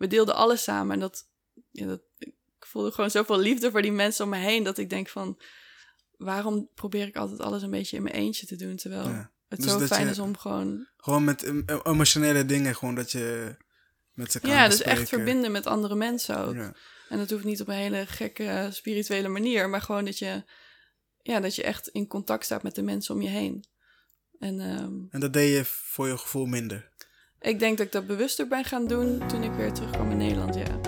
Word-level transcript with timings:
we 0.00 0.06
deelden 0.06 0.34
alles 0.34 0.62
samen. 0.62 0.94
En 0.94 1.00
dat, 1.00 1.26
ja, 1.70 1.86
dat, 1.86 2.00
ik 2.18 2.34
voelde 2.58 2.90
gewoon 2.92 3.10
zoveel 3.10 3.38
liefde 3.38 3.70
voor 3.70 3.82
die 3.82 3.92
mensen 3.92 4.24
om 4.24 4.30
me 4.30 4.36
heen. 4.36 4.62
Dat 4.62 4.78
ik 4.78 4.90
denk 4.90 5.08
van, 5.08 5.40
waarom 6.16 6.68
probeer 6.74 7.06
ik 7.06 7.16
altijd 7.16 7.40
alles 7.40 7.62
een 7.62 7.70
beetje 7.70 7.96
in 7.96 8.02
mijn 8.02 8.14
eentje 8.14 8.46
te 8.46 8.56
doen? 8.56 8.76
Terwijl 8.76 9.08
Ja. 9.08 9.30
het 9.48 9.62
Dus 9.62 9.70
zo 9.70 9.78
fijn 9.80 10.04
je- 10.04 10.10
is 10.10 10.18
om 10.18 10.36
gewoon... 10.36 10.88
Gewoon 10.96 11.24
met 11.24 11.42
em- 11.42 11.62
em- 11.66 11.80
emotionele 11.82 12.44
dingen, 12.44 12.74
gewoon 12.76 12.94
dat 12.94 13.10
je 13.10 13.56
met 14.12 14.32
ze 14.32 14.40
kan 14.40 14.50
Ja, 14.50 14.68
dus 14.68 14.82
echt 14.82 15.08
verbinden 15.08 15.52
met 15.52 15.66
andere 15.66 15.94
mensen 15.94 16.38
ook. 16.38 16.54
Ja. 16.54 16.74
En 17.08 17.18
dat 17.18 17.30
hoeft 17.30 17.44
niet 17.44 17.60
op 17.60 17.68
een 17.68 17.74
hele 17.74 18.06
gekke 18.06 18.68
spirituele 18.70 19.28
manier, 19.28 19.68
maar 19.68 19.82
gewoon 19.82 20.04
dat 20.04 20.18
je, 20.18 20.44
ja, 21.22 21.40
dat 21.40 21.54
je 21.54 21.62
echt 21.62 21.88
in 21.88 22.06
contact 22.06 22.44
staat 22.44 22.62
met 22.62 22.74
de 22.74 22.82
mensen 22.82 23.14
om 23.14 23.22
je 23.22 23.28
heen. 23.28 23.64
En 24.38 24.60
ehm, 24.60 24.92
En 25.10 25.20
dat 25.20 25.32
deed 25.32 25.56
je 25.56 25.64
voor 25.64 26.08
je 26.08 26.18
gevoel 26.18 26.46
minder. 26.46 26.89
Ik 27.40 27.58
denk 27.58 27.78
dat 27.78 27.86
ik 27.86 27.92
dat 27.92 28.06
bewuster 28.06 28.48
ben 28.48 28.64
gaan 28.64 28.86
doen 28.86 29.26
toen 29.26 29.42
ik 29.42 29.52
weer 29.52 29.72
terugkwam 29.72 30.10
in 30.10 30.16
Nederland, 30.16 30.54
ja. 30.54 30.80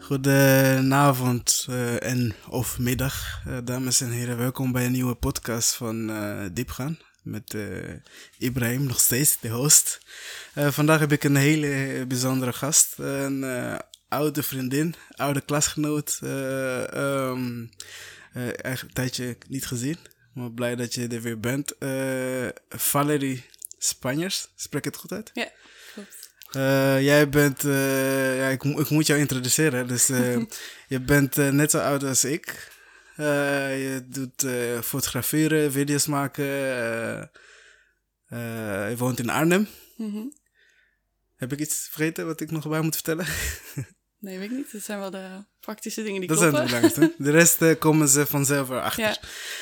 Goedenavond 0.00 1.66
eh, 1.68 2.02
en 2.02 2.34
of 2.48 2.78
middag, 2.78 3.42
eh, 3.46 3.56
dames 3.64 4.00
en 4.00 4.10
heren. 4.10 4.38
Welkom 4.38 4.72
bij 4.72 4.84
een 4.84 4.92
nieuwe 4.92 5.14
podcast 5.14 5.74
van 5.74 6.10
eh 6.10 6.44
Diepgaan. 6.52 6.98
Met 7.22 7.56
Ibrahim, 8.38 8.86
nog 8.86 9.00
steeds 9.00 9.40
de 9.40 9.48
host. 9.48 10.00
Vandaag 10.54 11.00
heb 11.00 11.12
ik 11.12 11.24
een 11.24 11.36
hele 11.36 12.04
bijzondere 12.06 12.52
gast. 12.52 12.94
Een 12.98 13.44
oude 14.08 14.42
vriendin, 14.42 14.94
oude 15.16 15.40
klasgenoot. 15.40 16.18
eh 16.22 17.32
eh, 18.32 18.42
eigenlijk 18.42 18.82
een 18.82 18.92
tijdje 18.92 19.36
niet 19.48 19.66
gezien. 19.66 19.96
Maar 20.32 20.52
blij 20.52 20.76
dat 20.76 20.94
je 20.94 21.08
er 21.08 21.22
weer 21.22 21.40
bent. 21.40 21.78
Eh, 21.78 22.48
Valerie 22.68 23.44
Spanjers, 23.78 24.48
spreek 24.56 24.84
het 24.84 24.96
goed 24.96 25.12
uit? 25.12 25.30
Ja, 25.34 25.50
klopt. 25.94 26.30
Eh, 26.50 27.02
jij 27.02 27.28
bent, 27.28 27.62
ja, 27.62 28.48
ik, 28.48 28.64
ik 28.64 28.88
moet 28.90 29.06
jou 29.06 29.20
introduceren. 29.20 29.88
Dus 29.88 30.06
je 30.94 31.00
bent 31.00 31.36
net 31.36 31.70
zo 31.70 31.78
oud 31.78 32.04
als 32.04 32.24
ik. 32.24 32.72
Je 33.16 34.04
doet 34.06 34.46
fotograferen, 34.84 35.72
video's 35.72 36.06
maken. 36.06 36.44
je 38.88 38.94
woont 38.96 39.18
in 39.18 39.30
Arnhem. 39.30 39.68
Mhm. 39.96 40.26
Heb 41.36 41.52
ik 41.52 41.58
iets 41.58 41.88
vergeten 41.90 42.26
wat 42.26 42.40
ik 42.40 42.50
nog 42.50 42.68
bij 42.68 42.80
moet 42.80 42.94
vertellen? 42.94 43.26
Nee, 44.20 44.38
weet 44.38 44.50
ik 44.50 44.56
niet. 44.56 44.72
Dat 44.72 44.82
zijn 44.82 44.98
wel 44.98 45.10
de 45.10 45.44
praktische 45.60 46.02
dingen 46.02 46.20
die 46.20 46.28
Dat 46.28 46.38
zijn 46.38 46.50
kloppen. 46.50 46.70
de 46.72 46.80
belangrijkste. 46.80 47.22
De 47.24 47.30
rest 47.30 47.62
eh, 47.62 47.78
komen 47.78 48.08
ze 48.08 48.26
vanzelf 48.26 48.68
erachter. 48.70 49.02
Ja. 49.04 49.16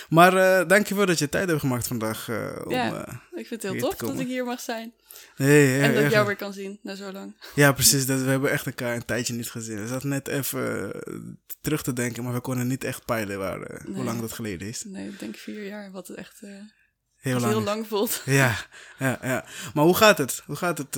Maar 0.09 0.37
eh 0.37 0.69
dankjewel 0.69 1.07
dat 1.07 1.19
je 1.19 1.29
tijd 1.29 1.49
hebt 1.49 1.61
gemaakt 1.61 1.87
vandaag. 1.87 2.29
eh, 2.29 2.61
om, 2.65 2.71
Ja. 2.73 3.07
Ik 3.35 3.47
vind 3.47 3.63
het 3.63 3.73
heel 3.73 3.81
tof 3.81 3.95
dat 3.97 4.19
ik 4.21 4.27
hier 4.27 4.45
mag 4.45 4.61
zijn. 4.61 4.95
hey, 5.35 5.83
en 5.83 5.95
dat 5.95 6.05
ik 6.05 6.11
jou 6.11 6.27
weer 6.27 6.37
kan 6.37 6.53
zien 6.53 6.79
na 6.83 6.95
zo 6.95 7.13
lang. 7.13 7.37
Ja, 7.55 7.73
precies. 7.73 8.07
Dat, 8.07 8.21
we 8.21 8.29
hebben 8.29 8.51
echt 8.51 8.67
elkaar 8.67 8.95
een 8.95 9.05
tijdje 9.05 9.33
niet 9.35 9.51
gezien. 9.51 9.81
We 9.81 9.87
zaten 9.89 10.09
net 10.09 10.29
even 10.29 10.93
terug 11.61 11.83
te 11.83 11.93
denken, 11.93 12.25
maar 12.25 12.33
we 12.33 12.41
konden 12.41 12.67
niet 12.67 12.85
echt 12.85 13.05
peilen 13.05 13.39
waar, 13.39 13.83
hoe 13.95 14.05
lang 14.05 14.21
dat 14.21 14.33
geleden 14.33 14.69
is. 14.69 14.85
Nee, 14.85 15.09
ik 15.09 15.19
denk 15.19 15.37
vier 15.37 15.67
jaar, 15.67 15.91
wat 15.91 16.09
het 16.09 16.17
echt 16.17 16.41
Heel 17.17 17.41
lang. 17.41 17.53
heel 17.53 17.63
lang 17.63 17.87
voelt. 17.87 18.23
Ja, 18.41 18.57
ja, 18.99 19.19
ja. 19.23 19.45
Maar 19.75 19.85
hoe 19.85 19.97
gaat 19.97 20.19
het? 20.19 20.43
Hoe 20.47 20.57
gaat 20.57 20.79
het 20.79 20.97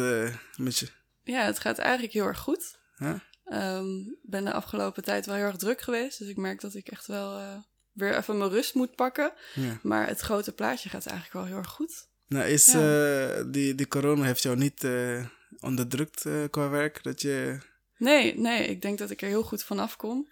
met 0.57 0.79
je? 0.79 0.89
Ja, 1.23 1.45
het 1.45 1.59
gaat 1.59 1.79
eigenlijk 1.79 2.13
heel 2.13 2.27
erg 2.27 2.39
goed. 2.39 2.79
Ja? 2.97 3.23
Ik 3.49 4.31
ben 4.31 4.45
de 4.45 4.53
afgelopen 4.53 5.03
tijd 5.03 5.27
wel 5.27 5.35
heel 5.35 5.45
erg 5.45 5.57
druk 5.57 5.81
geweest. 5.81 6.19
Dus 6.19 6.29
ik 6.29 6.37
merk 6.37 6.61
dat 6.61 6.75
ik 6.75 6.89
echt 6.89 7.07
wel 7.07 7.39
eh, 7.39 7.57
weer 7.93 8.17
even 8.17 8.39
mijn 8.39 8.51
rust 8.51 8.75
moet 8.75 8.95
pakken. 8.95 9.33
Ja. 9.55 9.79
Maar 9.83 10.07
het 10.07 10.21
grote 10.21 10.53
plaatje 10.53 10.89
gaat 10.89 11.07
eigenlijk 11.07 11.37
wel 11.37 11.45
heel 11.45 11.57
erg 11.57 11.71
goed. 11.71 12.07
Nou, 12.27 12.47
is 12.47 12.75
eh, 12.75 13.43
die, 13.47 13.75
die 13.75 13.89
corona 13.89 14.25
heeft 14.25 14.43
jou 14.43 14.57
niet 14.57 14.85
eh, 14.85 15.27
onderdrukt 15.61 16.25
qua 16.51 16.69
werk? 16.69 17.03
Dat 17.03 17.21
je... 17.21 17.59
Nee, 17.97 18.39
nee, 18.39 18.67
ik 18.67 18.83
denk 18.83 18.99
dat 18.99 19.11
ik 19.11 19.23
er 19.23 19.29
heel 19.29 19.43
goed 19.43 19.65
vanaf 19.65 19.97
kom. 19.97 20.29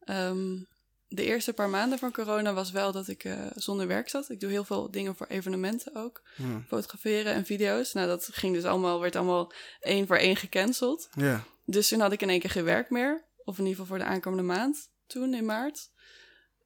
Ehm, 0.00 0.56
de 1.08 1.24
eerste 1.24 1.52
paar 1.52 1.68
maanden 1.68 1.98
van 1.98 2.12
corona 2.12 2.52
was 2.52 2.70
wel 2.70 2.92
dat 2.92 3.08
ik 3.08 3.28
zonder 3.54 3.86
werk 3.86 4.08
zat. 4.08 4.30
Ik 4.30 4.40
doe 4.40 4.50
heel 4.50 4.64
veel 4.64 4.90
dingen 4.90 5.16
voor 5.16 5.26
evenementen 5.26 5.94
ook. 5.94 6.22
Ja. 6.36 6.62
Fotograferen 6.68 7.32
en 7.32 7.44
video's. 7.44 7.92
Nou, 7.92 8.06
dat 8.06 8.28
ging 8.32 8.54
dus 8.54 8.64
allemaal, 8.64 9.00
werd 9.00 9.16
allemaal 9.16 9.52
één 9.80 10.06
voor 10.06 10.16
één 10.16 10.36
gecanceld. 10.36 11.08
ja. 11.14 11.44
Dus 11.70 11.88
toen 11.88 12.00
had 12.00 12.12
ik 12.12 12.22
in 12.22 12.30
één 12.30 12.40
keer 12.40 12.50
geen 12.50 12.64
werk 12.64 12.90
meer. 12.90 13.24
Of 13.44 13.58
in 13.58 13.64
ieder 13.66 13.80
geval 13.80 13.96
voor 13.96 14.04
de 14.06 14.10
aankomende 14.10 14.44
maand. 14.44 14.90
Toen, 15.06 15.34
in 15.34 15.44
maart. 15.44 15.90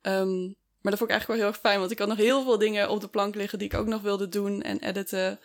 Ehm, 0.03 0.41
maar 0.81 0.91
dat 0.93 0.99
vond 0.99 1.11
ik 1.11 1.11
eigenlijk 1.11 1.27
wel 1.27 1.37
heel 1.37 1.47
erg 1.47 1.61
fijn. 1.61 1.79
Want 1.79 1.91
ik 1.91 1.99
had 1.99 2.09
nog 2.09 2.17
heel 2.17 2.43
veel 2.43 2.59
dingen 2.59 2.89
op 2.89 3.01
de 3.01 3.09
plank 3.09 3.35
liggen 3.35 3.59
die 3.59 3.69
ik 3.69 3.75
ook 3.75 3.87
nog 3.87 4.03
wilde 4.03 4.29
doen 4.29 4.63
en 4.63 4.79
editen. 4.79 5.41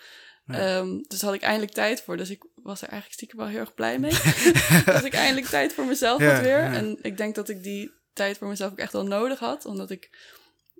Ja. 0.45 0.77
Ehm, 0.77 0.97
dus 1.07 1.21
had 1.21 1.33
ik 1.33 1.41
eindelijk 1.41 1.71
tijd 1.71 2.01
voor. 2.01 2.17
Dus 2.17 2.29
ik 2.29 2.45
was 2.55 2.81
er 2.81 2.87
eigenlijk 2.87 3.13
stiekem 3.13 3.37
wel 3.37 3.47
heel 3.47 3.59
erg 3.59 3.73
blij 3.73 3.99
mee. 3.99 4.11
dat 4.85 5.03
ik 5.05 5.13
eindelijk 5.13 5.47
tijd 5.47 5.73
voor 5.73 5.85
mezelf 5.85 6.21
Ja, 6.21 6.33
had 6.33 6.41
weer. 6.41 6.57
ja. 6.57 6.73
En 6.73 6.97
ik 7.01 7.17
denk 7.17 7.35
dat 7.35 7.49
ik 7.49 7.63
die 7.63 7.91
tijd 8.13 8.37
voor 8.37 8.47
mezelf 8.47 8.71
ook 8.71 8.79
echt 8.79 8.93
wel 8.93 9.05
nodig 9.05 9.39
had. 9.39 9.65
Omdat 9.65 9.89
ik... 9.89 10.35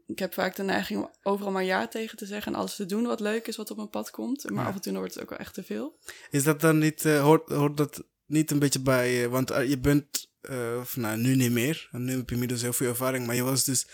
Ik 0.06 0.20
heb 0.20 0.34
vaak 0.34 0.56
de 0.56 0.64
neiging 0.64 1.00
om 1.00 1.12
overal 1.24 1.52
maar 1.52 1.64
ja 1.64 1.88
tegen 1.88 2.18
te 2.18 2.26
zeggen... 2.26 2.54
en 2.54 2.60
alles 2.60 2.76
te 2.76 2.86
doen 2.86 3.06
wat 3.06 3.20
leuk 3.20 3.48
is, 3.48 3.56
wat 3.56 3.72
op 3.72 3.78
mijn 3.78 3.90
pad 3.90 4.12
komt. 4.12 4.50
Maar 4.50 4.66
af 4.66 4.76
en 4.76 4.82
toe 4.82 4.94
wordt 4.94 5.14
het 5.14 5.24
ook 5.24 5.30
wel 5.30 5.40
echt 5.40 5.54
te 5.54 5.64
veel. 5.64 5.98
Is 6.30 6.44
dat 6.44 6.62
dan 6.62 6.78
niet, 6.78 7.06
eh, 7.06 7.22
hoort, 7.22 7.50
hoort 7.50 7.78
dat 7.78 8.04
niet 8.28 8.52
een 8.52 8.60
beetje 8.60 8.80
bij 8.82 9.12
je? 9.14 9.30
Want 9.30 9.52
eh, 9.52 9.70
je 9.70 9.78
bent, 9.80 10.32
eh, 10.42 10.78
of 10.80 10.96
nou 10.98 11.18
nu 11.18 11.36
niet 11.36 11.52
meer, 11.52 11.88
nu 11.92 12.16
heb 12.16 12.28
je 12.28 12.34
inmiddels 12.34 12.62
heel 12.62 12.74
veel 12.74 12.90
ervaring, 12.90 13.26
maar 13.26 13.36
je 13.36 13.44
was 13.44 13.64
dus 13.66 13.88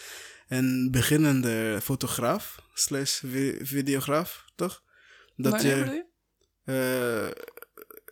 een 0.47 0.87
beginnende 0.91 1.79
fotograaf, 1.83 2.59
slash 2.73 3.19
vi- 3.25 3.57
videograaf, 3.61 4.45
toch? 4.55 4.83
Dat 5.35 5.51
Wanneer 5.51 5.77
je, 5.93 6.05
eh, 6.65 7.43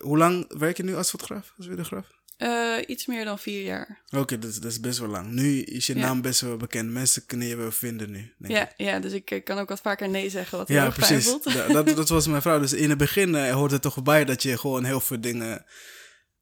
hoe 0.06 0.18
lang 0.18 0.58
werk 0.58 0.76
je 0.76 0.82
nu 0.82 0.94
als 0.96 1.10
fotograaf, 1.10 1.54
als 1.56 1.66
videograaf? 1.66 2.06
Eh, 2.36 2.76
iets 2.86 3.06
meer 3.06 3.24
dan 3.24 3.38
vier 3.38 3.62
jaar. 3.62 4.02
Oké, 4.10 4.38
dat, 4.38 4.50
is- 4.50 4.58
dat 4.60 4.70
is 4.70 4.80
best 4.80 4.98
wel 4.98 5.08
lang. 5.08 5.30
Nu 5.30 5.58
is 5.60 5.86
je 5.86 5.94
Ja. 5.94 6.00
naam 6.00 6.20
best 6.22 6.40
wel 6.40 6.56
bekend. 6.56 6.90
Mensen 6.90 7.26
kunnen 7.26 7.46
je 7.46 7.56
wel 7.56 7.70
vinden 7.72 8.10
nu. 8.10 8.34
Denk 8.38 8.54
ik. 8.54 8.72
Ja, 8.76 8.86
ja, 8.86 8.98
dus 9.00 9.12
ik 9.12 9.30
eh, 9.30 9.42
kan 9.44 9.58
ook 9.58 9.68
wat 9.68 9.80
vaker 9.80 10.08
nee 10.08 10.30
zeggen, 10.30 10.58
wat 10.58 10.68
heel 10.68 10.76
Ja, 10.76 10.92
fijn 10.92 11.06
precies. 11.06 11.28
voelt. 11.30 11.44
Da- 11.54 11.66
dat, 11.68 11.86
dat 11.96 12.08
was 12.08 12.26
mijn 12.26 12.42
vrouw. 12.42 12.60
Dus 12.60 12.72
in 12.72 12.88
het 12.88 12.98
begin 12.98 13.34
eh, 13.34 13.52
hoort 13.52 13.70
het 13.70 13.82
toch 13.82 14.02
bij 14.02 14.24
dat 14.24 14.42
je 14.42 14.58
gewoon 14.58 14.84
heel 14.84 15.00
veel 15.00 15.20
dingen... 15.20 15.64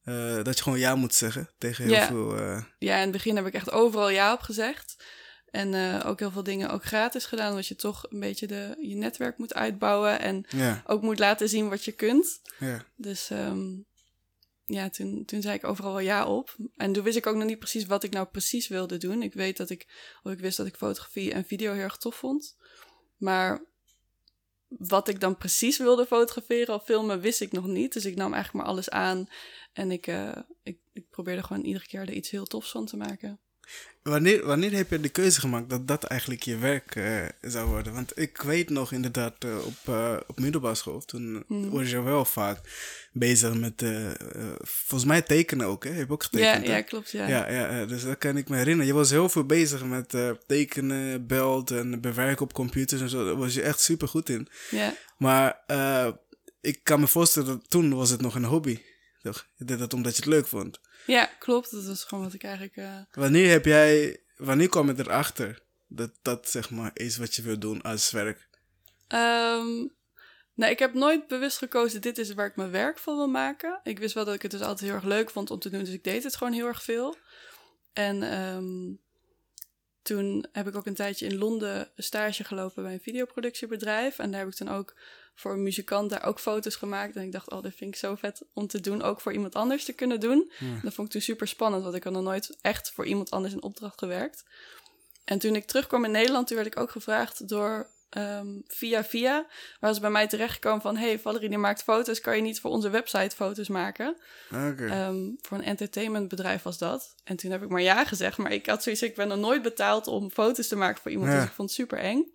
eh, 0.04 0.42
dat 0.42 0.56
je 0.56 0.62
gewoon 0.62 0.78
ja 0.78 0.94
moet 0.94 1.14
zeggen 1.14 1.50
tegen 1.58 1.84
heel 1.84 1.92
Ja. 1.94 2.06
veel... 2.06 2.36
eh, 2.38 2.62
Ja, 2.78 2.94
in 2.94 3.00
het 3.02 3.10
begin 3.12 3.36
heb 3.36 3.46
ik 3.46 3.54
echt 3.54 3.70
overal 3.70 4.08
ja 4.08 4.32
op 4.32 4.40
gezegd. 4.40 5.04
En 5.50 5.74
eh, 5.74 6.06
ook 6.08 6.18
heel 6.18 6.30
veel 6.30 6.42
dingen 6.42 6.70
ook 6.70 6.84
gratis 6.84 7.24
gedaan, 7.24 7.50
omdat 7.50 7.66
je 7.66 7.76
toch 7.76 8.06
een 8.10 8.20
beetje 8.20 8.46
de, 8.46 8.76
je 8.80 8.94
netwerk 8.94 9.38
moet 9.38 9.54
uitbouwen 9.54 10.20
en 10.20 10.44
ja, 10.48 10.82
ook 10.86 11.02
moet 11.02 11.18
laten 11.18 11.48
zien 11.48 11.68
wat 11.68 11.84
je 11.84 11.92
kunt. 11.92 12.40
ja. 12.58 12.84
Dus 12.96 13.30
ehm, 13.30 13.60
ja, 14.66 14.90
toen, 14.90 15.24
toen 15.24 15.42
zei 15.42 15.54
ik 15.54 15.64
overal 15.64 15.90
wel 15.92 16.00
ja 16.00 16.26
op. 16.26 16.56
En 16.76 16.92
toen 16.92 17.04
wist 17.04 17.16
ik 17.16 17.26
ook 17.26 17.36
nog 17.36 17.46
niet 17.46 17.58
precies 17.58 17.86
wat 17.86 18.02
ik 18.02 18.12
nou 18.12 18.26
precies 18.26 18.68
wilde 18.68 18.96
doen. 18.96 19.22
Ik 19.22 19.34
weet 19.34 19.56
dat 19.56 19.70
ik, 19.70 19.86
of 20.22 20.32
ik 20.32 20.38
wist 20.40 20.56
dat 20.56 20.66
ik 20.66 20.76
fotografie 20.76 21.32
en 21.32 21.44
video 21.44 21.72
heel 21.72 21.82
erg 21.82 21.96
tof 21.96 22.14
vond. 22.14 22.56
Maar 23.16 23.64
wat 24.78 25.08
ik 25.08 25.20
dan 25.20 25.36
precies 25.36 25.78
wilde 25.78 26.06
fotograferen 26.06 26.74
of 26.74 26.84
filmen, 26.84 27.20
wist 27.20 27.40
ik 27.40 27.52
nog 27.52 27.66
niet. 27.66 27.92
Dus 27.92 28.04
ik 28.04 28.16
nam 28.16 28.32
eigenlijk 28.32 28.64
maar 28.64 28.74
alles 28.74 28.90
aan. 28.90 29.26
En 29.72 29.90
ik, 29.90 30.06
eh, 30.06 30.36
ik, 30.62 30.78
ik 30.92 31.08
probeerde 31.10 31.42
gewoon 31.42 31.64
iedere 31.64 31.86
keer 31.86 32.00
er 32.00 32.12
iets 32.12 32.30
heel 32.30 32.46
tofs 32.46 32.70
van 32.70 32.86
te 32.86 32.96
maken. 32.96 33.40
Wanneer, 34.02 34.46
wanneer 34.46 34.72
heb 34.72 34.90
je 34.90 35.00
de 35.00 35.08
keuze 35.08 35.40
gemaakt 35.40 35.70
dat 35.70 35.88
dat 35.88 36.04
eigenlijk 36.04 36.42
je 36.42 36.56
werk 36.56 36.94
eh, 36.96 37.22
zou 37.40 37.68
worden? 37.68 37.92
Want 37.92 38.18
ik 38.18 38.42
weet 38.42 38.70
nog 38.70 38.92
inderdaad 38.92 39.34
eh, 39.44 39.66
op, 39.66 39.94
eh, 39.94 40.16
op 40.26 40.38
middelbare 40.38 40.74
school, 40.74 41.00
toen 41.00 41.44
Hmm. 41.46 41.70
was 41.70 41.90
je 41.90 42.00
wel 42.02 42.24
vaak 42.24 42.58
bezig 43.12 43.54
met, 43.54 43.84
volgens 44.60 45.04
mij 45.04 45.22
tekenen 45.22 45.66
ook, 45.66 45.84
hè? 45.84 45.90
Heb 45.90 46.06
je 46.06 46.12
ook 46.12 46.22
Ja, 46.22 46.28
getekend? 46.30 46.66
hè? 46.66 46.76
ja, 46.76 46.82
klopt. 46.82 47.10
Ja. 47.10 47.28
Ja, 47.28 47.50
ja, 47.50 47.76
ja, 47.76 47.86
dus 47.86 48.02
dat 48.02 48.18
kan 48.18 48.36
ik 48.36 48.48
me 48.48 48.56
herinneren. 48.56 48.86
Je 48.86 48.92
was 48.98 49.10
heel 49.10 49.28
veel 49.28 49.44
bezig 49.44 49.84
met 49.84 50.14
tekenen, 50.46 51.26
beeld 51.26 51.70
en 51.70 52.00
bewerken 52.00 52.42
op 52.42 52.52
computers 52.52 53.00
en 53.00 53.08
zo. 53.08 53.24
Daar 53.24 53.36
was 53.36 53.54
je 53.54 53.62
echt 53.62 53.80
super 53.80 54.08
goed 54.08 54.28
in. 54.28 54.48
ja. 54.70 54.94
Maar 55.18 55.60
ik 56.60 56.80
kan 56.82 57.00
me 57.00 57.06
voorstellen 57.06 57.48
dat 57.48 57.70
toen 57.70 57.94
was 57.94 58.10
het 58.10 58.20
nog 58.20 58.34
een 58.34 58.44
hobby. 58.44 58.78
Toch? 59.22 59.46
Je 59.56 59.64
deed 59.64 59.78
dat 59.78 59.94
omdat 59.94 60.12
je 60.16 60.22
het 60.22 60.30
leuk 60.30 60.46
vond. 60.46 60.80
Ja, 61.06 61.30
klopt. 61.38 61.70
Dat 61.70 61.84
is 61.84 62.04
gewoon 62.04 62.24
wat 62.24 62.34
ik 62.34 62.42
eigenlijk. 62.44 62.76
eh, 62.76 62.96
Wanneer 63.12 63.50
heb 63.50 63.64
jij, 63.64 64.20
wanneer 64.36 64.68
kwam 64.68 64.86
je 64.86 64.94
erachter 64.98 65.62
dat 65.86 66.10
dat 66.22 66.48
zeg 66.48 66.70
maar 66.70 66.90
is 66.94 67.16
wat 67.16 67.34
je 67.34 67.42
wil 67.42 67.58
doen 67.58 67.82
als 67.82 68.10
werk? 68.10 68.48
Ehm, 69.08 69.86
nee, 70.54 70.70
ik 70.70 70.78
heb 70.78 70.94
nooit 70.94 71.26
bewust 71.26 71.58
gekozen, 71.58 72.00
dit 72.00 72.18
is 72.18 72.34
waar 72.34 72.46
ik 72.46 72.56
mijn 72.56 72.70
werk 72.70 72.98
van 72.98 73.16
wil 73.16 73.28
maken. 73.28 73.80
Ik 73.82 73.98
wist 73.98 74.14
wel 74.14 74.24
dat 74.24 74.34
ik 74.34 74.42
het 74.42 74.50
dus 74.50 74.60
altijd 74.60 74.80
heel 74.80 74.94
erg 74.94 75.04
leuk 75.04 75.30
vond 75.30 75.50
om 75.50 75.58
te 75.58 75.70
doen, 75.70 75.80
dus 75.84 75.94
ik 75.94 76.04
deed 76.04 76.24
het 76.24 76.36
gewoon 76.36 76.52
heel 76.52 76.66
erg 76.66 76.82
veel. 76.82 77.16
En 77.92 78.22
ehm, 78.22 78.94
toen 80.02 80.46
heb 80.52 80.68
ik 80.68 80.74
ook 80.74 80.86
een 80.86 80.94
tijdje 80.94 81.26
in 81.26 81.38
Londen 81.38 81.90
stage 81.96 82.44
gelopen 82.44 82.82
bij 82.82 82.92
een 82.92 83.00
videoproductiebedrijf. 83.00 84.18
En 84.18 84.30
daar 84.30 84.40
heb 84.40 84.48
ik 84.48 84.54
toen 84.54 84.68
ook 84.68 84.94
voor 85.40 85.52
een 85.52 85.62
muzikant 85.62 86.10
daar 86.10 86.24
ook 86.24 86.40
foto's 86.40 86.76
gemaakt. 86.76 87.16
En 87.16 87.22
ik 87.22 87.32
dacht, 87.32 87.50
oh, 87.50 87.62
dat 87.62 87.74
vind 87.74 87.94
ik 87.94 88.00
zo 88.00 88.14
vet 88.14 88.42
om 88.52 88.66
te 88.66 88.80
doen, 88.80 89.02
ook 89.02 89.20
voor 89.20 89.32
iemand 89.32 89.54
anders 89.54 89.84
te 89.84 89.92
kunnen 89.92 90.20
doen. 90.20 90.52
Ja. 90.58 90.80
Dat 90.82 90.94
vond 90.94 91.06
ik 91.06 91.12
toen 91.12 91.22
super 91.22 91.48
spannend, 91.48 91.82
want 91.82 91.94
ik 91.94 92.04
had 92.04 92.12
nog 92.12 92.22
nooit 92.22 92.58
echt 92.60 92.90
voor 92.90 93.06
iemand 93.06 93.30
anders 93.30 93.52
in 93.52 93.62
opdracht 93.62 93.98
gewerkt. 93.98 94.44
En 95.24 95.38
toen 95.38 95.54
ik 95.54 95.66
terugkwam 95.66 96.04
in 96.04 96.10
Nederland, 96.10 96.46
toen 96.46 96.56
werd 96.56 96.68
ik 96.68 96.80
ook 96.80 96.90
gevraagd 96.90 97.48
door 97.48 97.86
ehm, 98.08 98.46
via 98.66 99.04
via 99.04 99.46
waren 99.80 99.94
ze 99.94 100.00
bij 100.00 100.10
mij 100.10 100.26
terechtgekomen 100.26 100.80
van... 100.80 100.96
hey, 100.96 101.18
Valerie 101.18 101.48
die 101.48 101.58
maakt 101.58 101.82
foto's, 101.82 102.20
kan 102.20 102.36
je 102.36 102.42
niet 102.42 102.60
voor 102.60 102.70
onze 102.70 102.90
website 102.90 103.36
foto's 103.36 103.68
maken? 103.68 104.16
Ehm, 104.50 105.30
voor 105.40 105.58
een 105.58 105.64
entertainmentbedrijf 105.64 106.62
was 106.62 106.78
dat. 106.78 107.14
En 107.24 107.36
toen 107.36 107.50
heb 107.50 107.62
ik 107.62 107.68
maar 107.68 107.82
ja 107.82 108.04
gezegd. 108.04 108.38
Maar 108.38 108.52
ik 108.52 108.66
had 108.66 108.82
zoiets, 108.82 109.02
ik 109.02 109.14
ben 109.14 109.28
nog 109.28 109.38
nooit 109.38 109.62
betaald 109.62 110.06
om 110.06 110.30
foto's 110.30 110.68
te 110.68 110.76
maken 110.76 111.02
voor 111.02 111.10
iemand. 111.10 111.30
Ja. 111.30 111.36
Dus 111.36 111.48
ik 111.48 111.54
vond 111.54 111.68
het 111.68 111.78
super 111.78 111.98
eng. 111.98 112.32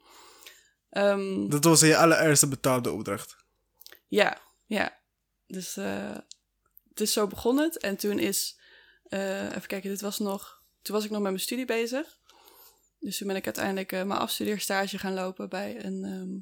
Ehm, 0.95 1.50
Dat 1.50 1.63
was 1.63 1.80
je 1.80 1.97
allereerste 1.97 2.47
betaalde 2.47 2.92
opdracht. 2.92 3.36
ja, 4.07 4.38
ja. 4.65 4.97
Dus 5.47 5.77
eh, 5.77 6.15
het 6.89 7.00
is 7.00 7.13
zo 7.13 7.27
begon 7.27 7.57
het. 7.57 7.77
En 7.77 7.95
toen 7.95 8.19
is, 8.19 8.59
eh, 9.03 9.45
even 9.45 9.68
kijken, 9.68 9.89
dit 9.89 10.01
was 10.01 10.19
nog, 10.19 10.62
toen 10.81 10.95
was 10.95 11.03
ik 11.03 11.09
nog 11.09 11.21
met 11.21 11.31
mijn 11.31 11.44
studie 11.44 11.65
bezig. 11.65 12.18
Dus 13.00 13.18
toen 13.18 13.27
ben 13.27 13.36
ik 13.36 13.45
uiteindelijk 13.45 13.92
eh, 13.92 14.03
mijn 14.03 14.19
afstudeerstage 14.19 14.97
gaan 14.97 15.13
lopen 15.13 15.50
bij 15.50 15.86
een 15.86 16.03
ehm, 16.03 16.38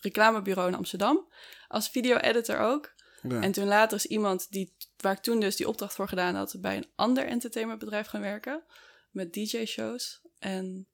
reclamebureau 0.00 0.68
in 0.68 0.76
Amsterdam. 0.76 1.32
Als 1.68 1.88
video-editor 1.88 2.58
ook. 2.58 2.92
Ja. 3.22 3.40
En 3.40 3.52
toen 3.52 3.66
later 3.66 3.96
is 3.96 4.06
iemand 4.06 4.50
die, 4.50 4.76
waar 4.96 5.12
ik 5.12 5.22
toen 5.22 5.40
dus 5.40 5.56
die 5.56 5.68
opdracht 5.68 5.94
voor 5.94 6.08
gedaan 6.08 6.34
had, 6.34 6.56
bij 6.60 6.76
een 6.76 6.90
ander 6.94 7.26
entertainmentbedrijf 7.26 8.06
gaan 8.06 8.20
werken. 8.20 8.62
Met 9.10 9.32
DJ-shows. 9.32 10.20
En 10.38 10.86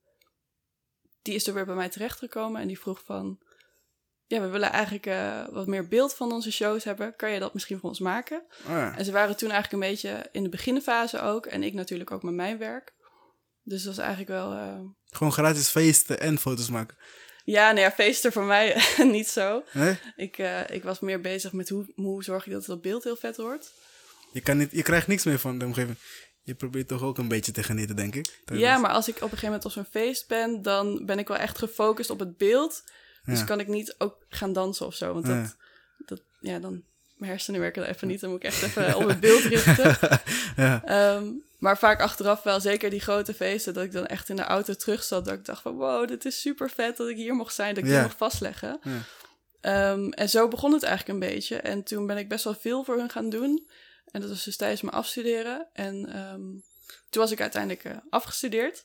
die 1.24 1.34
is 1.34 1.46
er 1.46 1.54
weer 1.54 1.64
bij 1.66 1.74
mij 1.74 1.88
terechtgekomen 1.88 2.60
en 2.60 2.66
die 2.66 2.78
vroeg 2.78 3.02
van... 3.04 3.38
Ja, 4.26 4.40
we 4.40 4.46
willen 4.48 4.70
eigenlijk 4.70 5.06
eh, 5.06 5.48
wat 5.50 5.66
meer 5.66 5.88
beeld 5.88 6.14
van 6.14 6.32
onze 6.32 6.52
shows 6.52 6.84
hebben. 6.84 7.16
Kan 7.16 7.30
je 7.30 7.38
dat 7.38 7.54
misschien 7.54 7.78
voor 7.78 7.88
ons 7.88 7.98
maken? 7.98 8.42
Oh 8.64 8.70
ja. 8.70 8.96
En 8.96 9.04
ze 9.04 9.12
waren 9.12 9.36
toen 9.36 9.50
eigenlijk 9.50 9.82
een 9.82 9.90
beetje 9.90 10.26
in 10.32 10.42
de 10.42 10.48
beginfase 10.48 11.20
ook. 11.20 11.46
En 11.46 11.62
ik 11.62 11.72
natuurlijk 11.74 12.10
ook 12.10 12.22
met 12.22 12.34
mijn 12.34 12.58
werk. 12.58 12.92
Dus 13.62 13.82
dat 13.82 13.94
was 13.96 14.04
eigenlijk 14.04 14.30
wel... 14.30 14.52
eh, 14.52 14.80
Gewoon 15.06 15.32
gratis 15.32 15.68
feesten 15.68 16.20
en 16.20 16.38
foto's 16.38 16.68
maken. 16.70 16.96
Ja, 17.44 17.66
nou 17.66 17.80
ja, 17.80 17.90
feesten 17.90 18.32
voor 18.32 18.44
mij 18.44 18.82
niet 18.98 19.28
zo. 19.28 19.64
Nee? 19.72 19.96
Ik, 20.16 20.38
eh, 20.38 20.60
ik 20.70 20.82
was 20.82 21.00
meer 21.00 21.20
bezig 21.20 21.52
met 21.52 21.68
hoe, 21.68 21.92
hoe 21.94 22.24
zorg 22.24 22.46
ik 22.46 22.52
dat 22.52 22.64
dat 22.64 22.80
beeld 22.82 23.04
heel 23.04 23.16
vet 23.16 23.36
wordt. 23.36 23.72
Je, 24.32 24.40
kan 24.40 24.56
niet, 24.56 24.70
je 24.72 24.82
krijgt 24.82 25.06
niks 25.06 25.24
meer 25.24 25.38
van 25.38 25.58
de 25.58 25.64
omgeving. 25.64 25.96
Je 26.44 26.54
probeert 26.54 26.88
toch 26.88 27.02
ook 27.02 27.18
een 27.18 27.28
beetje 27.28 27.52
te 27.52 27.62
genieten, 27.62 27.96
denk 27.96 28.14
ik. 28.14 28.24
tijdens- 28.44 28.68
Ja, 28.68 28.76
maar 28.78 28.90
als 28.90 29.08
ik 29.08 29.14
op 29.14 29.22
een 29.22 29.28
gegeven 29.28 29.46
moment 29.46 29.64
op 29.64 29.70
zo'n 29.70 29.84
feest 29.90 30.28
ben, 30.28 30.62
dan 30.62 31.06
ben 31.06 31.18
ik 31.18 31.28
wel 31.28 31.36
echt 31.36 31.58
gefocust 31.58 32.10
op 32.10 32.18
het 32.18 32.36
beeld. 32.36 32.82
Dus 33.24 33.38
Ja. 33.38 33.44
kan 33.44 33.60
ik 33.60 33.66
niet 33.68 33.94
ook 33.98 34.16
gaan 34.28 34.52
dansen 34.52 34.86
of 34.86 34.94
zo. 34.94 35.12
Want 35.12 35.26
Ja. 35.26 35.40
dat, 35.42 35.56
dat, 36.06 36.22
ja, 36.40 36.58
dan, 36.58 36.82
mijn 37.16 37.30
hersenen 37.30 37.60
werken 37.60 37.82
er 37.82 37.88
even 37.88 38.08
niet. 38.08 38.20
Dan 38.20 38.30
moet 38.30 38.38
ik 38.38 38.44
echt 38.44 38.62
even 38.62 38.96
op 38.96 39.08
het 39.08 39.20
beeld 39.20 39.42
richten. 39.42 39.96
ja. 40.64 40.84
Ehm, 40.84 41.26
maar 41.58 41.78
vaak 41.78 42.00
achteraf 42.00 42.42
wel, 42.42 42.60
zeker 42.60 42.90
die 42.90 43.00
grote 43.00 43.34
feesten, 43.34 43.74
dat 43.74 43.84
ik 43.84 43.92
dan 43.92 44.06
echt 44.06 44.28
in 44.28 44.36
de 44.36 44.42
auto 44.42 44.74
terug 44.74 45.02
zat. 45.02 45.24
Dat 45.24 45.34
ik 45.34 45.44
dacht 45.44 45.62
van, 45.62 45.74
wow, 45.76 46.08
dit 46.08 46.24
is 46.24 46.40
super 46.40 46.70
vet 46.70 46.96
dat 46.96 47.08
ik 47.08 47.16
hier 47.16 47.34
mocht 47.34 47.54
zijn, 47.54 47.74
dat 47.74 47.84
ik 47.84 47.90
hier 47.90 48.02
mocht 48.02 48.16
vastleggen. 48.16 48.78
Ja. 48.82 49.00
Ehm, 49.60 50.08
en 50.08 50.28
zo 50.28 50.48
begon 50.48 50.72
het 50.72 50.82
eigenlijk 50.82 51.20
een 51.22 51.28
beetje. 51.28 51.56
En 51.56 51.82
toen 51.82 52.06
ben 52.06 52.16
ik 52.18 52.28
best 52.28 52.44
wel 52.44 52.54
veel 52.54 52.84
voor 52.84 52.96
hun 52.98 53.10
gaan 53.10 53.28
doen. 53.30 53.66
En 54.14 54.20
dat 54.20 54.30
was 54.30 54.44
dus 54.44 54.56
tijdens 54.56 54.80
mijn 54.80 54.94
afstuderen. 54.94 55.68
En 55.72 56.06
ehm, 56.12 56.40
toen 57.10 57.22
was 57.22 57.30
ik 57.30 57.40
uiteindelijk 57.40 57.84
eh, 57.84 57.96
afgestudeerd. 58.10 58.84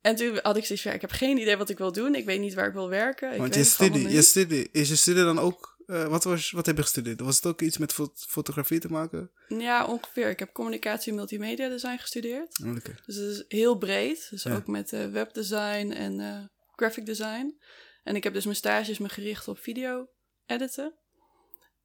En 0.00 0.16
toen 0.16 0.38
had 0.42 0.56
ik 0.56 0.64
zoiets 0.64 0.84
van, 0.84 0.92
ik 0.94 1.00
heb 1.00 1.10
geen 1.10 1.38
idee 1.38 1.56
wat 1.56 1.68
ik 1.68 1.78
wil 1.78 1.92
doen. 1.92 2.14
Ik 2.14 2.24
weet 2.24 2.40
niet 2.40 2.54
waar 2.54 2.66
ik 2.66 2.72
wil 2.72 2.88
werken. 2.88 3.32
Ik 3.32 3.38
Want 3.38 3.54
je 3.54 3.64
studie, 3.64 4.08
je 4.08 4.22
studie, 4.22 4.68
is 4.72 4.88
je 4.88 4.96
studie 4.96 5.22
dan 5.24 5.38
ook... 5.38 5.82
eh, 5.86 6.06
wat, 6.08 6.24
was, 6.24 6.50
wat 6.50 6.66
heb 6.66 6.76
je 6.76 6.82
gestudeerd? 6.82 7.20
Was 7.20 7.36
het 7.36 7.46
ook 7.46 7.60
iets 7.62 7.78
met 7.78 7.92
fo- 7.92 8.12
fotografie 8.14 8.78
te 8.80 8.88
maken? 8.88 9.30
Ja, 9.48 9.86
ongeveer. 9.86 10.28
Ik 10.30 10.38
heb 10.38 10.52
communicatie 10.52 11.10
en 11.10 11.16
multimedia 11.16 11.68
design 11.68 11.96
gestudeerd. 11.96 12.60
Oh, 12.64 12.76
Oké. 12.76 12.94
Dus 13.06 13.16
het 13.16 13.30
is 13.30 13.44
heel 13.48 13.76
breed. 13.78 14.26
Dus 14.30 14.42
Ja. 14.42 14.54
ook 14.54 14.66
met 14.66 14.92
eh, 14.92 15.06
webdesign 15.06 15.90
en 15.92 16.50
graphic 16.76 17.06
design. 17.06 17.60
En 18.02 18.16
ik 18.16 18.24
heb 18.24 18.32
dus 18.32 18.44
mijn 18.44 18.56
stages 18.56 18.98
me 18.98 19.08
gericht 19.08 19.48
op 19.48 19.58
video 19.58 20.08
editen. 20.46 20.94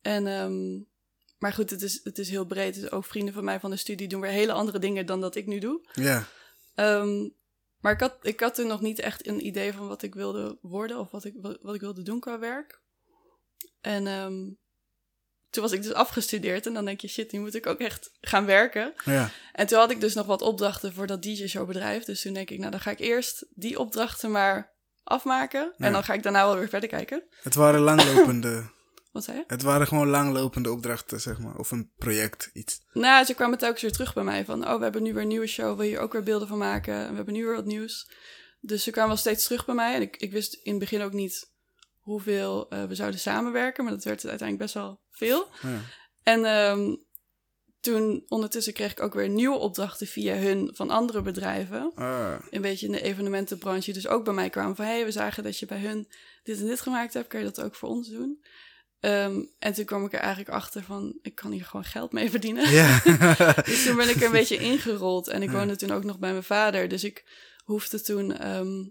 En, 0.02 0.28
ehm, 0.28 0.80
maar 1.42 1.54
goed, 1.54 1.70
het 1.70 1.82
is, 1.82 2.00
het 2.04 2.18
is 2.18 2.30
heel 2.30 2.46
breed. 2.46 2.74
Dus 2.74 2.92
ook 2.92 3.06
vrienden 3.06 3.34
van 3.34 3.44
mij 3.44 3.60
van 3.60 3.70
de 3.70 3.78
studie 3.78 4.08
doen 4.08 4.22
weer 4.22 4.32
hele 4.32 4.52
andere 4.52 4.80
dingen 4.80 5.06
dan 5.06 5.22
dat 5.22 5.36
ik 5.36 5.46
nu 5.46 5.60
doe. 5.60 5.88
Ja. 5.94 6.28
Ehm, 6.76 7.30
maar 7.80 7.94
ik 7.94 8.00
had, 8.00 8.18
ik 8.22 8.40
had 8.40 8.56
toen 8.56 8.68
nog 8.68 8.82
niet 8.82 9.00
echt 9.00 9.28
een 9.28 9.46
idee 9.46 9.74
van 9.74 9.88
wat 9.88 10.02
ik 10.02 10.14
wilde 10.14 10.58
worden 10.62 11.00
of 11.00 11.12
wat 11.12 11.26
ik, 11.26 11.34
wat, 11.62 11.76
ik 11.76 11.82
wilde 11.82 12.04
doen 12.04 12.20
qua 12.20 12.40
werk. 12.40 12.82
En 13.82 14.08
ehm, 14.08 14.50
toen 15.50 15.64
was 15.64 15.72
ik 15.72 15.84
dus 15.84 15.94
afgestudeerd 15.94 16.66
en 16.66 16.74
dan 16.74 16.86
denk 16.86 17.02
je, 17.02 17.08
shit, 17.08 17.32
nu 17.32 17.40
moet 17.40 17.56
ik 17.56 17.66
ook 17.66 17.80
echt 17.80 18.12
gaan 18.22 18.46
werken. 18.46 18.94
Ja. 19.06 19.30
En 19.54 19.68
toen 19.68 19.80
had 19.80 19.92
ik 19.92 20.00
dus 20.00 20.14
nog 20.14 20.26
wat 20.26 20.42
opdrachten 20.42 20.94
voor 20.94 21.08
dat 21.08 21.24
DJ-showbedrijf. 21.24 22.04
Dus 22.04 22.22
toen 22.22 22.34
denk 22.34 22.50
ik, 22.50 22.60
nou 22.60 22.72
dan 22.72 22.80
ga 22.80 22.92
ik 22.92 23.00
eerst 23.00 23.46
die 23.50 23.80
opdrachten 23.80 24.32
maar 24.32 24.74
afmaken. 25.04 25.74
Ja. 25.78 25.86
En 25.86 25.92
dan 25.92 26.04
ga 26.04 26.14
ik 26.14 26.24
daarna 26.24 26.46
wel 26.46 26.58
weer 26.58 26.70
verder 26.70 26.90
kijken. 26.90 27.24
Het 27.42 27.56
waren 27.56 27.82
langlopende... 27.82 28.80
Wat 29.12 29.24
zei 29.24 29.38
je? 29.38 29.44
het 29.48 29.62
waren 29.62 29.88
gewoon 29.88 30.08
langlopende 30.08 30.72
opdrachten, 30.72 31.22
zeg 31.22 31.40
maar. 31.40 31.56
Of 31.56 31.72
een 31.72 31.92
project, 31.98 32.50
iets. 32.54 32.82
Nou, 32.94 33.26
ze 33.26 33.34
kwamen 33.34 33.58
telkens 33.58 33.82
weer 33.82 33.92
terug 33.92 34.14
bij 34.14 34.24
mij 34.24 34.46
van... 34.46 34.68
oh, 34.68 34.78
we 34.78 34.84
hebben 34.84 35.04
nu 35.04 35.14
weer 35.14 35.22
een 35.22 35.28
nieuwe 35.28 35.48
show, 35.48 35.76
wil 35.76 35.86
je 35.86 35.92
hier 35.92 36.00
ook 36.00 36.14
weer 36.14 36.24
beelden 36.24 36.48
van 36.48 36.58
maken? 36.58 36.94
En 36.94 37.10
we 37.10 37.16
hebben 37.16 37.34
nu 37.34 37.46
weer 37.46 37.56
wat 37.56 37.66
nieuws. 37.66 38.12
Dus 38.60 38.84
ze 38.84 38.92
kwamen 38.92 39.10
wel 39.10 39.20
steeds 39.20 39.44
terug 39.44 39.66
bij 39.66 39.76
mij. 39.76 39.96
En 39.96 40.02
ik, 40.02 40.18
ik 40.18 40.32
wist 40.32 40.54
in 40.54 40.72
het 40.72 40.80
begin 40.80 41.02
ook 41.02 41.14
niet 41.14 41.52
hoeveel 42.00 42.70
eh, 42.70 42.84
we 42.84 42.96
zouden 42.96 43.20
samenwerken. 43.20 43.84
Maar 43.84 43.94
dat 43.94 44.04
werd 44.04 44.28
uiteindelijk 44.28 44.72
best 44.72 44.74
wel 44.74 45.02
veel. 45.10 45.48
Ja. 45.62 45.80
En 46.24 46.46
ehm, 46.46 46.96
toen 47.80 48.24
ondertussen 48.28 48.74
kreeg 48.74 48.92
ik 48.92 49.02
ook 49.02 49.14
weer 49.14 49.30
nieuwe 49.30 49.58
opdrachten 49.58 50.08
via 50.08 50.36
hun 50.36 50.72
van 50.74 50.90
andere 50.90 51.22
bedrijven. 51.22 51.92
Ah. 51.96 52.36
Een 52.50 52.62
beetje 52.62 52.86
in 52.86 52.92
de 52.92 53.02
evenementenbranche. 53.02 53.94
Dus 53.94 54.08
ook 54.08 54.24
bij 54.24 54.34
mij 54.34 54.50
kwamen 54.50 54.76
van... 54.76 54.86
hé, 54.86 54.92
hey, 54.92 55.06
we 55.06 55.12
zagen 55.12 55.44
dat 55.44 55.60
je 55.60 55.66
bij 55.66 55.80
hun 55.80 56.08
dit 56.44 56.60
en 56.60 56.66
dit 56.66 56.82
gemaakt 56.82 57.14
hebt. 57.14 57.28
Kan 57.28 57.40
je 57.40 57.46
dat 57.46 57.62
ook 57.62 57.76
voor 57.76 57.90
ons 57.90 58.10
doen? 58.10 58.44
Ehm, 59.02 59.44
en 59.60 59.74
toen 59.74 59.86
kwam 59.86 60.06
ik 60.06 60.14
er 60.14 60.20
eigenlijk 60.20 60.50
achter 60.50 60.84
van... 60.84 61.20
ik 61.22 61.36
kan 61.36 61.52
hier 61.52 61.66
gewoon 61.66 61.86
geld 61.86 62.12
mee 62.12 62.30
verdienen. 62.30 62.72
Ja. 62.72 63.02
Dus 63.66 63.86
toen 63.86 63.96
ben 63.96 64.10
ik 64.10 64.16
er 64.16 64.24
een 64.24 64.32
beetje 64.32 64.58
ingerold. 64.58 65.28
En 65.28 65.42
ik 65.42 65.52
woonde 65.52 65.76
toen 65.76 65.92
ook 65.92 66.04
nog 66.04 66.20
bij 66.20 66.32
mijn 66.32 66.44
vader. 66.44 66.88
Dus 66.88 67.04
ik 67.04 67.26
hoefde 67.64 68.02
toen 68.02 68.38
ehm, 68.38 68.84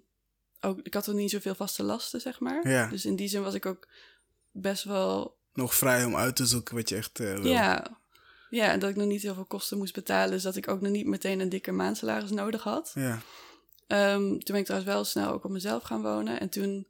ook... 0.60 0.80
Ik 0.82 0.94
had 0.94 1.04
toen 1.04 1.16
niet 1.16 1.30
zoveel 1.30 1.54
vaste 1.54 1.82
lasten, 1.82 2.20
zeg 2.20 2.40
maar. 2.40 2.68
Ja. 2.68 2.86
Dus 2.88 3.04
in 3.04 3.16
die 3.16 3.28
zin 3.28 3.42
was 3.42 3.54
ik 3.54 3.66
ook 3.66 3.88
best 4.50 4.84
wel... 4.84 5.38
Nog 5.52 5.74
vrij 5.74 6.04
om 6.04 6.16
uit 6.16 6.36
te 6.36 6.46
zoeken 6.46 6.74
wat 6.74 6.88
je 6.88 6.96
echt 6.96 7.20
eh, 7.20 7.32
wil. 7.32 7.46
Ja, 7.46 8.00
ja, 8.50 8.72
en 8.72 8.78
dat 8.78 8.90
ik 8.90 8.96
nog 8.96 9.06
niet 9.06 9.22
heel 9.22 9.34
veel 9.34 9.44
kosten 9.44 9.78
moest 9.78 9.94
betalen. 9.94 10.30
Dus 10.30 10.42
dat 10.42 10.56
ik 10.56 10.68
ook 10.68 10.80
nog 10.80 10.92
niet 10.92 11.06
meteen 11.06 11.40
een 11.40 11.48
dikke 11.48 11.72
maandsalaris 11.72 12.30
nodig 12.30 12.62
had. 12.62 12.92
Ja. 12.94 13.18
Ehm, 13.86 14.18
toen 14.18 14.40
ben 14.44 14.56
ik 14.56 14.64
trouwens 14.64 14.92
wel 14.92 15.04
snel 15.04 15.32
ook 15.32 15.44
op 15.44 15.50
mezelf 15.50 15.82
gaan 15.82 16.02
wonen. 16.02 16.40
En 16.40 16.48
toen, 16.48 16.86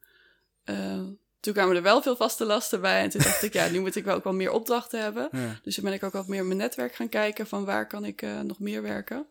toen 1.40 1.52
kwamen 1.52 1.76
er 1.76 1.82
wel 1.82 2.02
veel 2.02 2.16
vaste 2.16 2.44
lasten 2.44 2.80
bij. 2.80 3.02
En 3.02 3.10
toen 3.10 3.20
dacht 3.22 3.42
ik, 3.42 3.52
ja, 3.52 3.68
nu 3.68 3.80
moet 3.80 3.96
ik 3.96 4.04
wel 4.04 4.14
ook 4.14 4.24
wel 4.24 4.32
meer 4.32 4.50
opdrachten 4.50 5.02
hebben. 5.02 5.28
Ja. 5.32 5.60
Dus 5.62 5.74
toen 5.74 5.84
ben 5.84 5.92
ik 5.92 6.02
ook 6.02 6.12
wat 6.12 6.26
meer 6.26 6.40
in 6.40 6.46
mijn 6.46 6.58
netwerk 6.58 6.94
gaan 6.94 7.08
kijken 7.08 7.46
van 7.46 7.64
waar 7.64 7.86
kan 7.86 8.04
ik 8.04 8.22
eh, 8.22 8.40
nog 8.40 8.58
meer 8.58 8.82
werken. 8.82 9.26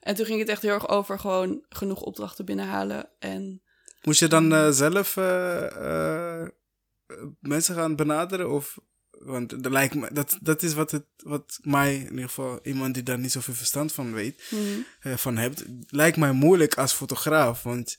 En 0.00 0.14
toen 0.14 0.26
ging 0.26 0.38
het 0.38 0.48
echt 0.48 0.62
heel 0.62 0.70
erg 0.70 0.88
over 0.88 1.18
gewoon 1.18 1.64
genoeg 1.68 2.00
opdrachten 2.00 2.44
binnenhalen. 2.44 3.08
En 3.18 3.62
Moest 4.02 4.20
je 4.20 4.28
dan 4.28 4.52
eh, 4.52 4.70
zelf 4.70 5.16
eh, 5.16 6.46
mensen 7.40 7.74
gaan 7.74 7.96
benaderen? 7.96 8.50
Of, 8.50 8.78
want 9.10 9.62
dat, 9.62 9.72
lijkt 9.72 9.94
me, 9.94 10.12
dat, 10.12 10.38
dat 10.40 10.62
is 10.62 10.74
wat, 10.74 10.90
het, 10.90 11.06
wat 11.16 11.58
mij, 11.60 11.94
in 11.94 12.10
ieder 12.10 12.28
geval 12.28 12.58
iemand 12.62 12.94
die 12.94 13.02
daar 13.02 13.18
niet 13.18 13.32
zoveel 13.32 13.54
verstand 13.54 13.92
van 13.92 14.12
weet, 14.12 14.42
mhm, 14.50 15.16
van 15.16 15.36
hebt, 15.36 15.64
lijkt 15.86 16.16
mij 16.16 16.32
moeilijk 16.32 16.74
als 16.74 16.92
fotograaf. 16.92 17.62
Want 17.62 17.96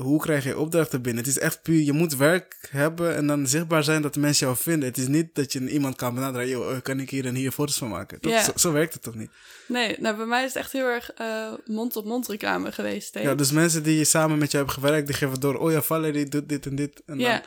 hoe 0.00 0.20
krijg 0.20 0.44
je 0.44 0.58
opdrachten 0.58 1.02
binnen? 1.02 1.24
Het 1.24 1.32
is 1.32 1.38
echt 1.38 1.62
puur, 1.62 1.80
je 1.82 1.92
moet 1.92 2.16
werk 2.16 2.68
hebben 2.70 3.14
en 3.16 3.26
dan 3.26 3.46
zichtbaar 3.46 3.84
zijn 3.84 4.02
dat 4.02 4.14
de 4.14 4.20
mensen 4.20 4.46
jou 4.46 4.58
vinden. 4.58 4.88
Het 4.88 4.98
is 4.98 5.06
niet 5.06 5.34
dat 5.34 5.52
je 5.52 5.68
iemand 5.70 5.96
kan 5.96 6.14
benaderen, 6.14 6.48
joh, 6.48 6.72
eh, 6.76 6.82
kan 6.82 7.00
ik 7.00 7.10
hier 7.10 7.26
en 7.26 7.34
hier 7.34 7.50
foto's 7.52 7.78
van 7.78 7.88
maken? 7.88 8.18
Dat, 8.20 8.42
zo, 8.44 8.52
zo 8.54 8.72
werkt 8.72 8.92
het 8.92 9.02
toch 9.02 9.14
niet? 9.14 9.30
nee, 9.68 9.96
nou, 10.00 10.16
bij 10.16 10.26
mij 10.26 10.44
is 10.44 10.54
het 10.54 10.62
echt 10.62 10.72
heel 10.72 10.84
erg 10.86 11.12
eh, 11.12 11.52
mond-op-mond 11.64 12.28
reclame 12.28 12.72
geweest. 12.72 13.18
Ja, 13.18 13.34
dus 13.34 13.50
mensen 13.50 13.82
die 13.82 14.04
samen 14.04 14.38
met 14.38 14.50
jou 14.50 14.64
hebben 14.64 14.82
gewerkt, 14.84 15.06
die 15.06 15.16
geven 15.16 15.40
door, 15.40 15.54
oh 15.58 15.70
ja, 15.72 15.82
Valerie 15.82 16.28
doet 16.28 16.48
dit 16.48 16.66
en 16.66 16.74
dit. 16.76 17.02
En 17.06 17.18
dan- 17.18 17.18
Ja. 17.18 17.42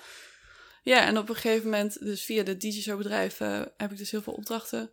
ja, 0.84 1.06
en 1.06 1.18
op 1.18 1.30
een 1.30 1.36
gegeven 1.36 1.64
moment, 1.70 2.00
dus 2.00 2.24
via 2.24 2.44
de 2.44 2.58
DJ-show 2.58 2.98
bedrijf, 2.98 3.40
eh, 3.40 3.62
heb 3.78 3.92
ik 3.92 3.98
dus 3.98 4.12
heel 4.12 4.22
veel 4.22 4.34
opdrachten 4.34 4.90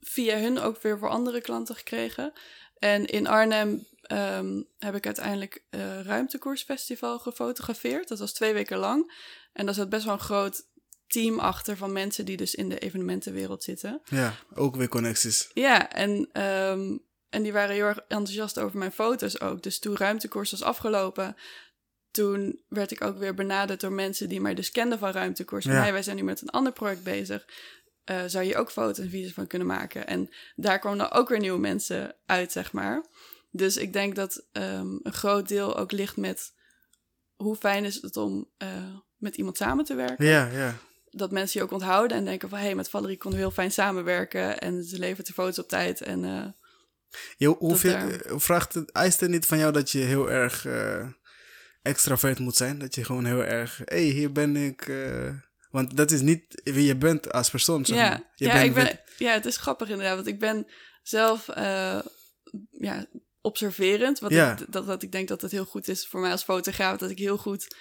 via 0.00 0.38
hun 0.38 0.58
ook 0.58 0.82
weer 0.82 0.98
voor 0.98 1.08
andere 1.08 1.40
klanten 1.40 1.74
gekregen. 1.76 2.32
En 2.78 3.06
in 3.06 3.26
Arnhem 3.26 3.86
ehm, 4.02 4.62
heb 4.78 4.94
ik 4.94 5.06
uiteindelijk 5.06 5.64
eh 5.70 6.00
Ruimtekoersfestival 6.00 7.18
gefotografeerd. 7.18 8.08
Dat 8.08 8.18
was 8.18 8.32
twee 8.32 8.52
weken 8.52 8.78
lang. 8.78 9.12
En 9.52 9.64
daar 9.66 9.74
zat 9.74 9.88
best 9.88 10.04
wel 10.04 10.14
een 10.14 10.20
groot 10.20 10.70
team 11.06 11.38
achter 11.38 11.76
van 11.76 11.92
mensen 11.92 12.24
die 12.24 12.36
dus 12.36 12.54
in 12.54 12.68
de 12.68 12.78
evenementenwereld 12.78 13.64
zitten. 13.64 14.00
Ja, 14.04 14.34
ook 14.54 14.76
weer 14.76 14.88
connecties. 14.88 15.50
Ja, 15.54 15.90
en, 15.90 16.28
ehm, 16.32 16.96
en 17.28 17.42
die 17.42 17.52
waren 17.52 17.74
heel 17.74 17.86
erg 17.86 17.98
enthousiast 17.98 18.58
over 18.58 18.78
mijn 18.78 18.92
foto's 18.92 19.40
ook. 19.40 19.62
Dus 19.62 19.78
toen 19.78 19.96
ruimtekoers 19.96 20.50
was 20.50 20.62
afgelopen, 20.62 21.36
toen 22.10 22.62
werd 22.68 22.90
ik 22.90 23.04
ook 23.04 23.18
weer 23.18 23.34
benaderd 23.34 23.80
door 23.80 23.92
mensen 23.92 24.28
die 24.28 24.40
mij 24.40 24.54
dus 24.54 24.70
kenden 24.70 24.98
van 24.98 25.10
ruimtekoers. 25.10 25.64
Van, 25.64 25.74
Ja. 25.74 25.80
hey, 25.80 25.92
wij 25.92 26.02
zijn 26.02 26.16
nu 26.16 26.22
met 26.22 26.40
een 26.42 26.50
ander 26.50 26.72
project 26.72 27.02
bezig. 27.02 27.46
Eh, 28.04 28.22
zou 28.26 28.44
je 28.44 28.56
ook 28.56 28.70
foto's 28.70 28.98
en 28.98 29.10
video's 29.10 29.32
van 29.32 29.46
kunnen 29.46 29.68
maken? 29.68 30.06
En 30.06 30.28
daar 30.54 30.78
kwamen 30.78 30.98
dan 30.98 31.10
ook 31.10 31.28
weer 31.28 31.38
nieuwe 31.38 31.58
mensen 31.58 32.16
uit, 32.26 32.52
zeg 32.52 32.72
maar. 32.72 33.04
Dus 33.54 33.76
ik 33.76 33.92
denk 33.92 34.14
dat 34.14 34.46
ehm, 34.52 34.98
een 35.02 35.12
groot 35.12 35.48
deel 35.48 35.76
ook 35.76 35.92
ligt 35.92 36.16
met 36.16 36.52
hoe 37.34 37.56
fijn 37.56 37.84
is 37.84 38.02
het 38.02 38.16
om 38.16 38.50
eh, 38.56 38.94
met 39.16 39.36
iemand 39.36 39.56
samen 39.56 39.84
te 39.84 39.94
werken. 39.94 40.26
Ja, 40.26 40.46
ja. 40.46 40.74
Dat 41.10 41.30
mensen 41.30 41.60
je 41.60 41.66
ook 41.66 41.72
onthouden 41.72 42.16
en 42.16 42.24
denken 42.24 42.48
van... 42.48 42.58
hé, 42.58 42.64
hey, 42.64 42.74
met 42.74 42.90
Valerie 42.90 43.16
konden 43.16 43.38
we 43.40 43.44
heel 43.46 43.54
fijn 43.54 43.72
samenwerken... 43.72 44.58
en 44.58 44.84
ze 44.84 44.98
levert 44.98 45.26
de 45.26 45.32
foto's 45.32 45.58
op 45.58 45.68
tijd 45.68 46.00
en... 46.00 46.24
eh, 46.24 46.46
Je, 47.36 47.48
hoeveel, 47.48 47.94
eh, 47.94 48.38
vraagt 48.38 48.74
het, 48.74 48.90
eist 48.90 49.20
het 49.20 49.30
niet 49.30 49.46
van 49.46 49.58
jou 49.58 49.72
dat 49.72 49.90
je 49.90 49.98
heel 49.98 50.30
erg 50.30 50.66
eh, 50.66 51.08
extravert 51.82 52.38
moet 52.38 52.56
zijn? 52.56 52.78
Dat 52.78 52.94
je 52.94 53.04
gewoon 53.04 53.24
heel 53.24 53.44
erg, 53.44 53.78
hé, 53.78 53.84
hey, 53.84 54.02
hier 54.02 54.32
ben 54.32 54.56
ik. 54.56 54.88
eh, 54.88 55.34
want 55.70 55.96
dat 55.96 56.10
is 56.10 56.20
niet 56.20 56.60
wie 56.64 56.86
je 56.86 56.96
bent 56.96 57.32
als 57.32 57.50
persoon, 57.50 57.84
zeg 57.84 57.96
ja. 57.96 58.30
Je 58.34 58.46
ja, 58.46 58.52
bent 58.52 58.64
ik 58.64 58.74
ben, 58.74 59.00
ja, 59.18 59.32
het 59.32 59.46
is 59.46 59.56
grappig 59.56 59.88
inderdaad. 59.88 60.14
Want 60.14 60.26
ik 60.26 60.38
ben 60.38 60.66
zelf 61.02 61.46
ja, 62.70 63.06
observerend. 63.42 64.18
Wat 64.18 64.30
Ja. 64.30 64.52
ik, 64.58 64.72
dat, 64.72 64.86
dat 64.86 65.02
ik 65.02 65.12
denk 65.12 65.28
dat 65.28 65.40
het 65.42 65.50
heel 65.50 65.64
goed 65.64 65.88
is 65.88 66.06
voor 66.06 66.20
mij 66.20 66.30
als 66.30 66.42
fotograaf. 66.42 66.98
Dat 66.98 67.10
ik 67.10 67.18
heel 67.18 67.36
goed 67.38 67.76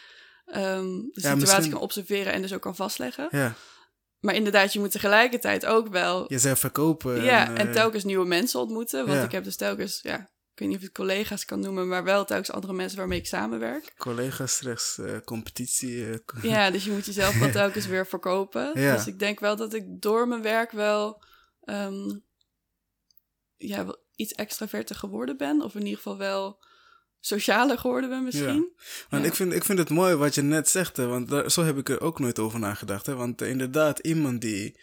ehm, 0.46 0.86
de 0.86 1.10
situatie 1.14 1.40
misschien- 1.40 1.72
kan 1.72 1.82
observeren 1.82 2.34
en 2.34 2.42
dus 2.42 2.54
ook 2.54 2.62
kan 2.62 2.76
vastleggen. 2.76 3.28
Ja, 3.32 3.54
Maar 4.20 4.36
inderdaad, 4.36 4.74
je 4.74 4.80
moet 4.80 4.92
tegelijkertijd 4.92 5.66
ook 5.66 5.88
wel... 5.88 6.26
jezelf 6.28 6.60
verkopen. 6.60 7.24
ja, 7.24 7.56
en 7.56 7.68
eh, 7.68 7.74
telkens 7.74 8.04
nieuwe 8.04 8.26
mensen 8.26 8.60
ontmoeten. 8.60 9.06
Want 9.06 9.18
Ja. 9.18 9.24
ik 9.26 9.32
heb 9.32 9.44
dus 9.44 9.56
telkens... 9.56 10.00
Ja, 10.02 10.20
ik 10.54 10.60
weet 10.60 10.68
niet 10.68 10.78
of 10.78 10.84
ik 10.84 10.88
het 10.88 10.98
collega's 10.98 11.46
kan 11.46 11.60
noemen... 11.60 11.88
maar 11.88 12.04
wel 12.04 12.26
telkens 12.26 12.52
andere 12.52 12.74
mensen 12.74 12.98
waarmee 12.98 13.20
ik 13.20 13.28
samenwerk. 13.28 13.94
Collega's 13.98 14.62
rechts, 14.62 14.98
eh, 14.98 15.18
competitie. 15.26 16.10
eh, 16.10 16.18
Ja, 16.42 16.70
dus 16.72 16.86
je 16.86 16.92
moet 16.92 17.06
jezelf 17.06 17.40
wel 17.40 17.52
telkens 17.52 17.86
weer 17.86 18.08
verkopen. 18.08 18.80
Ja. 18.80 18.96
Dus 18.96 19.08
ik 19.08 19.20
denk 19.20 19.40
wel 19.40 19.56
dat 19.56 19.74
ik 19.74 19.84
door 19.88 20.28
mijn 20.28 20.42
werk 20.42 20.72
wel, 20.72 21.24
ehm, 21.64 22.18
ja, 23.58 23.96
iets 24.16 24.34
extraverter 24.34 24.96
geworden 24.96 25.38
ben. 25.38 25.62
Of 25.62 25.74
in 25.76 25.82
ieder 25.82 25.98
geval 25.98 26.18
wel 26.18 26.64
socialer 27.20 27.78
geworden 27.78 28.10
ben 28.10 28.24
misschien. 28.24 28.70
Want 29.10 29.24
Ja. 29.24 29.30
ik, 29.30 29.36
vind, 29.36 29.54
ik 29.54 29.64
vind 29.64 29.80
het 29.80 29.90
mooi 29.90 30.16
wat 30.16 30.36
je 30.36 30.42
net 30.42 30.70
zegt, 30.70 30.98
hè, 30.98 31.08
want 31.08 31.30
daar, 31.30 31.52
zo 31.52 31.64
heb 31.64 31.78
ik 31.78 31.90
er 31.90 32.02
ook 32.02 32.20
nooit 32.20 32.40
over 32.40 32.60
nagedacht. 32.60 33.06
Hè, 33.06 33.16
want 33.16 33.42
inderdaad, 33.42 34.00
iemand 34.00 34.42
die 34.42 34.80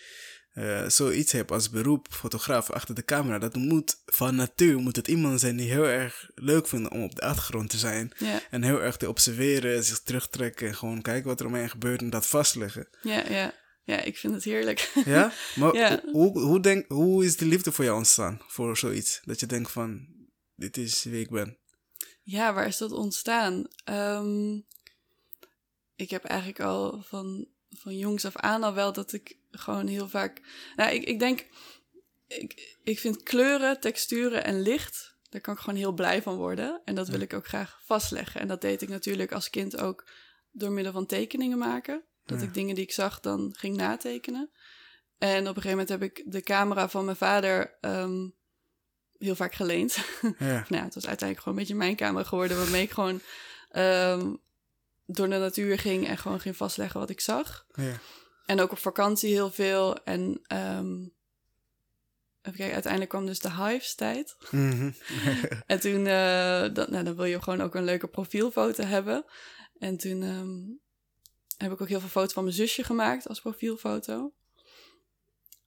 eh, 0.52 0.88
zoiets 0.88 1.32
heeft 1.32 1.50
als 1.50 1.70
beroep, 1.70 2.06
fotograaf 2.10 2.70
achter 2.70 2.94
de 2.94 3.04
camera, 3.04 3.38
dat 3.38 3.54
moet 3.54 4.02
van 4.06 4.34
natuur 4.34 4.78
moet 4.78 4.96
het 4.96 5.08
iemand 5.08 5.40
zijn 5.40 5.56
die 5.56 5.70
heel 5.70 5.84
erg 5.86 6.30
leuk 6.34 6.68
vindt 6.68 6.90
om 6.90 7.02
op 7.02 7.14
de 7.14 7.22
achtergrond 7.22 7.70
te 7.70 7.78
zijn. 7.78 8.12
Ja, 8.16 8.40
En 8.50 8.62
heel 8.62 8.82
erg 8.82 8.96
te 8.96 9.08
observeren, 9.08 9.84
zich 9.84 9.98
terugtrekken 10.00 10.68
en 10.68 10.74
gewoon 10.74 11.02
kijken 11.02 11.28
wat 11.28 11.40
er 11.40 11.46
omheen 11.46 11.70
gebeurt 11.70 12.00
en 12.00 12.10
dat 12.10 12.26
vastleggen. 12.26 12.88
ja, 13.02 13.24
ja. 13.28 13.52
Ja, 13.88 14.00
ik 14.00 14.16
vind 14.16 14.34
het 14.34 14.44
heerlijk. 14.44 14.92
Ja? 15.04 15.32
Maar 15.56 15.74
Ja. 15.74 16.02
Hoe, 16.12 16.40
hoe, 16.40 16.60
denk, 16.60 16.88
hoe 16.88 17.24
is 17.24 17.36
die 17.36 17.48
liefde 17.48 17.72
voor 17.72 17.84
jou 17.84 17.96
ontstaan, 17.96 18.40
voor 18.46 18.76
zoiets? 18.76 19.20
Dat 19.24 19.40
je 19.40 19.46
denkt 19.46 19.70
van, 19.70 20.06
dit 20.54 20.76
is 20.76 21.04
wie 21.04 21.20
ik 21.20 21.30
ben. 21.30 21.58
Ja, 22.22 22.54
waar 22.54 22.66
is 22.66 22.76
dat 22.76 22.92
ontstaan? 22.92 23.68
Ehm, 23.84 24.54
ik 25.96 26.10
heb 26.10 26.24
eigenlijk 26.24 26.60
al 26.60 27.02
van, 27.02 27.46
van 27.70 27.96
jongs 27.96 28.24
af 28.24 28.36
aan 28.36 28.62
al 28.62 28.74
wel 28.74 28.92
dat 28.92 29.12
ik 29.12 29.36
gewoon 29.50 29.86
heel 29.86 30.08
vaak... 30.08 30.40
Nou, 30.76 30.94
ik, 30.94 31.04
ik 31.04 31.18
denk... 31.18 31.46
Ik, 32.26 32.76
ik 32.84 32.98
vind 32.98 33.22
kleuren, 33.22 33.80
texturen 33.80 34.44
en 34.44 34.62
licht... 34.62 35.16
Daar 35.28 35.40
kan 35.40 35.54
ik 35.54 35.60
gewoon 35.60 35.78
heel 35.78 35.92
blij 35.92 36.22
van 36.22 36.36
worden. 36.36 36.80
En 36.84 36.94
dat 36.94 37.08
wil 37.08 37.20
ik 37.20 37.32
ook 37.32 37.46
graag 37.46 37.80
vastleggen. 37.84 38.40
En 38.40 38.48
dat 38.48 38.60
deed 38.60 38.82
ik 38.82 38.88
natuurlijk 38.88 39.32
als 39.32 39.50
kind 39.50 39.80
ook 39.80 40.10
door 40.52 40.72
middel 40.72 40.92
van 40.92 41.06
tekeningen 41.06 41.58
maken. 41.58 42.02
Dat 42.28 42.40
Ja. 42.40 42.46
ik 42.46 42.54
dingen 42.54 42.74
die 42.74 42.84
ik 42.84 42.92
zag 42.92 43.20
dan 43.20 43.54
ging 43.56 43.76
natekenen. 43.76 44.50
En 45.18 45.40
op 45.40 45.56
een 45.56 45.62
gegeven 45.62 45.70
moment 45.70 45.88
heb 45.88 46.02
ik 46.02 46.22
de 46.26 46.40
camera 46.42 46.88
van 46.88 47.04
mijn 47.04 47.16
vader 47.16 47.76
ehm, 47.80 48.28
heel 49.18 49.34
vaak 49.36 49.54
geleend. 49.54 49.98
Ja. 50.38 50.64
nou, 50.68 50.84
het 50.84 50.94
was 50.94 51.06
uiteindelijk 51.06 51.38
gewoon 51.38 51.54
een 51.54 51.64
beetje 51.64 51.74
mijn 51.74 51.96
kamer 51.96 52.24
geworden, 52.24 52.56
waarmee 52.56 52.82
ik 52.82 52.90
gewoon 52.90 53.20
ehm, 53.70 54.34
door 55.06 55.28
de 55.28 55.38
natuur 55.38 55.78
ging 55.78 56.06
en 56.06 56.18
gewoon 56.18 56.40
ging 56.40 56.56
vastleggen 56.56 57.00
wat 57.00 57.10
ik 57.10 57.20
zag. 57.20 57.66
Ja. 57.74 57.98
En 58.46 58.60
ook 58.60 58.70
op 58.72 58.78
vakantie 58.78 59.32
heel 59.32 59.50
veel. 59.50 60.04
En 60.04 60.40
ehm, 60.46 61.00
even 62.42 62.58
kijken, 62.58 62.72
uiteindelijk 62.72 63.10
kwam 63.10 63.26
dus 63.26 63.38
de 63.38 63.52
Hives-tijd. 63.52 64.36
Mhm. 64.50 64.90
En 65.66 65.80
toen, 65.80 66.06
eh, 66.06 66.74
dat, 66.74 66.90
nou, 66.90 67.04
dan 67.04 67.16
wil 67.16 67.24
je 67.24 67.42
gewoon 67.42 67.60
ook 67.60 67.74
een 67.74 67.84
leuke 67.84 68.08
profielfoto 68.08 68.84
hebben. 68.84 69.24
En 69.78 69.96
toen 69.96 70.22
heb 71.58 71.72
ik 71.72 71.80
ook 71.80 71.88
heel 71.88 72.00
veel 72.00 72.08
foto's 72.08 72.32
van 72.32 72.42
mijn 72.42 72.56
zusje 72.56 72.84
gemaakt 72.84 73.28
als 73.28 73.40
profielfoto. 73.40 74.32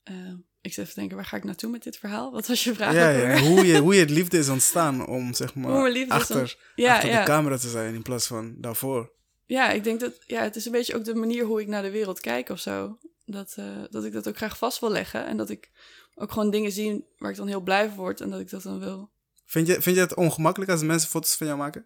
Eh, 0.03 0.33
ik 0.61 0.73
zit 0.73 0.77
even 0.77 0.93
te 0.93 0.99
denken, 0.99 1.15
waar 1.15 1.25
ga 1.25 1.37
ik 1.37 1.43
naartoe 1.43 1.69
met 1.69 1.83
dit 1.83 1.97
verhaal? 1.97 2.31
Wat 2.31 2.47
was 2.47 2.63
je 2.63 2.73
vraag? 2.73 2.93
ja? 2.93 3.39
Hoe, 3.39 3.65
je, 3.65 3.77
hoe 3.77 3.93
je 3.93 3.99
het 3.99 4.09
liefde 4.19 4.37
is 4.37 4.49
ontstaan 4.49 5.07
om 5.07 5.33
zeg 5.33 5.55
maar 5.55 6.07
achter, 6.07 6.57
Ja, 6.75 6.93
achter 6.93 7.09
ja. 7.09 7.19
de 7.19 7.25
camera 7.25 7.57
te 7.57 7.69
zijn 7.69 7.93
in 7.93 8.01
plaats 8.01 8.27
van 8.27 8.55
daarvoor. 8.57 9.11
Ja, 9.45 9.71
ik 9.71 9.83
denk 9.83 9.99
dat 9.99 10.23
ja, 10.25 10.41
het 10.41 10.55
is 10.55 10.65
een 10.65 10.71
beetje 10.71 10.95
ook 10.95 11.03
de 11.03 11.15
manier 11.15 11.45
hoe 11.45 11.61
ik 11.61 11.67
naar 11.67 11.81
de 11.81 11.91
wereld 11.91 12.19
kijk 12.19 12.49
of 12.49 12.59
zo. 12.59 12.97
Dat, 13.25 13.53
eh, 13.55 13.83
dat 13.89 14.05
ik 14.05 14.13
dat 14.13 14.27
ook 14.27 14.37
graag 14.37 14.57
vast 14.57 14.79
wil 14.79 14.91
leggen. 14.91 15.25
En 15.25 15.37
dat 15.37 15.49
ik 15.49 15.71
ook 16.15 16.31
gewoon 16.31 16.51
dingen 16.51 16.71
zie 16.71 17.05
waar 17.17 17.31
ik 17.31 17.37
dan 17.37 17.47
heel 17.47 17.61
blij 17.61 17.87
van 17.87 17.97
word 17.97 18.21
en 18.21 18.29
dat 18.29 18.39
ik 18.39 18.49
dat 18.49 18.63
dan 18.63 18.79
wil. 18.79 19.11
Vind 19.45 19.67
je, 19.67 19.81
vind 19.81 19.95
je 19.95 20.01
het 20.01 20.15
ongemakkelijk 20.15 20.71
als 20.71 20.81
mensen 20.81 21.09
foto's 21.09 21.35
van 21.35 21.47
jou 21.47 21.59
maken? 21.59 21.85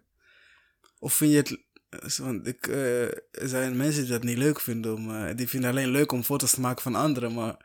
Of 0.98 1.14
vind 1.14 1.30
je 1.30 1.36
het... 1.36 1.64
eh, 2.00 2.16
Want 2.18 2.46
ik, 2.46 2.66
eh, 2.66 3.02
er 3.30 3.48
zijn 3.48 3.76
mensen 3.76 4.02
die 4.02 4.10
dat 4.12 4.22
niet 4.22 4.38
leuk 4.38 4.60
vinden. 4.60 4.94
Om, 4.94 5.10
eh, 5.10 5.34
die 5.36 5.48
vinden 5.48 5.70
alleen 5.70 5.88
leuk 5.88 6.12
om 6.12 6.22
foto's 6.24 6.50
te 6.50 6.60
maken 6.60 6.82
van 6.82 6.94
anderen, 6.94 7.34
maar 7.34 7.56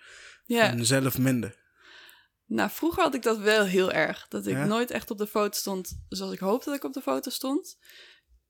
van 0.48 0.86
zelf 0.86 1.18
minder. 1.18 1.60
nou 2.46 2.70
vroeger 2.70 3.04
had 3.04 3.14
ik 3.16 3.22
dat 3.24 3.38
wel 3.38 3.66
heel 3.66 3.92
erg. 3.92 4.26
Dat 4.28 4.48
ik 4.48 4.54
Ja? 4.54 4.66
nooit 4.66 4.92
echt 4.92 5.12
op 5.12 5.18
de 5.18 5.28
foto 5.28 5.58
stond 5.58 6.02
zoals 6.10 6.34
ik 6.34 6.40
hoopte 6.40 6.66
dat 6.70 6.78
ik 6.78 6.84
op 6.84 6.94
de 6.94 7.02
foto 7.02 7.30
stond. 7.30 7.78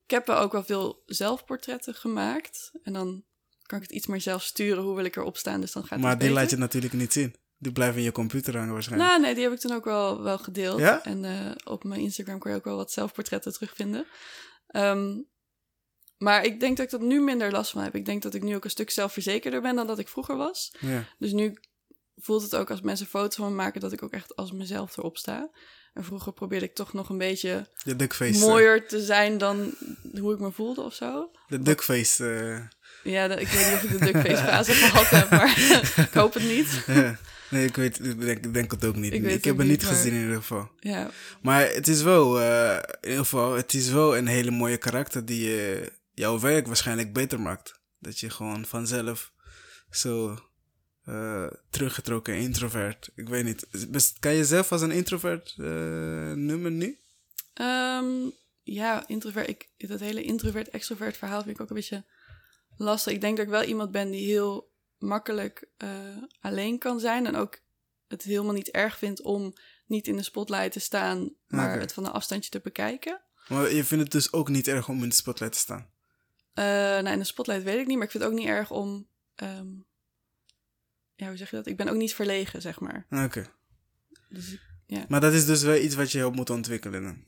Ik 0.06 0.12
heb 0.12 0.30
ook 0.30 0.52
wel 0.52 0.64
veel 0.64 1.04
zelfportretten 1.06 1.94
gemaakt. 1.94 2.72
En 2.84 2.94
dan 2.94 3.24
kan 3.62 3.78
ik 3.78 3.84
het 3.84 3.92
iets 3.98 4.08
meer 4.08 4.22
zelf 4.22 4.44
sturen 4.44 4.84
hoe 4.84 4.96
wil 4.96 5.06
ik 5.06 5.16
erop 5.16 5.38
staan. 5.38 5.62
Dus 5.62 5.72
dan 5.72 5.84
gaat 5.86 6.00
Maar 6.00 6.10
het 6.10 6.20
die 6.20 6.28
beter. 6.28 6.42
laat 6.44 6.52
je 6.52 6.58
natuurlijk 6.58 6.94
niet 6.94 7.14
zien. 7.14 7.36
Die 7.58 7.72
blijven 7.72 7.98
in 7.98 8.04
je 8.04 8.12
computer 8.12 8.58
hangen 8.58 8.74
waarschijnlijk. 8.74 9.10
Nou, 9.10 9.22
nee, 9.22 9.34
die 9.34 9.44
heb 9.44 9.54
ik 9.54 9.60
toen 9.60 9.72
ook 9.74 9.86
wel, 9.86 10.22
wel 10.22 10.38
gedeeld. 10.38 10.80
Ja? 10.80 11.04
En 11.04 11.56
op 11.64 11.84
mijn 11.84 12.02
Instagram 12.02 12.40
kon 12.40 12.52
je 12.52 12.58
ook 12.58 12.64
wel 12.64 12.76
wat 12.76 12.92
zelfportretten 12.92 13.54
terugvinden. 13.54 14.06
Ehm, 14.68 15.20
maar 16.22 16.46
ik 16.46 16.60
denk 16.60 16.78
dat 16.78 16.86
ik 16.86 16.92
dat 16.92 17.02
nu 17.02 17.22
minder 17.22 17.52
last 17.52 17.72
van 17.72 17.84
heb. 17.84 17.96
Ik 17.96 18.06
denk 18.06 18.22
dat 18.22 18.34
ik 18.34 18.44
nu 18.44 18.56
ook 18.56 18.64
een 18.64 18.70
stuk 18.70 18.90
zelfverzekerder 18.90 19.62
ben 19.62 19.76
dan 19.76 19.88
dat 19.88 20.00
ik 20.00 20.08
vroeger 20.08 20.38
was. 20.38 20.74
Ja. 20.80 21.04
Dus 21.20 21.32
nu 21.32 21.58
voelt 22.18 22.42
het 22.42 22.56
ook 22.56 22.70
als 22.72 22.82
mensen 22.82 23.06
foto's 23.08 23.36
van 23.36 23.50
me 23.50 23.56
maken 23.56 23.82
dat 23.82 23.92
ik 23.92 24.04
ook 24.04 24.12
echt 24.14 24.36
als 24.36 24.52
mezelf 24.52 24.98
erop 24.98 25.18
sta. 25.18 25.50
En 25.94 26.04
vroeger 26.04 26.34
probeerde 26.34 26.66
ik 26.66 26.76
toch 26.76 26.94
nog 26.94 27.10
een 27.10 27.18
beetje 27.18 27.68
De 27.84 27.96
duckface. 27.96 28.34
eh, 28.34 28.40
mooier 28.40 28.88
te 28.88 29.02
zijn 29.02 29.38
dan 29.38 29.74
hoe 30.20 30.34
ik 30.34 30.40
me 30.40 30.52
voelde 30.52 30.82
of 30.82 30.94
zo. 30.94 31.32
De 31.48 31.62
duckface. 31.62 32.26
eh, 33.04 33.12
Ja, 33.14 33.24
ik 33.38 33.48
weet 33.48 33.66
niet 33.66 33.74
of 33.76 33.84
ik 33.84 33.90
de 34.00 34.06
duckface 34.06 34.44
fase 34.52 34.72
gehad 34.72 35.10
heb, 35.10 35.30
maar 35.30 35.50
ik 36.08 36.14
hoop 36.14 36.34
het 36.34 36.44
niet. 36.44 36.84
ja. 36.88 37.18
Nee, 37.50 37.66
ik 37.66 37.76
weet, 37.76 38.00
ik 38.06 38.54
denk, 38.54 38.72
het 38.72 38.86
ook 38.86 38.96
niet. 38.96 39.14
Ik 39.14 39.44
heb 39.44 39.58
het 39.58 39.68
niet 39.68 39.82
maar- 39.84 39.92
gezien 39.94 40.14
in 40.14 40.22
ieder 40.22 40.36
geval. 40.36 40.70
Ja, 40.80 41.10
Maar 41.42 41.68
het 41.74 41.88
is 41.88 42.02
wel, 42.02 42.40
eh, 42.42 42.76
in 43.02 43.10
ieder 43.10 43.24
geval, 43.24 43.54
het 43.56 43.74
is 43.74 43.90
wel 43.90 44.18
een 44.18 44.28
hele 44.28 44.52
mooie 44.52 44.78
karakter 44.78 45.26
die 45.26 45.72
eh, 45.72 45.88
jouw 46.14 46.40
werk 46.40 46.68
waarschijnlijk 46.68 47.14
beter 47.14 47.40
maakt. 47.40 47.80
Dat 48.00 48.20
je 48.20 48.30
gewoon 48.30 48.66
vanzelf 48.66 49.34
zo 49.90 50.38
eh, 51.04 51.48
teruggetrokken 51.70 52.36
introvert. 52.36 53.10
Ik 53.16 53.30
weet 53.30 53.44
niet. 53.44 53.68
Kan 54.20 54.34
je 54.34 54.46
zelf 54.46 54.72
als 54.72 54.82
een 54.82 54.92
introvert 54.92 55.56
eh, 55.58 56.32
noemen 56.32 56.78
nu? 56.78 57.00
Ehm, 57.54 58.30
ja, 58.64 59.08
introvert. 59.08 59.48
Ik, 59.48 59.70
dat 59.78 60.00
hele 60.00 60.24
introvert-extrovert 60.24 61.18
verhaal 61.18 61.42
vind 61.44 61.56
ik 61.56 61.62
ook 61.62 61.70
een 61.70 61.76
beetje 61.76 62.06
lastig. 62.78 63.14
Ik 63.14 63.22
denk 63.22 63.38
dat 63.38 63.46
ik 63.46 63.52
wel 63.52 63.64
iemand 63.64 63.92
ben 63.92 64.12
die 64.12 64.26
heel 64.26 64.72
makkelijk 64.98 65.70
eh, 65.78 65.90
alleen 66.40 66.78
kan 66.78 67.00
zijn. 67.00 67.26
En 67.26 67.36
ook 67.36 67.60
het 68.08 68.24
helemaal 68.24 68.54
niet 68.54 68.70
erg 68.70 68.98
vindt 68.98 69.22
om 69.22 69.54
niet 69.86 70.08
in 70.08 70.16
de 70.16 70.24
spotlight 70.24 70.72
te 70.72 70.80
staan, 70.80 71.34
maar 71.48 71.80
het 71.80 71.94
van 71.94 72.06
een 72.06 72.12
afstandje 72.12 72.50
te 72.50 72.60
bekijken. 72.60 73.22
Maar 73.48 73.74
je 73.74 73.84
vindt 73.84 74.04
het 74.04 74.12
dus 74.12 74.34
ook 74.34 74.50
niet 74.50 74.68
erg 74.68 74.90
om 74.90 75.04
in 75.04 75.10
de 75.10 75.16
spotlight 75.16 75.54
te 75.54 75.60
staan. 75.60 75.90
Eh 76.54 76.64
nou, 76.66 77.08
in 77.10 77.20
de 77.20 77.24
spotlight 77.26 77.64
weet 77.64 77.80
ik 77.80 77.88
niet, 77.88 77.96
maar 77.98 78.06
ik 78.06 78.12
vind 78.12 78.24
het 78.24 78.32
ook 78.32 78.38
niet 78.40 78.48
erg 78.48 78.72
om. 78.72 79.08
ehm, 79.36 79.68
ja, 81.16 81.28
hoe 81.28 81.38
zeg 81.38 81.50
je 81.50 81.56
dat? 81.56 81.66
Ik 81.68 81.78
ben 81.78 81.88
ook 81.90 81.96
niet 81.96 82.14
verlegen, 82.16 82.62
zeg 82.62 82.80
maar. 82.80 83.06
Oké. 83.10 83.46
Dus 84.30 84.52
ik- 84.52 85.08
Maar 85.08 85.22
dat 85.22 85.34
is 85.34 85.46
dus 85.46 85.64
wel 85.64 85.76
iets 85.78 85.96
wat 85.96 86.12
je 86.12 86.18
heel 86.18 86.32
moet 86.32 86.50
ontwikkelen. 86.50 87.26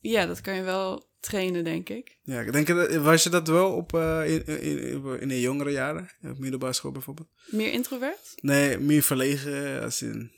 ja, 0.00 0.26
dat 0.26 0.40
kan 0.40 0.54
je 0.54 0.62
wel 0.62 1.10
trainen, 1.20 1.64
denk 1.64 1.88
ik. 1.88 2.18
Ja, 2.22 2.40
ik 2.40 2.52
denk, 2.52 2.66
dat- 2.66 2.94
was 2.94 3.22
je 3.22 3.30
dat 3.30 3.48
wel 3.48 3.72
op, 3.72 3.94
eh, 3.94 4.22
in, 4.34 4.46
in, 4.46 5.20
in, 5.20 5.28
de 5.28 5.40
jongere 5.40 5.70
jaren? 5.70 6.08
Op 6.22 6.38
middelbare 6.38 6.72
school 6.72 6.92
bijvoorbeeld? 6.92 7.28
Meer 7.46 7.72
introvert? 7.72 8.32
Nee, 8.36 8.78
meer 8.78 9.02
verlegen 9.02 9.82
als 9.82 10.02
in... 10.02 10.32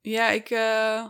Ja, 0.00 0.30
ik, 0.30 0.50
eh, 0.50 1.06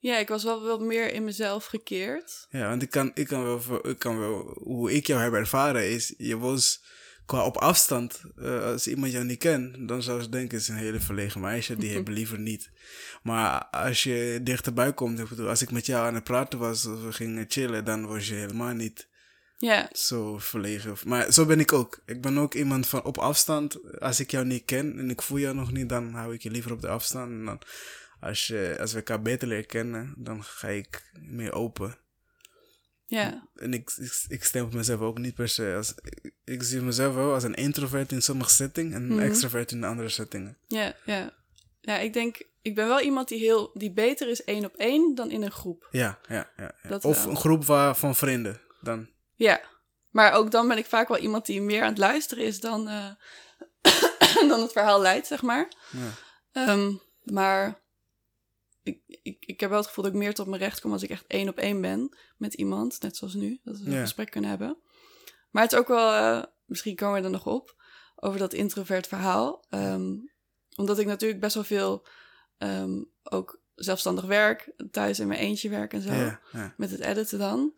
ja, 0.00 0.18
ik 0.18 0.28
was 0.28 0.44
wel 0.44 0.62
wat 0.62 0.80
meer 0.80 1.12
in 1.12 1.24
mezelf 1.24 1.64
gekeerd. 1.64 2.46
Ja, 2.50 2.68
want 2.68 2.82
ik 2.82 2.90
kan, 2.90 3.10
ik 3.14 3.26
kan, 3.26 3.42
wel, 3.42 3.88
ik 3.88 3.98
kan 3.98 4.18
wel... 4.18 4.58
Hoe 4.62 4.92
ik 4.92 5.06
jou 5.06 5.20
heb 5.22 5.32
ervaren 5.32 5.90
is... 5.90 6.14
Je 6.16 6.38
was 6.38 6.82
qua 7.26 7.44
op 7.44 7.56
afstand... 7.56 8.22
eh, 8.36 8.64
als 8.64 8.86
iemand 8.86 9.12
jou 9.12 9.24
niet 9.24 9.38
kent... 9.38 9.88
Dan 9.88 10.02
zou 10.02 10.22
ze 10.22 10.28
denken... 10.28 10.58
Het 10.58 10.62
is 10.62 10.68
een 10.68 10.84
hele 10.84 11.00
verlegen 11.00 11.40
meisje. 11.40 11.76
Die 11.76 11.92
hebben 11.92 12.14
liever 12.14 12.38
niet. 12.38 12.70
Maar 13.22 13.64
als 13.64 14.02
je 14.02 14.40
dichterbij 14.42 14.92
komt... 14.92 15.18
Ik 15.18 15.28
bedoel, 15.28 15.48
als 15.48 15.62
ik 15.62 15.70
met 15.70 15.86
jou 15.86 16.06
aan 16.06 16.14
het 16.14 16.24
praten 16.24 16.58
was... 16.58 16.86
Of 16.86 17.02
we 17.02 17.12
gingen 17.12 17.44
chillen... 17.48 17.84
Dan 17.84 18.06
was 18.06 18.28
je 18.28 18.34
helemaal 18.34 18.74
niet... 18.74 19.08
Ja, 19.56 19.88
Zo 19.92 20.38
verlegen. 20.38 20.96
Maar 21.04 21.32
zo 21.32 21.46
ben 21.46 21.60
ik 21.60 21.72
ook. 21.72 22.02
Ik 22.06 22.20
ben 22.20 22.38
ook 22.38 22.54
iemand 22.54 22.86
van 22.86 23.04
op 23.04 23.18
afstand. 23.18 24.00
Als 24.00 24.20
ik 24.20 24.30
jou 24.30 24.44
niet 24.46 24.64
ken 24.64 24.98
en 24.98 25.10
ik 25.10 25.22
voel 25.22 25.38
jou 25.38 25.54
nog 25.54 25.72
niet, 25.72 25.88
dan 25.88 26.12
hou 26.12 26.34
ik 26.34 26.42
je 26.42 26.50
liever 26.50 26.72
op 26.72 26.80
de 26.80 26.88
afstand. 26.88 27.30
En 27.30 27.44
dan, 27.44 27.60
als, 28.20 28.46
je, 28.46 28.76
als 28.80 28.90
we 28.92 28.96
elkaar 28.96 29.22
beter 29.22 29.48
leren 29.48 29.66
kennen, 29.66 30.14
dan 30.16 30.44
ga 30.44 30.68
ik 30.68 31.10
meer 31.20 31.52
open. 31.52 31.98
ja, 33.06 33.48
En 33.54 33.74
ik, 33.74 33.90
ik, 33.96 34.24
ik 34.28 34.44
stem 34.44 34.64
op 34.64 34.72
mezelf 34.74 35.00
ook 35.00 35.18
niet 35.18 35.34
per 35.34 35.48
se 35.48 35.74
als... 35.76 35.94
Ik, 36.02 36.32
ik 36.44 36.62
zie 36.62 36.80
mezelf 36.80 37.14
wel 37.14 37.32
als 37.34 37.42
een 37.44 37.54
introvert 37.54 38.12
in 38.12 38.22
sommige 38.22 38.50
settingen 38.50 38.92
en 38.94 39.02
een 39.02 39.08
Mhm. 39.16 39.20
extrovert 39.20 39.70
in 39.72 39.84
andere 39.84 40.08
settingen. 40.08 40.58
ja, 40.66 40.94
ja. 41.04 41.38
Ja, 41.82 41.98
ik 41.98 42.12
denk, 42.12 42.42
ik 42.62 42.74
ben 42.74 42.86
wel 42.88 43.00
iemand 43.00 43.28
die, 43.28 43.38
heel, 43.38 43.70
die 43.74 43.92
beter 43.92 44.28
is 44.28 44.44
één 44.44 44.64
op 44.64 44.74
één 44.76 45.14
dan 45.14 45.30
in 45.30 45.42
een 45.42 45.50
groep. 45.50 45.88
Ja, 45.90 46.18
ja, 46.28 46.50
ja. 46.56 46.74
of 47.00 47.22
wel. 47.22 47.30
een 47.30 47.36
groep 47.36 47.64
waar, 47.64 47.96
van 47.96 48.16
vrienden. 48.16 48.60
Dan. 48.80 49.08
Ja, 49.34 49.60
maar 50.10 50.32
ook 50.32 50.50
dan 50.50 50.68
ben 50.68 50.78
ik 50.78 50.86
vaak 50.86 51.08
wel 51.08 51.18
iemand 51.18 51.46
die 51.46 51.60
meer 51.62 51.82
aan 51.82 51.88
het 51.88 51.98
luisteren 51.98 52.44
is 52.44 52.60
dan, 52.60 52.88
eh, 52.88 53.10
dan 54.50 54.60
het 54.60 54.72
verhaal 54.72 55.00
leidt, 55.00 55.26
zeg 55.26 55.42
maar. 55.42 55.72
Ja. 55.90 56.10
Ehm, 56.52 56.92
maar 57.22 57.80
ik, 58.90 59.18
ik, 59.22 59.44
ik 59.46 59.60
heb 59.60 59.70
wel 59.70 59.78
het 59.78 59.88
gevoel 59.88 60.04
dat 60.04 60.12
ik 60.12 60.18
meer 60.18 60.34
tot 60.34 60.46
mijn 60.46 60.62
recht 60.62 60.80
kom 60.80 60.92
als 60.92 61.02
ik 61.02 61.10
echt 61.10 61.26
één 61.26 61.48
op 61.48 61.58
één 61.58 61.80
ben 61.80 62.16
met 62.36 62.54
iemand, 62.54 63.02
net 63.02 63.16
zoals 63.16 63.34
nu, 63.34 63.60
dat 63.62 63.78
we 63.78 63.90
een 63.90 64.00
gesprek 64.00 64.30
kunnen 64.30 64.50
hebben. 64.50 64.78
Maar 65.50 65.62
het 65.62 65.72
is 65.72 65.78
ook 65.78 65.88
wel, 65.88 66.12
eh, 66.12 66.44
misschien 66.64 66.94
komen 66.94 67.20
we 67.20 67.24
er 67.24 67.32
nog 67.32 67.46
op, 67.46 67.82
over 68.16 68.38
dat 68.38 68.52
introvert 68.52 69.06
verhaal. 69.06 69.64
Ehm, 69.68 70.16
omdat 70.76 70.98
ik 70.98 71.06
natuurlijk 71.06 71.40
best 71.40 71.54
wel 71.54 71.64
veel 71.64 72.06
ehm, 72.58 73.02
ook 73.22 73.62
zelfstandig 73.74 74.24
werk, 74.24 74.72
thuis 74.90 75.18
in 75.18 75.26
mijn 75.28 75.40
eentje 75.40 75.68
werk 75.68 75.92
en 75.92 76.00
zo 76.00 76.32
met 76.76 76.90
het 76.90 77.00
editen 77.00 77.38
dan. 77.38 77.74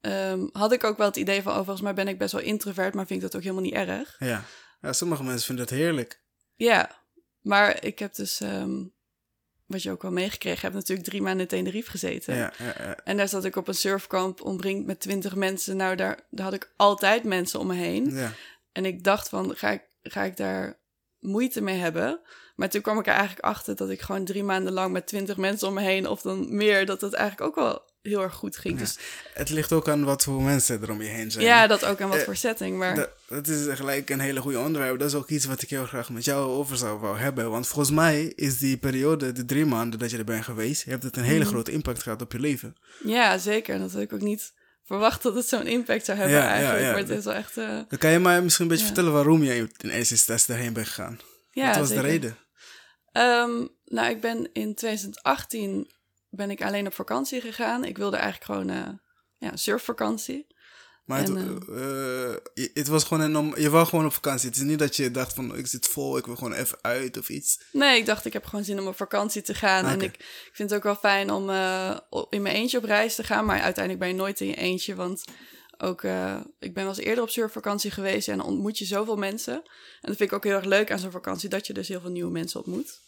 Ehm, 0.00 0.48
had 0.52 0.72
ik 0.72 0.84
ook 0.84 0.96
wel 0.96 1.06
het 1.06 1.16
idee 1.16 1.42
van, 1.42 1.52
oh, 1.52 1.58
volgens 1.58 1.80
mij 1.80 1.94
ben 1.94 2.08
ik 2.08 2.18
best 2.18 2.32
wel 2.32 2.42
introvert, 2.42 2.94
maar 2.94 3.06
vind 3.06 3.22
ik 3.22 3.26
dat 3.30 3.36
ook 3.36 3.42
helemaal 3.42 3.64
niet 3.64 3.74
erg. 3.74 4.16
ja. 4.18 4.44
Ja, 4.80 4.92
sommige 4.92 5.22
mensen 5.22 5.46
vinden 5.46 5.66
dat 5.66 5.78
heerlijk. 5.78 6.22
Ja, 6.54 7.02
maar 7.40 7.84
ik 7.84 7.98
heb 7.98 8.14
dus, 8.14 8.40
wat 9.70 9.82
je 9.82 9.90
ook 9.90 10.02
wel 10.02 10.10
meegekregen 10.10 10.60
hebt, 10.60 10.74
natuurlijk 10.74 11.08
drie 11.08 11.22
maanden 11.22 11.40
in 11.40 11.46
Tenerife 11.48 11.90
gezeten. 11.90 12.34
Ja, 12.36 12.52
ja, 12.58 12.74
ja. 12.78 12.96
En 13.04 13.16
daar 13.16 13.28
zat 13.28 13.44
ik 13.44 13.56
op 13.56 13.68
een 13.68 13.74
surfkamp 13.74 14.42
omringd 14.42 14.86
met 14.86 15.00
twintig 15.00 15.34
mensen. 15.34 15.76
Nou, 15.76 15.96
daar, 15.96 16.20
daar 16.30 16.44
had 16.44 16.54
ik 16.54 16.72
altijd 16.76 17.24
mensen 17.24 17.60
om 17.60 17.66
me 17.66 17.74
heen. 17.74 18.10
ja. 18.10 18.32
En 18.72 18.84
ik 18.84 19.04
dacht 19.04 19.28
van, 19.28 19.56
ga 19.56 19.70
ik, 19.70 19.82
ga 20.02 20.22
ik 20.22 20.36
daar 20.36 20.78
moeite 21.18 21.60
mee 21.60 21.78
hebben? 21.78 22.20
Maar 22.56 22.70
toen 22.70 22.80
kwam 22.80 22.98
ik 22.98 23.06
er 23.06 23.12
eigenlijk 23.12 23.44
achter 23.44 23.76
dat 23.76 23.90
ik 23.90 24.00
gewoon 24.00 24.24
drie 24.24 24.44
maanden 24.44 24.72
lang 24.72 24.92
met 24.92 25.06
twintig 25.06 25.36
mensen 25.36 25.68
om 25.68 25.74
me 25.74 25.80
heen, 25.80 26.08
of 26.08 26.20
dan 26.22 26.56
meer, 26.56 26.86
dat 26.86 27.00
het 27.00 27.12
eigenlijk 27.12 27.48
ook 27.48 27.64
wel 27.64 27.89
heel 28.02 28.22
erg 28.22 28.34
goed 28.34 28.56
ging. 28.56 28.74
Ja. 28.74 28.80
Dus 28.84 28.98
Het 29.34 29.50
ligt 29.50 29.72
ook 29.72 29.88
aan 29.88 30.04
wat 30.04 30.22
voor 30.24 30.42
mensen 30.42 30.82
er 30.82 30.90
om 30.90 31.02
je 31.02 31.08
heen 31.08 31.30
zijn. 31.30 31.44
ja, 31.44 31.66
dat 31.66 31.84
ook 31.84 31.98
en 31.98 32.08
wat 32.08 32.18
Eh, 32.18 32.24
voor 32.24 32.36
setting. 32.36 32.78
Maar 32.78 32.94
Dat, 32.94 33.10
dat 33.28 33.46
is 33.46 33.76
gelijk 33.76 34.10
een 34.10 34.20
hele 34.20 34.40
goede 34.40 34.58
onderwerp. 34.58 34.98
Dat 34.98 35.08
is 35.08 35.14
ook 35.14 35.28
iets 35.28 35.44
wat 35.44 35.62
ik 35.62 35.70
heel 35.70 35.84
graag 35.86 36.10
met 36.10 36.24
jou 36.24 36.50
over 36.50 36.76
zou 36.76 36.98
wou 37.00 37.18
hebben. 37.18 37.50
Want 37.50 37.66
volgens 37.66 37.90
mij 37.90 38.24
is 38.24 38.58
die 38.58 38.76
periode, 38.76 39.32
de 39.32 39.44
drie 39.44 39.64
maanden 39.64 39.98
dat 39.98 40.10
je 40.10 40.18
er 40.18 40.24
bent 40.24 40.44
geweest, 40.44 40.82
heeft 40.84 41.02
het 41.02 41.16
een 41.16 41.24
hele 41.24 41.40
Mhm. 41.44 41.48
grote 41.48 41.70
impact 41.72 42.02
gehad 42.02 42.22
op 42.22 42.32
je 42.32 42.40
leven. 42.40 42.74
Ja, 43.04 43.38
zeker. 43.38 43.74
En 43.74 43.80
dat 43.80 43.92
had 43.92 44.02
ik 44.02 44.12
ook 44.12 44.20
niet 44.20 44.52
verwacht 44.84 45.22
dat 45.22 45.34
het 45.34 45.46
zo'n 45.48 45.66
impact 45.66 46.04
zou 46.04 46.18
hebben 46.18 46.36
Ja, 46.36 46.48
eigenlijk. 46.48 46.80
ja. 46.84 46.90
Maar 46.90 46.98
het 47.00 47.10
is 47.10 47.24
wel 47.24 47.34
echt... 47.34 47.56
eh, 47.56 47.68
Dan 47.88 47.98
kan 47.98 48.10
je 48.10 48.18
mij 48.18 48.42
misschien 48.42 48.64
een 48.64 48.70
beetje 48.70 48.86
vertellen 48.86 49.12
waarom 49.12 49.42
je 49.42 49.54
in 49.76 49.88
eerste 49.90 50.14
instantie 50.14 50.46
daarheen 50.46 50.72
bent 50.72 50.86
gegaan. 50.86 51.18
ja, 51.50 51.66
Wat 51.68 51.76
was 51.76 51.88
zeker. 51.88 52.02
de 52.02 52.08
reden? 52.08 52.36
Ehm, 53.12 53.66
nou, 53.84 54.10
ik 54.10 54.20
ben 54.20 54.48
in 54.52 54.74
2018 54.74 55.90
ben 56.30 56.50
ik 56.50 56.62
alleen 56.62 56.86
op 56.86 56.94
vakantie 56.94 57.40
gegaan. 57.40 57.84
Ik 57.84 57.96
wilde 57.98 58.16
eigenlijk 58.16 58.44
gewoon 58.52 58.76
uh, 58.76 58.88
ja, 59.38 59.56
surfvakantie. 59.56 60.46
Maar 61.04 61.18
het, 61.18 61.28
En, 61.28 61.36
eh, 61.68 62.36
je- 62.54 62.70
het 62.74 62.88
was 62.88 63.04
gewoon 63.04 63.34
een, 63.34 63.52
je 63.62 63.70
wou 63.70 63.86
gewoon 63.86 64.04
op 64.04 64.12
vakantie. 64.12 64.48
Het 64.48 64.56
is 64.56 64.62
niet 64.62 64.78
dat 64.78 64.96
je 64.96 65.10
dacht 65.10 65.34
van 65.34 65.56
ik 65.56 65.66
zit 65.66 65.86
vol, 65.88 66.16
ik 66.16 66.26
wil 66.26 66.34
gewoon 66.36 66.52
even 66.52 66.78
uit 66.80 67.16
of 67.18 67.28
iets. 67.28 67.62
Nee, 67.72 67.98
ik 67.98 68.06
dacht 68.06 68.24
ik 68.24 68.32
heb 68.32 68.44
gewoon 68.46 68.64
zin 68.64 68.80
om 68.80 68.86
op 68.86 68.96
vakantie 68.96 69.42
te 69.42 69.54
gaan. 69.54 69.84
En 69.86 70.00
ik, 70.00 70.16
ik 70.16 70.50
vind 70.52 70.70
het 70.70 70.78
ook 70.78 70.84
wel 70.84 70.96
fijn 70.96 71.30
om 71.30 71.50
eh, 71.50 71.96
in 72.30 72.42
mijn 72.42 72.54
eentje 72.54 72.78
op 72.78 72.84
reis 72.84 73.14
te 73.14 73.24
gaan. 73.24 73.44
Maar 73.44 73.60
uiteindelijk 73.60 74.04
ben 74.04 74.08
je 74.14 74.20
nooit 74.20 74.40
in 74.40 74.46
je 74.46 74.54
eentje. 74.56 74.94
Want 74.94 75.24
ook, 75.78 76.02
eh, 76.02 76.40
ik 76.58 76.74
ben 76.74 76.84
wel 76.84 76.92
eens 76.94 77.02
eerder 77.04 77.24
op 77.24 77.30
surfvakantie 77.30 77.90
geweest. 77.90 78.28
En 78.28 78.36
dan 78.36 78.46
ontmoet 78.46 78.78
je 78.78 78.84
zoveel 78.84 79.16
mensen. 79.16 79.54
En 79.54 79.62
dat 80.08 80.16
vind 80.16 80.30
ik 80.30 80.32
ook 80.32 80.44
heel 80.44 80.56
erg 80.56 80.64
leuk 80.64 80.90
aan 80.92 80.98
zo'n 80.98 81.10
vakantie. 81.10 81.48
Dat 81.48 81.66
je 81.66 81.72
dus 81.72 81.88
heel 81.88 82.00
veel 82.00 82.10
nieuwe 82.10 82.30
mensen 82.30 82.60
ontmoet. 82.64 83.00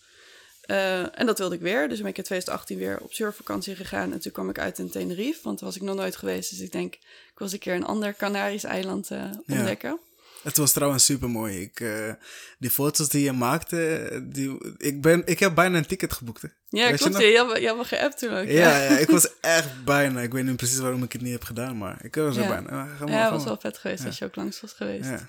Eh, 0.62 1.18
en 1.20 1.26
dat 1.26 1.38
wilde 1.38 1.54
ik 1.54 1.60
weer. 1.60 1.88
Dus 1.88 1.98
ben 2.00 2.08
ik 2.08 2.16
in 2.18 2.24
2018 2.24 2.78
weer 2.78 2.98
op 3.00 3.12
surfvakantie 3.12 3.76
gegaan. 3.76 4.12
En 4.12 4.20
toen 4.20 4.32
kwam 4.32 4.48
ik 4.48 4.58
uit 4.58 4.78
in 4.78 4.90
Tenerife. 4.90 5.40
Want 5.42 5.58
daar 5.58 5.68
was 5.68 5.76
ik 5.76 5.82
nog 5.82 5.96
nooit 5.96 6.16
geweest. 6.16 6.50
Dus 6.50 6.60
ik 6.60 6.72
denk, 6.72 6.94
ik 6.94 7.38
was 7.38 7.52
een 7.52 7.58
keer 7.58 7.74
een 7.74 7.84
ander 7.84 8.14
Canarisch 8.16 8.64
eiland 8.64 9.10
eh, 9.10 9.24
ontdekken. 9.46 9.98
Het 10.42 10.56
was 10.56 10.72
trouwens 10.72 11.04
super 11.04 11.30
mooi. 11.30 11.60
Ik, 11.60 11.80
eh, 11.80 12.12
die 12.58 12.70
foto's 12.70 13.08
die 13.08 13.22
je 13.24 13.32
maakte, 13.32 14.08
die, 14.32 14.74
ik, 14.78 15.00
ben, 15.02 15.22
ik 15.24 15.38
heb 15.38 15.54
bijna 15.54 15.78
een 15.78 15.86
ticket 15.86 16.12
geboekt. 16.12 16.42
hè. 16.42 16.48
Ja, 16.68 16.82
Weet 16.90 16.90
je 16.90 16.96
klopt. 16.96 17.12
nog? 17.12 17.22
Je, 17.22 17.28
je, 17.28 17.38
had, 17.38 17.58
je 17.60 17.66
had 17.68 17.76
me 17.76 17.84
geappt 17.84 18.18
toen 18.18 18.30
ook. 18.34 18.46
Ja, 18.46 18.82
ja, 18.82 18.98
ik 18.98 19.08
was 19.10 19.28
echt 19.40 19.84
bijna. 19.84 20.20
Ik 20.20 20.32
weet 20.32 20.44
niet 20.44 20.56
precies 20.56 20.78
waarom 20.78 21.02
ik 21.02 21.12
het 21.12 21.22
niet 21.22 21.32
heb 21.32 21.44
gedaan, 21.44 21.78
maar 21.78 22.04
ik 22.04 22.14
was 22.14 22.36
er 22.36 22.42
Ja. 22.42 22.48
bijna. 22.48 22.68
Ja, 22.84 22.96
maar, 23.00 23.08
Ja, 23.10 23.22
dat 23.22 23.32
was 23.32 23.44
wel 23.44 23.60
vet 23.60 23.78
geweest 23.78 24.00
Ja. 24.00 24.06
als 24.06 24.18
je 24.18 24.24
ook 24.24 24.36
langs 24.36 24.60
was 24.60 24.72
geweest. 24.72 25.08
Ja. 25.08 25.28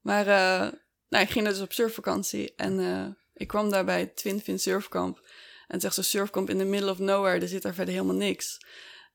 Maar 0.00 0.24
nou, 1.08 1.24
ik 1.24 1.30
ging 1.30 1.46
dus 1.48 1.60
op 1.60 1.72
surfvakantie 1.72 2.52
en 2.56 2.78
ik 3.38 3.46
kwam 3.48 3.70
daar 3.70 3.84
bij 3.84 4.06
Twin 4.06 4.40
Fin 4.40 4.58
Surfkamp. 4.58 5.16
En 5.18 5.74
het 5.74 5.76
is 5.76 5.84
echt 5.84 5.94
zo'n 5.94 6.04
surfkamp 6.04 6.50
in 6.50 6.58
the 6.58 6.64
middle 6.64 6.90
of 6.90 6.98
nowhere. 6.98 7.40
Er 7.40 7.48
zit 7.48 7.62
daar 7.62 7.74
verder 7.74 7.94
helemaal 7.94 8.16
niks. 8.16 8.58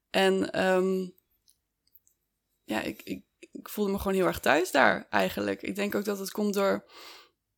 En 0.09 0.51
ehm, 0.51 1.07
ja, 2.63 2.81
ik, 2.81 3.01
ik, 3.03 3.23
ik 3.39 3.69
voelde 3.69 3.91
me 3.91 3.97
gewoon 3.97 4.13
heel 4.13 4.25
erg 4.25 4.39
thuis 4.39 4.71
daar 4.71 5.07
eigenlijk. 5.09 5.61
Ik 5.61 5.75
denk 5.75 5.95
ook 5.95 6.05
dat 6.05 6.19
het 6.19 6.31
komt 6.31 6.53
door, 6.53 6.91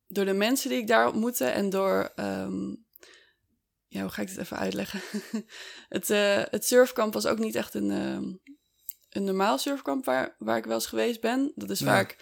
door 0.06 0.24
de 0.24 0.32
mensen 0.32 0.70
die 0.70 0.78
ik 0.78 0.86
daar 0.86 1.06
ontmoette 1.06 1.44
en 1.44 1.70
door... 1.70 2.12
ehm, 2.14 2.74
ja, 3.88 4.00
hoe 4.00 4.10
ga 4.10 4.22
ik 4.22 4.28
dit 4.28 4.38
even 4.38 4.56
uitleggen? 4.56 5.00
het, 5.88 6.10
eh, 6.10 6.42
het 6.50 6.66
surfkamp 6.66 7.12
was 7.12 7.26
ook 7.26 7.38
niet 7.38 7.54
echt 7.54 7.74
een, 7.74 7.90
ehm, 7.90 8.34
een 9.10 9.24
normaal 9.24 9.58
surfkamp 9.58 10.04
waar, 10.04 10.34
waar 10.38 10.56
ik 10.56 10.64
wel 10.64 10.74
eens 10.74 10.86
geweest 10.86 11.20
ben. 11.20 11.52
Dat 11.54 11.70
is 11.70 11.78
Ja. 11.80 11.86
vaak 11.86 12.16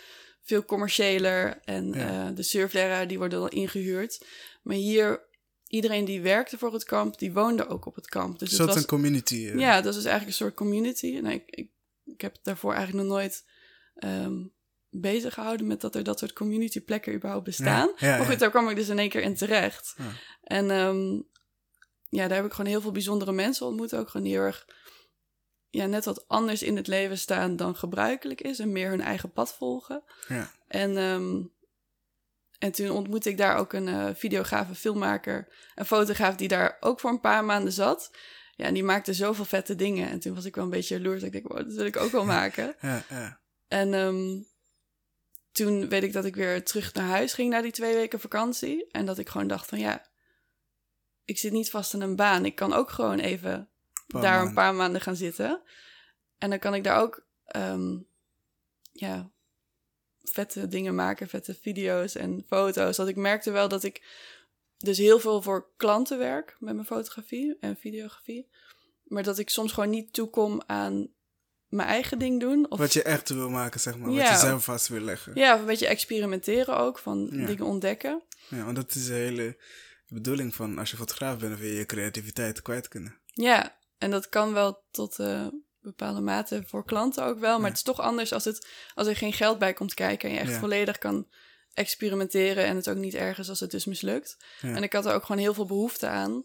veel 0.44 0.64
commerciëler 0.64 1.61
en 1.64 1.92
Ja. 1.92 2.28
eh, 2.28 2.37
de 2.37 2.42
surfleraar 2.42 3.09
die 3.09 3.18
worden 3.18 3.40
dan 3.40 3.48
ingehuurd. 3.50 4.24
Maar 4.62 4.76
hier, 4.76 5.20
iedereen 5.68 6.04
die 6.04 6.20
werkte 6.20 6.59
voor 6.59 6.72
het 6.72 6.85
kamp, 6.85 7.18
die 7.18 7.33
woonde 7.33 7.66
ook 7.68 7.87
op 7.87 7.94
het 7.94 8.09
kamp. 8.09 8.38
Dus 8.38 8.48
het 8.48 8.57
soort 8.57 8.68
was, 8.72 8.78
een 8.78 8.87
community. 8.88 9.35
eh. 9.48 9.59
ja, 9.59 9.74
dat 9.80 9.87
is 9.87 9.94
dus 10.02 10.04
eigenlijk 10.11 10.26
een 10.26 10.44
soort 10.46 10.54
community. 10.54 11.16
En 11.16 11.26
ik, 11.26 11.42
ik, 11.46 11.68
ik 12.04 12.20
heb 12.20 12.37
daarvoor 12.42 12.74
eigenlijk 12.74 13.07
nog 13.07 13.16
nooit 13.16 13.44
ehm, 13.94 14.42
bezig 14.90 15.35
gehouden 15.35 15.66
met 15.66 15.80
dat 15.80 15.94
er 15.94 16.04
dat 16.04 16.18
soort 16.18 16.33
community 16.33 16.80
plekken 16.80 17.14
überhaupt 17.14 17.44
bestaan. 17.44 17.92
Ja, 17.96 18.07
ja, 18.09 18.16
maar 18.16 18.24
goed, 18.24 18.33
ja. 18.35 18.38
daar 18.40 18.50
kwam 18.50 18.68
ik 18.68 18.76
dus 18.76 18.88
in 18.88 18.98
één 18.98 19.09
keer 19.09 19.22
in 19.22 19.35
terecht. 19.35 19.94
Ja. 19.98 20.04
En 20.42 20.70
ehm, 20.70 21.12
ja, 22.09 22.28
daar 22.28 22.37
heb 22.37 22.46
ik 22.46 22.52
gewoon 22.52 22.70
heel 22.70 22.80
veel 22.80 22.92
bijzondere 22.92 23.33
mensen 23.33 23.66
ontmoet. 23.66 23.94
Ook 23.94 24.09
gewoon 24.09 24.26
heel 24.26 24.40
erg, 24.40 24.66
ja, 25.74 25.87
net 25.87 26.04
wat 26.04 26.28
anders 26.28 26.62
in 26.62 26.76
het 26.76 26.87
leven 26.87 27.18
staan 27.18 27.56
dan 27.56 27.76
gebruikelijk 27.76 28.40
is. 28.40 28.58
En 28.58 28.72
meer 28.72 28.88
hun 28.88 29.00
eigen 29.00 29.32
pad 29.32 29.54
volgen. 29.54 30.02
Ja. 30.28 30.50
En, 30.68 30.96
ehm, 30.96 31.42
en 32.58 32.72
toen 32.72 32.90
ontmoette 32.90 33.28
ik 33.28 33.37
daar 33.37 33.56
ook 33.56 33.72
een 33.72 33.88
eh, 33.88 34.08
videografe, 34.14 34.74
filmmaker, 34.74 35.48
een 35.74 35.84
fotograaf 35.84 36.37
die 36.37 36.48
daar 36.48 36.76
ook 36.80 37.00
voor 37.00 37.10
een 37.10 37.20
paar 37.20 37.44
maanden 37.44 37.72
zat. 37.72 38.10
Ja, 38.56 38.64
en 38.64 38.74
die 38.74 38.84
maakte 38.84 39.14
zoveel 39.14 39.44
vette 39.44 39.74
dingen. 39.74 40.08
En 40.10 40.20
toen 40.20 40.34
was 40.34 40.44
ik 40.44 40.54
wel 40.54 40.64
een 40.64 40.70
beetje 40.70 40.96
jaloers. 40.96 41.22
Ik 41.22 41.32
denk, 41.32 41.48
wow, 41.48 41.56
dat 41.56 41.74
wil 41.74 41.87
ik 41.87 41.96
ook 41.96 42.10
wel 42.10 42.24
maken. 42.38 42.76
Ja, 42.80 43.04
ja. 43.08 43.40
En 43.68 43.94
ehm, 43.94 44.42
toen 45.52 45.88
weet 45.88 46.02
ik 46.02 46.12
dat 46.12 46.24
ik 46.24 46.34
weer 46.34 46.64
terug 46.64 46.92
naar 46.92 47.08
huis 47.08 47.32
ging 47.32 47.50
na 47.50 47.62
die 47.62 47.72
twee 47.72 47.94
weken 47.94 48.20
vakantie. 48.20 48.87
En 48.90 49.06
dat 49.06 49.18
ik 49.18 49.28
gewoon 49.28 49.48
dacht 49.48 49.68
van 49.68 49.78
ja, 49.78 50.06
ik 51.24 51.38
zit 51.38 51.52
niet 51.52 51.70
vast 51.70 51.94
aan 51.94 52.00
een 52.00 52.16
baan. 52.16 52.44
Ik 52.44 52.54
kan 52.54 52.72
ook 52.72 52.90
gewoon 52.90 53.18
even 53.18 53.68
Paar 54.07 54.23
daar 54.23 54.31
maanden. 54.31 54.49
een 54.49 54.55
paar 54.55 54.75
maanden 54.75 55.01
gaan 55.01 55.17
zitten. 55.17 55.62
En 56.38 56.51
dan 56.51 56.59
kan 56.59 56.75
ik 56.75 56.85
daar 56.85 57.01
ook 57.01 57.27
ehm, 57.45 57.97
ja, 58.93 59.31
vette 60.23 60.69
dingen 60.69 60.95
maken, 60.95 61.29
vette 61.29 61.55
video's 61.61 62.14
en 62.14 62.45
foto's. 62.47 62.97
Dat 62.97 63.09
ik 63.09 63.17
merkte 63.17 63.51
wel 63.51 63.69
dat 63.69 63.83
ik 63.83 64.07
dus 64.79 64.99
heel 64.99 65.19
veel 65.19 65.43
voor 65.43 65.69
klanten 65.77 66.19
werk 66.19 66.57
met 66.59 66.75
mijn 66.75 66.87
fotografie 66.87 67.57
en 67.61 67.77
videografie. 67.77 68.49
Maar 69.05 69.23
dat 69.23 69.38
ik 69.38 69.51
soms 69.51 69.73
gewoon 69.73 69.90
niet 69.90 70.12
toekom 70.12 70.62
aan 70.67 71.09
mijn 71.69 71.88
eigen 71.88 72.19
ding 72.19 72.40
doen. 72.40 72.71
Of 72.71 72.79
Wat 72.79 72.93
je 72.93 73.03
echt 73.03 73.29
wil 73.29 73.51
maken, 73.51 73.81
zeg 73.81 73.97
maar. 73.99 74.11
Wat 74.11 74.29
je 74.29 74.37
zelf 74.37 74.64
vast 74.64 74.88
wil 74.88 75.01
leggen. 75.01 75.33
ja, 75.35 75.55
of 75.55 75.61
een 75.61 75.67
beetje 75.67 75.87
experimenteren 75.87 76.77
ook, 76.77 76.99
van 76.99 77.29
Ja. 77.33 77.47
dingen 77.47 77.64
ontdekken. 77.64 78.23
Ja, 78.49 78.64
want 78.64 78.77
dat 78.77 78.95
is 78.95 79.07
de 79.07 79.12
hele 79.12 79.57
bedoeling 80.09 80.55
van 80.55 80.79
als 80.79 80.90
je 80.90 80.97
fotograaf 80.97 81.38
bent, 81.38 81.59
wil 81.59 81.69
je 81.69 81.75
je 81.75 81.87
creativiteit 81.87 82.62
kwijt 82.62 82.88
kunnen. 82.88 83.19
Ja, 83.27 83.77
en 83.98 84.11
dat 84.11 84.28
kan 84.28 84.52
wel 84.52 84.85
tot 84.90 85.18
eh, 85.18 85.46
bepaalde 85.80 86.20
mate 86.20 86.62
voor 86.66 86.85
klanten 86.85 87.24
ook 87.24 87.38
wel. 87.38 87.52
Maar 87.52 87.61
Ja. 87.61 87.66
het 87.68 87.76
is 87.76 87.83
toch 87.83 88.00
anders 88.00 88.33
als, 88.33 88.44
het, 88.44 88.68
als 88.94 89.07
er 89.07 89.16
geen 89.16 89.33
geld 89.33 89.59
bij 89.59 89.72
komt 89.72 89.94
kijken 89.94 90.28
en 90.28 90.35
je 90.35 90.40
echt 90.40 90.50
Ja. 90.52 90.59
volledig 90.59 90.98
kan 90.98 91.28
experimenteren 91.72 92.64
en 92.64 92.76
het 92.76 92.88
ook 92.88 92.96
niet 92.96 93.14
ergens 93.14 93.48
als 93.48 93.61
het 93.61 93.70
dus 93.70 93.85
mislukt. 93.85 94.37
Ja. 94.61 94.74
En 94.74 94.83
ik 94.83 94.92
had 94.92 95.07
er 95.07 95.14
ook 95.14 95.24
gewoon 95.24 95.40
heel 95.40 95.54
veel 95.54 95.66
behoefte 95.66 96.07
aan. 96.07 96.44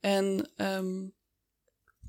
En 0.00 0.50
ehm, 0.56 1.00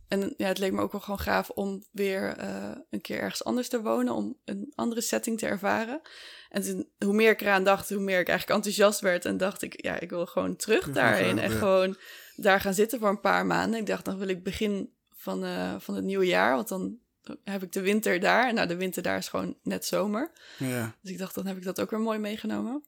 en 0.07 0.33
ja, 0.37 0.47
het 0.47 0.57
leek 0.57 0.71
me 0.71 0.81
ook 0.81 0.91
wel 0.91 1.01
gewoon 1.01 1.19
gaaf 1.19 1.49
om 1.49 1.83
weer 1.91 2.37
eh, 2.37 2.71
een 2.89 3.01
keer 3.01 3.19
ergens 3.19 3.43
anders 3.43 3.69
te 3.69 3.81
wonen, 3.81 4.13
om 4.13 4.37
een 4.45 4.71
andere 4.75 5.01
setting 5.01 5.39
te 5.39 5.45
ervaren. 5.45 6.01
En 6.49 6.61
toen, 6.61 6.89
hoe 7.05 7.13
meer 7.13 7.29
ik 7.31 7.41
eraan 7.41 7.63
dacht, 7.63 7.89
hoe 7.89 7.99
meer 7.99 8.19
ik 8.19 8.27
eigenlijk 8.27 8.57
enthousiast 8.57 8.99
werd 8.99 9.25
en 9.25 9.37
dacht 9.37 9.61
ik, 9.61 9.83
ja, 9.83 9.99
ik 9.99 10.09
wil 10.09 10.25
gewoon 10.25 10.55
terug 10.55 10.85
gaan, 10.93 11.37
en 11.39 11.51
gewoon 11.51 11.97
daar 12.35 12.61
gaan 12.61 12.73
zitten 12.73 12.99
voor 12.99 13.09
een 13.09 13.19
paar 13.19 13.45
maanden. 13.45 13.79
Ik 13.79 13.85
dacht, 13.85 14.05
dan 14.05 14.17
wil 14.17 14.27
ik 14.27 14.43
begin 14.43 14.93
van, 15.23 15.43
eh, 15.43 15.75
van 15.79 15.95
het 15.95 16.03
nieuwe 16.03 16.25
jaar, 16.25 16.55
want 16.55 16.67
dan 16.67 16.97
heb 17.43 17.63
ik 17.63 17.71
de 17.71 17.81
winter 17.81 18.19
daar. 18.19 18.47
En 18.47 18.55
nou, 18.55 18.67
de 18.67 18.75
winter 18.75 19.03
daar 19.03 19.17
is 19.17 19.27
gewoon 19.27 19.57
net 19.63 19.85
zomer. 19.85 20.31
Ja. 20.57 20.95
Dus 21.01 21.11
ik 21.11 21.17
dacht, 21.17 21.35
dan 21.35 21.45
heb 21.45 21.57
ik 21.57 21.63
dat 21.63 21.81
ook 21.81 21.89
weer 21.89 21.99
mooi 21.99 22.19
meegenomen. 22.19 22.83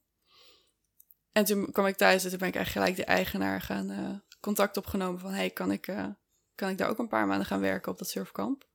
En 1.32 1.46
toen 1.46 1.72
kwam 1.72 1.86
ik 1.86 1.96
thuis 1.96 2.24
en 2.24 2.30
toen 2.30 2.40
ben 2.40 2.48
ik 2.48 2.56
eigenlijk 2.56 2.86
gelijk 2.88 3.08
de 3.08 3.14
eigenaar 3.14 3.62
gaan 3.62 3.90
eh, 3.90 4.16
contact 4.40 4.78
opgenomen 4.78 5.20
van... 5.20 5.32
hey, 5.32 5.50
kan 5.50 5.72
ik, 5.72 5.88
eh, 5.88 6.08
kan 6.56 6.70
ik 6.70 6.78
daar 6.78 6.90
ook 6.90 7.00
een 7.00 7.08
paar 7.08 7.28
maanden 7.28 7.46
gaan 7.46 7.60
werken 7.60 7.92
op 7.92 7.98
dat 7.98 8.10
surfkamp? 8.10 8.68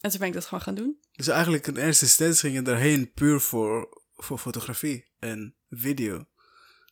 En 0.00 0.10
toen 0.10 0.18
ben 0.18 0.28
ik 0.28 0.34
dat 0.34 0.44
gewoon 0.44 0.62
gaan 0.62 0.74
doen. 0.74 0.98
Dus 1.12 1.28
eigenlijk 1.28 1.66
in 1.66 1.76
eerste 1.76 2.04
instantie 2.04 2.40
ging 2.40 2.54
je 2.54 2.62
daarheen 2.62 3.12
puur 3.12 3.40
voor, 3.40 4.02
voor 4.14 4.38
fotografie 4.38 5.10
en 5.18 5.56
video. 5.68 6.24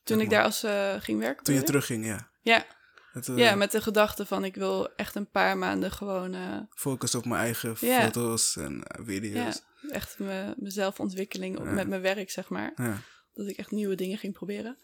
Toen 0.03 0.21
ik 0.21 0.29
maar. 0.29 0.37
daar 0.37 0.45
als 0.45 0.61
ging 1.05 1.19
werken. 1.19 1.45
Toen 1.45 1.55
je 1.55 1.62
terugging, 1.62 2.07
ja. 2.07 2.30
Ja, 2.42 2.64
Het, 3.12 3.29
eh, 3.29 3.37
ja, 3.38 3.55
met 3.55 3.70
de 3.72 3.81
gedachte 3.81 4.26
van 4.26 4.44
ik 4.44 4.55
wil 4.55 4.94
echt 4.96 5.14
een 5.14 5.31
paar 5.31 5.59
maanden 5.59 5.90
gewoon... 5.92 6.35
eh, 6.35 6.57
Focus 6.74 7.14
op 7.14 7.24
mijn 7.24 7.40
eigen 7.40 7.76
Ja. 7.81 8.00
foto's 8.03 8.57
en 8.57 8.83
eh, 8.85 8.98
ja, 8.98 9.05
video's. 9.05 9.62
echt 9.88 10.18
me, 10.18 10.55
mezelfontwikkeling 10.57 11.59
op- 11.59 11.64
Ja. 11.64 11.70
met 11.70 11.88
mijn 11.88 12.03
werk, 12.03 12.31
zeg 12.31 12.48
maar. 12.48 12.72
Ja. 12.76 12.96
Dat 13.35 13.48
ik 13.48 13.57
echt 13.57 13.70
nieuwe 13.70 13.94
dingen 13.94 14.18
ging 14.18 14.33
proberen. 14.33 14.79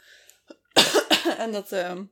en 1.38 1.52
dat, 1.52 1.72
ehm, 1.72 2.04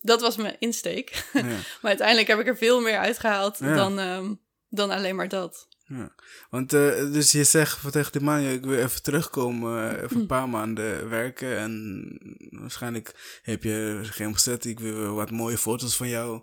dat 0.00 0.20
was 0.20 0.36
mijn 0.36 0.56
insteek. 0.58 1.28
ja. 1.32 1.42
Maar 1.82 1.90
uiteindelijk 1.90 2.28
heb 2.28 2.38
ik 2.38 2.46
er 2.46 2.56
veel 2.56 2.80
meer 2.80 2.98
uitgehaald 2.98 3.58
Ja. 3.58 3.74
dan, 3.74 3.98
ehm, 3.98 4.34
dan 4.68 4.90
alleen 4.90 5.16
maar 5.16 5.28
dat. 5.28 5.68
Ja. 5.88 6.14
Want 6.50 6.72
eh, 6.72 7.12
dus 7.12 7.32
je 7.32 7.44
zegt 7.44 7.78
van 7.78 7.90
tegen 7.90 8.12
die 8.12 8.20
man, 8.20 8.38
ik 8.40 8.64
wil 8.64 8.78
even 8.78 9.02
terugkomen, 9.02 9.90
eh, 9.90 9.96
even 9.96 10.08
Hm. 10.08 10.18
een 10.20 10.26
paar 10.26 10.48
maanden 10.48 11.08
werken. 11.08 11.56
En 11.58 12.18
waarschijnlijk 12.50 13.38
heb 13.42 13.62
je 13.62 14.00
geen 14.02 14.34
gezet, 14.34 14.64
ik 14.64 14.80
wil 14.80 15.14
wat 15.14 15.30
mooie 15.30 15.58
foto's 15.58 15.96
van 15.96 16.08
jou, 16.08 16.42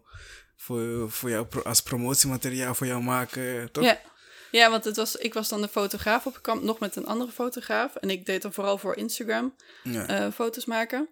voor, 0.56 1.12
voor 1.12 1.30
jou 1.30 1.48
als 1.64 1.82
promotiemateriaal 1.82 2.76
voor 2.76 2.88
jou 2.88 3.02
maken, 3.04 3.72
toch? 3.72 3.84
Ja. 3.84 4.02
Ja, 4.52 4.70
want 4.70 4.84
het 4.84 4.96
was, 4.96 5.16
ik 5.16 5.34
was 5.34 5.50
dan 5.50 5.62
de 5.62 5.68
fotograaf 5.68 6.26
op 6.26 6.42
kamp, 6.42 6.64
nog 6.64 6.80
met 6.80 6.96
een 6.96 7.06
andere 7.06 7.32
fotograaf. 7.32 7.96
En 7.96 8.10
ik 8.10 8.26
deed 8.26 8.42
dan 8.42 8.54
vooral 8.54 8.78
voor 8.78 8.96
Instagram 8.96 9.56
Ja. 9.84 10.08
eh, 10.08 10.32
foto's 10.32 10.66
maken. 10.66 11.10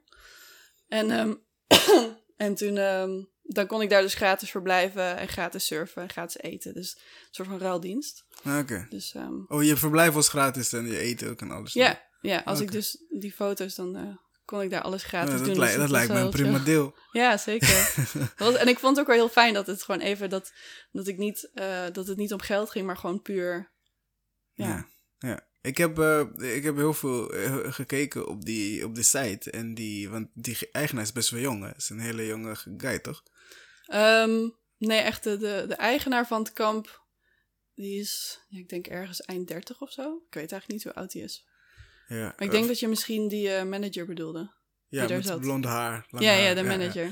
En, 0.87 1.11
ehm, 1.11 1.33
en 2.45 2.55
toen 2.55 2.77
ehm, 2.77 3.09
dan 3.43 3.67
kon 3.67 3.81
ik 3.81 3.89
daar 3.89 4.01
dus 4.01 4.13
gratis 4.13 4.51
verblijven 4.51 5.17
en 5.17 5.27
gratis 5.27 5.65
surfen 5.65 6.01
en 6.01 6.09
gratis 6.09 6.37
eten. 6.41 6.73
Dus 6.73 6.95
een 6.95 7.27
soort 7.31 7.47
van 7.47 7.59
ruildienst. 7.59 8.25
Ah, 8.43 8.57
Oké. 8.57 8.85
Dus 8.89 9.13
ehm, 9.13 9.33
Oh, 9.47 9.63
je 9.63 9.77
verblijf 9.77 10.13
was 10.13 10.29
gratis 10.29 10.73
en 10.73 10.85
je 10.87 10.97
eten 10.97 11.29
ook 11.29 11.41
en 11.41 11.51
alles. 11.51 11.73
ja, 11.73 12.01
ja, 12.21 12.41
als 12.45 12.59
ik 12.59 12.71
dus 12.71 13.03
die 13.09 13.31
foto's, 13.33 13.75
dan 13.75 13.95
eh, 13.95 14.15
kon 14.45 14.61
ik 14.61 14.69
daar 14.69 14.81
alles 14.81 15.01
Ja, 15.01 15.07
gratis 15.07 15.33
dat 15.33 15.45
doen. 15.45 15.53
Dus 15.59 15.75
dat 15.75 15.89
lijkt 15.89 16.13
me 16.13 16.19
een 16.19 16.29
prima 16.29 16.55
chill. 16.55 16.63
deel. 16.65 16.95
Ja, 17.11 17.37
zeker. 17.37 17.93
Was- 18.37 18.55
en 18.55 18.67
ik 18.67 18.79
vond 18.79 18.91
het 18.97 18.99
ook 18.99 19.11
wel 19.11 19.21
heel 19.25 19.33
fijn 19.33 19.53
dat 19.53 19.67
het 19.67 19.83
gewoon 19.83 20.01
even 20.01 20.29
dat, 20.29 20.53
dat 20.91 21.07
ik 21.07 21.17
niet 21.17 21.49
eh, 21.53 21.85
dat 21.91 22.07
het 22.07 22.17
niet 22.17 22.33
om 22.33 22.41
geld 22.41 22.69
ging, 22.71 22.85
maar 22.85 22.97
gewoon 22.97 23.21
puur. 23.21 23.71
Ja. 24.53 24.67
Ja. 24.67 24.87
ja. 25.17 25.49
Ik, 25.61 25.77
heb, 25.77 25.99
eh, 25.99 26.21
ik 26.55 26.63
heb 26.63 26.75
heel 26.75 26.93
veel 26.93 27.33
eh, 27.33 27.57
gekeken 27.73 28.27
op 28.27 28.45
die, 28.45 28.85
op 28.85 28.95
die 28.95 29.03
site. 29.03 29.51
En 29.51 29.73
die, 29.73 30.09
want 30.09 30.29
die 30.33 30.57
eigenaar 30.71 31.03
is 31.03 31.11
best 31.11 31.29
wel 31.29 31.41
jong. 31.41 31.63
Hè? 31.63 31.75
is 31.75 31.89
een 31.89 31.99
hele 31.99 32.25
jonge 32.25 32.55
guy, 32.77 32.99
toch? 32.99 33.23
Ehm, 33.91 34.49
nee, 34.77 34.99
echt 34.99 35.23
de, 35.23 35.37
de, 35.37 35.65
de 35.67 35.75
eigenaar 35.75 36.27
van 36.27 36.39
het 36.41 36.53
kamp, 36.53 37.01
die 37.75 37.99
is, 37.99 38.39
ja, 38.49 38.59
ik 38.59 38.69
denk 38.69 38.87
ergens 38.87 39.21
eind 39.21 39.47
30 39.47 39.81
of 39.81 39.91
zo. 39.91 40.01
Ik 40.27 40.33
weet 40.33 40.51
eigenlijk 40.51 40.67
niet 40.67 40.83
hoe 40.83 40.93
oud 40.93 41.13
hij 41.13 41.21
is. 41.21 41.45
Ja. 42.07 42.17
Maar 42.17 42.41
ik 42.47 42.51
denk 42.51 42.67
dat 42.67 42.79
je 42.79 42.87
misschien 42.87 43.27
die 43.27 43.49
eh, 43.49 43.63
manager 43.63 44.05
bedoelde. 44.05 44.51
ja, 44.87 45.07
met 45.07 45.25
zat. 45.25 45.39
blonde 45.41 45.67
haar. 45.67 46.05
lang 46.09 46.23
ja, 46.25 46.31
haar, 46.31 46.41
ja, 46.41 46.53
de 46.53 46.63
manager. 46.63 47.09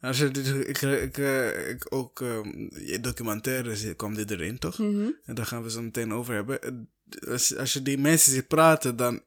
Als 0.00 0.18
je, 0.18 0.30
dit- 0.30 0.46
ik, 0.68 0.82
ik, 0.82 1.18
eh, 1.18 1.68
ik 1.68 1.94
ook 1.94 2.20
ehm, 2.20 2.48
je 2.86 2.98
documentaire 3.00 3.94
kwam 3.94 4.14
dit 4.14 4.30
erin, 4.30 4.58
toch? 4.58 4.78
Mhm. 4.78 5.10
En 5.24 5.34
daar 5.34 5.46
gaan 5.46 5.62
we 5.62 5.70
zo 5.70 5.82
meteen 5.82 6.12
over 6.12 6.34
hebben. 6.34 6.62
Eh, 6.62 6.70
Als, 7.30 7.56
als 7.56 7.72
je 7.72 7.82
die 7.82 7.98
mensen 7.98 8.32
ziet 8.32 8.48
praten, 8.48 8.96
dan 8.96 9.22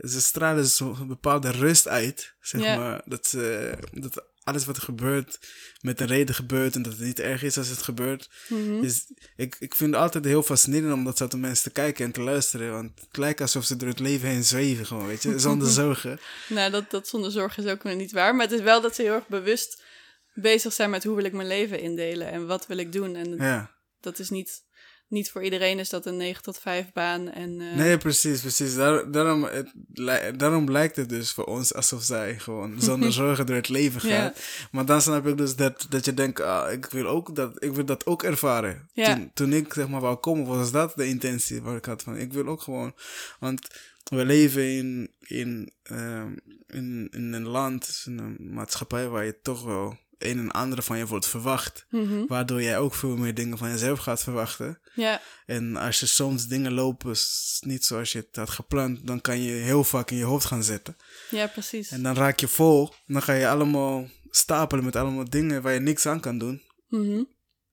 ze 0.00 0.20
stralen 0.20 0.66
zo'n 0.66 1.08
bepaalde 1.08 1.50
rust 1.50 1.88
uit. 1.88 2.34
Zeg 2.40 2.60
maar. 2.76 3.02
Dat, 3.04 3.26
ze, 3.26 3.74
dat 3.92 4.24
alles 4.50 4.64
wat 4.64 4.76
er 4.76 4.82
gebeurt 4.82 5.38
met 5.80 6.00
een 6.00 6.06
reden 6.06 6.34
gebeurt 6.34 6.74
en 6.74 6.82
dat 6.82 6.92
het 6.92 7.02
niet 7.02 7.20
erg 7.20 7.42
is 7.42 7.58
als 7.58 7.68
het 7.68 7.82
gebeurt. 7.82 8.30
Mhm. 8.48 8.80
Dus 8.80 9.06
ik, 9.36 9.56
ik 9.58 9.74
vind 9.74 9.92
het 9.92 10.02
altijd 10.02 10.24
heel 10.24 10.42
fascinerend 10.42 10.92
om 10.92 11.04
dat 11.04 11.16
soort 11.16 11.36
mensen 11.36 11.64
te 11.64 11.70
kijken 11.70 12.04
en 12.04 12.12
te 12.12 12.20
luisteren. 12.20 12.72
Want 12.72 13.00
het 13.00 13.16
lijkt 13.16 13.40
alsof 13.40 13.64
ze 13.64 13.76
door 13.76 13.88
het 13.88 14.00
leven 14.00 14.28
heen 14.28 14.44
zweven, 14.44 14.86
gewoon, 14.86 15.06
weet 15.06 15.22
je, 15.22 15.38
zonder 15.48 15.68
zorgen. 15.68 16.20
Nou, 16.48 16.70
dat, 16.70 16.90
dat 16.90 17.08
zonder 17.08 17.30
zorg 17.30 17.58
is 17.58 17.66
ook 17.66 17.82
nog 17.82 17.94
niet 17.94 18.12
waar. 18.12 18.34
Maar 18.34 18.46
het 18.46 18.54
is 18.58 18.64
wel 18.64 18.80
dat 18.80 18.94
ze 18.94 19.02
heel 19.02 19.14
erg 19.14 19.26
bewust 19.28 19.82
bezig 20.34 20.72
zijn 20.72 20.90
met 20.90 21.04
hoe 21.04 21.16
wil 21.16 21.24
ik 21.24 21.32
mijn 21.32 21.48
leven 21.48 21.80
indelen 21.80 22.30
en 22.30 22.46
wat 22.46 22.66
wil 22.66 22.76
ik 22.78 22.92
doen. 22.92 23.16
En 23.16 23.36
Ja. 23.36 23.70
dat 24.00 24.18
is 24.18 24.30
niet, 24.30 24.62
niet 25.10 25.30
voor 25.30 25.44
iedereen 25.44 25.78
is 25.78 25.88
dat 25.88 26.06
een 26.06 26.16
9 26.16 26.42
tot 26.42 26.58
5 26.58 26.92
baan. 26.92 27.30
En, 27.30 27.60
eh, 27.60 27.74
Nee, 27.76 27.98
precies, 27.98 28.40
precies. 28.40 28.74
Daar, 28.74 29.10
daarom, 29.10 29.44
het, 29.44 29.72
daarom 30.38 30.70
lijkt 30.70 30.96
het 30.96 31.08
dus 31.08 31.30
voor 31.32 31.44
ons 31.44 31.74
alsof 31.74 32.02
zij 32.02 32.38
gewoon 32.38 32.80
zonder 32.82 33.12
zorgen 33.12 33.46
door 33.46 33.56
het 33.56 33.68
leven 33.68 34.08
Ja. 34.08 34.14
gaat. 34.16 34.40
Maar 34.70 34.84
dan 34.84 35.02
snap 35.02 35.26
ik 35.26 35.36
dus 35.36 35.56
dat, 35.56 35.86
dat 35.88 36.04
je 36.04 36.14
denkt, 36.14 36.40
ah, 36.40 36.72
ik, 36.72 36.86
wil 36.86 37.06
ook 37.06 37.34
dat, 37.34 37.62
ik 37.64 37.72
wil 37.72 37.84
dat 37.84 38.06
ook 38.06 38.22
ervaren. 38.22 38.88
Ja. 38.92 39.14
Toen, 39.14 39.30
toen 39.34 39.52
ik 39.52 39.72
zeg 39.72 39.88
maar 39.88 40.00
wou 40.00 40.16
komen, 40.16 40.46
was 40.46 40.72
dat 40.72 40.92
de 40.96 41.06
intentie 41.06 41.62
waar 41.62 41.76
ik 41.76 41.84
had 41.84 42.02
van, 42.02 42.16
ik 42.16 42.32
wil 42.32 42.46
ook 42.46 42.62
gewoon, 42.62 42.94
want 43.40 43.66
we 44.04 44.24
leven 44.24 44.70
in, 44.76 45.10
in, 45.20 45.72
ehm, 45.82 46.32
in, 46.66 47.08
in 47.10 47.32
een 47.32 47.46
land, 47.48 48.02
in 48.06 48.18
een 48.18 48.36
maatschappij 48.54 49.08
waar 49.08 49.24
je 49.24 49.40
toch 49.42 49.62
wel 49.64 49.96
een 50.22 50.38
en 50.38 50.50
ander 50.50 50.82
van 50.82 50.98
je 50.98 51.06
wordt 51.06 51.26
verwacht. 51.26 51.86
mhm. 51.90 52.26
Waardoor 52.26 52.62
jij 52.62 52.78
ook 52.78 52.94
veel 52.94 53.16
meer 53.16 53.34
dingen 53.34 53.58
van 53.58 53.70
jezelf 53.70 53.98
gaat 53.98 54.22
verwachten. 54.22 54.80
Ja, 54.94 55.20
En 55.46 55.76
als 55.76 56.00
je 56.00 56.06
soms 56.06 56.46
dingen 56.46 56.72
lopen 56.72 57.16
niet 57.60 57.84
zoals 57.84 58.12
je 58.12 58.18
het 58.18 58.36
had 58.36 58.50
gepland, 58.50 59.06
dan 59.06 59.20
kan 59.20 59.40
je 59.40 59.52
heel 59.52 59.84
vaak 59.84 60.10
in 60.10 60.16
je 60.16 60.24
hoofd 60.24 60.46
gaan 60.46 60.62
zitten. 60.62 60.96
ja, 61.30 61.46
precies. 61.46 61.90
En 61.90 62.02
dan 62.02 62.14
raak 62.14 62.40
je 62.40 62.48
vol. 62.48 62.92
Dan 63.06 63.22
ga 63.22 63.32
je 63.32 63.48
allemaal 63.48 64.08
stapelen 64.30 64.84
met 64.84 64.96
allemaal 64.96 65.30
dingen 65.30 65.62
waar 65.62 65.72
je 65.72 65.80
niks 65.80 66.06
aan 66.06 66.20
kan 66.20 66.38
doen. 66.38 66.62
Mhm. 66.88 67.22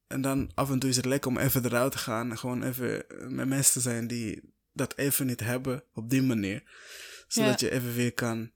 En 0.07 0.21
dan 0.21 0.51
af 0.53 0.69
en 0.69 0.79
toe 0.79 0.89
is 0.89 0.95
het 0.95 1.05
lekker 1.05 1.31
om 1.31 1.37
even 1.37 1.65
eruit 1.65 1.91
te 1.91 1.97
gaan. 1.97 2.31
En 2.31 2.37
gewoon 2.37 2.63
even 2.63 3.05
met 3.27 3.47
mensen 3.47 3.73
te 3.73 3.79
zijn 3.79 4.07
die 4.07 4.55
dat 4.73 4.97
even 4.97 5.25
niet 5.25 5.39
hebben 5.39 5.83
op 5.93 6.09
die 6.09 6.21
manier. 6.21 6.63
Zodat 7.27 7.59
je 7.59 7.71
even 7.71 7.93
weer 7.93 8.13
kan. 8.13 8.51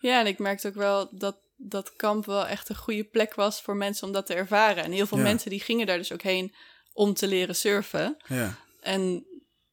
Ja, 0.00 0.20
en 0.20 0.26
ik 0.26 0.38
merkte 0.38 0.68
ook 0.68 0.74
wel 0.74 1.18
dat 1.18 1.38
dat 1.62 1.96
kamp 1.96 2.24
wel 2.26 2.46
echt 2.46 2.68
een 2.68 2.76
goede 2.76 3.04
plek 3.04 3.34
was 3.34 3.62
voor 3.62 3.76
mensen 3.76 4.06
om 4.06 4.12
dat 4.12 4.26
te 4.26 4.34
ervaren. 4.34 4.84
En 4.84 4.92
heel 4.92 5.06
veel 5.06 5.18
Ja. 5.18 5.24
mensen 5.24 5.50
die 5.50 5.60
gingen 5.60 5.86
daar 5.86 5.98
dus 5.98 6.12
ook 6.12 6.22
heen 6.22 6.54
om 6.92 7.14
te 7.14 7.26
leren 7.26 7.56
surfen. 7.56 8.16
Ja, 8.28 8.56
En 8.80 9.26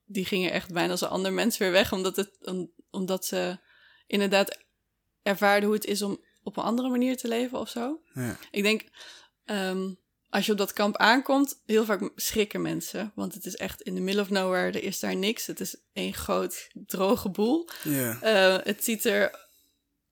die 0.05 0.25
gingen 0.25 0.51
echt 0.51 0.71
bijna 0.73 0.91
als 0.91 1.01
een 1.01 1.07
ander 1.07 1.33
mens 1.33 1.57
weer 1.57 1.71
weg, 1.71 1.93
omdat, 1.93 2.15
het, 2.15 2.31
om- 2.41 2.71
omdat 2.89 3.25
ze 3.25 3.57
inderdaad 4.07 4.57
ervaarden 5.23 5.65
hoe 5.69 5.77
het 5.77 5.85
is 5.85 6.01
om 6.01 6.23
op 6.43 6.57
een 6.57 6.63
andere 6.63 6.89
manier 6.89 7.17
te 7.17 7.27
leven 7.27 7.59
of 7.59 7.69
zo. 7.69 8.01
ja, 8.13 8.37
Ik 8.51 8.63
denk, 8.63 8.83
ehm, 9.45 9.93
als 10.29 10.45
je 10.45 10.51
op 10.51 10.57
dat 10.57 10.73
kamp 10.73 10.97
aankomt, 10.97 11.61
heel 11.65 11.85
vaak 11.85 12.11
schrikken 12.15 12.61
mensen. 12.61 13.11
Want 13.15 13.33
het 13.33 13.45
is 13.45 13.55
echt 13.55 13.81
in 13.81 13.95
the 13.95 14.01
middle 14.01 14.21
of 14.21 14.29
nowhere, 14.29 14.65
er 14.67 14.83
is 14.83 14.99
daar 14.99 15.15
niks. 15.15 15.45
Het 15.45 15.59
is 15.59 15.75
één 15.93 16.13
groot 16.13 16.67
droge 16.73 17.29
boel. 17.29 17.69
ja, 17.83 18.21
Eh, 18.21 18.65
het 18.65 18.83
ziet 18.83 19.05
er 19.05 19.46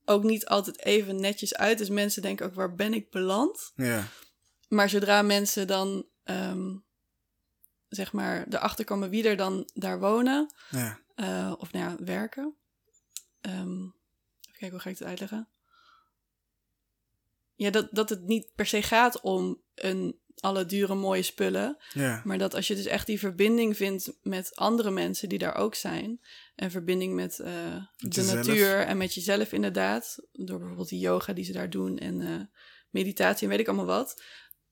ook 0.05 0.23
niet 0.23 0.45
altijd 0.45 0.83
even 0.83 1.19
netjes 1.19 1.55
uit. 1.55 1.77
Dus 1.77 1.89
mensen 1.89 2.21
denken 2.21 2.45
ook, 2.45 2.53
waar 2.53 2.75
ben 2.75 2.93
ik 2.93 3.09
beland? 3.09 3.71
ja, 3.75 4.07
Maar 4.67 4.89
zodra 4.89 5.21
mensen 5.21 5.67
dan, 5.67 6.05
ehm, 6.23 6.75
zeg 7.87 8.13
maar, 8.13 8.45
erachter 8.49 8.85
komen 8.85 9.09
wie 9.09 9.27
er 9.27 9.37
dan 9.37 9.69
daar 9.73 9.99
wonen, 9.99 10.53
ja, 10.69 10.99
eh, 11.15 11.53
of 11.57 11.71
nou 11.71 11.89
ja, 11.89 12.03
werken. 12.03 12.55
Ehm, 13.41 13.81
even 13.81 13.93
kijken, 14.51 14.69
hoe 14.69 14.79
ga 14.79 14.89
ik 14.89 14.97
het 14.97 15.07
uitleggen? 15.07 15.47
Ja, 17.55 17.69
dat, 17.69 17.87
dat 17.91 18.09
het 18.09 18.21
niet 18.21 18.51
per 18.55 18.65
se 18.65 18.81
gaat 18.81 19.21
om 19.21 19.61
een, 19.75 20.19
alle 20.45 20.65
dure 20.65 20.95
mooie 20.95 21.21
spullen. 21.21 21.77
ja, 21.93 22.21
Maar 22.23 22.37
dat 22.37 22.53
als 22.53 22.67
je 22.67 22.75
dus 22.75 22.85
echt 22.85 23.05
die 23.05 23.19
verbinding 23.19 23.75
vindt 23.77 24.13
met 24.21 24.55
andere 24.55 24.91
mensen 24.91 25.29
die 25.29 25.37
daar 25.37 25.55
ook 25.55 25.75
zijn. 25.75 26.21
En 26.55 26.71
verbinding 26.71 27.13
met 27.13 27.39
eh, 27.39 27.75
de 27.97 28.23
natuur 28.23 28.79
en 28.79 28.97
met 28.97 29.13
jezelf 29.13 29.51
inderdaad. 29.51 30.19
Door 30.31 30.57
bijvoorbeeld 30.57 30.89
die 30.89 30.99
yoga 30.99 31.33
die 31.33 31.45
ze 31.45 31.51
daar 31.51 31.69
doen 31.69 31.97
en 31.97 32.21
eh, 32.21 32.41
meditatie 32.89 33.43
en 33.43 33.49
weet 33.49 33.59
ik 33.59 33.67
allemaal 33.67 33.85
wat. 33.85 34.21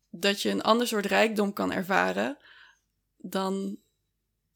Dat 0.09 0.41
je 0.41 0.49
een 0.49 0.61
ander 0.61 0.87
soort 0.87 1.05
rijkdom 1.05 1.53
kan 1.53 1.71
ervaren 1.71 2.37
dan 3.17 3.79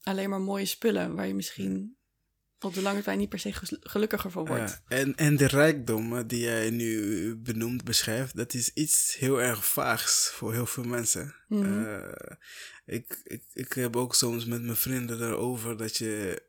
alleen 0.03 0.29
maar 0.29 0.41
mooie 0.41 0.65
spullen 0.65 1.15
waar 1.15 1.27
je 1.27 1.33
misschien 1.33 1.96
op 2.59 2.73
de 2.73 2.81
lange 2.81 2.95
termijn 2.97 3.17
niet 3.19 3.29
per 3.29 3.39
se 3.39 3.53
gel- 3.53 3.77
gelukkiger 3.81 4.31
van 4.31 4.45
wordt. 4.45 4.81
Ja, 4.87 4.95
en, 4.97 5.15
en 5.15 5.37
de 5.37 5.47
rijkdom 5.47 6.27
die 6.27 6.39
jij 6.39 6.69
nu 6.69 7.35
benoemt, 7.35 7.83
beschrijft, 7.83 8.35
dat 8.35 8.53
is 8.53 8.73
iets 8.73 9.15
heel 9.19 9.41
erg 9.41 9.65
vaags 9.65 10.29
voor 10.33 10.53
heel 10.53 10.65
veel 10.65 10.83
mensen. 10.83 11.35
Mhm. 11.47 11.85
Eh, 11.85 12.35
ik, 12.85 13.21
ik, 13.23 13.43
ik 13.53 13.73
heb 13.73 13.95
ook 13.95 14.15
soms 14.15 14.45
met 14.45 14.61
mijn 14.61 14.75
vrienden 14.75 15.21
erover 15.21 15.77
dat 15.77 15.97
je 15.97 16.43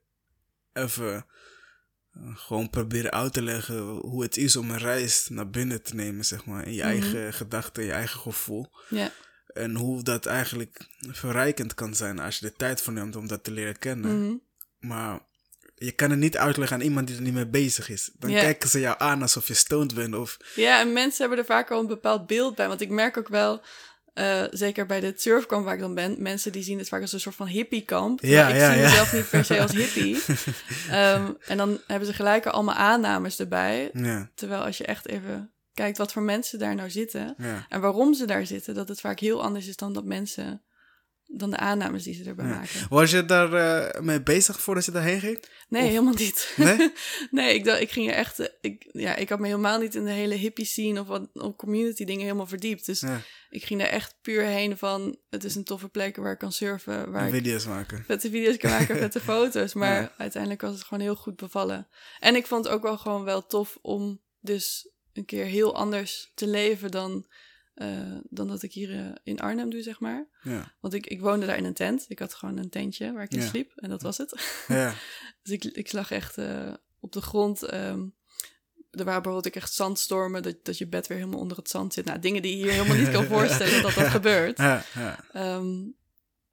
even 0.72 1.26
eh, 2.12 2.36
gewoon 2.36 2.70
proberen 2.70 3.10
uit 3.12 3.32
te 3.32 3.42
leggen 3.42 3.80
hoe 3.82 4.22
het 4.22 4.36
is 4.36 4.56
om 4.56 4.70
een 4.70 4.78
reis 4.78 5.28
naar 5.28 5.50
binnen 5.50 5.82
te 5.82 5.94
nemen, 5.94 6.24
zeg 6.24 6.44
maar. 6.44 6.66
In 6.66 6.72
je 6.72 6.78
Mhm. 6.82 6.88
eigen 6.88 7.32
gedachten, 7.32 7.84
je 7.84 7.92
eigen 7.92 8.20
gevoel. 8.20 8.70
Ja. 8.88 9.12
En 9.48 9.74
hoe 9.74 10.02
dat 10.02 10.26
eigenlijk 10.26 10.86
verrijkend 11.00 11.74
kan 11.74 11.94
zijn 11.94 12.18
als 12.18 12.38
je 12.38 12.46
de 12.46 12.52
tijd 12.52 12.80
voor 12.80 12.92
neemt 12.92 13.16
om 13.16 13.28
dat 13.28 13.44
te 13.44 13.50
leren 13.50 13.78
kennen. 13.78 14.22
Mhm. 14.24 14.36
Maar 14.78 15.20
je 15.78 15.92
kan 15.92 16.10
het 16.10 16.18
niet 16.18 16.36
uitleggen 16.36 16.76
aan 16.76 16.82
iemand 16.82 17.06
die 17.06 17.16
er 17.16 17.22
niet 17.22 17.34
mee 17.34 17.46
bezig 17.46 17.88
is. 17.90 18.10
Dan 18.18 18.30
kijken 18.30 18.68
ze 18.68 18.80
jou 18.80 18.94
aan 18.98 19.22
alsof 19.22 19.48
je 19.48 19.54
stoned 19.54 19.94
bent. 19.94 20.14
Of, 20.14 20.36
Ja, 20.54 20.80
en 20.80 20.92
mensen 20.92 21.20
hebben 21.20 21.38
er 21.38 21.44
vaak 21.44 21.70
al 21.70 21.80
een 21.80 21.86
bepaald 21.86 22.26
beeld 22.26 22.54
bij. 22.54 22.68
Want 22.68 22.80
ik 22.80 22.90
merk 22.90 23.16
ook 23.16 23.28
wel, 23.28 23.60
eh, 24.14 24.44
zeker 24.50 24.86
bij 24.86 25.00
de 25.00 25.12
surfkamp 25.16 25.64
waar 25.64 25.74
ik 25.74 25.80
dan 25.80 25.94
ben, 25.94 26.22
mensen 26.22 26.52
die 26.52 26.62
zien 26.62 26.78
het 26.78 26.88
vaak 26.88 27.00
als 27.00 27.12
een 27.12 27.20
soort 27.20 27.34
van 27.34 27.46
hippiekamp. 27.46 28.20
Ja, 28.20 28.42
Maar 28.42 28.54
ik 28.54 28.60
ja, 28.60 28.72
zie 28.72 28.80
ja. 28.80 28.88
mezelf 28.88 29.12
niet 29.12 29.30
per 29.30 29.44
se 29.44 29.60
als 29.60 29.72
hippie. 29.82 30.22
Ehm, 30.90 31.32
en 31.46 31.56
dan 31.56 31.80
hebben 31.86 32.08
ze 32.08 32.14
gelijk 32.14 32.46
al 32.46 32.52
allemaal 32.52 32.74
aannames 32.74 33.38
erbij. 33.38 33.90
ja, 33.92 34.30
Terwijl 34.34 34.62
als 34.62 34.78
je 34.78 34.84
echt 34.84 35.08
even 35.08 35.52
kijkt 35.74 35.98
wat 35.98 36.12
voor 36.12 36.22
mensen 36.22 36.58
daar 36.58 36.74
nou 36.74 36.90
zitten 36.90 37.36
en 37.68 37.80
waarom 37.80 38.14
ze 38.14 38.26
daar 38.26 38.46
zitten, 38.46 38.74
dat 38.74 38.88
het 38.88 39.00
vaak 39.00 39.18
heel 39.20 39.42
anders 39.42 39.66
is 39.66 39.76
dan 39.76 39.92
dat 39.92 40.04
mensen, 40.04 40.62
dan 41.30 41.50
de 41.50 41.56
aannames 41.56 42.02
die 42.02 42.14
ze 42.14 42.24
erbij 42.24 42.46
Ja. 42.46 42.54
maken. 42.54 42.86
Was 42.88 43.10
je 43.10 43.24
daar 43.24 43.52
eh, 43.52 44.00
mee 44.00 44.22
bezig 44.22 44.60
voordat 44.60 44.84
je 44.84 44.90
daarheen 44.90 45.20
ging? 45.20 45.44
Nee, 45.68 45.82
Of- 45.82 45.88
helemaal 45.88 46.14
niet. 46.14 46.52
Nee? 46.56 46.92
nee, 47.30 47.54
ik, 47.54 47.64
dacht, 47.64 47.80
ik 47.80 47.90
ging 47.90 48.08
er 48.08 48.14
echt. 48.14 48.38
eh, 48.38 48.46
Ik, 48.60 48.88
ja, 48.92 49.16
ik 49.16 49.28
had 49.28 49.38
me 49.38 49.46
helemaal 49.46 49.78
niet 49.80 49.94
in 49.94 50.04
de 50.04 50.10
hele 50.10 50.34
hippie 50.34 50.64
scene 50.64 51.00
of 51.00 51.06
wat 51.06 51.28
op 51.32 51.56
community 51.56 52.04
dingen 52.04 52.22
helemaal 52.22 52.46
verdiept. 52.46 52.86
Dus 52.86 53.00
Ja, 53.00 53.20
ik 53.50 53.64
ging 53.64 53.80
er 53.80 53.88
echt 53.88 54.16
puur 54.22 54.42
heen 54.44 54.78
van. 54.78 55.18
Het 55.30 55.44
is 55.44 55.54
een 55.54 55.64
toffe 55.64 55.88
plek 55.88 56.16
waar 56.16 56.32
ik 56.32 56.38
kan 56.38 56.52
surfen, 56.52 57.10
waar 57.10 57.24
en 57.26 57.30
video's 57.30 57.66
maken. 57.66 58.04
vette 58.06 58.30
video's 58.30 58.56
kan 58.56 58.70
maken, 58.70 58.96
vette 59.06 59.20
foto's. 59.20 59.74
Maar 59.74 60.00
Ja. 60.00 60.12
uiteindelijk 60.18 60.60
was 60.62 60.72
het 60.74 60.84
gewoon 60.84 61.02
heel 61.02 61.16
goed 61.16 61.36
bevallen. 61.36 61.88
En 62.20 62.36
ik 62.36 62.46
vond 62.46 62.64
het 62.64 62.74
ook 62.74 62.82
wel 62.82 62.98
gewoon 62.98 63.24
wel 63.24 63.46
tof 63.46 63.78
om 63.82 64.20
dus 64.40 64.90
een 65.12 65.24
keer 65.24 65.44
heel 65.44 65.74
anders 65.76 66.32
te 66.34 66.46
leven 66.46 66.90
dan, 66.90 67.26
eh, 67.78 68.16
dan 68.30 68.48
dat 68.48 68.62
ik 68.62 68.72
hier 68.72 68.94
eh, 68.98 69.06
in 69.22 69.40
Arnhem 69.40 69.70
doe, 69.70 69.82
zeg 69.82 70.00
maar. 70.00 70.26
Ja, 70.42 70.74
Want 70.80 70.94
ik, 70.94 71.06
ik 71.06 71.20
woonde 71.20 71.46
daar 71.46 71.56
in 71.56 71.64
een 71.64 71.74
tent. 71.74 72.04
Ik 72.08 72.18
had 72.18 72.34
gewoon 72.34 72.56
een 72.56 72.70
tentje 72.70 73.12
waar 73.12 73.22
ik 73.22 73.32
in 73.32 73.40
Ja. 73.40 73.46
sliep. 73.46 73.72
En 73.76 73.90
dat 73.90 74.02
was 74.02 74.16
het. 74.18 74.40
ja, 74.68 74.94
Dus 75.42 75.52
ik, 75.52 75.64
ik 75.64 75.92
lag 75.92 76.10
echt 76.10 76.38
eh, 76.38 76.72
op 77.00 77.12
de 77.12 77.20
grond. 77.20 77.62
ehm, 77.62 78.06
er 78.90 79.04
waren 79.04 79.22
bijvoorbeeld 79.22 79.54
echt 79.54 79.72
zandstormen, 79.72 80.42
dat, 80.42 80.64
dat 80.64 80.78
je 80.78 80.86
bed 80.86 81.06
weer 81.06 81.18
helemaal 81.18 81.40
onder 81.40 81.56
het 81.56 81.68
zand 81.68 81.92
zit. 81.92 82.04
Nou, 82.04 82.18
dingen 82.18 82.42
die 82.42 82.56
je 82.58 82.64
je 82.64 82.70
helemaal 82.70 82.96
niet 82.96 83.10
kan 83.10 83.24
voorstellen 83.36 83.82
dat 83.82 83.94
dat 83.94 84.06
gebeurt. 84.06 84.58
ja, 84.58 84.84
ja. 84.94 85.24
Ehm, 85.32 85.76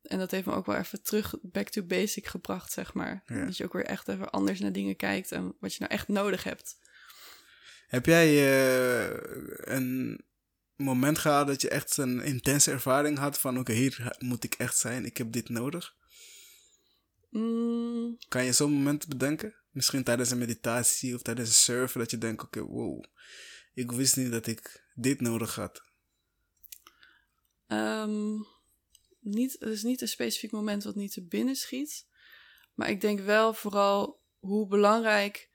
en 0.01 0.17
dat 0.19 0.31
heeft 0.31 0.45
me 0.45 0.53
ook 0.53 0.65
wel 0.65 0.75
even 0.75 1.03
terug 1.03 1.33
back 1.41 1.69
to 1.69 1.83
basic 1.83 2.25
gebracht, 2.27 2.71
zeg 2.71 2.93
maar. 2.93 3.23
Dat 3.25 3.57
je 3.57 3.63
ook 3.63 3.73
weer 3.73 3.85
echt 3.85 4.07
even 4.07 4.29
anders 4.29 4.59
naar 4.59 4.71
dingen 4.71 4.95
kijkt 4.95 5.31
en 5.31 5.55
wat 5.59 5.73
je 5.73 5.79
nou 5.79 5.91
echt 5.91 6.07
nodig 6.07 6.43
hebt. 6.43 6.77
Heb 7.88 8.05
jij 8.05 8.27
een 9.57 10.23
moment 10.75 11.17
gehad 11.17 11.47
dat 11.47 11.61
je 11.61 11.69
echt 11.69 11.97
een 11.97 12.21
intense 12.21 12.71
ervaring 12.71 13.17
had 13.17 13.39
van 13.39 13.59
oké, 13.59 13.73
hier 13.73 14.15
moet 14.19 14.43
ik 14.43 14.53
echt 14.53 14.77
zijn, 14.77 15.05
ik 15.05 15.17
heb 15.17 15.31
dit 15.31 15.49
nodig? 15.49 15.95
Mm, 17.29 18.17
Kan 18.27 18.45
je 18.45 18.51
zo'n 18.51 18.71
moment 18.71 19.07
bedenken? 19.07 19.55
Misschien 19.71 20.03
tijdens 20.03 20.31
een 20.31 20.38
meditatie 20.38 21.15
of 21.15 21.21
tijdens 21.21 21.49
een 21.49 21.55
surfen 21.55 21.99
dat 21.99 22.11
je 22.11 22.17
denkt 22.17 22.43
oké, 22.43 22.61
wow, 22.61 23.03
ik 23.73 23.91
wist 23.91 24.15
niet 24.17 24.31
dat 24.31 24.47
ik 24.47 24.83
dit 24.93 25.21
nodig 25.21 25.55
had. 25.55 25.83
Ehm, 27.67 28.33
niet, 29.19 29.61
er 29.61 29.71
is 29.71 29.83
niet 29.83 30.01
een 30.01 30.07
specifiek 30.07 30.51
moment 30.51 30.83
wat 30.83 30.95
niet 30.95 31.11
te 31.11 31.25
binnen 31.25 31.55
schiet. 31.55 32.07
Maar 32.73 32.89
ik 32.89 33.01
denk 33.01 33.19
wel 33.19 33.53
vooral 33.53 34.21
hoe 34.39 34.67
belangrijk 34.67 35.49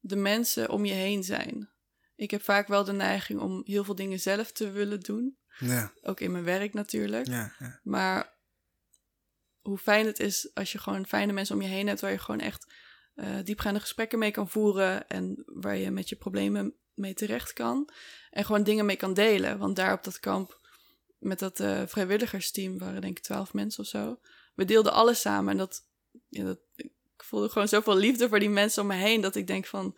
de 0.00 0.16
mensen 0.16 0.70
om 0.70 0.84
je 0.84 0.92
heen 0.92 1.24
zijn. 1.24 1.70
Ik 2.16 2.30
heb 2.30 2.42
vaak 2.42 2.68
wel 2.68 2.84
de 2.84 2.92
neiging 2.92 3.40
om 3.40 3.62
heel 3.64 3.84
veel 3.84 3.94
dingen 3.94 4.20
zelf 4.20 4.52
te 4.52 4.70
willen 4.70 5.00
doen. 5.00 5.38
Ja, 5.58 5.92
Ook 6.02 6.20
in 6.20 6.32
mijn 6.32 6.44
werk 6.44 6.74
natuurlijk. 6.74 7.26
ja, 7.26 7.54
ja. 7.58 7.80
Maar 7.82 8.34
hoe 9.60 9.78
fijn 9.78 10.06
het 10.06 10.20
is 10.20 10.50
als 10.54 10.72
je 10.72 10.78
gewoon 10.78 11.06
fijne 11.06 11.32
mensen 11.32 11.54
om 11.54 11.62
je 11.62 11.68
heen 11.68 11.86
hebt... 11.86 12.00
waar 12.00 12.10
je 12.10 12.18
gewoon 12.18 12.40
echt 12.40 12.72
eh, 13.14 13.36
diepgaande 13.44 13.80
gesprekken 13.80 14.18
mee 14.18 14.30
kan 14.30 14.48
voeren... 14.48 15.08
en 15.08 15.42
waar 15.46 15.76
je 15.76 15.90
met 15.90 16.08
je 16.08 16.16
problemen 16.16 16.74
mee 16.94 17.14
terecht 17.14 17.52
kan. 17.52 17.90
En 18.30 18.44
gewoon 18.44 18.62
dingen 18.62 18.86
mee 18.86 18.96
kan 18.96 19.14
delen. 19.14 19.58
Want 19.58 19.76
daar 19.76 19.92
op 19.92 20.04
dat 20.04 20.20
kamp 20.20 20.60
met 21.18 21.38
dat 21.38 21.60
eh, 21.60 21.82
vrijwilligersteam... 21.86 22.78
waren 22.78 23.00
denk 23.00 23.16
ik 23.16 23.24
twaalf 23.24 23.52
mensen 23.52 23.82
of 23.82 23.88
zo. 23.88 24.20
We 24.54 24.64
deelden 24.64 24.92
alles 24.92 25.20
samen 25.20 25.50
en 25.50 25.56
dat, 25.56 25.88
ja, 26.28 26.44
dat... 26.44 26.58
Ik 26.74 27.24
voelde 27.24 27.48
gewoon 27.48 27.68
zoveel 27.68 27.96
liefde 27.96 28.28
voor 28.28 28.38
die 28.38 28.50
mensen 28.50 28.82
om 28.82 28.88
me 28.88 28.94
heen... 28.94 29.20
dat 29.20 29.34
ik 29.34 29.46
denk 29.46 29.66
van... 29.66 29.96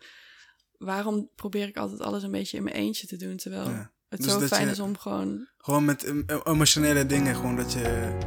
waarom 0.79 1.29
probeer 1.35 1.67
ik 1.67 1.77
altijd 1.77 2.01
alles 2.01 2.23
een 2.23 2.31
beetje 2.31 2.57
in 2.57 2.63
mijn 2.63 2.75
eentje 2.75 3.07
te 3.07 3.15
doen... 3.15 3.37
terwijl 3.37 3.69
Ja. 3.69 3.91
het 4.09 4.21
Dus 4.21 4.31
zo 4.31 4.39
fijn 4.39 4.65
je- 4.65 4.71
is 4.71 4.79
om 4.79 4.97
gewoon... 4.97 5.47
Gewoon 5.57 5.85
met 5.85 6.03
em- 6.03 6.23
em- 6.27 6.41
emotionele 6.43 7.05
dingen, 7.05 7.35
gewoon 7.35 7.55
dat 7.55 7.73
je 7.73 8.17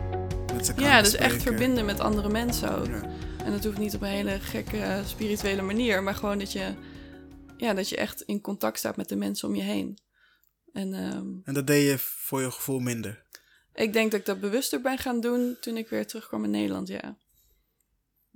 met 0.54 0.66
ze 0.66 0.74
kan 0.74 0.84
Ja, 0.84 1.02
dus 1.02 1.14
echt 1.14 1.42
verbinden 1.42 1.84
met 1.84 2.00
andere 2.00 2.28
mensen 2.28 2.78
ook. 2.78 2.86
Ja. 2.86 3.02
En 3.44 3.52
dat 3.52 3.64
hoeft 3.64 3.78
niet 3.78 3.94
op 3.94 4.02
een 4.02 4.08
hele 4.08 4.40
gekke 4.40 5.02
spirituele 5.06 5.62
manier, 5.62 6.02
maar 6.02 6.14
gewoon 6.14 6.38
dat 6.38 6.52
je, 6.52 6.74
ja, 7.56 7.74
dat 7.74 7.88
je 7.88 7.96
echt 7.96 8.22
in 8.22 8.40
contact 8.40 8.78
staat 8.78 8.96
met 8.96 9.08
de 9.08 9.16
mensen 9.16 9.48
om 9.48 9.54
je 9.54 9.62
heen. 9.62 9.98
En 10.72 10.94
ehm, 10.94 11.26
En 11.44 11.54
dat 11.54 11.66
deed 11.66 11.90
je 11.90 11.98
voor 11.98 12.40
je 12.40 12.50
gevoel 12.50 12.78
minder. 12.78 13.24
ik 13.74 13.92
denk 13.92 14.10
dat 14.10 14.20
ik 14.20 14.26
dat 14.26 14.40
bewuster 14.40 14.80
ben 14.80 14.98
gaan 14.98 15.20
doen 15.20 15.56
toen 15.60 15.76
ik 15.76 15.88
weer 15.88 16.06
terugkwam 16.06 16.44
in 16.44 16.50
Nederland, 16.50 16.88
ja. 16.88 17.16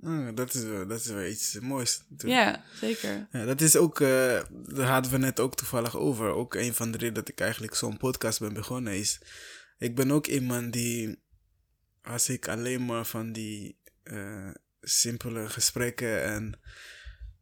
Ah, 0.03 0.35
dat, 0.35 0.53
is, 0.53 0.63
wel- 0.63 0.87
dat 0.87 0.99
is 0.99 1.05
wel 1.05 1.25
iets 1.25 1.59
moois. 1.59 2.01
natuurlijk. 2.09 2.41
Ja, 2.41 2.63
zeker. 2.79 3.27
Ja, 3.31 3.45
dat 3.45 3.61
is 3.61 3.75
ook, 3.75 3.99
eh, 3.99 4.41
daar 4.51 4.87
hadden 4.87 5.11
we 5.11 5.17
net 5.17 5.39
ook 5.39 5.55
toevallig 5.55 5.97
over. 5.97 6.27
Ook 6.29 6.55
een 6.55 6.73
van 6.73 6.91
de 6.91 6.97
redenen 6.97 7.13
dat 7.23 7.29
ik 7.29 7.39
eigenlijk 7.39 7.75
zo'n 7.75 7.97
podcast 7.97 8.39
ben 8.39 8.53
begonnen 8.53 8.93
is. 8.97 9.19
Ik 9.77 9.95
ben 9.95 10.11
ook 10.11 10.27
iemand 10.27 10.73
die, 10.73 11.21
als 12.01 12.29
ik 12.29 12.47
alleen 12.47 12.85
maar 12.85 13.05
van 13.05 13.31
die 13.31 13.77
eh, 14.03 14.49
simpele 14.81 15.49
gesprekken 15.49 16.23
en 16.23 16.59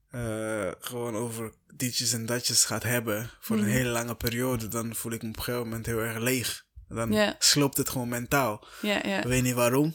eh, 0.10 0.72
gewoon 0.80 1.16
over 1.16 1.54
ditjes 1.74 2.14
en 2.14 2.26
datjes 2.26 2.66
gaat 2.66 2.84
hebben 2.84 3.30
voor 3.40 3.56
Mhm. 3.56 3.66
een 3.66 3.72
hele 3.72 3.90
lange 3.90 4.16
periode, 4.16 4.68
dan 4.68 4.96
voel 4.96 5.12
ik 5.12 5.22
me 5.22 5.28
op 5.30 5.38
een 5.38 5.44
gegeven 5.44 5.68
moment 5.68 5.86
heel 5.86 6.00
erg 6.00 6.18
leeg. 6.20 6.66
Dan 6.88 7.34
sloopt 7.40 7.78
het 7.78 7.90
gewoon 7.90 8.10
mentaal. 8.10 8.68
Ik 8.82 9.24
weet 9.24 9.44
niet 9.44 9.54
waarom. 9.54 9.94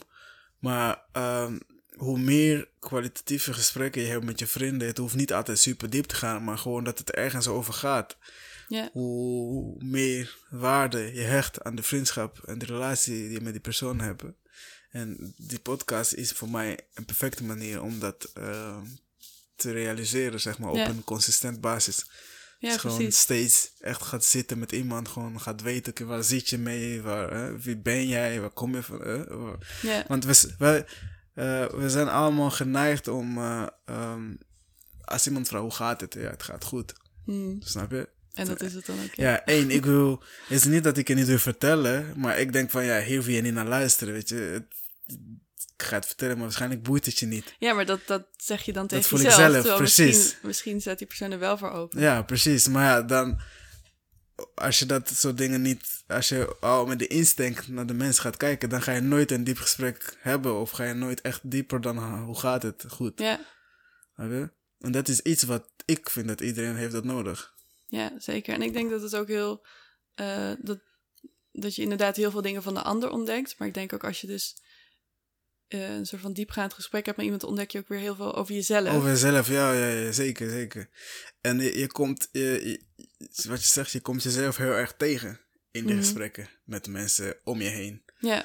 Maar 0.59 1.03
ehm, 1.11 1.57
hoe 2.01 2.19
meer 2.19 2.67
kwalitatieve 2.79 3.53
gesprekken 3.53 4.01
je 4.01 4.07
hebt 4.07 4.23
met 4.23 4.39
je 4.39 4.47
vrienden, 4.47 4.87
het 4.87 4.97
hoeft 4.97 5.15
niet 5.15 5.33
altijd 5.33 5.59
super 5.59 5.89
diep 5.89 6.05
te 6.05 6.15
gaan, 6.15 6.43
maar 6.43 6.57
gewoon 6.57 6.83
dat 6.83 6.97
het 6.97 7.11
ergens 7.11 7.47
over 7.47 7.73
gaat. 7.73 8.17
Hoe 8.91 9.83
meer 9.83 10.37
waarde 10.49 11.13
je 11.13 11.21
hecht 11.21 11.63
aan 11.63 11.75
de 11.75 11.83
vriendschap 11.83 12.39
en 12.45 12.57
de 12.57 12.65
relatie 12.65 13.13
die 13.13 13.31
je 13.31 13.41
met 13.41 13.51
die 13.51 13.61
persoon 13.61 13.99
hebt. 13.99 14.23
En 14.91 15.33
die 15.37 15.59
podcast 15.59 16.13
is 16.13 16.31
voor 16.31 16.49
mij 16.49 16.79
een 16.93 17.05
perfecte 17.05 17.43
manier 17.43 17.81
om 17.81 17.99
dat 17.99 18.31
ehm, 18.33 18.85
te 19.55 19.71
realiseren, 19.71 20.39
zeg 20.39 20.57
maar, 20.59 20.69
op 20.69 20.77
een 20.87 21.03
consistent 21.03 21.61
basis. 21.61 22.05
ja 22.59 22.69
dus 22.69 22.77
gewoon 22.77 22.97
precies. 22.97 23.19
steeds 23.19 23.71
echt 23.79 24.01
gaat 24.03 24.25
zitten 24.25 24.59
met 24.59 24.71
iemand, 24.71 25.07
gewoon 25.07 25.41
gaat 25.41 25.61
weten, 25.61 26.07
waar 26.07 26.23
zit 26.23 26.49
je 26.49 26.57
mee, 26.57 27.01
waar, 27.01 27.33
hè, 27.33 27.59
wie 27.59 27.77
ben 27.77 28.07
jij, 28.07 28.39
waar 28.39 28.49
kom 28.49 28.75
je 28.75 28.83
van, 28.83 29.01
hè, 29.01 29.37
waar- 29.37 29.57
want 30.07 30.25
we, 30.25 30.85
eh, 31.33 31.65
we 31.65 31.89
zijn 31.89 32.07
allemaal 32.09 32.51
geneigd 32.51 33.07
om, 33.07 33.37
eh, 33.37 33.67
ehm, 33.85 34.33
als 35.01 35.27
iemand 35.27 35.47
vraagt 35.47 35.63
hoe 35.63 35.73
gaat 35.73 36.01
het, 36.01 36.13
ja, 36.13 36.29
het 36.29 36.43
gaat 36.43 36.63
goed, 36.63 36.93
hm. 37.25 37.55
snap 37.59 37.91
je? 37.91 38.09
en 38.33 38.47
dat 38.47 38.61
is 38.61 38.73
het 38.73 38.85
dan 38.85 38.95
ook. 39.03 39.13
Ja, 39.15 39.45
één, 39.45 39.69
ik 39.71 39.85
wil, 39.85 40.23
het 40.47 40.57
is 40.57 40.63
niet 40.63 40.83
dat 40.83 40.97
ik 40.97 41.07
je 41.07 41.13
niet 41.13 41.27
wil 41.27 41.37
vertellen, 41.37 42.13
maar 42.19 42.39
ik 42.39 42.53
denk 42.53 42.69
van, 42.71 42.85
ja, 42.85 43.01
hier 43.01 43.21
wil 43.23 43.35
je 43.35 43.41
niet 43.41 43.53
naar 43.53 43.67
luisteren, 43.67 44.13
weet 44.13 44.29
je. 44.29 44.35
Het- 44.35 44.79
ik 45.75 45.87
ga 45.87 45.95
het 45.95 46.05
vertellen, 46.05 46.33
maar 46.35 46.43
waarschijnlijk 46.45 46.83
boeit 46.83 47.05
het 47.05 47.19
je 47.19 47.25
niet. 47.25 47.55
Ja, 47.59 47.73
maar 47.73 47.85
dat, 47.85 47.99
dat 48.05 48.23
zeg 48.37 48.61
je 48.63 48.73
dan 48.73 48.87
tegen 48.87 49.03
voel 49.05 49.19
ik 49.19 49.25
jezelf. 49.25 49.63
zelf, 49.65 49.77
precies. 49.77 50.05
Misschien, 50.17 50.37
misschien 50.47 50.81
staat 50.81 50.97
die 50.97 51.07
persoon 51.07 51.31
er 51.31 51.39
wel 51.39 51.57
voor 51.57 51.71
open. 51.71 51.99
Ja, 51.99 52.21
precies. 52.21 52.67
Maar 52.67 52.83
ja, 52.83 53.01
dan, 53.01 53.39
als 54.55 54.79
je 54.79 54.85
dat 54.85 55.09
soort 55.09 55.37
dingen 55.37 55.61
niet, 55.61 56.03
als 56.07 56.29
je 56.29 56.55
al 56.59 56.85
met 56.85 56.99
de 56.99 57.07
instinct 57.07 57.67
naar 57.67 57.85
de 57.85 57.93
mens 57.93 58.19
gaat 58.19 58.37
kijken, 58.37 58.69
dan 58.69 58.81
ga 58.81 58.91
je 58.91 59.01
nooit 59.01 59.31
een 59.31 59.43
diep 59.43 59.57
gesprek 59.57 60.17
hebben 60.19 60.59
of 60.59 60.71
ga 60.71 60.83
je 60.83 60.93
nooit 60.93 61.21
echt 61.21 61.51
dieper 61.51 61.81
dan, 61.81 61.97
ah, 61.97 62.23
hoe 62.23 62.39
gaat 62.39 62.63
het, 62.63 62.85
goed. 62.87 63.19
Ja? 63.19 63.39
En 64.79 64.91
dat 64.91 65.07
is 65.07 65.21
iets 65.21 65.43
wat 65.43 65.69
ik 65.85 66.09
vind 66.09 66.27
dat 66.27 66.41
iedereen 66.41 66.75
heeft 66.75 66.91
dat 66.91 67.03
nodig. 67.03 67.53
ja, 67.87 68.11
zeker. 68.17 68.53
En 68.53 68.61
ik 68.61 68.73
denk 68.73 68.89
dat 68.89 69.01
het 69.01 69.15
ook 69.15 69.27
heel... 69.27 69.65
eh, 70.15 70.51
dat, 70.59 70.79
dat 71.51 71.75
je 71.75 71.81
inderdaad 71.81 72.15
heel 72.15 72.31
veel 72.31 72.41
dingen 72.41 72.63
van 72.63 72.73
de 72.73 72.81
ander 72.81 73.09
ontdekt. 73.09 73.55
Maar 73.57 73.67
ik 73.67 73.73
denk 73.73 73.93
ook 73.93 74.03
als 74.03 74.21
je 74.21 74.27
dus 74.27 74.55
eh, 74.57 74.70
een 75.73 76.05
soort 76.05 76.21
van 76.21 76.33
diepgaand 76.33 76.73
gesprek 76.73 77.05
hebt 77.05 77.17
met 77.17 77.25
iemand, 77.25 77.43
ontdek 77.43 77.71
je 77.71 77.79
ook 77.79 77.87
weer 77.87 77.99
heel 77.99 78.15
veel 78.15 78.35
over 78.35 78.53
jezelf. 78.53 78.95
Over 78.95 79.09
jezelf, 79.09 79.47
ja, 79.47 79.73
ja, 79.73 79.87
ja 79.87 80.11
zeker, 80.11 80.49
zeker. 80.49 80.89
En 81.41 81.59
je, 81.59 81.77
je 81.79 81.87
komt, 81.87 82.27
je, 82.31 82.41
je- 82.63 82.83
wat 83.49 83.61
je 83.61 83.67
zegt, 83.67 83.91
je 83.91 84.01
komt 84.01 84.23
jezelf 84.23 84.57
heel 84.57 84.71
erg 84.71 84.93
tegen 84.97 85.39
in 85.71 85.85
die 85.85 85.93
Mhm. 85.95 86.03
gesprekken 86.03 86.49
met 86.65 86.85
de 86.85 86.91
mensen 86.91 87.35
om 87.43 87.61
je 87.61 87.69
heen. 87.69 88.03
Ja. 88.19 88.43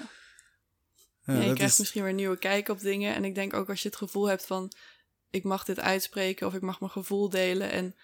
Ja, 1.24 1.32
Ja, 1.34 1.40
je 1.42 1.52
krijgt 1.52 1.72
is, 1.72 1.78
misschien 1.78 2.00
weer 2.00 2.10
een 2.10 2.16
nieuwe 2.16 2.38
kijk 2.38 2.68
op 2.68 2.80
dingen. 2.80 3.14
En 3.14 3.24
ik 3.24 3.34
denk 3.34 3.54
ook 3.54 3.68
als 3.68 3.82
je 3.82 3.88
het 3.88 3.96
gevoel 3.98 4.28
hebt 4.28 4.46
van 4.46 4.72
ik 5.30 5.44
mag 5.44 5.64
dit 5.64 5.80
uitspreken 5.80 6.46
of 6.46 6.54
ik 6.54 6.60
mag 6.60 6.80
mijn 6.80 6.92
gevoel 6.92 7.28
delen. 7.30 7.70
En 7.70 7.94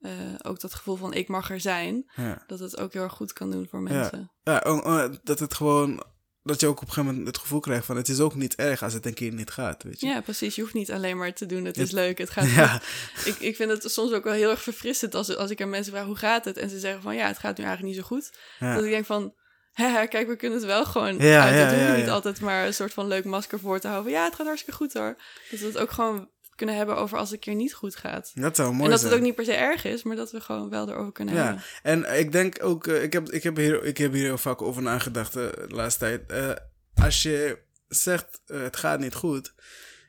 eh, 0.00 0.12
ook 0.42 0.60
dat 0.60 0.74
gevoel 0.74 0.96
van 0.96 1.14
ik 1.14 1.28
mag 1.28 1.50
er 1.50 1.60
zijn. 1.60 2.10
ja. 2.16 2.44
Dat 2.46 2.58
het 2.58 2.76
ook 2.78 2.92
heel 2.92 3.02
erg 3.02 3.12
goed 3.12 3.32
kan 3.32 3.50
doen 3.50 3.66
voor 3.70 3.80
mensen. 3.82 4.32
Ja, 4.42 5.08
dat 5.22 5.38
het 5.38 5.54
gewoon, 5.54 6.04
dat 6.44 6.60
je 6.60 6.66
ook 6.66 6.76
op 6.76 6.80
een 6.80 6.88
gegeven 6.88 7.06
moment 7.10 7.26
het 7.26 7.38
gevoel 7.38 7.60
krijgt 7.60 7.86
van 7.86 7.96
het 7.96 8.08
is 8.08 8.20
ook 8.20 8.34
niet 8.34 8.54
erg 8.54 8.82
als 8.82 8.92
het 8.92 9.06
een 9.06 9.14
keer 9.14 9.32
niet 9.32 9.50
gaat, 9.50 9.82
weet 9.82 10.00
je. 10.00 10.06
Ja, 10.06 10.20
precies. 10.20 10.54
Je 10.54 10.60
hoeft 10.62 10.74
niet 10.74 10.92
alleen 10.92 11.16
maar 11.16 11.32
te 11.32 11.46
doen. 11.46 11.64
Het 11.64 11.78
is 11.78 11.90
leuk. 11.90 12.18
Het 12.18 12.30
gaat 12.30 12.50
Ja. 12.56 12.80
Ik, 13.24 13.36
ik 13.38 13.56
vind 13.56 13.70
het 13.70 13.92
soms 13.92 14.12
ook 14.12 14.24
wel 14.24 14.32
heel 14.32 14.50
erg 14.50 14.62
verfrissend 14.62 15.14
als, 15.14 15.36
als 15.36 15.50
ik 15.50 15.62
aan 15.62 15.70
mensen 15.70 15.92
vraag 15.92 16.04
hoe 16.04 16.16
gaat 16.16 16.44
het. 16.44 16.56
En 16.56 16.70
ze 16.70 16.78
zeggen 16.78 17.02
van 17.02 17.14
ja, 17.14 17.26
het 17.26 17.38
gaat 17.38 17.56
nu 17.58 17.64
eigenlijk 17.64 17.94
niet 17.94 18.04
zo 18.04 18.08
goed. 18.14 18.30
ja. 18.58 18.74
Dat 18.74 18.84
ik 18.84 18.90
denk 18.90 19.06
van, 19.06 19.34
hè, 19.72 20.06
kijk, 20.06 20.26
we 20.28 20.36
kunnen 20.36 20.58
het 20.58 20.66
wel 20.66 20.84
gewoon 20.84 21.18
Ja, 21.18 21.42
uit. 21.44 21.70
Dat 21.70 21.80
ja, 21.80 21.92
we 21.92 21.98
niet 22.00 22.08
altijd 22.10 22.40
maar 22.40 22.66
een 22.66 22.74
soort 22.74 22.92
van 22.92 23.06
leuk 23.06 23.24
masker 23.24 23.58
voor 23.60 23.80
te 23.80 23.88
houden. 23.88 24.12
Ja, 24.12 24.24
het 24.24 24.34
gaat 24.34 24.46
hartstikke 24.46 24.78
goed 24.78 24.92
hoor. 24.92 25.16
Dat 25.50 25.60
we 25.60 25.66
het 25.66 25.78
ook 25.78 25.90
gewoon 25.90 26.28
kunnen 26.54 26.76
hebben 26.76 26.96
over 26.96 27.18
als 27.18 27.28
het 27.30 27.36
een 27.36 27.44
keer 27.44 27.54
niet 27.54 27.74
goed 27.74 27.96
gaat. 27.96 28.32
dat 28.34 28.56
zou 28.56 28.70
mooi 28.72 28.84
en 28.84 28.90
dat 28.90 28.98
zijn. 29.00 29.10
het 29.12 29.20
ook 29.20 29.26
niet 29.26 29.34
per 29.34 29.44
se 29.44 29.52
erg 29.52 29.84
is, 29.84 30.02
maar 30.02 30.16
dat 30.16 30.30
we 30.30 30.40
gewoon 30.40 30.70
wel 30.70 30.88
erover 30.88 31.12
kunnen 31.12 31.34
Ja, 31.34 31.44
hebben. 31.44 31.62
en 31.82 32.18
ik 32.18 32.32
denk 32.32 32.64
ook, 32.64 32.86
eh, 32.86 33.02
ik, 33.02 33.12
heb, 33.12 33.30
ik, 33.30 33.42
heb 33.42 33.56
hier, 33.56 33.84
ik 33.84 33.98
heb 33.98 34.12
hier 34.12 34.24
heel 34.24 34.38
vaak 34.38 34.62
over 34.62 34.82
nagedacht 34.82 35.36
eh, 35.36 35.42
de 35.52 35.74
laatste 35.74 36.00
tijd. 36.00 36.30
Eh, 36.30 37.04
als 37.04 37.22
je 37.22 37.58
zegt, 37.88 38.40
het 38.46 38.76
gaat 38.76 39.00
niet 39.00 39.14
goed, 39.14 39.54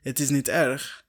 het 0.02 0.20
is 0.20 0.30
niet 0.30 0.48
erg, 0.48 1.06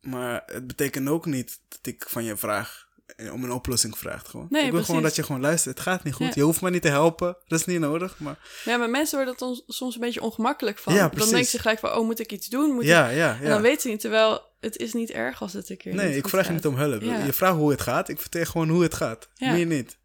maar 0.00 0.42
het 0.46 0.66
betekent 0.66 1.08
ook 1.08 1.26
niet 1.26 1.60
dat 1.68 1.78
ik 1.82 2.04
van 2.08 2.24
je 2.24 2.36
vraag, 2.36 2.83
om 3.32 3.44
een 3.44 3.52
oplossing 3.52 3.98
vraag 3.98 4.22
gewoon. 4.30 4.46
Nee, 4.50 4.64
ik 4.64 4.72
wil 4.72 4.84
gewoon 4.84 5.02
dat 5.02 5.14
je 5.16 5.22
gewoon 5.22 5.40
luistert, 5.40 5.78
het 5.78 5.86
gaat 5.86 6.04
niet 6.04 6.14
goed, 6.14 6.26
Ja. 6.26 6.32
je 6.34 6.42
hoeft 6.42 6.60
me 6.60 6.70
niet 6.70 6.82
te 6.82 6.88
helpen, 6.88 7.36
dat 7.46 7.58
is 7.58 7.64
niet 7.64 7.80
nodig, 7.80 8.18
maar 8.18 8.38
Ja, 8.64 8.76
maar 8.76 8.90
mensen 8.90 9.16
worden 9.24 9.40
ons- 9.40 9.62
soms 9.66 9.94
een 9.94 10.00
beetje 10.00 10.20
ongemakkelijk 10.22 10.78
van. 10.78 10.94
Ja, 10.94 11.08
dan 11.08 11.28
denken 11.28 11.44
ze 11.50 11.58
gelijk 11.58 11.78
van, 11.78 11.92
oh, 11.94 12.04
moet 12.04 12.18
ik 12.20 12.32
iets 12.32 12.46
doen? 12.48 12.70
Moet 12.72 12.82
ik... 12.82 12.88
ja, 12.88 13.08
ja, 13.08 13.36
En 13.36 13.42
ja. 13.42 13.48
dan 13.48 13.62
weten 13.62 13.80
ze 13.80 13.88
niet, 13.88 14.00
terwijl 14.00 14.42
het 14.60 14.76
is 14.76 14.92
niet 14.92 15.10
erg 15.10 15.42
als 15.42 15.52
het 15.52 15.70
een 15.70 15.76
keer 15.76 15.94
Nee, 15.94 16.16
ik 16.16 16.28
vraag 16.28 16.46
je 16.46 16.52
niet 16.52 16.66
om 16.66 16.76
hulp. 16.76 17.02
Ja. 17.02 17.24
Je 17.24 17.32
vraagt 17.32 17.56
hoe 17.56 17.70
het 17.70 17.80
gaat. 17.80 18.08
Ik 18.08 18.20
vertel 18.20 18.44
gewoon 18.44 18.68
hoe 18.68 18.82
het 18.82 18.94
gaat. 18.94 19.28
Ja. 19.34 19.52
Meer 19.52 19.66
niet. 19.66 19.96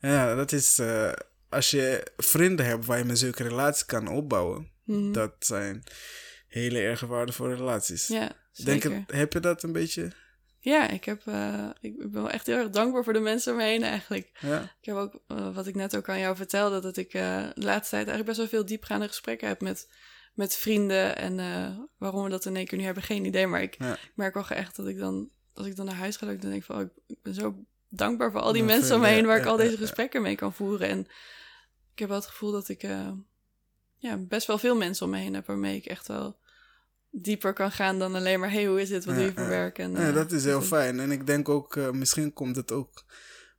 Ja, 0.00 0.34
dat 0.34 0.52
is... 0.52 0.78
eh, 0.78 1.12
als 1.48 1.70
je 1.70 2.06
vrienden 2.16 2.66
hebt 2.66 2.86
waar 2.86 2.98
je 2.98 3.04
met 3.04 3.18
zulke 3.18 3.42
relaties 3.42 3.84
kan 3.84 4.08
opbouwen... 4.08 4.70
Mhm. 4.84 5.12
Dat 5.12 5.32
zijn 5.38 5.84
hele 6.48 6.78
erg 6.80 7.00
waardevolle 7.00 7.54
relaties. 7.54 8.06
Ja, 8.06 8.32
Denk 8.64 8.82
zeker. 8.82 9.04
heb 9.06 9.32
je 9.32 9.40
dat 9.40 9.62
een 9.62 9.72
beetje? 9.72 10.12
Ja, 10.64 10.88
ik, 10.88 11.04
heb, 11.04 11.26
eh, 11.26 11.68
ik 11.80 11.98
ben 11.98 12.12
wel 12.12 12.30
echt 12.30 12.46
heel 12.46 12.56
erg 12.56 12.70
dankbaar 12.70 13.04
voor 13.04 13.12
de 13.12 13.20
mensen 13.20 13.52
om 13.52 13.58
me 13.58 13.64
heen 13.64 13.82
eigenlijk. 13.82 14.30
Ja? 14.40 14.60
Ik 14.60 14.84
heb 14.84 14.96
ook, 14.96 15.22
eh, 15.26 15.54
wat 15.54 15.66
ik 15.66 15.74
net 15.74 15.96
ook 15.96 16.08
aan 16.08 16.18
jou 16.18 16.36
vertelde, 16.36 16.80
dat 16.80 16.96
ik 16.96 17.14
eh, 17.14 17.46
de 17.54 17.64
laatste 17.64 17.90
tijd 17.96 18.08
eigenlijk 18.08 18.24
best 18.24 18.36
wel 18.38 18.46
veel 18.48 18.64
diepgaande 18.64 19.08
gesprekken 19.08 19.48
heb 19.48 19.60
met, 19.60 19.92
met 20.34 20.56
vrienden. 20.56 21.16
En 21.16 21.36
waarom 21.98 22.24
we 22.24 22.30
dat 22.30 22.44
in 22.44 22.56
één 22.56 22.66
keer 22.66 22.78
nu 22.78 22.84
hebben, 22.84 23.02
geen 23.02 23.24
idee. 23.24 23.46
Maar 23.46 23.62
ik, 23.62 23.74
Ja. 23.78 23.92
ik 23.92 24.12
merk 24.14 24.34
wel 24.34 24.48
echt 24.48 24.76
dat 24.76 24.86
ik 24.86 24.98
dan, 24.98 25.30
als 25.54 25.66
ik 25.66 25.76
dan 25.76 25.86
naar 25.86 25.94
huis 25.94 26.16
ga, 26.16 26.26
dat 26.26 26.34
ik 26.34 26.42
dan 26.42 26.50
denk 26.50 26.64
van, 26.64 26.76
oh, 26.76 26.82
ik, 27.06 27.16
ben 27.22 27.34
zo 27.34 27.64
dankbaar 27.88 28.30
voor 28.30 28.40
al 28.40 28.52
die 28.52 28.64
mensen 28.64 28.94
om 28.94 29.00
me 29.00 29.06
heen 29.08 29.20
ja, 29.20 29.26
waar 29.26 29.38
ik 29.38 29.46
al 29.46 29.56
deze 29.56 29.76
gesprekken 29.76 30.22
mee 30.22 30.36
kan 30.36 30.52
voeren. 30.52 30.88
En 30.88 31.00
ik 31.92 31.98
heb 31.98 32.08
wel 32.08 32.18
het 32.18 32.26
gevoel 32.26 32.52
dat 32.52 32.68
ik 32.68 32.82
ja, 33.96 34.16
best 34.16 34.46
wel 34.46 34.58
veel 34.58 34.76
mensen 34.76 35.06
om 35.06 35.12
me 35.12 35.18
heen 35.18 35.34
heb 35.34 35.46
waarmee 35.46 35.76
ik 35.76 35.86
echt 35.86 36.08
wel 36.08 36.40
dieper 37.12 37.52
kan 37.52 37.72
gaan 37.72 37.98
dan 37.98 38.14
alleen 38.14 38.40
maar, 38.40 38.50
hey, 38.50 38.66
hoe 38.66 38.80
is 38.80 38.90
het, 38.90 39.04
wat 39.04 39.14
doe 39.14 39.24
je 39.24 39.32
voor 39.32 39.48
werk? 39.48 39.78
En, 39.78 39.92
Ja, 39.92 40.08
eh, 40.08 40.14
dat 40.14 40.32
is 40.32 40.44
heel 40.44 40.58
dus- 40.58 40.68
fijn. 40.68 41.00
En 41.00 41.10
ik 41.10 41.26
denk 41.26 41.48
ook... 41.48 41.76
eh, 41.76 41.90
misschien 41.90 42.32
komt 42.32 42.56
het 42.56 42.72
ook 42.72 43.04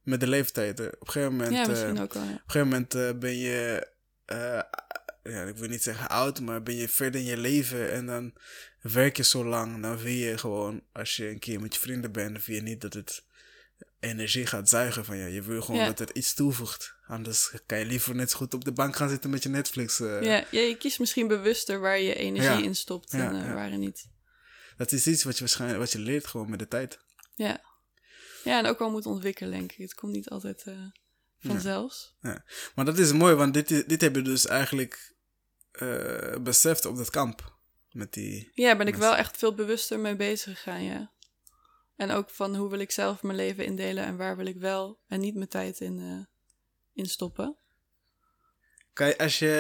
met 0.02 0.20
de 0.20 0.28
leeftijd. 0.28 0.80
Op 0.80 0.86
een 0.86 1.12
gegeven 1.12 1.32
moment... 1.32 1.52
Ja, 1.52 1.62
eh, 1.62 1.68
misschien 1.70 2.00
ook 2.00 2.14
wel, 2.14 2.24
ja. 2.24 2.30
Op 2.30 2.36
een 2.36 2.42
gegeven 2.46 2.68
moment 2.68 3.20
ben 3.20 3.38
je, 3.38 3.88
ja, 5.24 5.44
ik 5.44 5.58
wil 5.58 5.70
niet 5.70 5.84
zeggen 5.84 6.10
oud, 6.10 6.40
maar 6.42 6.64
ben 6.64 6.76
je 6.76 6.90
verder 6.90 7.22
in 7.22 7.28
je 7.28 7.38
leven 7.38 7.92
en 7.92 8.06
dan 8.06 8.34
werk 8.82 9.18
je 9.18 9.24
zo 9.24 9.46
lang. 9.46 9.82
Dan 9.82 9.98
wil 9.98 10.12
je 10.12 10.38
gewoon, 10.38 10.82
als 10.92 11.16
je 11.16 11.30
een 11.30 11.40
keer 11.40 11.62
met 11.62 11.74
je 11.74 11.80
vrienden 11.80 12.12
bent, 12.12 12.32
dan 12.34 12.42
wil 12.46 12.56
je 12.56 12.62
niet 12.62 12.82
dat 12.82 12.94
het 12.94 13.24
energie 14.04 14.46
gaat 14.46 14.70
zuigen 14.70 15.06
van 15.06 15.18
je. 15.18 15.32
Je 15.34 15.42
wil 15.42 15.62
gewoon 15.62 15.82
Ja. 15.82 15.86
dat 15.88 16.00
het 16.00 16.10
iets 16.10 16.34
toevoegt. 16.34 16.96
Anders 17.08 17.52
kan 17.66 17.80
je 17.80 17.86
liever 17.86 18.16
net 18.16 18.32
zo 18.32 18.38
goed 18.38 18.54
op 18.54 18.64
de 18.66 18.72
bank 18.72 18.96
gaan 18.96 19.10
zitten 19.10 19.30
met 19.30 19.44
je 19.44 19.50
Netflix. 19.50 20.00
eh. 20.00 20.22
Ja, 20.22 20.46
ja, 20.52 20.62
je 20.62 20.78
kiest 20.78 21.00
misschien 21.00 21.28
bewuster 21.28 21.80
waar 21.80 22.00
je 22.00 22.16
energie 22.16 22.50
Ja. 22.50 22.64
in 22.64 22.76
stopt 22.76 23.12
en 23.14 23.36
eh, 23.36 23.46
ja. 23.48 23.54
waar 23.54 23.78
niet. 23.78 24.10
Dat 24.78 24.92
is 24.92 25.08
iets 25.08 25.24
wat 25.24 25.34
je 25.34 25.40
waarschijnlijk 25.40 25.80
wat 25.80 25.92
je 25.92 26.00
leert 26.00 26.28
gewoon 26.28 26.50
met 26.50 26.60
de 26.60 26.68
tijd. 26.68 27.00
Ja. 27.36 27.62
ja, 28.44 28.60
en 28.60 28.66
ook 28.66 28.80
wel 28.80 28.92
moet 28.92 29.06
ontwikkelen, 29.06 29.52
denk 29.52 29.72
ik. 29.72 29.78
Het 29.78 29.94
komt 29.94 30.12
niet 30.14 30.30
altijd 30.30 30.64
eh 30.64 30.74
vanzelfs. 31.40 32.16
Maar 32.76 32.86
dat 32.86 32.98
is 32.98 33.12
mooi, 33.12 33.36
want 33.36 33.54
dit, 33.54 33.68
dit 33.90 34.02
heb 34.02 34.16
je 34.16 34.22
dus 34.22 34.46
eigenlijk 34.48 35.16
eh, 35.72 36.36
beseft 36.42 36.86
op 36.86 36.98
dat 36.98 37.10
kamp. 37.10 37.52
Met 37.92 38.14
die... 38.14 38.52
Ja, 38.54 38.76
ben 38.78 38.88
ik 38.88 38.96
wel 38.96 39.16
echt 39.16 39.38
veel 39.38 39.54
bewuster 39.56 40.00
mee 40.00 40.16
bezig 40.16 40.62
gegaan, 40.62 40.84
ja. 40.84 41.12
En 41.96 42.12
ook 42.12 42.30
van 42.30 42.56
hoe 42.56 42.70
wil 42.70 42.80
ik 42.80 42.92
zelf 42.92 43.24
mijn 43.24 43.36
leven 43.38 43.66
indelen 43.66 44.04
en 44.06 44.18
waar 44.18 44.38
wil 44.38 44.46
ik 44.46 44.58
wel 44.58 45.00
en 45.08 45.20
niet 45.20 45.36
mijn 45.36 45.48
tijd 45.48 45.80
in, 45.80 46.00
eh, 46.00 46.26
in 46.94 47.06
stoppen. 47.06 47.58
Kan, 48.94 49.08
je- 49.08 49.18
als 49.18 49.40
je, 49.40 49.52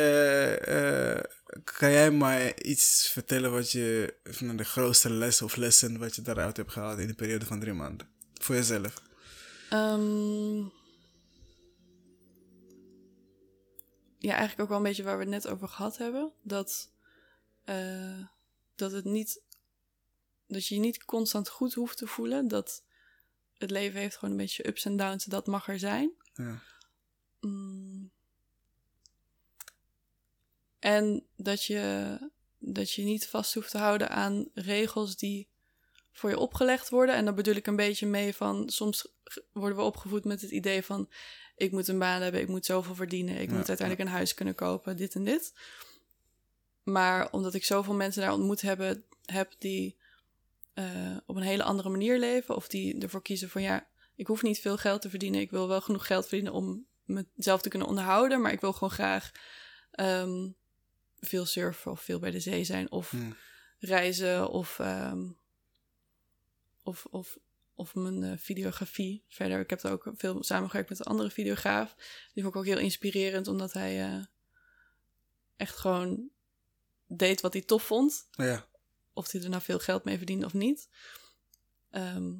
eh, 0.65 1.61
kan 1.63 1.91
jij 1.91 2.11
mij 2.11 2.61
iets 2.61 3.09
vertellen 3.09 3.51
wat 3.51 3.71
je 3.71 4.15
van 4.23 4.55
de 4.55 4.63
grootste 4.63 5.09
les 5.09 5.41
of 5.41 5.55
lessen 5.55 5.99
wat 5.99 6.15
je 6.15 6.21
daaruit 6.21 6.57
hebt 6.57 6.71
gehaald 6.71 6.99
in 6.99 7.07
de 7.07 7.13
periode 7.13 7.45
van 7.45 7.59
drie 7.59 7.73
maanden? 7.73 8.09
Voor 8.41 8.55
jezelf. 8.55 9.01
Ehm, 9.69 10.57
ja, 14.17 14.31
eigenlijk 14.31 14.61
ook 14.61 14.67
wel 14.67 14.77
een 14.77 14.83
beetje 14.83 15.03
waar 15.03 15.17
we 15.17 15.23
het 15.23 15.31
net 15.31 15.47
over 15.47 15.67
gehad 15.67 15.97
hebben. 15.97 16.31
Dat, 16.41 16.91
eh, 17.63 18.19
dat 18.75 18.91
het 18.91 19.05
niet. 19.05 19.41
Dat 20.53 20.67
je 20.67 20.75
je 20.75 20.81
niet 20.81 21.05
constant 21.05 21.49
goed 21.49 21.73
hoeft 21.73 21.97
te 21.97 22.07
voelen. 22.07 22.47
Dat 22.47 22.83
het 23.57 23.71
leven 23.71 23.99
heeft 23.99 24.15
gewoon 24.15 24.31
een 24.33 24.41
beetje 24.41 24.67
ups 24.67 24.85
en 24.85 24.97
downs. 24.97 25.25
Dat 25.25 25.47
mag 25.47 25.67
er 25.67 25.79
zijn. 25.79 26.11
Ja. 26.33 26.61
Mm. 27.39 28.11
En 30.79 31.25
dat 31.35 31.63
je, 31.63 32.17
dat 32.57 32.91
je 32.91 33.03
niet 33.03 33.27
vast 33.27 33.53
hoeft 33.53 33.71
te 33.71 33.77
houden 33.77 34.09
aan 34.09 34.49
regels 34.53 35.15
die 35.15 35.47
voor 36.11 36.29
je 36.29 36.39
opgelegd 36.39 36.89
worden. 36.89 37.15
En 37.15 37.25
daar 37.25 37.33
bedoel 37.33 37.55
ik 37.55 37.67
een 37.67 37.75
beetje 37.75 38.05
mee 38.05 38.35
van... 38.35 38.69
Soms 38.69 39.07
worden 39.51 39.77
we 39.77 39.83
opgevoed 39.83 40.23
met 40.23 40.41
het 40.41 40.51
idee 40.51 40.83
van... 40.83 41.09
ik 41.55 41.71
moet 41.71 41.87
een 41.87 41.99
baan 41.99 42.21
hebben, 42.21 42.41
ik 42.41 42.47
moet 42.47 42.65
zoveel 42.65 42.95
verdienen... 42.95 43.39
ik 43.39 43.49
Ja, 43.49 43.55
moet 43.55 43.67
uiteindelijk 43.67 44.07
een 44.07 44.15
huis 44.15 44.33
kunnen 44.33 44.55
kopen, 44.55 44.97
dit 44.97 45.15
en 45.15 45.23
dit. 45.23 45.53
Maar 46.83 47.31
omdat 47.31 47.53
ik 47.53 47.65
zoveel 47.65 47.93
mensen 47.93 48.21
daar 48.21 48.33
ontmoet 48.33 48.61
hebben, 48.61 49.03
heb 49.25 49.53
die 49.57 49.97
eh, 50.73 51.17
op 51.25 51.35
een 51.35 51.41
hele 51.41 51.63
andere 51.63 51.89
manier 51.89 52.19
leven... 52.19 52.55
of 52.55 52.67
die 52.67 53.01
ervoor 53.01 53.21
kiezen 53.21 53.49
van 53.49 53.61
ja, 53.61 53.87
ik 54.15 54.27
hoef 54.27 54.41
niet 54.41 54.59
veel 54.59 54.77
geld 54.77 55.01
te 55.01 55.09
verdienen... 55.09 55.41
ik 55.41 55.51
wil 55.51 55.67
wel 55.67 55.81
genoeg 55.81 56.07
geld 56.07 56.27
verdienen 56.27 56.53
om 56.53 56.85
mezelf 57.03 57.61
te 57.61 57.69
kunnen 57.69 57.87
onderhouden... 57.87 58.41
maar 58.41 58.51
ik 58.51 58.61
wil 58.61 58.73
gewoon 58.73 58.91
graag 58.91 59.31
ehm, 59.91 60.49
veel 61.19 61.45
surfen 61.45 61.91
of 61.91 62.01
veel 62.01 62.19
bij 62.19 62.31
de 62.31 62.39
zee 62.39 62.63
zijn... 62.63 62.91
of 62.91 63.13
reizen 63.79 64.49
of, 64.49 64.79
ehm, 64.79 65.31
of, 66.83 67.05
of, 67.05 67.37
of 67.75 67.95
mijn 67.95 68.23
eh, 68.23 68.37
videografie. 68.37 69.23
Verder, 69.27 69.59
ik 69.59 69.69
heb 69.69 69.83
er 69.83 69.91
ook 69.91 70.11
veel 70.15 70.43
samengewerkt 70.43 70.89
met 70.89 70.99
een 70.99 71.05
andere 71.05 71.29
videograaf. 71.29 71.95
Die 72.33 72.43
vond 72.43 72.55
ik 72.55 72.61
ook 72.61 72.67
heel 72.67 72.77
inspirerend, 72.77 73.47
omdat 73.47 73.73
hij 73.73 74.03
eh, 74.03 74.25
echt 75.55 75.77
gewoon 75.77 76.29
deed 77.07 77.41
wat 77.41 77.53
hij 77.53 77.61
tof 77.61 77.83
vond. 77.83 78.27
Ja. 78.31 78.67
Of 79.13 79.31
hij 79.31 79.41
er 79.41 79.49
nou 79.49 79.61
veel 79.61 79.79
geld 79.79 80.03
mee 80.03 80.17
verdiende 80.17 80.45
of 80.45 80.53
niet. 80.53 80.89
Ehm, 81.91 82.31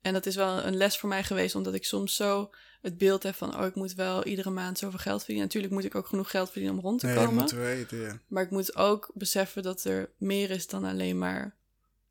en 0.00 0.12
dat 0.12 0.26
is 0.26 0.36
wel 0.36 0.64
een 0.64 0.76
les 0.76 0.98
voor 0.98 1.08
mij 1.08 1.24
geweest, 1.24 1.54
omdat 1.54 1.74
ik 1.74 1.84
soms 1.84 2.16
zo 2.16 2.50
het 2.80 2.98
beeld 2.98 3.22
heb 3.22 3.34
van... 3.34 3.58
oh, 3.58 3.66
ik 3.66 3.74
moet 3.74 3.94
wel 3.94 4.24
iedere 4.24 4.50
maand 4.50 4.78
zoveel 4.78 4.98
geld 4.98 5.18
verdienen. 5.18 5.44
Natuurlijk 5.44 5.72
moet 5.72 5.84
ik 5.84 5.94
ook 5.94 6.06
genoeg 6.06 6.30
geld 6.30 6.50
verdienen 6.50 6.78
om 6.78 6.84
rond 6.84 7.00
te 7.00 7.06
Nee, 7.06 7.14
dat 7.14 7.24
komen. 7.24 7.46
we 7.48 7.56
weten, 7.56 7.98
ja. 7.98 8.18
Maar 8.26 8.42
ik 8.42 8.50
moet 8.50 8.76
ook 8.76 9.10
beseffen 9.14 9.62
dat 9.62 9.84
er 9.84 10.10
meer 10.16 10.50
is 10.50 10.66
dan 10.66 10.84
alleen 10.84 11.18
maar 11.18 11.56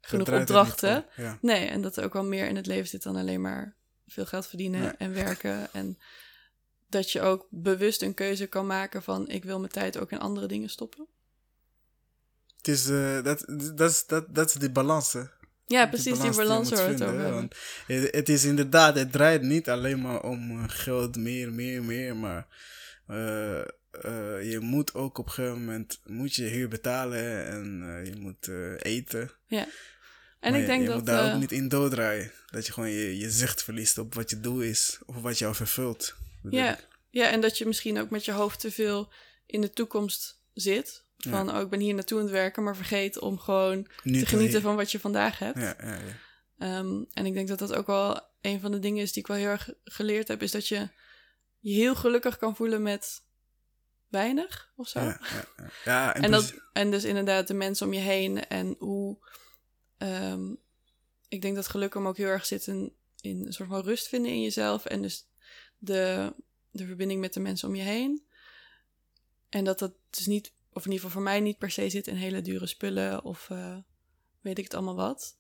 genoeg 0.02 0.28
Dat 0.28 0.40
opdrachten. 0.40 0.96
om. 1.18 1.24
Ja. 1.24 1.38
Nee, 1.42 1.68
en 1.68 1.82
dat 1.82 1.98
er 1.98 2.04
ook 2.04 2.14
wel 2.14 2.24
meer 2.26 2.48
in 2.48 2.56
het 2.56 2.66
leven 2.66 2.88
zit 2.88 3.04
dan 3.04 3.16
alleen 3.16 3.42
maar 3.42 3.76
veel 4.08 4.26
geld 4.26 4.48
verdienen 4.48 4.98
en 4.98 5.14
werken. 5.14 5.68
En 5.74 5.98
dat 6.88 7.12
je 7.12 7.22
ook 7.22 7.48
bewust 7.50 8.02
een 8.02 8.14
keuze 8.14 8.48
kan 8.48 8.68
maken 8.68 9.04
van 9.04 9.30
ik 9.30 9.44
wil 9.44 9.60
mijn 9.60 9.72
tijd 9.72 9.98
ook 9.98 10.12
in 10.12 10.20
andere 10.20 10.48
dingen 10.48 10.70
stoppen. 10.70 11.08
Het 12.62 12.68
is, 12.68 12.90
eh, 12.90 13.24
dat, 13.24 13.46
dat, 13.76 13.90
is- 13.92 14.06
dat, 14.06 14.36
dat 14.36 14.48
is 14.48 14.54
die 14.54 14.72
balans, 14.72 15.14
hè. 15.14 15.22
Ja, 15.66 15.88
precies, 15.88 16.20
die 16.20 16.36
balans 16.36 16.70
waar 16.70 16.96
we 16.96 17.48
het 17.88 18.12
het, 18.12 18.30
is 18.30 18.44
inderdaad, 18.44 18.96
het 18.96 19.12
draait 19.12 19.42
niet 19.42 19.70
alleen 19.70 20.02
maar 20.02 20.24
om 20.24 20.52
eh, 20.52 20.64
geld, 20.68 21.16
meer, 21.18 21.52
meer, 21.54 21.84
meer, 21.84 22.16
maar 22.16 22.48
eh, 23.08 23.64
je 24.52 24.58
moet 24.62 24.94
ook 24.94 25.18
op 25.18 25.26
een 25.26 25.32
gegeven 25.32 25.60
moment 25.60 26.00
moet 26.06 26.36
je 26.36 26.44
huur 26.44 26.68
betalen 26.68 27.46
en 27.46 28.02
je 28.06 28.16
moet 28.16 28.48
eten. 28.84 29.32
Ja. 29.48 29.68
En 30.40 30.54
ik 30.54 30.62
je, 30.62 30.66
denk 30.68 30.82
je 30.82 30.88
dat. 30.88 30.96
moet 30.98 31.06
daar 31.06 31.34
ook 31.34 31.40
niet 31.40 31.52
in 31.52 31.68
doordraaien. 31.68 32.32
Dat 32.50 32.66
je 32.66 32.74
gewoon 32.74 32.90
je, 32.90 33.18
je 33.18 33.30
zicht 33.32 33.64
verliest 33.64 33.98
op 33.98 34.14
wat 34.14 34.30
je 34.30 34.40
doel 34.40 34.62
is 34.62 35.00
of 35.06 35.16
wat 35.16 35.38
jou 35.38 35.56
vervult. 35.56 36.16
Ja. 36.50 36.74
ik. 36.78 36.88
ja, 37.10 37.30
en 37.30 37.42
dat 37.42 37.58
je 37.58 37.66
misschien 37.66 38.00
ook 38.00 38.10
met 38.10 38.26
je 38.26 38.32
hoofd 38.32 38.60
te 38.60 38.72
veel 38.72 39.12
in 39.46 39.62
de 39.62 39.70
toekomst 39.72 40.42
zit. 40.54 41.04
Van, 41.30 41.56
oh, 41.56 41.62
ik 41.62 41.70
ben 41.70 41.80
hier 41.80 41.94
naartoe 41.94 42.18
aan 42.18 42.24
het 42.24 42.34
werken, 42.34 42.64
maar 42.64 42.76
vergeet 42.76 43.20
om 43.20 43.40
gewoon 43.40 43.88
te 44.04 44.26
genieten 44.26 44.62
van 44.62 44.76
wat 44.76 44.92
je 44.92 45.00
vandaag 45.00 45.40
hebt. 45.40 45.60
Ja. 45.60 45.76
Ehm, 46.58 47.04
en 47.14 47.26
ik 47.26 47.34
denk 47.34 47.48
dat 47.48 47.60
dat 47.60 47.74
ook 47.74 47.88
wel 47.88 48.22
een 48.42 48.60
van 48.60 48.72
de 48.72 48.80
dingen 48.80 49.02
is 49.02 49.12
die 49.12 49.22
ik 49.22 49.28
wel 49.28 49.38
heel 49.38 49.48
erg 49.48 49.74
geleerd 49.84 50.28
heb, 50.28 50.42
is 50.42 50.52
dat 50.52 50.68
je 50.68 50.90
je 51.60 51.74
heel 51.74 51.96
gelukkig 51.96 52.38
kan 52.38 52.56
voelen 52.56 52.82
met 52.82 53.24
weinig 54.08 54.72
of 54.76 54.88
zo. 54.88 55.00
Ja, 55.86 56.16
en, 56.16 56.32
dat, 56.32 56.54
en 56.74 56.92
dus 56.92 57.04
inderdaad 57.04 57.48
de 57.48 57.54
mensen 57.54 57.88
om 57.88 57.94
je 57.94 58.00
heen 58.00 58.48
en 58.48 58.76
hoe. 58.80 59.18
ehm, 59.98 60.54
ik 61.28 61.42
denk 61.42 61.56
dat 61.56 61.68
geluk 61.68 61.94
hem 61.94 62.08
ook 62.08 62.18
heel 62.18 62.28
erg 62.28 62.46
zit 62.46 62.68
in, 62.68 62.94
in 63.22 63.46
een 63.46 63.54
soort 63.54 63.70
van 63.70 63.82
rust 63.82 64.08
vinden 64.08 64.32
in 64.32 64.42
jezelf. 64.42 64.86
En 64.86 65.02
dus 65.02 65.28
de, 65.78 66.34
de 66.72 66.86
verbinding 66.86 67.20
met 67.20 67.34
de 67.34 67.40
mensen 67.40 67.68
om 67.68 67.76
je 67.76 67.82
heen. 67.82 68.26
En 69.50 69.64
dat 69.64 69.80
dat 69.80 69.94
dus 70.10 70.26
niet, 70.26 70.54
of 70.74 70.86
in 70.86 70.92
ieder 70.92 71.06
geval 71.06 71.10
voor 71.10 71.22
mij 71.32 71.40
niet 71.40 71.58
per 71.58 71.72
se 71.72 71.90
zit 71.90 72.08
in 72.08 72.16
hele 72.16 72.42
dure 72.42 72.68
spullen 72.68 73.24
of 73.24 73.50
eh, 73.50 73.78
weet 74.42 74.58
ik 74.58 74.64
het 74.64 74.74
allemaal 74.74 74.96
wat. 74.96 75.38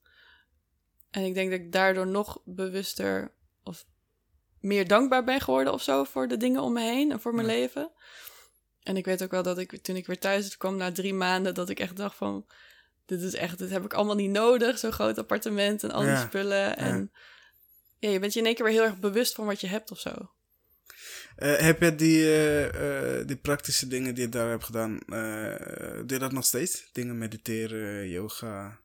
En 1.11 1.23
ik 1.23 1.33
denk 1.33 1.51
dat 1.51 1.59
ik 1.59 1.71
daardoor 1.71 2.07
nog 2.07 2.41
bewuster 2.45 3.33
of 3.63 3.85
meer 4.59 4.87
dankbaar 4.87 5.23
ben 5.23 5.41
geworden 5.41 5.73
of 5.73 5.81
zo 5.81 6.03
voor 6.03 6.27
de 6.27 6.37
dingen 6.37 6.61
om 6.61 6.73
me 6.73 6.81
heen 6.81 7.11
en 7.11 7.19
voor 7.21 7.33
mijn 7.35 7.47
Ja. 7.47 7.53
leven. 7.53 7.91
En 8.83 8.97
ik 8.97 9.05
weet 9.05 9.23
ook 9.23 9.31
wel 9.31 9.43
dat 9.43 9.57
ik 9.57 9.77
toen 9.81 9.95
ik 9.95 10.07
weer 10.07 10.19
thuis 10.19 10.57
kwam 10.57 10.75
na 10.75 10.91
drie 10.91 11.13
maanden, 11.13 11.53
dat 11.53 11.69
ik 11.69 11.79
echt 11.79 11.97
dacht 11.97 12.15
van, 12.15 12.45
dit 13.05 13.21
is 13.21 13.33
echt, 13.33 13.57
dit 13.57 13.69
heb 13.69 13.83
ik 13.83 13.93
allemaal 13.93 14.15
niet 14.15 14.29
nodig, 14.31 14.77
zo'n 14.79 14.91
groot 14.91 15.17
appartement 15.17 15.83
en 15.83 15.91
al 15.91 16.01
die 16.01 16.09
Ja. 16.09 16.25
spullen. 16.27 16.77
En 16.77 17.11
ja, 17.99 18.09
je 18.09 18.19
bent 18.19 18.33
je 18.33 18.39
in 18.39 18.45
één 18.45 18.55
keer 18.55 18.65
weer 18.65 18.73
heel 18.73 18.83
erg 18.83 18.99
bewust 18.99 19.35
van 19.35 19.45
wat 19.45 19.61
je 19.61 19.67
hebt 19.67 19.91
of 19.91 19.99
zo. 19.99 20.31
Eh, 21.41 21.57
heb 21.57 21.81
je 21.81 21.95
die, 21.95 22.23
eh, 22.23 23.19
eh, 23.19 23.27
die 23.27 23.35
praktische 23.35 23.87
dingen 23.87 24.15
die 24.15 24.23
je 24.23 24.29
daar 24.29 24.49
hebt 24.49 24.63
gedaan, 24.63 24.99
doe 25.07 26.03
je 26.07 26.19
dat 26.19 26.31
nog 26.31 26.45
steeds? 26.45 26.89
Dingen 26.91 27.17
mediteren, 27.17 28.09
yoga? 28.09 28.79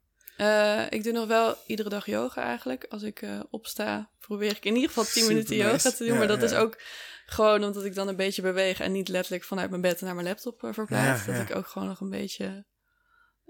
Ik 0.90 1.02
doe 1.04 1.12
nog 1.12 1.26
wel 1.26 1.56
iedere 1.66 1.88
dag 1.88 2.06
yoga 2.06 2.42
eigenlijk. 2.42 2.86
Als 2.88 3.02
ik 3.02 3.26
opsta, 3.50 4.10
probeer 4.18 4.50
ik 4.50 4.64
in 4.64 4.74
ieder 4.74 4.88
geval 4.88 5.04
10 5.04 5.26
minuten 5.26 5.56
nice. 5.56 5.68
yoga 5.68 5.90
te 5.90 6.04
doen. 6.04 6.12
Ja, 6.12 6.18
maar 6.18 6.26
dat 6.26 6.40
ja. 6.40 6.44
is 6.44 6.52
ook 6.52 6.80
gewoon 7.26 7.64
omdat 7.64 7.84
ik 7.84 7.94
dan 7.94 8.08
een 8.08 8.16
beetje 8.16 8.42
beweeg 8.42 8.80
en 8.80 8.92
niet 8.92 9.08
letterlijk 9.08 9.44
vanuit 9.44 9.70
mijn 9.70 9.82
bed 9.82 10.00
naar 10.00 10.14
mijn 10.14 10.26
laptop 10.26 10.68
verplaats. 10.72 11.24
Ja. 11.24 11.32
Dat 11.32 11.50
ik 11.50 11.56
ook 11.56 11.66
gewoon 11.66 11.88
nog 11.88 12.00
een 12.00 12.10
beetje 12.10 12.64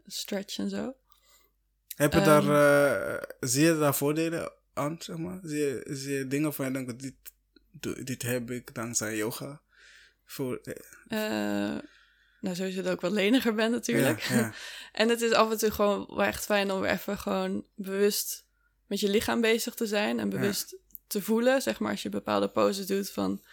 stretch 0.06 0.58
en 0.58 0.70
zo. 0.70 0.94
Heb 1.96 2.12
je 2.12 2.20
Ehm. 2.20 2.46
daar, 2.46 3.16
eh, 3.16 3.22
zie 3.40 3.64
je 3.64 3.78
daar 3.78 3.94
voordelen 3.94 4.52
aan, 4.74 4.96
zeg 4.98 5.16
maar? 5.16 5.38
Zie 5.42 5.58
je, 5.58 5.86
zie 5.90 6.14
je 6.14 6.26
dingen 6.26 6.54
van 6.54 6.64
je 6.64 6.72
denkt, 6.72 7.00
dit, 7.00 7.14
doe- 7.80 8.02
dit 8.02 8.22
heb 8.22 8.50
ik 8.50 8.74
dankzij 8.74 9.16
yoga? 9.16 9.60
Voor, 10.24 10.56
eh, 10.62 10.74
Eh, 11.74 11.82
nou, 12.40 12.56
sowieso 12.56 12.82
dat 12.82 12.92
ik 12.94 13.00
wat 13.00 13.12
leniger 13.12 13.54
ben 13.54 13.70
natuurlijk. 13.70 14.20
Ja, 14.20 14.34
ja. 14.36 14.52
en 14.92 15.08
het 15.08 15.20
is 15.20 15.32
af 15.32 15.50
en 15.50 15.58
toe 15.58 15.70
gewoon 15.70 16.06
wel 16.08 16.22
echt 16.24 16.44
fijn 16.44 16.70
om 16.70 16.80
weer 16.80 16.90
even 16.90 17.18
gewoon 17.18 17.66
bewust 17.74 18.46
met 18.86 19.00
je 19.00 19.08
lichaam 19.10 19.40
bezig 19.40 19.74
te 19.74 19.86
zijn. 19.86 20.18
En 20.20 20.28
bewust 20.28 20.76
te 21.06 21.22
voelen, 21.22 21.62
zeg 21.62 21.78
maar, 21.80 21.90
als 21.90 22.02
je 22.02 22.08
bepaalde 22.08 22.48
poses 22.50 22.86
doet 22.86 23.10
van... 23.10 23.44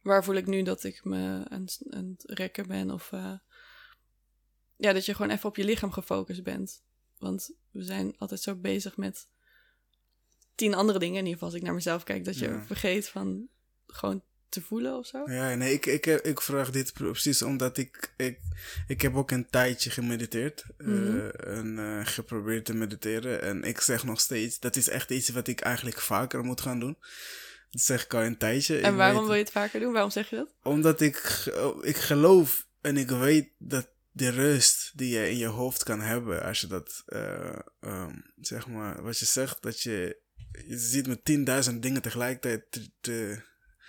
Waar 0.00 0.24
voel 0.24 0.34
ik 0.34 0.46
nu 0.46 0.62
dat 0.62 0.84
ik 0.84 1.04
me 1.04 1.44
aan, 1.48 1.60
het- 1.62 1.80
aan 1.90 2.16
het 2.18 2.30
rekken 2.38 2.66
ben? 2.68 2.90
Of 2.90 3.12
eh, 3.12 3.32
ja, 4.76 4.92
dat 4.92 5.04
je 5.04 5.14
gewoon 5.14 5.30
even 5.30 5.48
op 5.48 5.56
je 5.56 5.64
lichaam 5.64 5.92
gefocust 5.92 6.42
bent. 6.42 6.82
Want 7.18 7.50
we 7.70 7.82
zijn 7.82 8.14
altijd 8.18 8.40
zo 8.40 8.54
bezig 8.56 8.96
met 8.96 9.28
tien 10.60 10.74
andere 10.74 10.98
dingen. 10.98 11.14
In 11.18 11.24
ieder 11.24 11.32
geval 11.32 11.48
als 11.48 11.56
ik 11.58 11.62
naar 11.62 11.74
mezelf 11.74 12.02
kijk, 12.04 12.24
dat 12.24 12.38
je 12.38 12.48
Ja. 12.48 12.62
vergeet 12.66 13.08
van 13.08 13.48
gewoon 13.86 14.22
te 14.48 14.60
voelen 14.62 14.96
of 14.98 15.06
zo. 15.06 15.30
Ja, 15.30 15.54
nee, 15.54 15.72
ik, 15.72 15.86
ik, 15.86 16.06
ik 16.06 16.40
vraag 16.40 16.70
dit 16.70 16.92
precies 16.92 17.42
omdat 17.42 17.76
ik, 17.78 18.12
ik, 18.16 18.38
ik 18.86 19.00
heb 19.02 19.14
ook 19.16 19.30
een 19.30 19.46
tijdje 19.50 19.90
gemediteerd 19.90 20.64
Mhm. 20.78 21.28
en 21.28 21.78
eh, 21.78 22.06
geprobeerd 22.06 22.64
te 22.64 22.74
mediteren. 22.74 23.42
En 23.42 23.62
ik 23.62 23.80
zeg 23.80 24.04
nog 24.04 24.20
steeds, 24.20 24.58
dat 24.58 24.76
is 24.76 24.88
echt 24.88 25.10
iets 25.10 25.28
wat 25.28 25.46
ik 25.48 25.60
eigenlijk 25.60 26.00
vaker 26.00 26.44
moet 26.44 26.60
gaan 26.60 26.80
doen. 26.80 26.96
Dat 27.70 27.80
zeg 27.82 28.04
ik 28.04 28.14
al 28.14 28.22
een 28.22 28.36
tijdje. 28.38 28.78
En 28.80 28.90
Ik 28.90 28.96
waarom 28.96 29.16
weet- 29.18 29.26
wil 29.26 29.34
je 29.36 29.42
het 29.42 29.52
vaker 29.52 29.80
doen? 29.80 29.92
Waarom 29.92 30.10
zeg 30.10 30.30
je 30.30 30.36
dat? 30.36 30.54
Omdat 30.62 31.00
ik, 31.00 31.16
ge- 31.16 31.78
ik 31.82 31.96
geloof 31.96 32.66
en 32.80 32.96
ik 32.96 33.08
weet 33.10 33.48
dat 33.58 33.88
de 34.12 34.28
rust 34.28 34.92
die 34.98 35.18
je 35.18 35.30
in 35.30 35.36
je 35.38 35.46
hoofd 35.46 35.82
kan 35.82 36.00
hebben, 36.00 36.42
als 36.42 36.60
je 36.60 36.66
dat, 36.66 37.02
eh, 37.06 37.58
ehm, 37.80 38.14
zeg 38.40 38.66
maar, 38.66 39.02
wat 39.02 39.18
je 39.18 39.24
zegt, 39.24 39.62
dat 39.62 39.80
je, 39.80 40.16
je 40.66 40.78
zit 40.78 41.06
met 41.06 41.70
10.000 41.70 41.78
dingen 41.78 42.02
tegelijkertijd 42.02 42.64
te, 42.70 42.90
te, 43.00 43.42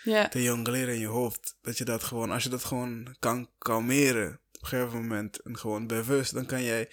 Ja, 0.04 0.28
te 0.28 0.44
jongleren 0.44 0.94
in 0.94 1.00
je 1.00 1.08
hoofd. 1.08 1.58
Dat 1.62 1.78
je 1.78 1.86
dat 1.86 2.04
gewoon, 2.04 2.32
als 2.32 2.44
je 2.44 2.50
dat 2.50 2.64
gewoon 2.64 3.16
kan 3.20 3.50
kalmeren 3.58 4.40
op 4.52 4.62
een 4.62 4.68
gegeven 4.68 5.02
moment 5.02 5.42
en 5.42 5.58
gewoon 5.58 5.88
bewust, 5.88 6.34
dan 6.34 6.46
kan 6.46 6.64
jij 6.64 6.90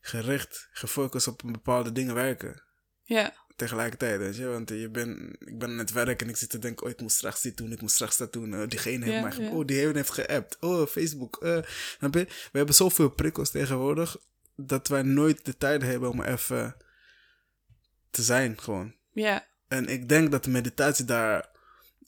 gericht, 0.00 0.68
gefocust 0.72 1.26
op 1.26 1.42
een 1.42 1.52
bepaalde 1.52 1.92
dingen 1.92 2.14
werken. 2.14 2.62
ja, 3.02 3.34
Tegelijkertijd, 3.56 4.18
weet 4.18 4.36
je, 4.36 4.46
want 4.46 4.68
je 4.68 4.88
ben, 4.88 5.36
ik 5.38 5.58
ben 5.58 5.70
aan 5.70 5.78
het 5.78 5.92
werk 5.92 6.22
en 6.22 6.28
ik 6.28 6.36
zit 6.36 6.50
te 6.50 6.58
denken, 6.58 6.86
oh, 6.86 6.92
ik 6.92 7.00
moet 7.00 7.12
straks 7.12 7.42
dit 7.42 7.56
doen, 7.56 7.72
ik 7.72 7.80
moet 7.80 7.90
straks 7.90 8.16
dat 8.16 8.32
doen. 8.32 8.60
Oh, 8.60 8.68
diegene 8.68 9.04
heeft 9.04 9.38
mij, 9.38 9.48
oh, 9.48 9.66
die 9.66 9.76
heeft 9.76 10.10
geappt. 10.10 10.56
Oh, 10.60 10.86
Facebook. 10.86 11.38
je? 11.40 11.66
We 12.10 12.26
hebben 12.52 12.74
zoveel 12.74 13.10
prikkels 13.10 13.50
tegenwoordig, 13.50 14.16
dat 14.56 14.88
wij 14.88 15.02
nooit 15.02 15.44
de 15.44 15.56
tijd 15.56 15.82
hebben 15.82 16.10
om 16.10 16.22
even 16.22 16.76
te 18.10 18.22
zijn, 18.22 18.60
gewoon. 18.60 18.94
Ja, 19.18 19.46
En 19.68 19.86
ik 19.86 20.08
denk 20.08 20.30
dat 20.30 20.44
de 20.44 20.50
meditatie 20.50 21.04
daar 21.04 21.48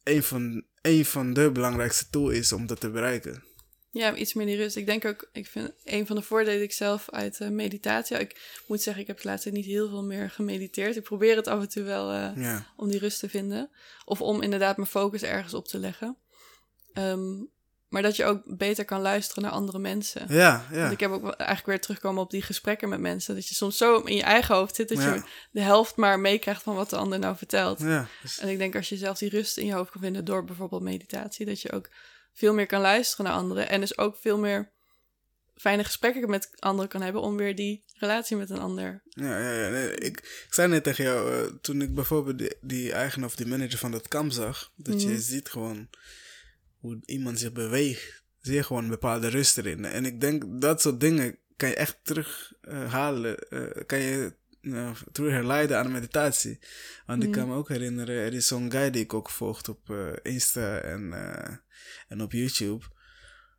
een 0.04 0.22
van, 0.22 0.64
een 0.82 1.04
van 1.04 1.32
de 1.32 1.50
belangrijkste 1.50 2.10
tools 2.10 2.34
is 2.34 2.52
om 2.52 2.66
dat 2.66 2.80
te 2.80 2.90
bereiken. 2.90 3.42
ja, 3.90 4.14
iets 4.14 4.34
meer 4.34 4.46
die 4.46 4.56
rust. 4.56 4.76
Ik 4.76 4.86
denk 4.86 5.04
ook, 5.04 5.28
ik 5.32 5.46
vind 5.46 5.72
een 5.84 6.06
van 6.06 6.16
de 6.16 6.22
voordelen 6.22 6.54
die 6.54 6.64
ik 6.64 6.72
zelf 6.72 7.10
uit 7.10 7.40
eh, 7.40 7.48
meditatie. 7.48 8.18
Ik 8.18 8.62
moet 8.66 8.82
zeggen, 8.82 9.02
ik 9.02 9.08
heb 9.08 9.20
de 9.20 9.28
laatste 9.28 9.50
tijd 9.50 9.62
niet 9.62 9.72
heel 9.72 9.88
veel 9.88 10.04
meer 10.04 10.30
gemediteerd. 10.30 10.96
Ik 10.96 11.02
probeer 11.02 11.36
het 11.36 11.46
af 11.46 11.60
en 11.60 11.68
toe 11.68 11.82
wel 11.82 12.10
eh, 12.12 12.36
Ja, 12.36 12.66
om 12.76 12.90
die 12.90 12.98
rust 12.98 13.18
te 13.18 13.28
vinden. 13.28 13.70
Of 14.04 14.20
om 14.20 14.42
inderdaad 14.42 14.76
mijn 14.76 14.88
focus 14.88 15.22
ergens 15.22 15.54
op 15.54 15.68
te 15.68 15.78
leggen. 15.78 16.16
Ehm, 16.92 17.42
maar 17.90 18.02
dat 18.02 18.16
je 18.16 18.24
ook 18.24 18.56
beter 18.56 18.84
kan 18.84 19.00
luisteren 19.00 19.42
naar 19.42 19.52
andere 19.52 19.78
mensen. 19.78 20.24
ja, 20.28 20.66
ja. 20.70 20.80
Want 20.80 20.92
ik 20.92 21.00
heb 21.00 21.10
ook 21.10 21.22
eigenlijk 21.30 21.66
weer 21.66 21.80
terugkomen 21.80 22.22
op 22.22 22.30
die 22.30 22.42
gesprekken 22.42 22.88
met 22.88 23.00
mensen. 23.00 23.34
Dat 23.34 23.48
je 23.48 23.54
soms 23.54 23.76
zo 23.76 23.98
in 24.00 24.16
je 24.16 24.22
eigen 24.22 24.54
hoofd 24.54 24.74
zit 24.76 24.88
dat 24.88 24.98
Ja. 24.98 25.14
je 25.14 25.22
de 25.50 25.60
helft 25.60 25.96
maar 25.96 26.20
meekrijgt 26.20 26.62
van 26.62 26.74
wat 26.74 26.90
de 26.90 26.96
ander 26.96 27.18
nou 27.18 27.36
vertelt. 27.36 27.80
ja. 27.80 28.06
Dus- 28.22 28.38
En 28.38 28.48
ik 28.48 28.58
denk 28.58 28.76
als 28.76 28.88
je 28.88 28.96
zelf 28.96 29.18
die 29.18 29.28
rust 29.30 29.56
in 29.56 29.66
je 29.66 29.72
hoofd 29.72 29.90
kan 29.90 30.00
vinden 30.00 30.24
door 30.24 30.44
bijvoorbeeld 30.44 30.82
meditatie, 30.82 31.46
dat 31.46 31.60
je 31.60 31.72
ook 31.72 31.88
veel 32.32 32.54
meer 32.54 32.66
kan 32.66 32.80
luisteren 32.80 33.24
naar 33.26 33.34
anderen. 33.34 33.68
En 33.68 33.80
dus 33.80 33.98
ook 33.98 34.16
veel 34.16 34.38
meer 34.38 34.70
fijne 35.56 35.84
gesprekken 35.84 36.30
met 36.30 36.50
anderen 36.58 36.90
kan 36.90 37.02
hebben 37.02 37.22
om 37.22 37.36
weer 37.36 37.54
die 37.56 37.84
relatie 37.94 38.36
met 38.36 38.50
een 38.50 38.58
ander. 38.60 39.02
Ja, 39.08 39.38
ja, 39.38 39.52
ja. 39.64 39.68
Nee, 39.68 39.94
ik, 39.94 40.18
ik 40.46 40.46
zei 40.50 40.68
net 40.68 40.82
tegen 40.84 41.04
jou, 41.04 41.32
eh, 41.34 41.52
toen 41.60 41.82
ik 41.82 41.94
bijvoorbeeld 41.94 42.38
die, 42.38 42.54
die 42.60 42.92
eigenaar 42.92 43.28
of 43.28 43.36
die 43.36 43.46
manager 43.46 43.78
van 43.78 43.90
dat 43.90 44.08
kamp 44.08 44.32
zag, 44.32 44.72
dat 44.76 44.94
Mhm. 44.94 45.08
je 45.08 45.18
ziet 45.20 45.48
gewoon 45.48 45.88
hoe 46.80 46.98
iemand 47.04 47.38
zich 47.38 47.52
beweegt. 47.52 48.24
Zie 48.40 48.54
je 48.54 48.62
gewoon 48.62 48.84
een 48.84 48.90
bepaalde 48.90 49.28
rust 49.28 49.58
erin. 49.58 49.84
En 49.84 50.04
ik 50.04 50.20
denk 50.20 50.60
dat 50.60 50.80
soort 50.80 51.00
dingen 51.00 51.38
kan 51.56 51.68
je 51.68 51.74
echt 51.74 51.98
terughalen, 52.02 53.38
eh 53.48 53.84
kan 53.86 53.98
je 54.00 54.38
uh, 54.60 54.90
terug 55.12 55.30
herleiden 55.32 55.78
aan 55.78 55.92
meditatie. 55.92 56.58
Want 57.06 57.22
ik 57.22 57.28
Mhm. 57.28 57.38
kan 57.38 57.48
me 57.48 57.54
ook 57.54 57.68
herinneren, 57.68 58.14
er 58.16 58.34
is 58.34 58.46
zo'n 58.46 58.70
guy 58.70 58.90
die 58.90 59.02
ik 59.02 59.14
ook 59.14 59.30
volgt 59.30 59.68
op 59.68 59.90
eh, 59.90 60.12
Insta 60.22 60.78
en, 60.78 61.12
eh, 61.12 61.56
en 62.08 62.22
op 62.22 62.32
YouTube. 62.32 62.84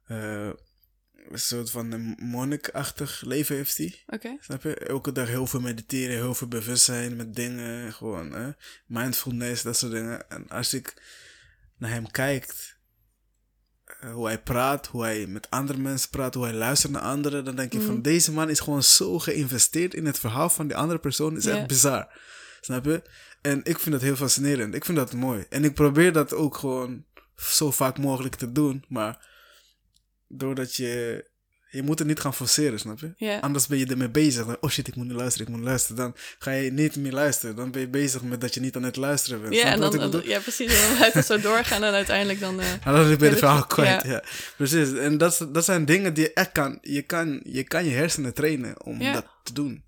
Eh, 0.05 0.49
een 1.29 1.39
soort 1.39 1.71
van 1.71 1.91
een 1.91 2.15
monnikachtig 2.19 3.21
leven 3.21 3.55
heeft 3.55 3.77
hij. 3.77 4.03
Oké. 4.07 4.37
Snap 4.39 4.63
je? 4.63 4.75
Elke 4.75 5.11
dag 5.11 5.27
heel 5.27 5.47
veel 5.47 5.59
mediteren, 5.61 6.15
heel 6.15 6.33
veel 6.35 6.47
bewustzijn 6.47 7.15
met 7.15 7.35
dingen. 7.35 7.93
Gewoon, 7.93 8.31
hè? 8.31 8.51
mindfulness, 8.85 9.61
dat 9.63 9.77
soort 9.77 9.91
dingen. 9.91 10.29
En 10.29 10.47
als 10.49 10.73
ik 10.73 10.93
naar 11.77 11.91
hem 11.91 12.11
kijk, 12.11 12.43
eh, 12.43 12.55
hoe 14.13 14.25
hij 14.25 14.41
praat, 14.41 14.87
hoe 14.87 15.03
hij 15.03 15.27
met 15.27 15.49
andere 15.49 15.79
mensen 15.79 16.09
praat, 16.09 16.33
hoe 16.33 16.43
hij 16.43 16.53
luistert 16.53 16.91
naar 16.91 17.01
anderen, 17.01 17.45
dan 17.45 17.55
denk 17.55 17.73
je 17.73 17.81
van 17.81 18.01
deze 18.01 18.31
man 18.31 18.49
is 18.49 18.59
gewoon 18.59 18.83
zo 18.83 19.19
geïnvesteerd 19.19 19.93
in 19.93 20.05
het 20.05 20.19
verhaal 20.19 20.49
van 20.49 20.67
die 20.67 20.77
andere 20.77 20.99
persoon. 20.99 21.37
is 21.37 21.45
echt 21.45 21.67
bizar. 21.67 22.07
Snap 22.61 22.85
je? 22.85 23.01
En 23.41 23.59
ik 23.63 23.79
vind 23.79 23.91
dat 23.91 24.01
heel 24.01 24.15
fascinerend. 24.15 24.75
Ik 24.75 24.85
vind 24.85 24.97
dat 24.97 25.13
mooi. 25.13 25.45
En 25.49 25.63
ik 25.63 25.73
probeer 25.73 26.13
dat 26.13 26.33
ook 26.33 26.57
gewoon 26.57 27.05
zo 27.35 27.71
vaak 27.71 27.97
mogelijk 27.97 28.35
te 28.35 28.51
doen. 28.51 28.85
Maar 28.87 29.27
doordat 30.27 30.75
je 30.75 31.25
je 31.71 31.83
moet 31.83 31.99
het 31.99 32.07
niet 32.07 32.19
gaan 32.19 32.33
forceren, 32.33 32.79
snap 32.79 32.99
je? 32.99 33.37
Anders 33.41 33.67
ben 33.67 33.77
je 33.77 33.85
ermee 33.85 34.09
bezig. 34.09 34.45
Dan, 34.45 34.57
oh 34.59 34.69
shit, 34.69 34.87
ik 34.87 34.95
moet 34.95 35.07
nu 35.07 35.13
luisteren, 35.13 35.47
ik 35.47 35.53
moet 35.53 35.63
luisteren. 35.63 35.97
Dan 35.97 36.15
ga 36.39 36.51
je 36.51 36.71
niet 36.71 36.95
meer 36.95 37.11
luisteren. 37.11 37.55
Dan 37.55 37.71
ben 37.71 37.81
je 37.81 37.87
bezig 37.87 38.21
met 38.21 38.41
dat 38.41 38.53
je 38.53 38.59
niet 38.59 38.75
aan 38.75 38.83
het 38.83 38.95
luisteren 38.95 39.41
bent. 39.41 39.55
Ja, 39.55 39.63
en 39.71 39.79
dan, 39.79 40.21
ja, 40.25 40.39
precies. 40.39 40.73
En 40.81 40.87
dan 40.87 40.95
blijft 40.97 41.13
het 41.13 41.25
zo 41.25 41.39
doorgaan 41.39 41.83
en 41.83 41.93
uiteindelijk 41.93 42.39
dan... 42.39 42.59
eh, 42.59 42.71
En 42.71 42.79
dan 42.83 43.03
ben 43.03 43.09
je 43.09 43.17
de 43.29 43.37
verhaal 43.37 43.65
kwijt. 43.65 44.03
ja. 44.03 44.09
Ja. 44.09 44.23
precies. 44.57 44.93
En 44.93 45.17
dat, 45.17 45.47
dat 45.51 45.65
zijn 45.65 45.85
dingen 45.85 46.13
die 46.13 46.23
je 46.23 46.33
echt 46.33 46.51
kan. 46.51 46.77
Je 46.81 47.01
kan 47.01 47.39
je, 47.43 47.63
kan 47.63 47.85
je 47.85 47.91
hersenen 47.91 48.33
trainen 48.33 48.85
om 48.85 48.99
dat 49.13 49.25
te 49.43 49.53
doen. 49.53 49.83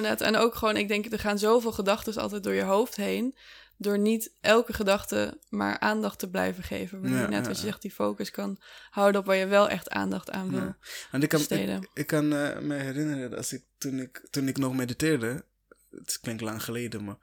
Net. 0.00 0.20
En 0.20 0.36
ook 0.36 0.54
gewoon, 0.54 0.76
ik 0.76 0.88
denk, 0.88 1.12
er 1.12 1.18
gaan 1.18 1.38
zoveel 1.38 1.72
gedachten 1.72 2.14
altijd 2.16 2.42
door 2.42 2.54
je 2.54 2.62
hoofd 2.62 2.96
heen. 2.96 3.34
Door 3.78 3.98
niet 3.98 4.32
elke 4.40 4.72
gedachte 4.72 5.38
maar 5.48 5.78
aandacht 5.78 6.18
te 6.18 6.30
blijven 6.30 6.62
geven. 6.64 7.00
Waardoor 7.00 7.18
Ja, 7.18 7.24
je 7.24 7.30
net 7.30 7.42
ja, 7.42 7.48
wat 7.48 7.60
je 7.60 7.66
zegt, 7.66 7.82
die 7.82 7.90
focus 7.90 8.30
kan 8.30 8.58
houden 8.90 9.20
op 9.20 9.26
waar 9.26 9.36
je 9.36 9.46
wel 9.46 9.68
echt 9.68 9.90
aandacht 9.90 10.30
aan 10.30 10.50
wil. 10.50 10.58
Ja. 10.60 10.66
Ik 10.66 11.10
kan, 11.10 11.20
ik, 11.20 11.30
besteden. 11.30 11.88
ik 11.94 12.06
kan 12.06 12.32
eh, 12.32 12.58
me 12.58 12.74
herinneren 12.74 13.30
dat 13.30 13.38
als 13.38 13.52
ik, 13.52 13.62
toen, 13.78 13.98
ik, 14.00 14.26
toen 14.30 14.48
ik 14.48 14.56
nog 14.58 14.74
mediteerde. 14.74 15.44
Het 15.90 16.18
klinkt 16.20 16.42
lang 16.42 16.62
geleden, 16.62 17.04
maar 17.04 17.16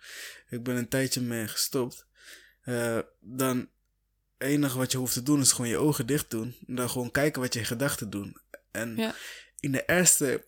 ik 0.49 0.63
ben 0.63 0.75
een 0.75 0.87
tijdje 0.87 1.21
mee 1.21 1.47
gestopt. 1.47 2.05
eh, 2.63 2.99
dan 3.19 3.57
het 3.57 3.67
enige 4.51 4.77
wat 4.77 4.91
je 4.91 4.97
hoeft 4.97 5.13
te 5.13 5.23
doen 5.23 5.41
is 5.41 5.51
gewoon 5.51 5.69
je 5.69 5.77
ogen 5.77 6.05
dicht 6.07 6.29
doen. 6.29 6.55
En 6.67 6.75
dan 6.75 6.89
gewoon 6.89 7.11
kijken 7.11 7.41
wat 7.41 7.53
je 7.53 7.63
gedachten 7.63 8.09
doen. 8.09 8.37
En 8.71 9.13
in 9.59 9.71
de 9.71 9.85
eerste, 9.85 10.45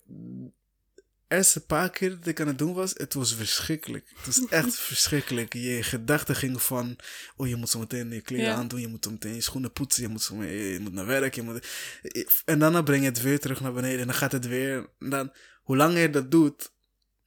eerste 1.28 1.60
paar 1.66 1.90
keer 1.90 2.10
dat 2.18 2.26
ik 2.26 2.40
aan 2.40 2.46
het 2.46 2.58
doen 2.58 2.74
was, 2.74 2.92
het 2.96 3.14
was 3.14 3.34
verschrikkelijk. 3.34 4.12
Het 4.16 4.26
was 4.26 4.48
echt 4.48 4.74
verschrikkelijk. 4.90 5.52
Je 5.52 5.82
gedachten 5.82 6.36
gingen 6.36 6.60
van, 6.60 6.96
oh 7.36 7.48
je 7.48 7.56
moet 7.56 7.68
zo 7.68 7.78
meteen 7.78 8.10
je 8.10 8.20
kleren 8.20 8.46
Ja. 8.46 8.54
aandoen, 8.54 8.80
je 8.80 8.88
moet 8.88 9.04
zo 9.04 9.10
meteen 9.10 9.34
je 9.34 9.40
schoenen 9.40 9.72
poetsen, 9.72 10.02
je 10.02 10.08
moet, 10.08 10.22
zo 10.22 10.34
meteen- 10.34 10.72
je 10.72 10.80
moet 10.80 10.92
naar 10.92 11.06
werk, 11.06 11.34
je 11.34 11.42
moet... 11.42 11.66
En 12.44 12.58
daarna 12.58 12.82
breng 12.82 13.02
je 13.02 13.08
het 13.08 13.22
weer 13.22 13.40
terug 13.40 13.60
naar 13.60 13.72
beneden 13.72 14.00
en 14.00 14.06
dan 14.06 14.14
gaat 14.16 14.32
het 14.32 14.46
weer. 14.46 14.88
En 14.98 15.10
dan, 15.10 15.32
hoe 15.62 15.76
langer 15.76 16.00
je 16.00 16.10
dat 16.10 16.30
doet, 16.30 16.70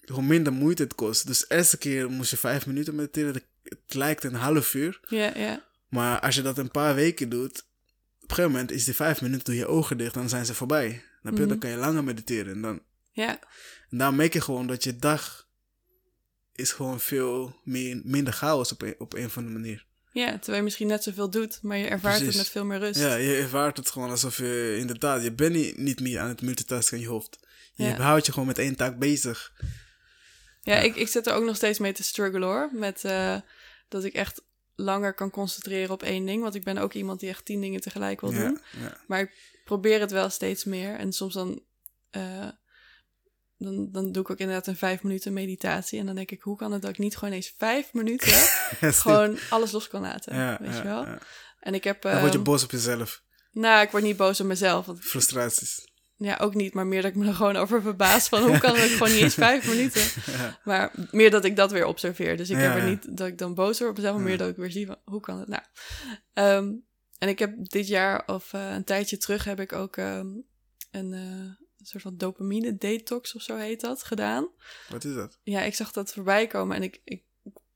hoe 0.05 0.23
minder 0.23 0.53
moeite 0.53 0.83
het 0.83 0.95
kost. 0.95 1.27
Dus 1.27 1.39
de 1.39 1.55
eerste 1.55 1.77
keer 1.77 2.09
moest 2.09 2.31
je 2.31 2.37
vijf 2.37 2.65
minuten 2.65 2.95
mediteren, 2.95 3.33
het, 3.33 3.45
lijkt 3.87 4.23
een 4.23 4.33
half 4.33 4.73
uur. 4.73 4.99
Ja, 5.07 5.31
ja. 5.37 5.65
Maar 5.89 6.19
als 6.19 6.35
je 6.35 6.41
dat 6.41 6.57
een 6.57 6.71
paar 6.71 6.95
weken 6.95 7.29
doet, 7.29 7.57
op 8.21 8.29
een 8.29 8.35
gegeven 8.35 8.51
moment 8.51 8.71
is 8.71 8.85
die 8.85 8.95
vijf 8.95 9.21
minuten, 9.21 9.43
doe 9.43 9.55
je 9.55 9.67
ogen 9.67 9.97
dicht, 9.97 10.13
dan 10.13 10.29
zijn 10.29 10.45
ze 10.45 10.53
voorbij. 10.53 11.03
Dan, 11.21 11.33
Mhm. 11.33 11.47
dan 11.47 11.57
kan 11.59 11.69
je 11.69 11.75
langer 11.75 12.03
mediteren. 12.03 12.53
En 12.53 12.61
dan, 12.61 12.81
Ja, 13.11 13.39
en 13.89 13.97
dan 13.97 14.15
merk 14.15 14.33
je 14.33 14.41
gewoon 14.41 14.67
dat 14.67 14.83
je 14.83 14.95
dag 14.95 15.47
is 16.55 16.71
gewoon 16.71 16.99
veel 16.99 17.59
meer, 17.63 18.01
minder 18.03 18.33
chaos 18.33 18.71
op 18.71 18.81
een, 18.81 18.95
op 18.97 19.13
een 19.13 19.25
of 19.25 19.37
andere 19.37 19.55
manier. 19.59 19.85
ja, 20.11 20.31
terwijl 20.31 20.57
je 20.57 20.63
misschien 20.63 20.87
net 20.87 21.03
zoveel 21.03 21.29
doet, 21.29 21.59
maar 21.61 21.77
je 21.77 21.87
ervaart 21.87 22.15
Precies. 22.17 22.35
het 22.35 22.43
met 22.43 22.51
veel 22.51 22.65
meer 22.65 22.79
rust. 22.79 22.99
Ja, 22.99 23.15
je 23.15 23.35
ervaart 23.37 23.77
het 23.77 23.89
gewoon 23.89 24.09
alsof 24.09 24.37
je 24.37 24.75
inderdaad, 24.79 25.23
je 25.23 25.31
bent 25.33 25.53
niet, 25.53 25.77
niet 25.77 25.99
meer 25.99 26.19
aan 26.19 26.27
het 26.27 26.41
multitasken 26.41 26.97
in 26.97 27.03
je 27.03 27.09
hoofd. 27.09 27.39
Je 27.73 27.83
Ja. 27.85 27.95
houdt 28.01 28.25
je 28.25 28.31
gewoon 28.31 28.47
met 28.47 28.57
één 28.57 28.75
taak 28.75 28.97
bezig. 28.99 29.53
Ja, 30.61 30.75
Ik, 30.75 30.95
ik 30.95 31.07
zit 31.07 31.27
er 31.27 31.33
ook 31.33 31.43
nog 31.43 31.55
steeds 31.55 31.79
mee 31.79 31.93
te 31.93 32.03
struggelen 32.03 32.47
hoor. 32.47 32.69
Met 32.73 33.03
eh, 33.03 33.35
dat 33.87 34.03
ik 34.03 34.13
echt 34.13 34.41
langer 34.75 35.13
kan 35.13 35.29
concentreren 35.29 35.91
op 35.91 36.03
één 36.03 36.25
ding. 36.25 36.41
Want 36.41 36.55
ik 36.55 36.63
ben 36.63 36.77
ook 36.77 36.93
iemand 36.93 37.19
die 37.19 37.29
echt 37.29 37.45
tien 37.45 37.61
dingen 37.61 37.81
tegelijk 37.81 38.21
wil 38.21 38.31
doen. 38.31 38.59
Ja. 38.81 38.97
Maar 39.07 39.19
ik 39.19 39.61
probeer 39.65 39.99
het 39.99 40.11
wel 40.11 40.29
steeds 40.29 40.63
meer. 40.63 40.95
En 40.95 41.13
soms 41.13 41.33
dan, 41.33 41.61
eh, 42.09 42.47
dan, 43.59 43.91
dan 43.91 44.11
doe 44.11 44.21
ik 44.23 44.29
ook 44.29 44.37
inderdaad 44.37 44.67
een 44.67 44.75
vijf 44.75 45.03
minuten 45.03 45.33
meditatie. 45.33 45.99
En 45.99 46.05
dan 46.05 46.15
denk 46.15 46.31
ik, 46.31 46.41
hoe 46.41 46.57
kan 46.57 46.71
het 46.71 46.81
dat 46.81 46.91
ik 46.91 46.97
niet 46.97 47.17
gewoon 47.17 47.33
eens 47.33 47.53
vijf 47.57 47.93
minuten 47.93 48.33
gewoon 49.03 49.37
alles 49.49 49.71
los 49.71 49.87
kan 49.87 50.01
laten? 50.01 50.35
Ja, 50.35 50.57
weet 50.61 50.71
ja, 50.71 50.77
je 50.77 50.83
wel? 50.83 51.05
ja. 51.05 51.19
En 51.59 51.73
ik 51.73 51.83
heb... 51.83 52.01
Dan 52.01 52.19
word 52.19 52.31
je 52.31 52.37
ehm, 52.37 52.43
boos 52.43 52.63
op 52.63 52.71
jezelf. 52.71 53.23
nou, 53.51 53.81
ik 53.81 53.91
word 53.91 54.03
niet 54.03 54.17
boos 54.17 54.39
op 54.39 54.45
mezelf. 54.45 54.85
Want, 54.85 54.99
Frustraties. 54.99 55.87
ja, 56.15 56.37
ook 56.41 56.53
niet. 56.53 56.73
Maar 56.73 56.87
meer 56.87 57.01
dat 57.01 57.11
ik 57.11 57.17
me 57.17 57.27
er 57.27 57.33
gewoon 57.33 57.55
over 57.55 57.81
verbaas 57.81 58.27
van... 58.27 58.41
hoe 58.49 58.57
kan 58.57 58.75
het 58.75 58.89
gewoon 58.89 59.11
niet 59.11 59.21
eens 59.21 59.33
vijf 59.33 59.67
minuten? 59.67 60.03
Maar 60.63 60.91
meer 61.11 61.31
dat 61.31 61.45
ik 61.45 61.55
dat 61.55 61.71
weer 61.71 61.85
observeer. 61.85 62.37
Dus 62.37 62.49
ik 62.49 62.57
heb 62.57 62.75
er 62.75 62.89
niet 62.89 63.17
dat 63.17 63.27
ik 63.27 63.37
dan 63.37 63.53
boos 63.53 63.79
word 63.79 63.91
op 63.91 63.97
mezelf, 63.97 64.15
maar 64.15 64.25
meer 64.25 64.37
dat 64.37 64.49
ik 64.49 64.55
weer 64.55 64.71
zie 64.71 64.85
van 64.85 64.97
hoe 65.03 65.21
kan 65.21 65.39
het 65.39 65.47
nou. 65.47 65.63
Ehm, 66.33 66.71
en 67.17 67.29
ik 67.29 67.39
heb 67.39 67.69
dit 67.69 67.87
jaar 67.87 68.23
of 68.27 68.53
eh, 68.53 68.71
een 68.73 68.83
tijdje 68.83 69.17
terug 69.17 69.43
heb 69.43 69.59
ik 69.59 69.73
ook 69.73 69.97
ehm, 69.97 70.27
een 70.91 71.13
eh, 71.13 71.67
soort 71.89 72.03
van 72.03 72.17
dopamine 72.17 72.77
detox 72.77 73.35
of 73.35 73.41
zo 73.41 73.57
heet 73.57 73.81
dat 73.81 74.03
gedaan. 74.03 74.47
Wat 74.89 75.03
is 75.03 75.13
dat? 75.13 75.39
Ja, 75.43 75.61
ik 75.61 75.75
zag 75.75 75.91
dat 75.91 76.13
voorbij 76.13 76.47
komen 76.47 76.75
en 76.75 76.83
ik, 76.83 77.01
ik 77.03 77.23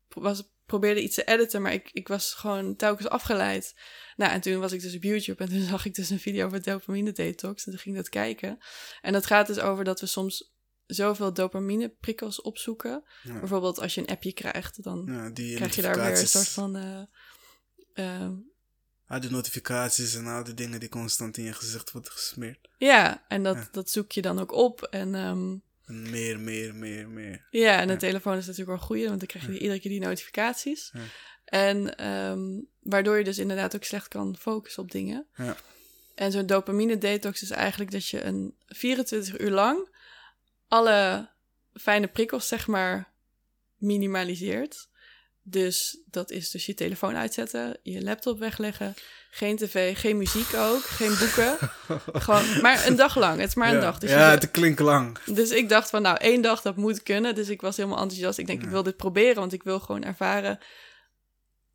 was, 0.07 0.51
probeerde 0.65 1.01
iets 1.01 1.15
te 1.15 1.23
editen, 1.23 1.61
maar 1.61 1.73
ik, 1.73 1.89
ik 1.93 2.07
was 2.07 2.33
gewoon 2.33 2.75
telkens 2.75 3.09
afgeleid. 3.09 3.75
Nou, 4.15 4.31
en 4.31 4.41
toen 4.41 4.59
was 4.59 4.71
ik 4.71 4.81
dus 4.81 4.95
op 4.95 5.03
YouTube 5.03 5.43
en 5.43 5.49
toen 5.49 5.61
zag 5.73 5.85
ik 5.85 5.95
dus 5.95 6.09
een 6.09 6.19
video 6.19 6.45
over 6.45 6.63
dopamine 6.63 7.11
detox 7.11 7.65
en 7.65 7.71
toen 7.71 7.81
ging 7.81 7.95
ik 7.95 8.01
dat 8.01 8.11
kijken. 8.11 8.57
En 9.01 9.13
dat 9.13 9.25
gaat 9.25 9.47
dus 9.47 9.59
over 9.59 9.83
dat 9.83 9.99
we 9.99 10.05
soms 10.05 10.51
zoveel 10.85 11.33
dopamine 11.33 11.89
prikkels 11.89 12.41
opzoeken. 12.41 13.03
Ja. 13.23 13.39
Bijvoorbeeld 13.39 13.79
als 13.79 13.95
je 13.95 14.01
een 14.01 14.07
appje 14.07 14.33
krijgt, 14.33 14.83
dan 14.83 15.05
Ja, 15.05 15.29
die 15.29 15.55
krijg 15.55 15.75
je 15.75 15.81
daar 15.81 15.95
weer 15.95 16.19
een 16.19 16.27
soort 16.27 16.49
van... 16.49 16.75
eh, 16.75 17.01
eh, 17.93 18.31
Die 19.19 19.31
notificaties 19.31 20.15
en 20.15 20.27
al 20.27 20.43
die 20.43 20.53
dingen 20.53 20.79
die 20.79 20.89
constant 20.89 21.37
in 21.37 21.43
je 21.43 21.53
gezicht 21.53 21.91
worden 21.91 22.11
gesmeerd. 22.11 22.67
ja, 22.77 23.23
en 23.27 23.43
dat, 23.43 23.55
Ja. 23.55 23.67
dat 23.71 23.89
zoek 23.89 24.11
je 24.11 24.21
dan 24.21 24.39
ook 24.39 24.51
op. 24.51 24.81
En 24.83 25.15
ehm, 25.15 25.55
En 25.85 26.09
meer, 26.09 26.39
meer, 26.39 26.75
meer, 26.75 27.07
meer. 27.09 27.47
ja, 27.49 27.79
en 27.79 27.87
de 27.87 27.93
Ja. 27.93 27.99
telefoon 27.99 28.33
is 28.37 28.39
natuurlijk 28.45 28.69
wel 28.69 28.77
een 28.79 28.85
goeie, 28.85 29.07
want 29.07 29.19
dan 29.19 29.27
krijg 29.27 29.45
je 29.45 29.51
Ja. 29.53 29.59
iedere 29.59 29.79
keer 29.79 29.91
die 29.91 29.99
notificaties. 29.99 30.91
En 31.45 31.95
ehm, 31.97 32.41
waardoor 32.79 33.17
je 33.17 33.23
dus 33.23 33.37
inderdaad 33.37 33.75
ook 33.75 33.83
slecht 33.83 34.07
kan 34.07 34.37
focussen 34.39 34.83
op 34.83 34.91
dingen. 34.91 35.25
Ja. 35.35 35.55
En 36.15 36.31
zo'n 36.31 36.45
dopamine 36.45 36.97
detox 36.97 37.41
is 37.41 37.49
eigenlijk 37.49 37.91
dat 37.91 38.07
je 38.07 38.23
een 38.23 38.55
24 38.67 39.39
uur 39.39 39.51
lang 39.51 39.89
alle 40.67 41.29
fijne 41.73 42.07
prikkels, 42.07 42.47
zeg 42.47 42.67
maar, 42.67 43.11
minimaliseert. 43.77 44.89
Dus 45.45 45.97
dat 46.05 46.31
is 46.31 46.51
dus 46.51 46.65
je 46.65 46.73
telefoon 46.73 47.15
uitzetten, 47.15 47.77
je 47.81 48.03
laptop 48.03 48.39
wegleggen, 48.39 48.93
geen 49.29 49.57
tv, 49.57 49.97
geen 49.99 50.17
muziek 50.17 50.53
ook, 50.53 50.81
geen 50.81 51.15
boeken. 51.19 51.57
Gewoon, 52.23 52.61
maar 52.61 52.87
een 52.87 52.95
dag 52.95 53.15
lang. 53.15 53.39
Het 53.39 53.49
is 53.49 53.55
maar 53.55 53.67
een 53.67 53.73
ja, 53.75 53.81
dag. 53.81 53.97
Dus, 53.97 54.09
ja 54.09 54.29
het 54.29 54.51
klinkt 54.51 54.79
lang. 54.79 55.19
dus 55.25 55.49
ik 55.49 55.69
dacht 55.69 55.89
van, 55.89 56.01
nou, 56.01 56.17
één 56.17 56.41
dag 56.41 56.61
dat 56.61 56.75
moet 56.75 57.03
kunnen. 57.03 57.35
Dus 57.35 57.49
ik 57.49 57.61
was 57.61 57.77
helemaal 57.77 57.99
enthousiast. 57.99 58.37
Ik 58.37 58.47
denk, 58.47 58.63
ik 58.63 58.69
wil 58.69 58.83
dit 58.83 58.97
proberen, 58.97 59.35
want 59.35 59.53
ik 59.53 59.63
wil 59.63 59.79
gewoon 59.79 60.03
ervaren 60.03 60.59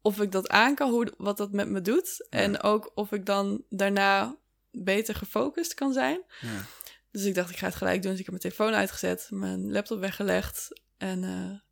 of 0.03 0.21
ik 0.21 0.33
dat 0.33 0.49
aan 0.49 0.75
kan, 0.75 0.91
hoe, 0.91 1.13
wat 1.17 1.37
dat 1.37 1.53
met 1.53 1.69
me 1.69 1.81
doet. 1.81 2.27
En 2.31 2.63
ook 2.63 2.91
of 2.95 3.13
ik 3.13 3.27
dan 3.27 3.63
daarna 3.69 4.37
beter 4.71 5.15
gefocust 5.15 5.75
kan 5.75 5.93
zijn. 5.93 6.23
Ja. 6.41 6.67
Dus 7.11 7.25
ik 7.25 7.35
dacht, 7.35 7.51
ik 7.51 7.57
ga 7.57 7.67
het 7.67 7.75
gelijk 7.75 8.03
doen. 8.03 8.11
Dus 8.11 8.21
ik 8.21 8.27
heb 8.27 8.41
mijn 8.41 8.55
telefoon 8.55 8.79
uitgezet, 8.79 9.27
mijn 9.31 9.73
laptop 9.73 10.01
weggelegd. 10.01 10.81
En, 10.97 11.25
eh, 11.25 11.68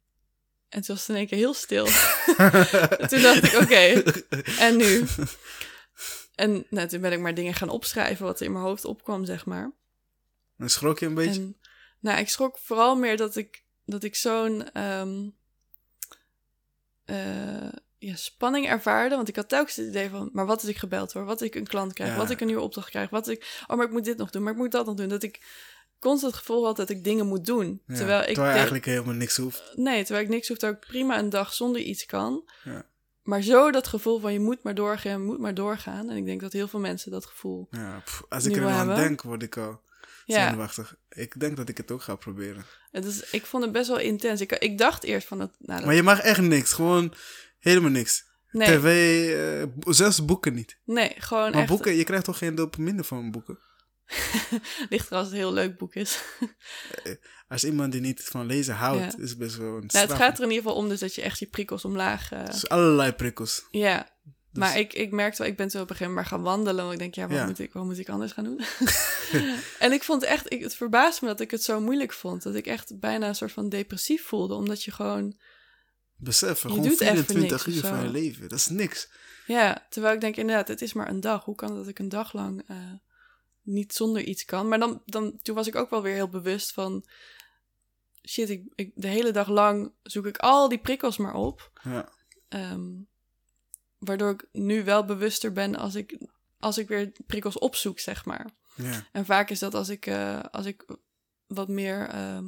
en 0.76 0.82
toen 0.82 0.94
was 0.94 1.06
het 1.06 1.08
in 1.08 1.16
één 1.16 1.26
keer 1.26 1.38
heel 1.38 1.54
stil. 1.54 1.84
toen 3.10 3.22
dacht 3.22 3.44
ik, 3.44 3.60
oké, 3.62 4.02
en 4.58 4.76
nu? 4.76 5.04
En 6.34 6.66
nou, 6.70 6.88
toen 6.88 7.00
ben 7.00 7.12
ik 7.12 7.20
maar 7.20 7.34
dingen 7.34 7.54
gaan 7.54 7.68
opschrijven 7.68 8.26
wat 8.26 8.40
er 8.40 8.46
in 8.46 8.52
mijn 8.52 8.64
hoofd 8.64 8.84
opkwam, 8.84 9.24
zeg 9.24 9.46
maar. 9.46 9.72
Dan 10.56 10.68
schrok 10.68 10.98
je 10.98 11.06
een 11.06 11.14
beetje. 11.14 11.40
En, 11.40 11.56
nou, 12.00 12.18
ik 12.18 12.28
schrok 12.28 12.58
vooral 12.58 12.96
meer 12.96 13.16
dat 13.16 13.36
ik, 13.36 13.64
dat 13.84 14.04
ik 14.04 14.14
zo'n 14.14 14.72
ehm, 14.72 15.28
eh, 17.04 17.72
ja, 17.98 18.14
spanning 18.14 18.68
ervaarde. 18.68 19.16
Want 19.16 19.28
ik 19.28 19.36
had 19.36 19.48
telkens 19.48 19.76
het 19.76 19.86
idee 19.86 20.10
van, 20.10 20.30
maar 20.32 20.46
wat 20.46 20.60
als 20.60 20.70
ik 20.70 20.76
gebeld 20.76 21.12
word? 21.12 21.26
Wat 21.26 21.40
als 21.40 21.48
ik 21.48 21.54
een 21.54 21.66
klant 21.66 21.92
krijg? 21.92 22.10
Ja. 22.10 22.16
Wat 22.16 22.24
als 22.24 22.34
ik 22.34 22.40
een 22.40 22.46
nieuwe 22.46 22.62
opdracht 22.62 22.90
krijg? 22.90 23.10
Wat 23.10 23.26
als 23.26 23.36
ik, 23.36 23.64
oh, 23.66 23.76
maar 23.76 23.86
ik 23.86 23.92
moet 23.92 24.04
dit 24.04 24.16
nog 24.16 24.30
doen, 24.30 24.42
maar 24.42 24.52
ik 24.52 24.58
moet 24.58 24.72
dat 24.72 24.86
nog 24.86 24.94
doen. 24.94 25.08
Dat 25.08 25.22
ik 25.22 25.40
constant 25.98 26.32
het 26.32 26.42
gevoel 26.42 26.64
had 26.64 26.76
dat 26.76 26.90
ik 26.90 27.04
dingen 27.04 27.26
moet 27.26 27.44
doen. 27.46 27.82
Ja, 27.86 27.94
Terwijl 27.94 28.28
ik 28.28 28.36
eigenlijk 28.36 28.84
helemaal 28.84 29.14
niks 29.14 29.36
hoeft. 29.36 29.62
Nee, 29.74 30.04
terwijl 30.04 30.24
ik 30.24 30.30
niks 30.32 30.48
hoef, 30.48 30.58
dat 30.58 30.72
ik 30.74 30.80
prima 30.80 31.18
een 31.18 31.30
dag 31.30 31.52
zonder 31.52 31.80
iets 31.80 32.06
kan. 32.06 32.50
Ja. 32.64 32.86
Maar 33.22 33.42
zo 33.42 33.70
dat 33.70 33.86
gevoel 33.86 34.20
van 34.20 34.32
je 34.32 34.40
moet 34.40 34.62
maar 34.62 34.74
doorgaan, 34.74 35.10
je 35.12 35.18
moet 35.26 35.38
maar 35.38 35.54
doorgaan. 35.54 36.10
En 36.10 36.16
ik 36.16 36.24
denk 36.24 36.40
dat 36.40 36.52
heel 36.52 36.68
veel 36.68 36.80
mensen 36.80 37.10
dat 37.10 37.26
gevoel... 37.26 37.66
Ja, 37.70 38.00
pff, 38.04 38.22
als 38.28 38.44
ik 38.44 38.54
er 38.56 38.60
nou 38.60 38.72
aan 38.72 38.96
denk, 38.96 39.22
word 39.22 39.42
ik 39.42 39.56
al 39.56 39.80
Ja, 40.24 40.44
zenuwachtig. 40.44 40.96
Ik 41.08 41.40
denk 41.40 41.56
dat 41.56 41.68
ik 41.68 41.76
het 41.76 41.90
ook 41.90 42.02
ga 42.02 42.14
proberen. 42.14 42.64
het 42.90 43.04
is, 43.04 43.30
ik 43.30 43.46
vond 43.46 43.62
het 43.62 43.72
best 43.72 43.88
wel 43.88 43.98
intens. 43.98 44.40
Ik, 44.40 44.52
ik 44.52 44.78
dacht 44.78 45.04
eerst 45.04 45.26
van... 45.26 45.38
Dat, 45.38 45.50
nou, 45.58 45.78
dat, 45.78 45.86
Maar 45.86 45.94
je 45.94 46.02
mag 46.02 46.20
echt 46.20 46.40
niks. 46.40 46.72
Gewoon 46.72 47.12
helemaal 47.58 47.90
niks. 47.90 48.24
nee, 48.50 48.78
TV, 48.78 48.84
eh, 49.64 49.92
zelfs 49.92 50.24
boeken 50.24 50.54
niet. 50.54 50.78
nee, 50.84 51.14
gewoon 51.18 51.50
Maar 51.50 51.60
echt... 51.60 51.68
boeken, 51.68 51.94
je 51.94 52.04
krijgt 52.04 52.24
toch 52.24 52.38
geen 52.38 52.54
dopamine 52.54 53.04
van 53.04 53.30
boeken? 53.30 53.58
Ligt 54.90 55.10
er 55.10 55.16
als 55.16 55.24
het 55.24 55.32
een 55.32 55.38
heel 55.40 55.52
leuk 55.52 55.78
boek 55.78 55.94
is. 55.94 56.22
Als 57.48 57.64
iemand 57.64 57.92
die 57.92 58.00
niet 58.00 58.22
van 58.24 58.46
lezen 58.46 58.74
houdt, 58.74 59.14
Ja. 59.16 59.22
is 59.22 59.36
best 59.36 59.56
wel 59.56 59.76
een 59.76 59.84
nou, 59.86 60.06
het 60.06 60.16
gaat 60.16 60.38
er 60.38 60.44
in 60.44 60.50
ieder 60.50 60.62
geval 60.64 60.78
om 60.82 60.88
dus 60.88 61.00
dat 61.00 61.14
je 61.14 61.22
echt 61.22 61.38
je 61.38 61.46
prikkels 61.46 61.84
omlaag... 61.84 62.32
eh, 62.32 62.46
Dus 62.46 62.68
allerlei 62.68 63.12
prikkels. 63.12 63.66
ja, 63.70 64.02
Dus- 64.22 64.34
maar 64.52 64.78
ik, 64.78 64.92
ik 64.92 65.10
merkte 65.10 65.42
wel, 65.42 65.50
ik 65.50 65.56
ben 65.56 65.70
zo 65.70 65.82
op 65.82 65.90
een 65.90 65.96
gegeven 65.96 66.12
moment 66.14 66.30
maar 66.30 66.38
gaan 66.38 66.46
wandelen. 66.54 66.80
Want 66.82 66.92
ik 66.92 66.98
denk, 66.98 67.14
ja, 67.14 67.26
wat, 67.28 67.36
Ja. 67.36 67.46
Moet, 67.46 67.58
ik, 67.58 67.72
wat 67.72 67.84
moet 67.84 67.98
ik 67.98 68.08
anders 68.08 68.32
gaan 68.32 68.44
doen? 68.44 68.60
en 69.84 69.92
ik 69.92 70.02
vond 70.02 70.22
echt, 70.22 70.52
ik, 70.52 70.62
het 70.62 70.76
verbaasde 70.76 71.24
me 71.24 71.30
dat 71.30 71.40
ik 71.40 71.50
het 71.50 71.62
zo 71.62 71.80
moeilijk 71.80 72.12
vond. 72.12 72.42
Dat 72.42 72.54
ik 72.54 72.66
echt 72.66 72.98
bijna 72.98 73.28
een 73.28 73.34
soort 73.34 73.52
van 73.52 73.68
depressief 73.68 74.24
voelde. 74.24 74.54
Omdat 74.54 74.82
je 74.82 74.90
gewoon, 74.90 75.38
Besef, 76.18 76.62
Je 76.62 76.68
gewoon 76.68 76.82
doet 76.88 77.00
even 77.00 77.24
24 77.24 77.66
niks 77.66 77.78
uur 77.78 77.84
van 77.90 78.02
je 78.02 78.08
leven. 78.08 78.48
Dat 78.48 78.58
is 78.58 78.66
niks. 78.66 79.08
ja, 79.46 79.86
terwijl 79.90 80.14
ik 80.14 80.20
denk 80.20 80.36
inderdaad, 80.36 80.68
het 80.68 80.82
is 80.82 80.92
maar 80.92 81.08
een 81.08 81.20
dag. 81.20 81.44
Hoe 81.44 81.54
kan 81.54 81.74
dat 81.74 81.88
ik 81.88 81.98
een 81.98 82.08
dag 82.08 82.32
lang 82.32 82.62
eh, 82.68 82.76
niet 83.66 83.92
zonder 83.94 84.22
iets 84.22 84.44
kan. 84.44 84.68
Maar 84.68 84.78
dan, 84.78 85.02
dan, 85.06 85.38
toen 85.42 85.54
was 85.54 85.66
ik 85.66 85.74
ook 85.76 85.90
wel 85.90 86.02
weer 86.02 86.14
heel 86.14 86.28
bewust 86.28 86.72
van... 86.72 87.04
Shit, 88.28 88.50
ik, 88.50 88.72
ik, 88.74 88.92
de 88.94 89.06
hele 89.08 89.30
dag 89.30 89.48
lang 89.48 89.92
zoek 90.02 90.26
ik 90.26 90.36
al 90.38 90.68
die 90.68 90.78
prikkels 90.78 91.16
maar 91.16 91.34
op. 91.34 91.70
Ja. 91.82 92.08
Ehm, 92.48 92.90
waardoor 93.98 94.30
ik 94.30 94.48
nu 94.52 94.84
wel 94.84 95.04
bewuster 95.04 95.52
ben 95.52 95.76
als 95.76 95.94
ik, 95.94 96.18
als 96.58 96.78
ik 96.78 96.88
weer 96.88 97.12
prikkels 97.26 97.58
opzoek, 97.58 97.98
zeg 97.98 98.24
maar. 98.24 98.50
Ja. 98.76 99.06
En 99.12 99.24
vaak 99.24 99.50
is 99.50 99.58
dat 99.58 99.74
als 99.74 99.88
ik, 99.88 100.06
eh, 100.06 100.44
als 100.50 100.66
ik 100.66 100.84
wat 101.46 101.68
meer 101.68 102.08
ehm, 102.08 102.44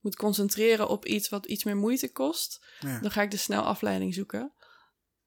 moet 0.00 0.16
concentreren 0.16 0.88
op 0.88 1.06
iets 1.06 1.28
wat 1.28 1.46
iets 1.46 1.64
meer 1.64 1.76
moeite 1.76 2.12
kost, 2.12 2.66
Ja. 2.80 2.98
dan 3.00 3.10
ga 3.10 3.22
ik 3.22 3.30
dus 3.30 3.42
snel 3.42 3.62
afleiding 3.62 4.14
zoeken. 4.14 4.52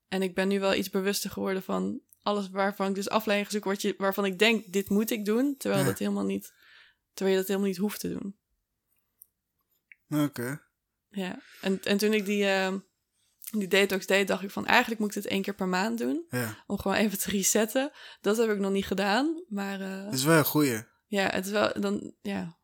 En 0.07 0.22
ik 0.22 0.36
ben 0.36 0.47
nu 0.47 0.59
wel 0.59 0.74
iets 0.74 0.89
bewuster 0.89 1.30
geworden 1.30 1.63
van 1.63 1.99
alles 2.26 2.49
waarvan 2.49 2.88
ik 2.89 2.95
dus 2.95 3.09
afleiding 3.09 3.51
zoek, 3.51 3.63
wat 3.63 3.82
je, 3.82 3.95
waarvan 3.97 4.26
ik 4.26 4.39
denk, 4.39 4.73
dit 4.73 4.89
moet 4.89 5.11
ik 5.11 5.26
doen, 5.26 5.55
terwijl 5.57 5.82
Ja. 5.82 5.88
dat 5.89 5.99
helemaal 5.99 6.26
niet, 6.26 6.53
terwijl 7.13 7.36
je 7.36 7.41
dat 7.41 7.49
helemaal 7.49 7.69
niet 7.71 7.80
hoeft 7.80 7.99
te 7.99 8.09
doen. 8.09 8.36
Oké. 10.23 10.61
Ja, 11.09 11.39
en, 11.61 11.82
en 11.84 11.97
toen 11.97 12.13
ik 12.13 12.26
die, 12.26 12.45
ehm, 12.45 12.78
die 13.51 13.67
detox 13.67 14.05
deed, 14.05 14.28
dacht 14.28 14.43
ik 14.43 14.51
van 14.51 14.65
eigenlijk 14.65 14.99
moet 15.01 15.15
ik 15.15 15.21
dit 15.21 15.32
één 15.32 15.41
keer 15.41 15.55
per 15.55 15.67
maand 15.67 15.97
doen. 15.97 16.26
Ja. 16.30 16.63
Om 16.67 16.78
gewoon 16.80 16.97
even 16.97 17.19
te 17.19 17.30
resetten. 17.30 17.91
Dat 18.21 18.38
heb 18.38 18.49
ik 18.49 18.59
nog 18.59 18.71
niet 18.71 18.86
gedaan. 18.86 19.43
Maar 19.47 19.82
eh, 19.82 20.03
Dat 20.03 20.13
is 20.13 20.23
wel 20.23 20.38
een 20.38 20.45
goeie. 20.45 20.84
ja, 21.07 21.30
het 21.30 21.45
is 21.45 21.51
wel 21.51 21.71
dan, 21.80 22.13
ja. 22.21 22.57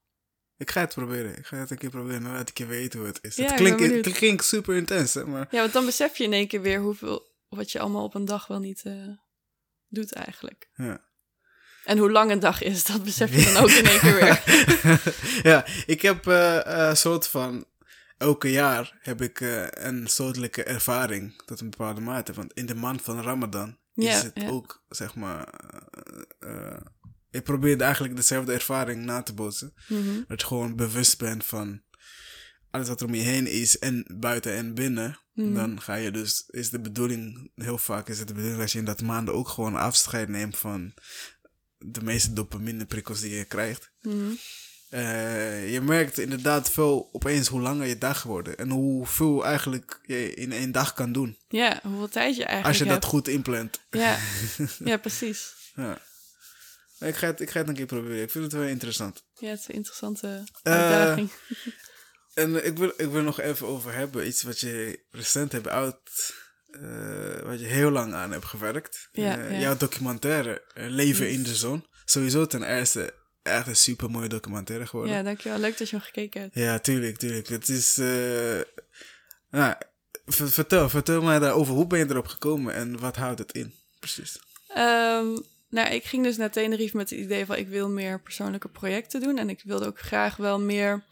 Ik 0.57 0.72
ga 0.72 0.82
het 0.82 0.93
proberen. 0.93 1.38
Ik 1.38 1.45
ga 1.45 1.57
het 1.57 1.70
een 1.72 1.78
keer 1.78 1.89
proberen. 1.89 2.24
Dan 2.24 2.32
laat 2.32 2.49
ik 2.49 2.57
je 2.57 2.66
weten 2.66 2.99
hoe 2.99 3.07
het 3.07 3.20
is. 3.22 3.36
Ja, 3.36 3.43
het, 3.45 3.53
klinkt, 3.53 4.05
het 4.05 4.12
klinkt 4.18 4.45
super 4.45 4.76
intens, 4.76 5.14
hè? 5.14 5.26
Maar 5.26 5.47
Ja, 5.51 5.59
want 5.59 5.74
dan 5.74 5.86
besef 5.86 6.18
je 6.18 6.24
in 6.24 6.34
één 6.34 6.47
keer 6.47 6.62
weer 6.62 6.80
hoeveel, 6.80 7.32
wat 7.49 7.72
je 7.72 7.80
allemaal 7.80 8.03
op 8.03 8.14
een 8.16 8.26
dag 8.26 8.47
wel 8.47 8.59
niet 8.59 8.82
eh, 8.84 9.07
doet 9.92 10.14
eigenlijk. 10.14 10.70
ja. 10.76 11.10
En 11.86 11.98
hoe 11.98 12.12
lang 12.12 12.32
een 12.32 12.39
dag 12.39 12.62
is, 12.62 12.84
dat 12.86 13.04
besef 13.04 13.36
je 13.36 13.54
dan 13.54 13.64
ook 13.64 13.70
in 13.70 13.86
één 13.86 14.00
keer 14.00 14.16
weer. 14.16 14.44
ja, 15.52 15.66
ik 15.86 16.02
heb 16.02 16.28
eh, 16.28 16.60
een 16.64 16.98
soort 16.98 17.28
van. 17.28 17.66
Elke 18.18 18.52
jaar 18.52 18.98
heb 19.02 19.22
ik 19.22 19.42
eh, 19.42 19.68
een 19.70 20.08
soortelijke 20.08 20.64
ervaring 20.64 21.42
tot 21.46 21.60
een 21.60 21.70
bepaalde 21.70 22.02
mate. 22.02 22.34
Want 22.34 22.54
in 22.54 22.66
de 22.66 22.76
maand 22.76 23.02
van 23.02 23.22
Ramadan 23.22 23.78
Ja, 23.94 24.18
is 24.18 24.24
het 24.24 24.32
ja. 24.34 24.48
ook, 24.50 24.84
zeg 24.89 25.16
maar. 25.16 25.48
eh, 26.39 26.50
eh, 26.52 26.78
ik 27.32 27.44
probeerde 27.44 27.84
eigenlijk 27.84 28.16
dezelfde 28.16 28.54
ervaring 28.54 29.06
na 29.06 29.22
te 29.22 29.34
bootsen. 29.34 29.74
Mhm. 29.88 30.22
Dat 30.28 30.42
je 30.42 30.48
gewoon 30.48 30.76
bewust 30.76 31.18
bent 31.18 31.46
van 31.46 31.82
alles 32.72 32.88
wat 32.88 33.02
er 33.02 33.08
om 33.08 33.14
je 33.14 33.22
heen 33.22 33.48
is, 33.48 33.80
en 33.80 34.06
buiten 34.20 34.54
en 34.54 34.74
binnen. 34.74 35.20
Mhm. 35.46 35.54
Dan 35.54 35.82
ga 35.82 35.96
je 35.96 36.12
dus, 36.12 36.44
is 36.50 36.70
de 36.70 36.80
bedoeling, 36.80 37.52
heel 37.56 37.78
vaak 37.78 38.10
is 38.10 38.20
het 38.20 38.28
de 38.28 38.34
bedoeling 38.34 38.62
dat 38.62 38.72
je 38.72 38.78
in 38.80 38.86
dat 38.86 39.02
maanden 39.02 39.34
ook 39.34 39.48
gewoon 39.48 39.76
afscheid 39.76 40.28
neemt 40.30 40.58
van 40.58 40.94
de 41.78 42.02
meeste 42.02 42.34
dopamine 42.34 42.86
prikkels 42.86 43.20
die 43.20 43.36
je 43.36 43.46
krijgt. 43.46 43.92
Mhm. 44.02 44.32
Eh, 44.89 45.72
je 45.74 45.82
merkt 45.82 46.18
inderdaad 46.18 46.72
veel 46.72 47.10
opeens 47.12 47.48
hoe 47.48 47.62
langer 47.62 47.88
je 47.88 47.98
dag 47.98 48.24
wordt 48.24 48.56
en 48.56 48.70
hoeveel 48.70 49.46
eigenlijk 49.46 50.00
je 50.06 50.34
in 50.34 50.52
één 50.52 50.72
dag 50.72 50.94
kan 50.94 51.12
doen. 51.12 51.38
Ja, 51.48 51.80
hoeveel 51.84 52.10
tijd 52.10 52.36
je 52.36 52.44
eigenlijk 52.44 52.68
Als 52.68 52.78
je 52.88 52.94
dat 52.94 53.06
goed 53.06 53.28
inplant. 53.28 53.80
Ja. 53.89 54.18
ja, 54.92 54.98
precies. 54.98 55.54
Ja. 55.76 55.98
Ik 57.00 57.16
ga, 57.16 57.28
het, 57.28 57.42
ik 57.42 57.50
ga 57.50 57.60
het 57.60 57.68
een 57.68 57.76
keer 57.76 57.86
proberen. 57.86 58.22
Ik 58.22 58.32
vind 58.32 58.44
het 58.44 58.54
wel 58.54 58.64
interessant. 58.64 59.24
Ja, 59.39 59.50
het 59.50 59.60
is 59.60 59.68
een 59.68 59.76
interessante 59.76 60.44
Eh, 60.64 60.74
uitdaging. 60.74 61.32
En 62.34 62.66
ik 62.66 62.78
wil, 62.78 62.94
ik 62.98 63.08
wil 63.10 63.22
nog 63.22 63.40
even 63.40 63.68
over 63.68 63.94
hebben. 63.94 64.28
Iets 64.28 64.42
wat 64.44 64.60
je 64.60 65.00
recent 65.12 65.52
hebt 65.52 65.68
uit. 65.68 65.98
eh, 66.72 67.40
wat 67.44 67.60
je 67.60 67.66
heel 67.66 67.90
lang 67.92 68.14
aan 68.14 68.32
hebt 68.32 68.46
gewerkt. 68.46 69.10
Ja, 69.12 69.38
Eh, 69.38 69.52
ja. 69.52 69.60
Jouw 69.60 69.78
documentaire 69.78 70.64
eh, 70.74 70.88
Leven 70.90 71.26
Yes. 71.26 71.36
in 71.36 71.44
de 71.44 71.56
Zon. 71.56 71.86
Sowieso 72.06 72.46
ten 72.46 72.64
eerste 72.64 73.14
echt 73.44 73.68
een 73.68 73.76
super 73.76 74.10
mooie 74.12 74.28
documentaire 74.28 74.86
geworden. 74.88 75.16
Ja, 75.16 75.24
dankjewel. 75.24 75.60
Leuk 75.60 75.78
dat 75.78 75.90
je 75.90 75.96
hem 75.96 76.06
gekeken 76.06 76.42
hebt. 76.42 76.56
Ja, 76.56 76.80
tuurlijk, 76.80 77.18
tuurlijk. 77.18 77.48
Het 77.48 77.70
is. 77.70 77.98
eh, 77.98 78.60
nou, 79.50 79.76
vertel, 80.26 80.90
vertel 80.90 81.22
mij 81.22 81.40
daarover. 81.40 81.74
Hoe 81.74 81.88
ben 81.88 82.00
je 82.00 82.10
erop 82.10 82.28
gekomen 82.28 82.74
en 82.74 83.00
wat 83.00 83.16
houdt 83.16 83.40
het 83.40 83.52
in? 83.52 83.74
Precies. 84.00 84.40
Ehm, 84.68 85.28
nou, 85.70 85.90
ik 85.94 86.04
ging 86.04 86.24
dus 86.24 86.38
naar 86.38 86.52
Tenerife 86.52 86.98
met 86.98 87.10
het 87.10 87.20
idee 87.20 87.46
van 87.46 87.56
ik 87.56 87.68
wil 87.68 87.90
meer 87.90 88.22
persoonlijke 88.22 88.68
projecten 88.70 89.22
doen. 89.22 89.38
En 89.38 89.50
ik 89.50 89.62
wilde 89.66 89.86
ook 89.86 90.00
graag 90.00 90.36
wel 90.36 90.60
meer 90.60 91.04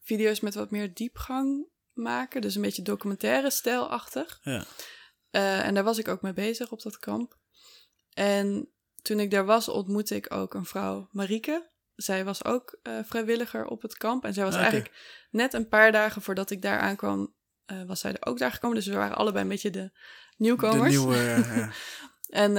video's 0.00 0.40
met 0.40 0.54
wat 0.54 0.70
meer 0.70 0.94
diepgang 0.94 1.66
maken. 1.92 2.40
Dus 2.40 2.54
een 2.54 2.62
beetje 2.62 2.82
documentaire 2.82 3.50
stijlachtig. 3.50 4.38
Ja. 4.42 4.64
Eh, 5.30 5.66
en 5.66 5.74
daar 5.74 5.84
was 5.84 5.98
ik 5.98 6.08
ook 6.08 6.22
mee 6.22 6.32
bezig 6.32 6.72
op 6.72 6.82
dat 6.82 6.98
kamp. 6.98 7.38
En 8.12 8.68
toen 9.02 9.20
ik 9.20 9.30
daar 9.30 9.44
was, 9.44 9.68
ontmoette 9.68 10.14
ik 10.14 10.34
ook 10.34 10.54
een 10.54 10.64
vrouw, 10.64 11.08
Marieke. 11.10 11.70
Zij 11.94 12.24
was 12.24 12.44
ook 12.44 12.78
eh, 12.82 12.98
vrijwilliger 13.04 13.66
op 13.66 13.82
het 13.82 13.96
kamp. 13.96 14.24
En 14.24 14.34
zij 14.34 14.44
was 14.44 14.54
Oké. 14.54 14.62
eigenlijk 14.62 14.94
net 15.30 15.52
een 15.54 15.68
paar 15.68 15.92
dagen 15.92 16.22
voordat 16.22 16.50
ik 16.50 16.62
daar 16.62 16.78
aankwam, 16.78 17.34
eh, 17.64 17.82
was 17.82 18.00
zij 18.00 18.12
er 18.12 18.26
ook 18.26 18.38
daar 18.38 18.52
gekomen. 18.52 18.76
Dus 18.76 18.86
we 18.86 18.94
waren 18.94 19.16
allebei 19.16 19.42
een 19.42 19.50
beetje 19.50 19.70
de 19.70 19.82
De 19.82 19.92
nieuwkomers. 20.36 20.90
nieuwe. 20.90 21.16
eh, 21.18 21.56
ja. 21.56 21.70
En 22.28 22.50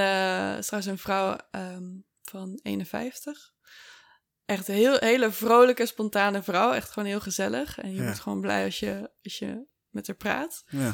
is 0.58 0.66
trouwens 0.66 0.92
een 0.94 0.98
vrouw 0.98 1.38
ehm, 1.52 1.90
van 2.22 2.60
51. 2.64 3.51
Echt 4.46 4.68
een 4.68 4.76
heel, 4.76 4.98
hele 5.00 5.32
vrolijke, 5.32 5.86
spontane 5.86 6.44
vrouw. 6.44 6.72
Echt 6.74 6.92
gewoon 6.92 7.08
heel 7.10 7.20
gezellig. 7.20 7.78
En 7.80 7.90
je 7.92 7.96
Ja. 7.98 8.04
wordt 8.04 8.20
gewoon 8.20 8.42
blij 8.42 8.66
als 8.66 8.80
je, 8.80 9.12
als 9.24 9.38
je 9.40 9.66
met 9.90 10.08
haar 10.08 10.16
praat. 10.16 10.64
ja. 10.68 10.94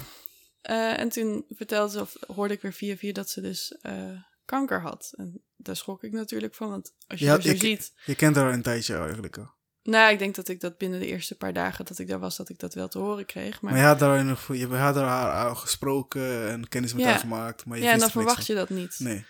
Eh, 0.61 0.99
en 0.99 1.09
toen 1.09 1.45
vertelde 1.49 1.91
ze, 1.91 1.99
of 1.99 2.15
hoorde 2.27 2.53
ik 2.53 2.61
weer 2.61 2.73
via 2.73 2.95
via, 2.95 3.13
dat 3.13 3.29
ze 3.29 3.41
dus 3.41 3.71
eh, 3.81 4.21
kanker 4.45 4.81
had. 4.81 5.13
En 5.15 5.43
daar 5.55 5.75
schrok 5.75 6.03
ik 6.03 6.11
natuurlijk 6.11 6.55
van, 6.55 6.69
want 6.69 6.93
als 7.07 7.19
je 7.19 7.25
Ja, 7.25 7.31
haar 7.31 7.41
zo 7.41 7.49
ik- 7.49 7.59
ziet... 7.61 7.93
Je 8.05 8.15
kent 8.15 8.35
haar 8.35 8.53
een 8.53 8.61
tijdje 8.61 8.95
eigenlijk 8.97 9.37
al. 9.37 9.55
Nou, 9.83 10.11
ik 10.11 10.19
denk 10.19 10.35
dat 10.35 10.47
ik 10.47 10.59
dat 10.59 10.77
binnen 10.77 10.99
de 10.99 11.05
eerste 11.07 11.35
paar 11.35 11.53
dagen 11.53 11.85
dat 11.85 11.99
ik 11.99 12.07
daar 12.07 12.19
was, 12.19 12.35
dat 12.37 12.49
ik 12.49 12.59
dat 12.59 12.73
wel 12.73 12.87
te 12.87 12.97
horen 12.99 13.25
kreeg. 13.25 13.61
Maar, 13.61 13.71
Maar 13.71 13.81
je 13.81 13.87
had 13.87 13.99
daar 13.99 14.25
je 14.55 14.67
had 14.67 14.95
haar 14.95 15.47
al 15.47 15.55
gesproken 15.55 16.49
en 16.49 16.67
kennis 16.67 16.93
met 16.93 17.01
Ja. 17.03 17.09
haar 17.09 17.19
gemaakt. 17.19 17.65
Maar 17.65 17.77
je 17.77 17.83
ja, 17.83 17.91
en 17.91 17.97
dan 17.97 18.05
er 18.07 18.13
verwacht 18.13 18.45
je 18.47 18.53
dat 18.55 18.69
niet. 18.69 18.95
Nee. 18.99 19.25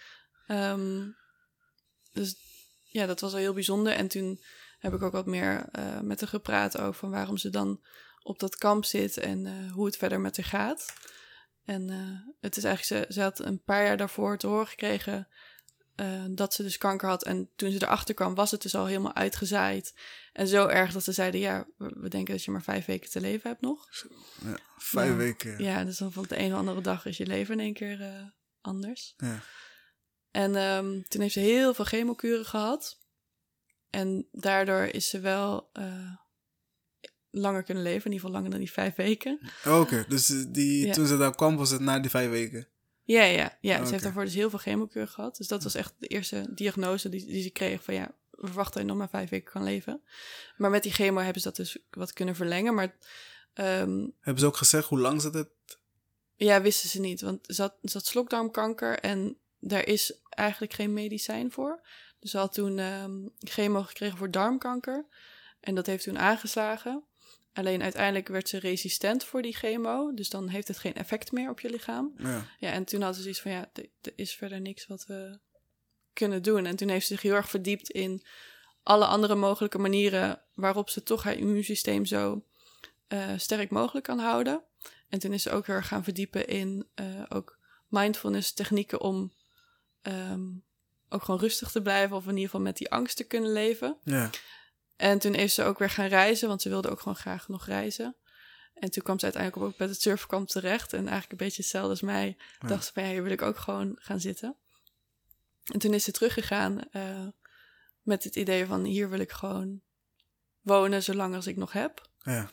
Ehm, 0.48 1.06
dus 2.12 2.36
ja, 2.98 3.06
dat 3.06 3.20
was 3.20 3.32
wel 3.32 3.42
heel 3.42 3.54
bijzonder. 3.54 3.94
En 3.94 4.08
toen 4.08 4.42
heb 4.80 4.94
ik 4.94 5.02
ook 5.02 5.12
wat 5.12 5.26
meer 5.26 5.66
eh, 5.72 6.00
met 6.00 6.20
haar 6.20 6.30
gepraat 6.30 6.78
over 6.78 6.94
van 6.94 7.10
waarom 7.10 7.38
ze 7.38 7.50
dan 7.50 7.82
op 8.24 8.40
dat 8.40 8.56
kamp 8.56 8.86
zit 8.86 9.18
en 9.18 9.46
eh, 9.46 9.72
hoe 9.72 9.86
het 9.86 9.98
verder 9.98 10.20
met 10.20 10.38
haar 10.38 10.46
gaat. 10.46 10.94
En 11.66 11.90
eh, 11.90 12.34
het 12.42 12.58
is 12.58 12.64
eigenlijk, 12.64 13.08
ze, 13.08 13.14
ze 13.14 13.22
had 13.22 13.40
een 13.40 13.64
paar 13.64 13.84
jaar 13.84 13.98
daarvoor 13.98 14.38
te 14.38 14.48
horen 14.48 14.68
gekregen 14.68 15.28
dat 16.30 16.54
ze 16.54 16.64
dus 16.64 16.78
kanker 16.78 17.08
had. 17.08 17.24
En 17.24 17.50
toen 17.56 17.72
ze 17.72 17.82
erachter 17.82 18.16
kwam, 18.16 18.36
was 18.36 18.52
het 18.52 18.62
dus 18.62 18.76
al 18.76 18.86
helemaal 18.86 19.16
uitgezaaid. 19.16 19.94
En 20.34 20.48
zo 20.48 20.68
erg 20.68 20.94
dat 20.94 21.04
ze 21.04 21.12
zeiden, 21.12 21.40
ja, 21.40 21.68
we, 21.78 22.10
denken 22.10 22.34
dat 22.34 22.44
je 22.44 22.52
maar 22.52 22.62
vijf 22.62 22.86
weken 22.86 23.10
te 23.10 23.22
leven 23.22 23.50
hebt 23.50 23.62
nog. 23.62 23.88
Ja, 24.44 24.58
vijf 24.78 25.10
Ja. 25.10 25.16
weken. 25.16 25.64
Ja, 25.64 25.84
dus 25.84 25.98
dan 25.98 26.12
van 26.12 26.26
de 26.28 26.40
een 26.40 26.52
of 26.52 26.58
andere 26.58 26.82
dag 26.82 27.06
is 27.06 27.18
je 27.18 27.26
leven 27.26 27.54
in 27.54 27.60
één 27.60 27.74
keer 27.74 28.32
anders. 28.62 29.14
Ja. 29.18 29.42
En 30.32 30.56
ehm, 30.56 31.02
toen 31.08 31.22
heeft 31.22 31.34
ze 31.34 31.40
heel 31.40 31.74
veel 31.74 31.86
chemokuren 31.86 32.46
gehad. 32.46 32.98
En 33.90 34.28
daardoor 34.32 34.84
is 34.84 35.10
ze 35.10 35.20
wel 35.20 35.70
eh, 35.74 36.14
langer 37.32 37.64
kunnen 37.64 37.84
leven. 37.84 38.06
In 38.06 38.12
ieder 38.12 38.20
geval 38.20 38.32
langer 38.32 38.50
dan 38.50 38.60
die 38.60 38.72
vijf 38.72 38.96
weken. 38.96 39.40
Oké, 39.66 40.06
dus 40.08 40.30
eh, 40.30 40.44
die, 40.48 40.86
Ja. 40.86 40.94
toen 40.94 41.08
ze 41.08 41.18
daar 41.18 41.36
kwam 41.36 41.56
was 41.58 41.70
het 41.70 41.82
na 41.82 42.00
die 42.00 42.10
vijf 42.10 42.30
weken. 42.30 42.68
Ja, 43.04 43.24
ja, 43.24 43.58
ja. 43.62 43.76
Ze 43.76 43.82
Oké. 43.82 43.90
heeft 43.92 44.04
daarvoor 44.04 44.24
dus 44.26 44.34
heel 44.34 44.50
veel 44.50 44.60
chemokuren 44.60 45.08
gehad. 45.08 45.38
Dus 45.38 45.48
dat 45.48 45.64
was 45.64 45.76
echt 45.76 45.94
de 46.00 46.08
eerste 46.08 46.46
diagnose 46.54 47.10
die, 47.10 47.26
die 47.26 47.42
ze 47.44 47.50
kreeg. 47.50 47.84
Van 47.84 47.94
ja, 47.94 48.12
we 48.32 48.46
verwachten 48.48 48.74
dat 48.74 48.82
je 48.82 48.88
nog 48.88 48.98
maar 48.98 49.10
vijf 49.10 49.30
weken 49.30 49.52
kan 49.52 49.64
leven. 49.64 50.02
Maar 50.58 50.70
met 50.70 50.84
die 50.84 50.92
chemo 50.92 51.20
hebben 51.20 51.42
ze 51.42 51.48
dat 51.48 51.58
dus 51.58 51.78
wat 51.90 52.14
kunnen 52.14 52.36
verlengen. 52.36 52.74
Maar 52.74 52.96
ehm, 53.54 54.08
Hebben 54.20 54.40
ze 54.42 54.46
ook 54.46 54.58
gezegd 54.58 54.88
hoe 54.88 55.00
lang 55.00 55.22
ze 55.22 55.30
het... 55.30 55.50
Ja, 56.36 56.62
wisten 56.62 56.90
ze 56.90 57.00
niet. 57.00 57.22
Want 57.22 57.40
ze 57.48 57.62
had, 57.62 57.76
ze 57.84 57.98
had 57.98 58.06
slokdarmkanker 58.06 59.00
en 59.00 59.38
daar 59.68 59.86
is 59.86 60.14
eigenlijk 60.30 60.74
geen 60.74 60.94
medicijn 60.94 61.52
voor. 61.52 61.82
Dus 62.20 62.32
ze 62.32 62.38
had 62.38 62.54
toen 62.54 62.80
ehm, 62.80 63.28
chemo 63.40 63.82
gekregen 63.84 64.18
voor 64.18 64.32
darmkanker. 64.32 65.06
En 65.60 65.76
dat 65.76 65.86
heeft 65.86 66.04
toen 66.04 66.20
aangeslagen. 66.20 67.04
Alleen 67.54 67.82
uiteindelijk 67.82 68.28
werd 68.28 68.50
ze 68.50 68.60
resistent 68.60 69.24
voor 69.24 69.42
die 69.42 69.56
chemo. 69.56 70.14
Dus 70.14 70.30
dan 70.30 70.48
heeft 70.48 70.68
het 70.68 70.78
geen 70.78 70.94
effect 70.94 71.32
meer 71.32 71.50
op 71.50 71.60
je 71.60 71.70
lichaam. 71.70 72.14
Ja. 72.18 72.46
Ja, 72.60 72.72
en 72.72 72.84
toen 72.86 73.00
hadden 73.02 73.16
ze 73.18 73.22
zoiets 73.22 73.42
van, 73.42 73.52
ja, 73.52 73.70
er- 73.74 73.90
er 74.02 74.12
is 74.16 74.34
verder 74.36 74.62
niks 74.62 74.88
wat 74.88 75.06
we 75.06 75.40
kunnen 76.14 76.44
doen. 76.44 76.66
En 76.66 76.76
toen 76.76 76.90
heeft 76.90 77.08
ze 77.08 77.14
zich 77.14 77.22
heel 77.22 77.34
erg 77.34 77.50
verdiept 77.50 77.90
in 77.90 78.24
alle 78.84 79.06
andere 79.06 79.36
mogelijke 79.36 79.78
manieren 79.78 80.42
waarop 80.54 80.90
ze 80.90 81.04
toch 81.04 81.24
haar 81.24 81.36
immuunsysteem 81.38 82.06
zo 82.06 82.46
eh, 83.08 83.34
sterk 83.38 83.70
mogelijk 83.70 84.06
kan 84.06 84.20
houden. 84.20 84.64
En 85.10 85.20
toen 85.20 85.34
is 85.34 85.44
ze 85.44 85.52
ook 85.52 85.66
heel 85.66 85.76
erg 85.76 85.88
gaan 85.88 86.04
verdiepen 86.04 86.48
in 86.48 86.88
eh, 86.94 87.06
ook 87.30 87.58
mindfulness 87.88 88.54
technieken 88.54 89.02
om 89.02 89.34
ehm, 90.08 90.46
ook 91.10 91.24
gewoon 91.24 91.40
rustig 91.40 91.72
te 91.72 91.82
blijven 91.82 92.16
of 92.16 92.24
in 92.24 92.30
ieder 92.30 92.46
geval 92.46 92.62
met 92.62 92.78
die 92.78 92.92
angst 92.92 93.18
te 93.18 93.24
kunnen 93.24 93.52
leven. 93.52 93.98
Ja. 94.04 94.30
En 94.96 95.20
toen 95.20 95.34
is 95.34 95.54
ze 95.54 95.64
ook 95.64 95.80
weer 95.80 95.90
gaan 95.90 96.08
reizen, 96.08 96.48
want 96.48 96.62
ze 96.62 96.70
wilde 96.70 96.90
ook 96.90 97.00
gewoon 97.00 97.18
graag 97.18 97.48
nog 97.48 97.66
reizen. 97.66 98.16
En 98.74 98.92
toen 98.92 99.04
kwam 99.04 99.20
ze 99.20 99.24
uiteindelijk 99.24 99.64
ook 99.64 99.78
bij 99.78 99.88
het 99.88 100.02
surfkamp 100.02 100.48
terecht. 100.48 100.94
En 100.94 101.00
eigenlijk 101.00 101.32
een 101.32 101.48
beetje 101.48 101.62
hetzelfde 101.62 101.90
als 101.90 102.02
mij. 102.02 102.38
Ja. 102.60 102.68
Dacht 102.68 102.86
ze 102.86 102.94
van, 102.94 103.04
ja, 103.04 103.10
hier 103.10 103.24
wil 103.24 103.32
ik 103.32 103.42
ook 103.42 103.58
gewoon 103.58 103.96
gaan 104.00 104.20
zitten. 104.20 104.56
En 105.64 105.80
toen 105.80 105.94
is 105.94 106.04
ze 106.04 106.12
teruggegaan 106.12 106.90
eh, 106.92 107.28
met 108.02 108.24
het 108.24 108.36
idee 108.36 108.66
van 108.66 108.84
hier 108.84 109.10
wil 109.10 109.20
ik 109.20 109.32
gewoon 109.32 109.82
wonen 110.62 111.04
zolang 111.04 111.36
als 111.36 111.48
ik 111.48 111.56
nog 111.56 111.72
heb. 111.72 112.10
Ja. 112.18 112.52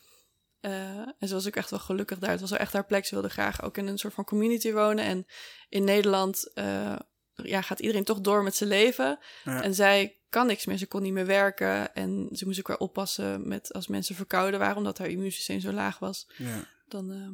Eh, 0.60 0.98
en 0.98 1.28
ze 1.28 1.34
was 1.34 1.46
ook 1.46 1.56
echt 1.56 1.70
wel 1.70 1.78
gelukkig 1.78 2.18
daar. 2.18 2.30
Het 2.30 2.40
was 2.40 2.50
wel 2.50 2.58
echt 2.58 2.72
haar 2.72 2.86
plek. 2.86 3.04
Ze 3.06 3.14
wilde 3.14 3.30
graag 3.30 3.62
ook 3.62 3.76
in 3.76 3.86
een 3.86 3.98
soort 3.98 4.14
van 4.14 4.24
community 4.24 4.72
wonen. 4.72 5.04
En 5.04 5.26
in 5.68 5.84
Nederland 5.84 6.52
eh, 6.52 6.96
ja, 7.34 7.60
gaat 7.60 7.80
iedereen 7.80 8.04
toch 8.04 8.20
door 8.20 8.42
met 8.42 8.56
zijn 8.56 8.68
leven. 8.70 9.18
Ja. 9.44 9.62
En 9.62 9.74
zij 9.74 10.16
kan 10.28 10.46
niks 10.46 10.64
meer. 10.66 10.76
Ze 10.76 10.86
kon 10.86 11.02
niet 11.02 11.12
meer 11.12 11.26
werken. 11.26 11.94
En 11.94 12.28
ze 12.32 12.44
moest 12.44 12.58
ook 12.58 12.68
weer 12.68 12.78
oppassen 12.78 13.48
met 13.48 13.72
als 13.72 13.86
mensen 13.86 14.14
verkouden 14.14 14.60
waren, 14.60 14.76
omdat 14.76 14.98
haar 14.98 15.08
immuunsysteem 15.08 15.60
zo 15.60 15.72
laag 15.72 15.98
was. 15.98 16.28
Ja. 16.36 16.64
Dan 16.88 17.12
eh, 17.12 17.28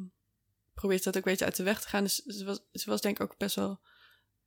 probeert 0.73 1.03
ze 1.03 1.11
dat 1.11 1.17
ook 1.17 1.25
een 1.25 1.31
beetje 1.31 1.45
uit 1.45 1.55
de 1.55 1.63
weg 1.63 1.81
te 1.81 1.87
gaan. 1.87 2.03
Dus 2.03 2.15
ze 2.15 2.45
was, 2.45 2.59
ze 2.73 2.89
was 2.89 3.01
denk 3.01 3.19
ik 3.19 3.31
ook 3.31 3.37
best 3.37 3.55
wel 3.55 3.79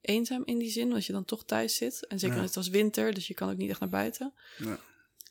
eenzaam 0.01 0.43
in 0.45 0.59
die 0.59 0.71
zin, 0.71 0.85
omdat 0.87 1.07
je 1.07 1.13
dan 1.13 1.25
toch 1.25 1.45
thuis 1.45 1.77
zit. 1.77 2.07
En 2.07 2.19
zeker 2.19 2.37
Ja. 2.37 2.43
het 2.43 2.55
was 2.55 2.69
winter, 2.69 3.15
dus 3.15 3.27
je 3.27 3.35
kan 3.35 3.51
ook 3.51 3.57
niet 3.57 3.71
echt 3.71 3.81
naar 3.81 3.89
buiten. 3.89 4.33
Ja. 4.59 4.79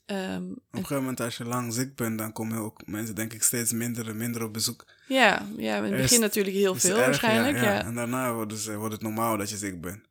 Ehm, 0.05 0.51
Op 0.51 0.57
een 0.71 0.80
gegeven 0.80 0.95
moment, 0.95 1.19
als 1.19 1.38
je 1.38 1.45
lang 1.45 1.74
ziek 1.74 1.95
bent, 1.95 2.17
dan 2.17 2.34
komen 2.34 2.57
ook 2.57 2.88
mensen, 2.88 3.15
denk 3.15 3.34
ik, 3.34 3.43
steeds 3.43 3.71
minder 3.71 4.07
en 4.07 4.17
minder 4.17 4.43
op 4.43 4.53
bezoek. 4.53 4.86
ja, 5.07 5.47
ja, 5.57 5.78
in 5.78 5.84
het 5.84 6.01
begin 6.01 6.19
natuurlijk 6.19 6.55
heel 6.55 6.76
veel 6.76 6.95
erg, 6.95 7.05
waarschijnlijk. 7.05 7.55
Ja. 7.55 7.63
ja. 7.74 7.84
En 7.84 7.95
daarna 7.95 8.34
wordt 8.34 8.51
het, 8.51 8.76
wordt 8.76 8.93
het 8.93 9.01
normaal 9.01 9.38
dat 9.38 9.49
je 9.49 9.57
ziek 9.57 9.82
bent. 9.82 10.05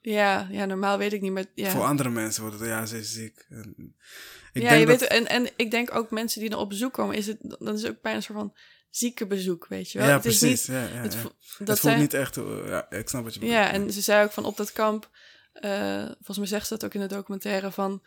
Ja, 0.00 0.48
normaal 0.50 0.98
weet 0.98 1.12
ik 1.12 1.20
niet, 1.20 1.32
maar 1.32 1.44
ja. 1.54 1.70
Voor 1.70 1.84
andere 1.84 2.10
mensen 2.10 2.42
wordt 2.42 2.58
het, 2.58 2.68
ja, 2.68 2.86
ze 2.86 2.98
is 2.98 3.12
ziek. 3.12 3.46
En 3.48 3.94
ik 4.52 4.62
ja, 4.62 4.68
denk 4.68 4.80
je 4.80 4.86
dat, 4.86 5.00
weet, 5.00 5.08
en, 5.08 5.26
en 5.26 5.48
ik 5.56 5.70
denk 5.70 5.94
ook 5.94 6.10
mensen 6.10 6.40
die 6.40 6.50
dan 6.50 6.58
op 6.58 6.68
bezoek 6.68 6.92
komen, 6.92 7.16
is 7.16 7.26
het, 7.26 7.38
dan 7.40 7.74
is 7.74 7.82
het 7.82 7.90
ook 7.90 8.02
bijna 8.02 8.16
een 8.18 8.24
soort 8.24 8.38
van 8.38 8.54
ziekenbezoek, 8.90 9.66
weet 9.68 9.90
je 9.90 9.98
wel. 9.98 10.08
ja, 10.08 10.16
het 10.16 10.24
is 10.24 10.38
precies. 10.38 10.66
niet, 10.68 10.76
ja, 10.76 10.82
ja, 10.82 10.88
het, 11.02 11.12
ja. 11.12 11.18
vo- 11.20 11.32
Het 11.58 11.66
dat 11.66 11.78
voelt 11.80 11.92
zij, 11.92 12.02
niet 12.02 12.14
echt, 12.14 12.36
eh, 12.36 12.44
ja, 12.66 12.90
ik 12.90 13.08
snap 13.08 13.24
wat 13.24 13.34
je 13.34 13.40
bedoelt. 13.40 13.58
Ja, 13.58 13.70
en 13.70 13.92
ze 13.92 14.00
zei 14.00 14.24
ook 14.24 14.32
van 14.32 14.44
op 14.44 14.56
dat 14.56 14.72
kamp, 14.72 15.10
eh, 15.52 16.04
volgens 16.04 16.38
mij 16.38 16.46
zegt 16.46 16.66
ze 16.66 16.74
dat 16.74 16.84
ook 16.84 16.94
in 16.94 17.00
de 17.00 17.06
documentaire, 17.14 17.70
van 17.70 18.02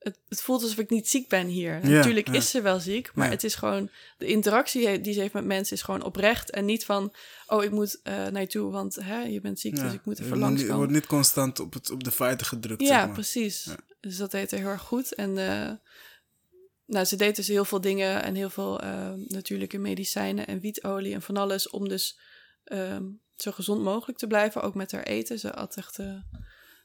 het, 0.00 0.18
het 0.28 0.42
voelt 0.42 0.62
alsof 0.62 0.78
ik 0.78 0.90
niet 0.90 1.08
ziek 1.08 1.28
ben 1.28 1.46
hier. 1.46 1.72
Ja, 1.82 1.88
Natuurlijk 1.88 2.26
ja. 2.26 2.32
is 2.34 2.50
ze 2.50 2.60
wel 2.62 2.80
ziek, 2.80 3.10
maar 3.14 3.26
Ja. 3.26 3.32
het 3.32 3.44
is 3.44 3.54
gewoon, 3.54 3.90
de 4.18 4.26
interactie 4.26 5.00
die 5.00 5.12
ze 5.12 5.20
heeft 5.20 5.32
met 5.34 5.44
mensen 5.44 5.76
is 5.76 5.82
gewoon 5.82 6.02
oprecht 6.02 6.50
en 6.50 6.64
niet 6.64 6.84
van, 6.84 7.14
oh 7.46 7.64
ik 7.64 7.70
moet 7.70 8.00
eh 8.02 8.26
naar 8.26 8.40
je 8.40 8.46
toe, 8.46 8.70
want 8.70 8.94
hè, 8.94 9.20
je 9.22 9.40
bent 9.40 9.60
ziek, 9.60 9.76
dus 9.76 9.92
ik 9.92 10.04
moet 10.04 10.18
even 10.20 10.38
wordt 10.38 10.54
niet- 10.54 10.66
Je 10.66 10.74
wordt 10.74 10.92
niet 10.92 11.06
constant 11.06 11.60
op, 11.60 11.72
het, 11.72 11.90
op 11.90 12.04
de 12.04 12.10
feiten 12.10 12.46
gedrukt, 12.46 12.80
Ja, 12.80 12.86
zeg 12.86 12.96
maar. 13.04 13.10
precies. 13.14 13.68
Dus 14.00 14.16
dat 14.16 14.30
deed 14.30 14.50
haar 14.50 14.60
heel 14.60 14.68
erg 14.68 14.82
goed. 14.82 15.14
En 15.14 15.38
eh, 15.38 15.70
nou, 16.86 17.04
ze 17.04 17.16
deed 17.16 17.36
dus 17.36 17.46
heel 17.48 17.64
veel 17.64 17.80
dingen 17.80 18.22
en 18.22 18.34
heel 18.34 18.50
veel 18.50 18.80
eh, 18.80 19.12
natuurlijke 19.28 19.78
medicijnen 19.78 20.46
en 20.46 20.60
wietolie 20.60 21.14
en 21.14 21.22
van 21.22 21.36
alles 21.36 21.70
om 21.70 21.88
dus 21.88 22.18
ehm, 22.64 23.04
zo 23.36 23.50
gezond 23.50 23.82
mogelijk 23.82 24.18
te 24.18 24.26
blijven, 24.26 24.62
ook 24.62 24.74
met 24.74 24.92
haar 24.92 25.02
eten. 25.02 25.38
Ze 25.38 25.54
at 25.54 25.76
echt, 25.76 25.98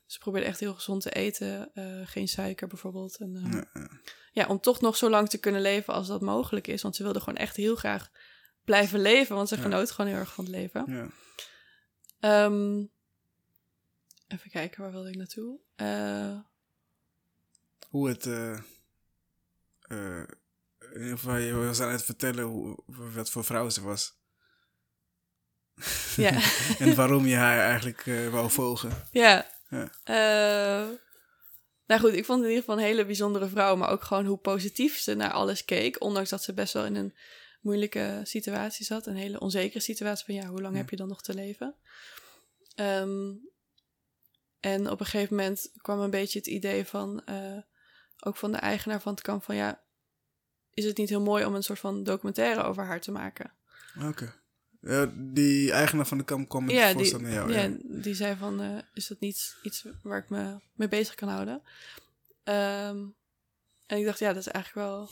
ze 0.06 0.20
probeerde 0.20 0.48
echt 0.48 0.60
heel 0.60 0.74
gezond 0.74 1.02
te 1.02 1.12
eten, 1.12 1.74
eh, 1.74 2.02
geen 2.08 2.28
suiker 2.28 2.68
bijvoorbeeld. 2.68 3.18
En, 3.18 3.66
eh, 3.74 3.84
Ja, 4.32 4.48
om 4.48 4.60
toch 4.60 4.82
nog 4.82 4.98
zo 4.98 5.10
lang 5.10 5.30
te 5.30 5.38
kunnen 5.38 5.62
leven 5.62 5.94
als 5.94 6.08
dat 6.08 6.22
mogelijk 6.22 6.68
is, 6.68 6.82
want 6.82 6.96
ze 6.96 7.04
wilde 7.04 7.20
gewoon 7.20 7.38
echt 7.40 7.56
heel 7.56 7.76
graag 7.76 8.10
blijven 8.66 9.00
leven, 9.02 9.36
want 9.36 9.48
ze 9.50 9.56
Ja. 9.56 9.62
genoot 9.62 9.92
gewoon 9.92 10.12
heel 10.12 10.20
erg 10.20 10.34
van 10.34 10.44
het 10.46 10.54
leven. 10.54 10.84
Ja. 10.88 11.08
Ehm, 12.20 12.78
even 14.28 14.50
kijken, 14.52 14.82
waar 14.82 14.92
wilde 14.92 15.10
ik 15.10 15.16
naartoe? 15.16 15.60
Eh, 15.76 16.40
Hoe 17.90 18.10
het... 18.10 18.26
in 18.26 18.64
ieder 21.02 21.18
geval, 21.18 21.36
je 21.36 21.54
was 21.54 21.80
aan 21.82 21.92
het 21.92 22.04
vertellen 22.04 22.44
hoe, 22.44 22.78
wat 22.86 23.30
voor 23.30 23.44
vrouw 23.44 23.70
ze 23.70 23.82
was. 23.82 24.14
ja. 26.16 26.40
en 26.80 26.96
waarom 26.96 27.26
je 27.26 27.36
haar 27.36 27.60
eigenlijk 27.60 28.06
eh, 28.08 28.30
wou 28.30 28.50
volgen. 28.52 29.08
Ja. 29.12 29.54
Ja. 29.76 29.90
Eh, 30.04 30.90
nou 31.86 32.02
goed, 32.02 32.14
ik 32.14 32.26
vond 32.26 32.40
het 32.40 32.48
in 32.50 32.56
ieder 32.56 32.64
geval 32.64 32.78
een 32.78 32.84
hele 32.90 33.06
bijzondere 33.06 33.48
vrouw, 33.48 33.76
maar 33.76 33.90
ook 33.90 34.04
gewoon 34.04 34.26
hoe 34.26 34.38
positief 34.38 34.98
ze 34.98 35.14
naar 35.14 35.32
alles 35.32 35.66
keek. 35.66 36.02
Ondanks 36.02 36.30
dat 36.30 36.44
ze 36.44 36.54
best 36.54 36.74
wel 36.74 36.86
in 36.86 36.96
een 36.96 37.16
moeilijke 37.62 38.22
situatie 38.24 38.86
zat, 38.86 39.06
een 39.06 39.16
hele 39.16 39.40
onzekere 39.40 39.80
situatie 39.80 40.26
van 40.26 40.34
ja, 40.36 40.46
hoe 40.48 40.62
lang 40.62 40.74
Ja. 40.74 40.80
heb 40.80 40.90
je 40.90 40.96
dan 40.96 41.08
nog 41.08 41.22
te 41.22 41.34
leven? 41.34 41.76
Ehm, 42.76 43.32
en 44.60 44.90
op 44.90 45.00
een 45.00 45.06
gegeven 45.06 45.36
moment 45.36 45.72
kwam 45.78 46.00
een 46.00 46.10
beetje 46.10 46.40
het 46.40 46.48
idee 46.48 46.86
van, 46.86 47.26
eh, 47.26 47.58
ook 48.20 48.36
van 48.38 48.52
de 48.52 48.58
eigenaar 48.58 49.02
van 49.02 49.12
het 49.14 49.22
kamp, 49.22 49.44
van 49.44 49.56
ja, 49.56 49.84
is 50.74 50.86
het 50.86 50.98
niet 50.98 51.10
heel 51.10 51.22
mooi 51.22 51.46
om 51.46 51.56
een 51.56 51.64
soort 51.64 51.80
van 51.80 52.04
documentaire 52.04 52.64
over 52.64 52.84
haar 52.84 53.02
te 53.02 53.12
maken? 53.12 53.54
Oké. 54.04 54.34
Ja, 54.86 55.12
die 55.16 55.72
eigenaar 55.72 56.08
van 56.08 56.18
de 56.18 56.24
kamp 56.24 56.50
kwam 56.50 56.66
met 56.66 56.76
ja, 56.76 56.88
die, 56.88 56.96
voorstel 56.96 57.20
naar 57.20 57.32
jou. 57.32 57.54
ja, 57.54 57.62
Ja, 57.62 57.76
die 57.84 58.16
zei 58.16 58.36
van, 58.36 58.62
eh, 58.62 58.78
is 58.94 59.08
dat 59.08 59.20
niet 59.20 59.56
iets 59.64 59.86
waar 60.02 60.18
ik 60.18 60.30
me 60.30 60.56
mee 60.74 60.88
bezig 60.88 61.16
kan 61.16 61.30
houden? 61.30 61.62
Ehm, 62.44 62.98
en 63.86 63.98
ik 63.98 64.06
dacht, 64.06 64.20
ja, 64.20 64.28
dat 64.28 64.46
is 64.46 64.52
eigenlijk 64.52 64.88
wel... 64.88 65.10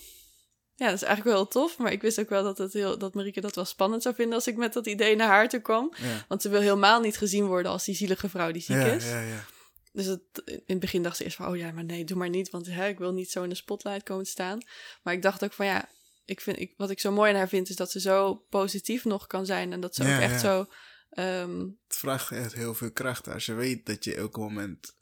Ja, 0.75 0.85
dat 0.85 0.95
is 0.95 1.03
eigenlijk 1.03 1.35
wel 1.35 1.43
heel 1.43 1.47
tof. 1.47 1.77
Maar 1.77 1.91
ik 1.91 2.01
wist 2.01 2.19
ook 2.19 2.29
wel 2.29 2.43
dat, 2.43 2.57
het 2.57 2.73
heel, 2.73 2.97
dat 2.97 3.13
Marieke 3.13 3.41
dat 3.41 3.55
wel 3.55 3.65
spannend 3.65 4.01
zou 4.01 4.15
vinden 4.15 4.35
als 4.35 4.47
ik 4.47 4.55
met 4.55 4.73
dat 4.73 4.87
idee 4.87 5.15
naar 5.15 5.27
haar 5.27 5.49
toe 5.49 5.59
kwam. 5.59 5.93
ja. 5.95 6.25
Want 6.27 6.41
ze 6.41 6.49
wil 6.49 6.61
helemaal 6.61 7.01
niet 7.01 7.17
gezien 7.17 7.45
worden 7.45 7.71
als 7.71 7.85
die 7.85 7.95
zielige 7.95 8.29
vrouw 8.29 8.51
die 8.51 8.61
ziek 8.61 8.77
is. 8.77 9.05
ja, 9.05 9.21
ja. 9.21 9.45
Dus 9.91 10.05
het, 10.05 10.21
in 10.45 10.61
het 10.65 10.79
begin 10.79 11.03
dacht 11.03 11.17
ze 11.17 11.23
eerst 11.23 11.35
van, 11.35 11.47
oh 11.47 11.57
ja, 11.57 11.71
maar 11.71 11.83
nee, 11.83 12.03
doe 12.03 12.17
maar 12.17 12.29
niet. 12.29 12.49
Want 12.49 12.65
hè, 12.65 12.87
ik 12.87 12.97
wil 12.97 13.13
niet 13.13 13.31
zo 13.31 13.43
in 13.43 13.49
de 13.49 13.55
spotlight 13.55 14.03
komen 14.03 14.23
te 14.23 14.29
staan. 14.29 14.59
Maar 15.03 15.13
ik 15.13 15.21
dacht 15.21 15.43
ook 15.43 15.53
van, 15.53 15.65
ja, 15.65 15.89
ik 16.25 16.41
vind, 16.41 16.59
ik, 16.59 16.73
wat 16.77 16.89
ik 16.89 16.99
zo 16.99 17.11
mooi 17.11 17.31
aan 17.31 17.37
haar 17.37 17.47
vind, 17.47 17.69
is 17.69 17.75
dat 17.75 17.91
ze 17.91 17.99
zo 17.99 18.35
positief 18.49 19.05
nog 19.05 19.27
kan 19.27 19.45
zijn. 19.45 19.71
En 19.73 19.79
dat 19.79 19.95
ze 19.95 20.03
Ja, 20.03 20.15
ook 20.15 20.21
echt 20.21 20.31
ja. 20.31 20.39
zo... 20.39 20.65
ehm, 21.09 21.59
Het 21.87 21.97
vraagt 21.97 22.31
echt 22.31 22.53
heel 22.53 22.73
veel 22.73 22.91
kracht 22.91 23.27
als 23.27 23.45
je 23.45 23.53
weet 23.53 23.85
dat 23.85 24.03
je 24.03 24.15
elk 24.15 24.37
moment... 24.37 24.95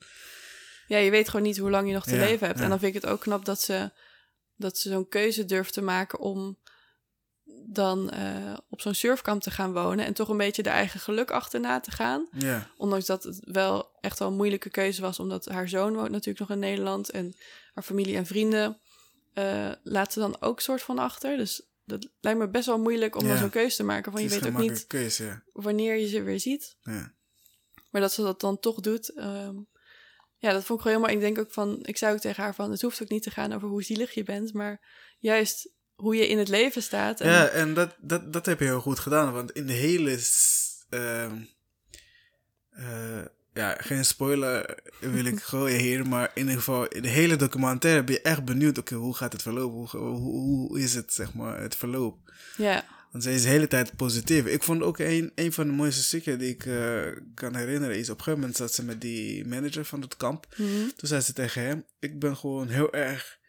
ja, 0.87 0.97
je 0.97 1.11
weet 1.11 1.29
gewoon 1.29 1.45
niet 1.45 1.57
hoe 1.57 1.69
lang 1.69 1.87
je 1.87 1.93
nog 1.93 2.03
te 2.03 2.15
Ja, 2.15 2.21
leven 2.25 2.47
hebt. 2.47 2.59
En 2.59 2.69
dan 2.69 2.79
vind 2.79 2.95
ik 2.95 3.01
het 3.01 3.11
ook 3.11 3.19
knap 3.21 3.45
dat 3.45 3.61
ze, 3.61 3.91
dat 4.55 4.77
ze 4.77 4.89
zo'n 4.89 5.07
keuze 5.07 5.45
durft 5.45 5.73
te 5.73 5.81
maken 5.81 6.19
om 6.19 6.59
dan 7.65 8.09
eh, 8.11 8.57
op 8.69 8.81
zo'n 8.81 8.93
surfkamp 8.95 9.41
te 9.41 9.51
gaan 9.51 9.73
wonen 9.73 10.05
en 10.05 10.13
toch 10.13 10.29
een 10.29 10.37
beetje 10.37 10.63
de 10.63 10.69
eigen 10.69 10.99
geluk 10.99 11.31
achterna 11.31 11.79
te 11.79 11.91
gaan. 11.91 12.27
Ja, 12.31 12.71
Ondanks 12.77 13.05
dat 13.05 13.23
het 13.23 13.39
wel 13.41 13.97
echt 13.99 14.19
wel 14.19 14.27
een 14.27 14.35
moeilijke 14.35 14.69
keuze 14.69 15.01
was, 15.01 15.19
omdat 15.19 15.45
haar 15.45 15.69
zoon 15.69 15.93
woont 15.93 16.09
natuurlijk 16.11 16.39
nog 16.39 16.49
in 16.49 16.59
Nederland 16.59 17.09
en 17.09 17.35
haar 17.73 17.83
familie 17.83 18.15
en 18.15 18.25
vrienden 18.25 18.80
eh 19.33 19.71
laat 19.83 20.13
ze 20.13 20.19
dan 20.19 20.41
ook 20.41 20.59
soort 20.59 20.81
van 20.81 20.99
achter. 20.99 21.37
Dus 21.37 21.61
dat 21.85 22.09
lijkt 22.19 22.39
me 22.39 22.49
best 22.49 22.65
wel 22.65 22.79
moeilijk 22.79 23.15
om 23.15 23.27
dan 23.27 23.37
zo'n 23.37 23.49
keuze 23.49 23.75
te 23.75 23.83
maken. 23.83 24.11
Van 24.11 24.21
je 24.21 24.29
weet 24.29 24.37
ook 24.37 24.43
niet 24.43 24.53
makkelijke 24.53 24.87
keuze, 24.87 25.23
ja. 25.23 25.43
wanneer 25.53 25.95
je 25.95 26.07
ze 26.07 26.21
weer 26.21 26.39
ziet. 26.39 26.75
ja. 26.81 27.13
Maar 27.89 28.01
dat 28.01 28.13
ze 28.13 28.21
dat 28.21 28.39
dan 28.41 28.59
toch 28.59 28.79
doet. 28.79 29.09
ehm, 29.09 29.55
ja, 30.37 30.51
dat 30.51 30.63
vond 30.63 30.79
ik 30.79 30.85
gewoon 30.85 31.01
mooi. 31.01 31.13
Ik 31.13 31.19
denk 31.19 31.37
ook 31.37 31.51
van, 31.51 31.79
ik 31.81 31.97
zei 31.97 32.13
ook 32.13 32.19
tegen 32.19 32.43
haar 32.43 32.55
van, 32.55 32.71
het 32.71 32.81
hoeft 32.81 33.01
ook 33.01 33.09
niet 33.09 33.23
te 33.23 33.31
gaan 33.31 33.53
over 33.53 33.67
hoe 33.67 33.83
zielig 33.83 34.13
je 34.13 34.23
bent, 34.23 34.53
maar 34.53 34.81
juist 35.19 35.69
hoe 35.95 36.15
je 36.15 36.27
in 36.27 36.37
het 36.37 36.47
leven 36.47 36.83
staat. 36.83 37.21
En, 37.21 37.29
Ja, 37.29 37.47
en 37.47 37.73
dat, 37.73 37.95
dat, 37.99 38.33
dat 38.33 38.45
heb 38.45 38.59
je 38.59 38.65
heel 38.65 38.81
goed 38.81 38.99
gedaan, 38.99 39.33
want 39.33 39.51
in 39.51 39.65
de 39.65 39.73
hele... 39.73 40.19
ehm, 40.89 41.41
eh, 42.69 43.25
ja, 43.53 43.75
geen 43.79 44.05
spoiler 44.05 44.77
wil 44.99 45.25
ik 45.25 45.41
gooien 45.41 45.79
hier, 45.79 46.07
maar 46.07 46.31
in 46.33 46.41
ieder 46.41 46.57
geval, 46.57 46.87
in 46.87 47.01
de 47.01 47.07
hele 47.09 47.35
documentaire 47.35 48.03
ben 48.03 48.13
je 48.15 48.21
echt 48.21 48.45
benieuwd, 48.45 48.77
oké, 48.77 48.95
hoe 48.95 49.15
gaat 49.15 49.33
het 49.33 49.41
verlopen? 49.41 49.77
Hoe, 49.99 50.09
hoe, 50.11 50.19
hoe 50.67 50.79
is 50.79 50.93
het, 50.93 51.13
zeg 51.13 51.33
maar, 51.33 51.61
het 51.61 51.75
verloop? 51.75 52.33
ja, 52.57 52.85
Want 53.11 53.23
zij 53.23 53.33
is 53.33 53.41
de 53.41 53.47
hele 53.49 53.67
tijd 53.67 53.95
positief. 53.95 54.45
Ik 54.45 54.63
vond 54.63 54.81
ook 54.81 54.97
een, 54.99 55.31
een 55.35 55.53
van 55.53 55.67
de 55.67 55.73
mooiste 55.73 56.03
stukken 56.03 56.39
die 56.39 56.49
ik 56.49 56.65
eh, 56.65 57.07
kan 57.35 57.55
herinneren, 57.55 57.97
is 57.97 58.09
op 58.09 58.17
een 58.17 58.23
gegeven 58.23 58.39
moment 58.39 58.57
zat 58.57 58.73
ze 58.73 58.83
met 58.85 59.01
die 59.01 59.45
manager 59.47 59.85
van 59.85 60.01
het 60.01 60.17
kamp. 60.17 60.47
mhm, 60.57 60.87
Toen 60.95 61.07
zei 61.07 61.21
ze 61.21 61.33
tegen 61.33 61.61
hem: 61.61 61.85
Ik 61.99 62.19
ben 62.19 62.37
gewoon 62.37 62.67
heel 62.67 62.93
erg 62.93 63.39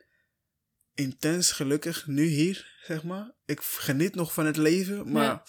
intens 0.95 1.53
gelukkig 1.53 2.07
nu 2.07 2.25
hier, 2.25 2.75
zeg 2.87 3.03
maar. 3.03 3.33
Ik 3.45 3.61
geniet 3.61 4.15
nog 4.15 4.33
van 4.33 4.47
het 4.47 4.57
leven, 4.57 5.13
maar 5.13 5.25
Ja. 5.25 5.43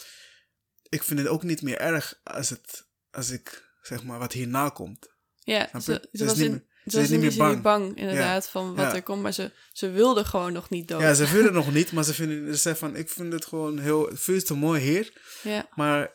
ik 0.89 1.03
vind 1.03 1.19
het 1.19 1.27
ook 1.27 1.43
niet 1.43 1.61
meer 1.61 1.77
erg 1.77 2.19
als, 2.23 2.49
het, 2.49 2.87
als 3.11 3.29
ik, 3.29 3.71
zeg 3.85 4.03
maar, 4.03 4.19
wat 4.19 4.31
hierna 4.31 4.69
komt. 4.69 5.07
ja. 5.39 5.79
Ze, 5.79 6.07
ze 6.11 6.25
was 6.25 6.35
niet 6.35 6.45
in, 6.51 6.67
ze 6.85 6.99
was 6.99 7.09
niet 7.09 7.37
meer 7.37 7.61
bang, 7.61 7.97
inderdaad, 7.97 8.49
van 8.49 8.75
wat 8.75 8.85
Ja. 8.85 8.95
er 8.95 9.03
komt. 9.03 9.21
Maar 9.21 9.33
ze, 9.33 9.51
ze 9.71 9.89
wilde 9.89 10.25
gewoon 10.25 10.53
nog 10.53 10.69
niet 10.69 10.87
dood. 10.87 11.01
Ja, 11.01 11.13
ze 11.13 11.25
het 11.25 11.53
nog 11.61 11.73
niet, 11.73 11.91
maar 11.91 12.03
ze 12.03 12.13
vinden 12.13 12.55
ze 12.55 12.61
zeggen 12.61 12.87
van: 12.89 12.95
Ik 12.99 13.09
vind 13.09 13.33
het 13.33 13.45
gewoon 13.45 13.79
heel, 13.79 14.09
veel 14.13 14.41
te 14.41 14.53
mooi 14.55 14.81
hier, 14.81 15.21
ja. 15.43 15.67
maar 15.75 16.11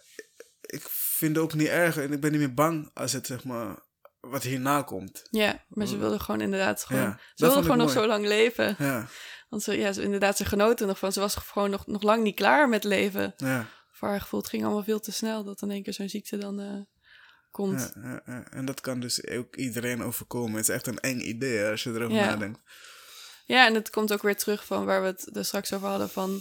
ik 0.60 0.82
vind 0.90 1.34
het 1.36 1.44
ook 1.44 1.54
niet 1.54 1.66
erg 1.68 1.96
en 1.96 2.12
ik 2.12 2.20
ben 2.20 2.30
niet 2.30 2.40
meer 2.40 2.54
bang 2.54 2.90
als 2.94 3.12
het, 3.12 3.26
zeg 3.26 3.44
maar, 3.44 3.86
wat 4.20 4.42
hierna 4.42 4.82
komt. 4.82 5.22
Ja, 5.30 5.64
maar 5.68 5.86
ze 5.86 5.96
wilde 5.96 6.18
gewoon 6.18 6.40
inderdaad 6.40 6.84
gewoon... 6.84 7.02
Ja, 7.02 7.20
ze 7.34 7.44
wilde 7.44 7.62
gewoon 7.62 7.76
nog 7.78 7.86
mooi. 7.94 7.98
zo 7.98 8.06
lang 8.06 8.26
leven. 8.26 8.74
Ja, 8.78 9.08
Want 9.48 9.62
ze, 9.62 9.78
ja, 9.78 9.92
ze, 9.92 10.02
inderdaad, 10.02 10.36
ze 10.36 10.44
genoten 10.44 10.86
nog 10.86 10.98
van. 10.98 11.12
Ze 11.12 11.20
was 11.20 11.34
gewoon 11.34 11.70
nog, 11.70 11.86
nog 11.86 12.02
lang 12.02 12.22
niet 12.22 12.34
klaar 12.34 12.68
met 12.68 12.84
leven. 12.84 13.34
ja. 13.36 13.68
Voor 13.92 14.08
haar 14.08 14.20
gevoel, 14.20 14.40
het 14.40 14.48
ging 14.48 14.64
allemaal 14.64 14.82
veel 14.84 15.00
te 15.00 15.12
snel. 15.12 15.44
Dat 15.44 15.62
in 15.62 15.70
één 15.70 15.82
keer 15.82 15.92
zo'n 15.92 16.08
ziekte 16.08 16.36
dan 16.36 16.60
eh, 16.60 16.80
komt. 17.64 17.92
Ja. 18.02 18.44
En 18.50 18.64
dat 18.64 18.80
kan 18.80 19.00
dus 19.00 19.26
ook 19.26 19.56
iedereen 19.56 20.02
overkomen. 20.02 20.56
Het 20.56 20.68
is 20.68 20.74
echt 20.74 20.86
een 20.86 20.98
eng 21.00 21.20
idee 21.20 21.64
als 21.70 21.82
je 21.82 21.90
erover 21.90 22.16
nadenkt. 22.16 22.61
Ja, 23.46 23.66
en 23.66 23.74
het 23.74 23.90
komt 23.90 24.12
ook 24.12 24.22
weer 24.22 24.36
terug 24.36 24.64
van 24.66 24.84
waar 24.84 25.00
we 25.00 25.06
het 25.06 25.36
er 25.36 25.44
straks 25.44 25.72
over 25.72 25.88
hadden 25.88 26.11
van 26.11 26.40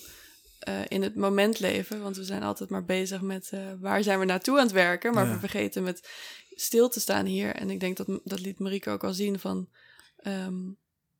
eh, 0.59 0.79
in 0.87 1.01
het 1.01 1.15
moment 1.15 1.59
leven. 1.59 2.01
Want 2.01 2.17
we 2.17 2.23
zijn 2.23 2.43
altijd 2.43 2.69
maar 2.69 2.85
bezig 2.85 3.21
met 3.21 3.49
eh, 3.51 3.59
waar 3.79 4.03
zijn 4.03 4.19
we 4.19 4.25
naartoe 4.25 4.57
aan 4.57 4.63
het 4.63 4.71
werken. 4.73 5.13
Maar 5.13 5.31
we 5.31 5.39
vergeten 5.39 5.83
met 5.83 6.09
stil 6.55 6.89
te 6.89 6.99
staan 6.99 7.25
hier. 7.25 7.55
En 7.55 7.69
ik 7.69 7.79
denk 7.79 7.97
dat 7.97 8.19
dat 8.23 8.39
liet 8.39 8.59
Marieke 8.59 8.89
ook 8.89 9.03
al 9.03 9.13
zien 9.13 9.39
van 9.39 9.69
ehm, 10.17 10.55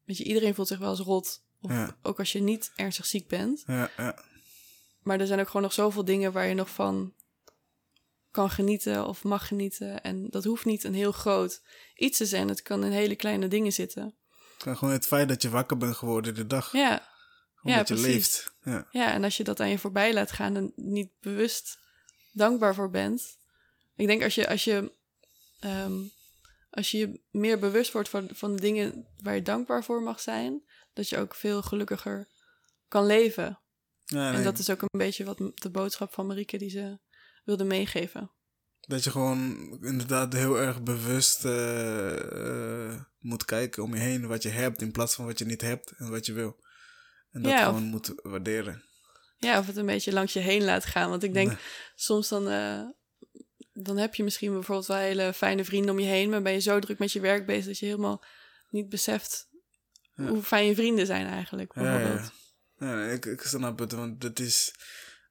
weet 0.04 0.18
je, 0.18 0.24
iedereen 0.24 0.56
voelt 0.56 0.68
zich 0.68 0.80
wel 0.80 0.89
eens 0.89 1.00
rot. 1.00 1.43
Of 1.62 1.72
Ja. 1.72 1.98
ook 2.02 2.20
als 2.20 2.32
je 2.32 2.41
niet 2.41 2.72
ernstig 2.76 3.06
ziek 3.06 3.28
bent. 3.28 3.64
Ja, 3.68 3.89
ja. 3.98 4.24
Maar 5.02 5.20
er 5.20 5.28
zijn 5.28 5.39
ook 5.39 5.48
gewoon 5.48 5.62
nog 5.62 5.74
zoveel 5.74 6.06
dingen 6.06 6.32
waar 6.32 6.48
je 6.48 6.54
nog 6.54 6.70
van 6.70 7.14
kan 8.38 8.50
genieten 8.50 9.08
of 9.08 9.24
mag 9.24 9.48
genieten. 9.48 10.02
En 10.04 10.30
dat 10.30 10.44
hoeft 10.44 10.66
niet 10.66 10.84
een 10.84 10.94
heel 10.94 11.12
groot 11.12 11.62
iets 11.96 12.18
te 12.18 12.26
zijn. 12.26 12.48
Het 12.48 12.62
kan 12.62 12.84
in 12.84 12.92
hele 12.92 13.16
kleine 13.16 13.48
dingen 13.48 13.74
zitten. 13.74 14.16
Gewoon 14.58 14.78
gewoon 14.78 14.94
het 14.94 15.06
feit 15.06 15.30
dat 15.30 15.42
je 15.42 15.50
wakker 15.50 15.78
bent 15.78 15.96
geworden 15.96 16.36
de 16.36 16.48
dag. 16.48 16.72
Ja, 16.72 17.10
Gewoon 17.56 17.78
ja, 17.78 17.78
dat 17.78 17.88
je 17.88 17.94
precies. 17.94 18.14
leeft. 18.14 18.54
Ja. 18.64 18.88
ja, 18.92 19.12
en 19.12 19.24
als 19.24 19.38
je 19.38 19.44
dat 19.44 19.60
aan 19.60 19.70
je 19.70 19.80
voorbij 19.80 20.14
laat 20.14 20.32
gaan 20.32 20.56
en 20.56 20.72
niet 20.76 21.10
bewust 21.20 21.80
dankbaar 22.32 22.76
voor 22.76 22.90
bent. 22.90 23.38
Ik 23.96 24.08
denk 24.08 24.24
als 24.24 24.36
je, 24.36 24.48
als 24.50 24.64
je, 24.64 24.94
ehm, 25.60 25.96
als 26.70 26.92
je 26.92 26.98
je 26.98 27.22
meer 27.32 27.60
bewust 27.60 27.92
wordt 27.92 28.10
van, 28.10 28.30
van 28.34 28.56
de 28.56 28.62
dingen 28.62 29.08
waar 29.22 29.36
je 29.36 29.42
dankbaar 29.42 29.84
voor 29.84 30.02
mag 30.02 30.20
zijn, 30.20 30.64
dat 30.94 31.10
je 31.10 31.18
ook 31.18 31.36
veel 31.36 31.62
gelukkiger 31.62 32.28
kan 32.88 33.06
leven. 33.06 33.60
Ja, 34.06 34.28
En 34.28 34.34
nee, 34.34 34.44
dat 34.44 34.58
is 34.58 34.70
ook 34.70 34.82
een 34.82 35.00
beetje 35.00 35.24
wat 35.24 35.38
de 35.54 35.70
boodschap 35.70 36.14
van 36.14 36.28
Marieke 36.28 36.58
die 36.58 36.70
ze 36.70 37.00
wilde 37.48 37.64
meegeven. 37.64 38.32
Dat 38.80 39.04
je 39.04 39.12
gewoon 39.12 39.78
inderdaad 39.82 40.34
heel 40.34 40.60
erg 40.60 40.82
bewust 40.84 41.45
eh, 41.45 42.91
eh, 42.91 43.02
moet 43.20 43.45
kijken 43.45 43.84
om 43.84 43.93
je 43.95 44.00
heen 44.02 44.28
wat 44.28 44.43
je 44.43 44.50
hebt 44.50 44.82
in 44.82 44.91
plaats 44.91 45.16
van 45.16 45.26
wat 45.26 45.39
je 45.39 45.45
niet 45.45 45.62
hebt 45.62 45.91
en 45.98 46.10
wat 46.10 46.26
je 46.26 46.34
wil. 46.34 46.64
En 47.32 47.41
dat 47.41 47.52
Ja, 47.52 47.60
of- 47.70 47.76
gewoon 47.76 47.89
moet 47.89 48.14
waarderen. 48.24 48.84
Ja, 49.38 49.60
of 49.60 49.68
het 49.68 49.76
een 49.78 49.86
beetje 49.86 50.14
langs 50.14 50.34
je 50.34 50.39
heen 50.39 50.64
laat 50.64 50.86
gaan. 50.86 51.10
Want 51.10 51.24
ik 51.24 51.34
denk 51.34 51.48
Nee. 51.48 51.58
soms 51.95 52.28
dan, 52.30 52.50
eh, 52.50 52.82
dan 53.74 53.98
heb 53.98 54.16
je 54.16 54.24
misschien 54.24 54.54
bijvoorbeeld 54.54 54.88
wel 54.88 54.98
hele 54.98 55.34
fijne 55.34 55.66
vrienden 55.66 55.91
om 55.91 56.00
je 56.00 56.08
heen, 56.08 56.30
maar 56.30 56.41
ben 56.41 56.54
je 56.54 56.60
zo 56.60 56.80
druk 56.80 57.00
met 57.00 57.12
je 57.12 57.20
werk 57.20 57.45
bezig 57.45 57.66
dat 57.66 57.78
je 57.80 57.86
helemaal 57.86 58.24
niet 58.70 58.89
beseft 58.89 59.48
Ja. 60.14 60.28
hoe 60.28 60.43
fijn 60.43 60.66
je 60.66 60.76
vrienden 60.76 61.06
zijn 61.06 61.28
eigenlijk. 61.28 61.76
Ja, 61.76 61.82
ja, 61.84 61.98
Bijvoorbeeld. 61.98 62.32
ja. 62.78 63.06
Ja, 63.06 63.12
ik, 63.12 63.26
ik 63.26 63.41
snap 63.41 63.80
het, 63.80 63.91
want 63.91 64.22
dat 64.22 64.39
is, 64.39 64.74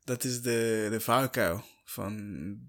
dat 0.05 0.25
is 0.25 0.43
de, 0.43 0.87
de 0.91 1.01
valkuil 1.01 1.64
van 1.97 2.15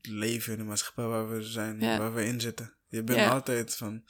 het 0.01 0.11
leven 0.11 0.51
in 0.53 0.57
de 0.59 0.63
maatschappij 0.65 1.05
waar 1.05 1.29
we 1.29 1.41
zijn, 1.43 1.79
Ja. 1.79 1.97
waar 1.97 2.13
we 2.13 2.25
in 2.25 2.41
zitten. 2.41 2.77
Je 2.87 3.03
bent 3.03 3.19
Ja. 3.19 3.29
altijd 3.29 3.75
van, 3.75 4.03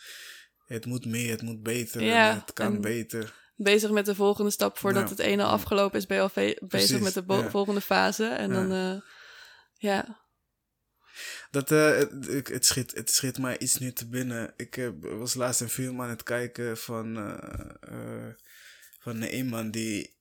het 0.66 0.86
moet 0.86 1.06
meer, 1.06 1.32
het 1.32 1.42
moet 1.42 1.62
beter, 1.64 2.02
Ja, 2.04 2.30
en 2.30 2.36
het 2.40 2.54
kan 2.54 2.76
en- 2.76 2.82
beter. 2.82 3.46
Bezig 3.56 3.92
met 3.92 4.06
de 4.06 4.16
volgende 4.16 4.52
stap 4.52 4.78
voordat 4.78 5.10
het 5.10 5.20
ene 5.20 5.44
al 5.44 5.50
afgelopen 5.52 6.00
is, 6.00 6.06
ben 6.06 6.18
je 6.18 6.24
al 6.24 6.30
Precies, 6.30 6.60
bezig 6.68 7.02
met 7.02 7.14
de 7.14 7.50
volgende 7.50 7.82
fase. 7.82 8.26
En 8.28 8.50
dan, 8.50 8.72
eh, 8.72 9.02
ja, 9.74 10.26
Dat, 11.52 11.72
eh, 11.72 11.98
het, 11.98 12.48
het, 12.48 12.66
schiet, 12.66 12.96
het 12.96 13.10
schiet 13.12 13.38
mij 13.38 13.58
iets 13.60 13.78
nu 13.78 13.94
te 13.94 14.08
binnen. 14.10 14.54
Ik 14.58 14.74
heb, 14.74 14.96
was 15.04 15.34
laatst 15.34 15.62
een 15.62 15.70
film 15.70 16.02
aan 16.02 16.10
het 16.10 16.24
kijken 16.24 16.78
van, 16.78 17.18
eh, 17.18 17.70
eh, 17.80 18.34
van 19.00 19.22
een 19.22 19.36
iemand 19.36 19.74
die, 19.74 20.18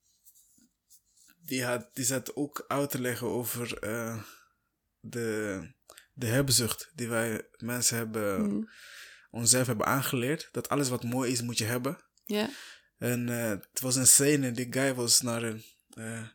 die, 1.39 1.65
had, 1.65 1.91
die 1.95 2.05
zat 2.05 2.37
ook 2.37 2.65
uit 2.69 2.91
te 2.91 3.01
leggen 3.01 3.27
over 3.27 3.79
eh, 3.79 4.23
de, 5.09 5.61
de 6.13 6.27
hebzucht 6.27 6.91
die 6.95 7.09
wij 7.09 7.49
mensen 7.57 7.97
hebben, 7.97 8.41
mm, 8.43 8.69
onszelf 9.31 9.67
hebben 9.67 9.87
aangeleerd. 9.87 10.49
Dat 10.53 10.69
alles 10.69 10.89
wat 10.89 11.03
mooi 11.05 11.33
is, 11.33 11.43
moet 11.43 11.59
je 11.59 11.65
hebben. 11.65 11.99
ja, 12.25 12.51
En 12.99 13.29
eh, 13.29 13.49
het 13.49 13.81
was 13.81 13.97
een 13.97 14.07
scène, 14.07 14.53
die 14.53 14.67
guy 14.73 14.95
was 14.95 15.21
naar 15.21 15.43
een. 15.43 15.65
eh, 15.95 16.29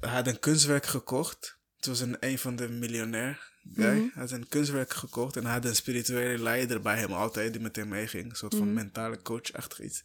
hij 0.00 0.10
had 0.10 0.26
een 0.26 0.38
kunstwerk 0.38 0.86
gekocht. 0.86 1.60
Het 1.76 1.86
was 1.86 2.00
een, 2.00 2.16
een 2.20 2.38
van 2.38 2.56
de 2.56 2.68
miljonair 2.68 3.50
guy. 3.74 3.84
Mhm. 3.94 4.00
Hij 4.12 4.22
had 4.22 4.30
een 4.30 4.48
kunstwerk 4.48 4.92
gekocht 4.92 5.36
en 5.36 5.44
hij 5.44 5.52
had 5.52 5.64
een 5.64 5.76
spirituele 5.76 6.42
leider 6.42 6.80
bij 6.80 6.98
hem 6.98 7.12
altijd 7.12 7.52
die 7.52 7.62
met 7.62 7.76
hem 7.76 7.88
meeging. 7.88 8.30
Een 8.30 8.36
soort 8.36 8.54
van 8.54 8.64
Mhm. 8.66 8.74
mentale 8.74 9.22
coach-achtig 9.22 9.80
iets. 9.80 10.02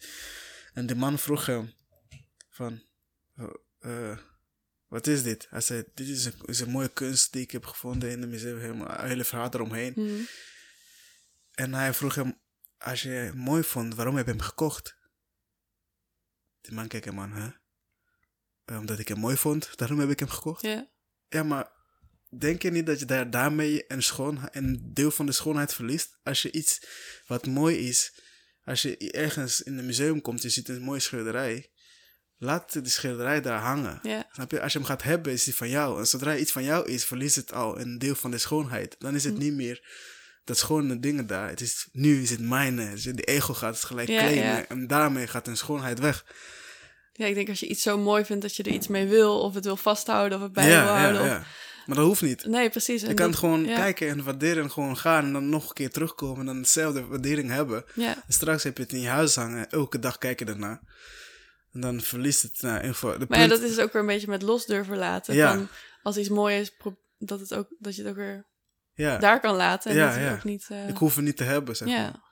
En 0.73 0.85
de 0.85 0.95
man 0.95 1.19
vroeg 1.19 1.45
hem: 1.45 1.73
van, 2.49 2.81
eh, 3.35 3.47
eh, 3.79 4.17
wat 4.87 5.07
is 5.07 5.23
dit? 5.23 5.47
Hij 5.49 5.61
zei: 5.61 5.83
Dit 5.93 6.07
is 6.07 6.25
een, 6.25 6.33
is 6.45 6.59
een 6.59 6.69
mooie 6.69 6.89
kunst 6.93 7.31
die 7.31 7.41
ik 7.41 7.51
heb 7.51 7.65
gevonden 7.65 8.09
in 8.11 8.21
het 8.21 8.29
museum. 8.29 8.81
Een 8.81 9.07
hele 9.07 9.23
verhaal 9.23 9.49
eromheen. 9.53 9.93
mm, 9.95 10.27
En 11.51 11.73
hij 11.73 11.93
vroeg 11.93 12.15
hem, 12.15 12.39
als 12.77 13.01
je 13.01 13.09
het 13.09 13.35
mooi 13.35 13.63
vond, 13.63 13.95
waarom 13.95 14.15
heb 14.15 14.25
je 14.25 14.31
hem 14.31 14.41
gekocht? 14.41 14.95
Die 16.61 16.73
man 16.73 16.87
keek 16.87 17.05
hem 17.05 17.19
aan, 17.19 17.31
hè? 17.31 17.49
"Eh, 18.65 18.77
Omdat 18.79 18.99
ik 18.99 19.07
hem 19.07 19.19
mooi 19.19 19.37
vond, 19.37 19.77
daarom 19.77 19.99
heb 19.99 20.09
ik 20.09 20.19
hem 20.19 20.29
gekocht. 20.29 20.61
ja, 20.61 20.89
Ja, 21.29 21.43
maar 21.43 21.71
denk 22.37 22.61
je 22.61 22.71
niet 22.71 22.85
dat 22.85 22.99
je 22.99 23.05
daar, 23.05 23.29
daarmee 23.29 23.83
een, 23.87 24.03
schoon, 24.03 24.47
een 24.51 24.93
deel 24.93 25.11
van 25.11 25.25
de 25.25 25.31
schoonheid 25.31 25.73
verliest? 25.73 26.17
Als 26.23 26.41
je 26.41 26.51
iets 26.51 26.87
wat 27.27 27.45
mooi 27.45 27.77
is, 27.87 28.21
als 28.63 28.81
je 28.81 29.11
ergens 29.11 29.61
in 29.61 29.77
een 29.77 29.85
museum 29.85 30.21
komt, 30.21 30.41
je 30.41 30.49
ziet 30.49 30.69
een 30.69 30.81
mooie 30.81 30.99
schilderij, 30.99 31.71
laat 32.37 32.73
die 32.73 32.89
schilderij 32.91 33.41
daar 33.41 33.59
hangen. 33.59 33.99
ja, 34.03 34.27
Snap 34.31 34.51
je? 34.51 34.61
Als 34.61 34.71
je 34.73 34.77
hem 34.77 34.87
gaat 34.87 35.03
hebben, 35.03 35.31
is 35.33 35.43
die 35.43 35.55
van 35.55 35.69
jou. 35.69 35.99
En 35.99 36.07
zodra 36.07 36.35
iets 36.35 36.51
van 36.51 36.63
jou 36.63 36.87
is, 36.89 37.05
verliest 37.05 37.35
het 37.35 37.53
al 37.53 37.79
een 37.79 37.97
deel 37.97 38.15
van 38.15 38.31
de 38.31 38.37
schoonheid. 38.37 38.95
Dan 38.99 39.15
is 39.15 39.23
het 39.23 39.33
Hm. 39.33 39.39
niet 39.39 39.53
meer 39.53 39.87
dat 40.43 40.57
schone 40.57 40.99
dingen 40.99 41.27
daar. 41.27 41.49
Het 41.49 41.61
is, 41.61 41.87
nu 41.91 42.21
is 42.21 42.29
het 42.29 42.39
mijne. 42.39 42.89
Dus 42.91 43.03
die 43.03 43.23
ego 43.23 43.53
gaat 43.53 43.75
het 43.75 43.83
gelijk 43.83 44.07
claimen. 44.07 44.43
ja. 44.43 44.67
En 44.67 44.87
daarmee 44.87 45.27
gaat 45.27 45.47
een 45.47 45.57
schoonheid 45.57 45.99
weg. 45.99 46.25
ja. 47.13 47.25
Ik 47.25 47.35
denk 47.35 47.49
als 47.49 47.59
je 47.59 47.67
iets 47.67 47.81
zo 47.81 47.97
mooi 47.97 48.25
vindt 48.25 48.41
dat 48.41 48.55
je 48.55 48.63
er 48.63 48.71
iets 48.71 48.87
mee 48.87 49.07
wil, 49.07 49.39
of 49.41 49.53
het 49.53 49.63
wil 49.65 49.77
vasthouden, 49.77 50.37
of 50.37 50.43
het 50.43 50.53
bij 50.53 50.67
wil 50.67 50.77
houden. 50.77 51.21
of-. 51.21 51.65
Maar 51.85 51.95
dat 51.95 52.05
hoeft 52.05 52.21
niet. 52.21 52.45
Nee, 52.45 52.69
precies. 52.69 53.01
Je 53.01 53.13
kan 53.13 53.31
dat- 53.31 53.39
gewoon 53.39 53.65
ja. 53.65 53.75
kijken 53.75 54.09
en 54.09 54.23
waarderen 54.23 54.63
en 54.63 54.71
gewoon 54.71 54.97
gaan. 54.97 55.25
En 55.25 55.33
dan 55.33 55.49
nog 55.49 55.67
een 55.67 55.73
keer 55.73 55.89
terugkomen 55.89 56.39
en 56.39 56.45
dan 56.45 56.61
dezelfde 56.61 57.05
waardering 57.05 57.49
hebben. 57.49 57.85
Ja, 57.93 58.15
En 58.15 58.33
straks 58.33 58.63
heb 58.63 58.77
je 58.77 58.83
het 58.83 58.91
in 58.93 58.99
je 59.01 59.07
huis 59.07 59.35
hangen. 59.35 59.69
Elke 59.69 59.99
dag 59.99 60.17
kijken 60.17 60.47
ernaar. 60.47 60.79
En 61.77 61.83
dan 61.83 62.01
verliest 62.01 62.41
het. 62.41 62.61
Nou, 62.61 62.75
in 62.75 62.81
ieder 62.81 62.93
geval, 62.95 63.19
de 63.19 63.25
maar 63.29 63.39
ja, 63.39 63.47
dat 63.47 63.61
is 63.61 63.79
ook 63.79 63.91
weer 63.93 64.01
een 64.01 64.07
beetje 64.07 64.27
met 64.27 64.41
los 64.41 64.65
durven 64.65 64.97
laten. 64.97 65.35
Ja. 65.35 65.53
Van, 65.53 65.67
als 66.03 66.17
iets 66.17 66.29
mooi 66.29 66.59
is, 66.59 66.71
dat, 67.17 67.39
het 67.39 67.53
ook, 67.53 67.67
dat 67.79 67.95
je 67.95 68.01
het 68.01 68.11
ook 68.11 68.17
weer 68.17 68.45
ja, 68.93 69.17
daar 69.17 69.39
kan 69.39 69.55
laten. 69.55 69.91
En 69.91 69.97
Ja, 69.97 70.07
dat 70.09 70.19
ja. 70.19 70.33
ook 70.33 70.43
niet... 70.43 70.65
eh, 70.69 70.87
ik 70.87 70.97
hoef 70.97 71.15
het 71.15 71.25
niet 71.25 71.37
te 71.37 71.43
hebben, 71.43 71.75
zeg 71.75 71.87
maar. 71.87 71.97
ja, 71.97 72.23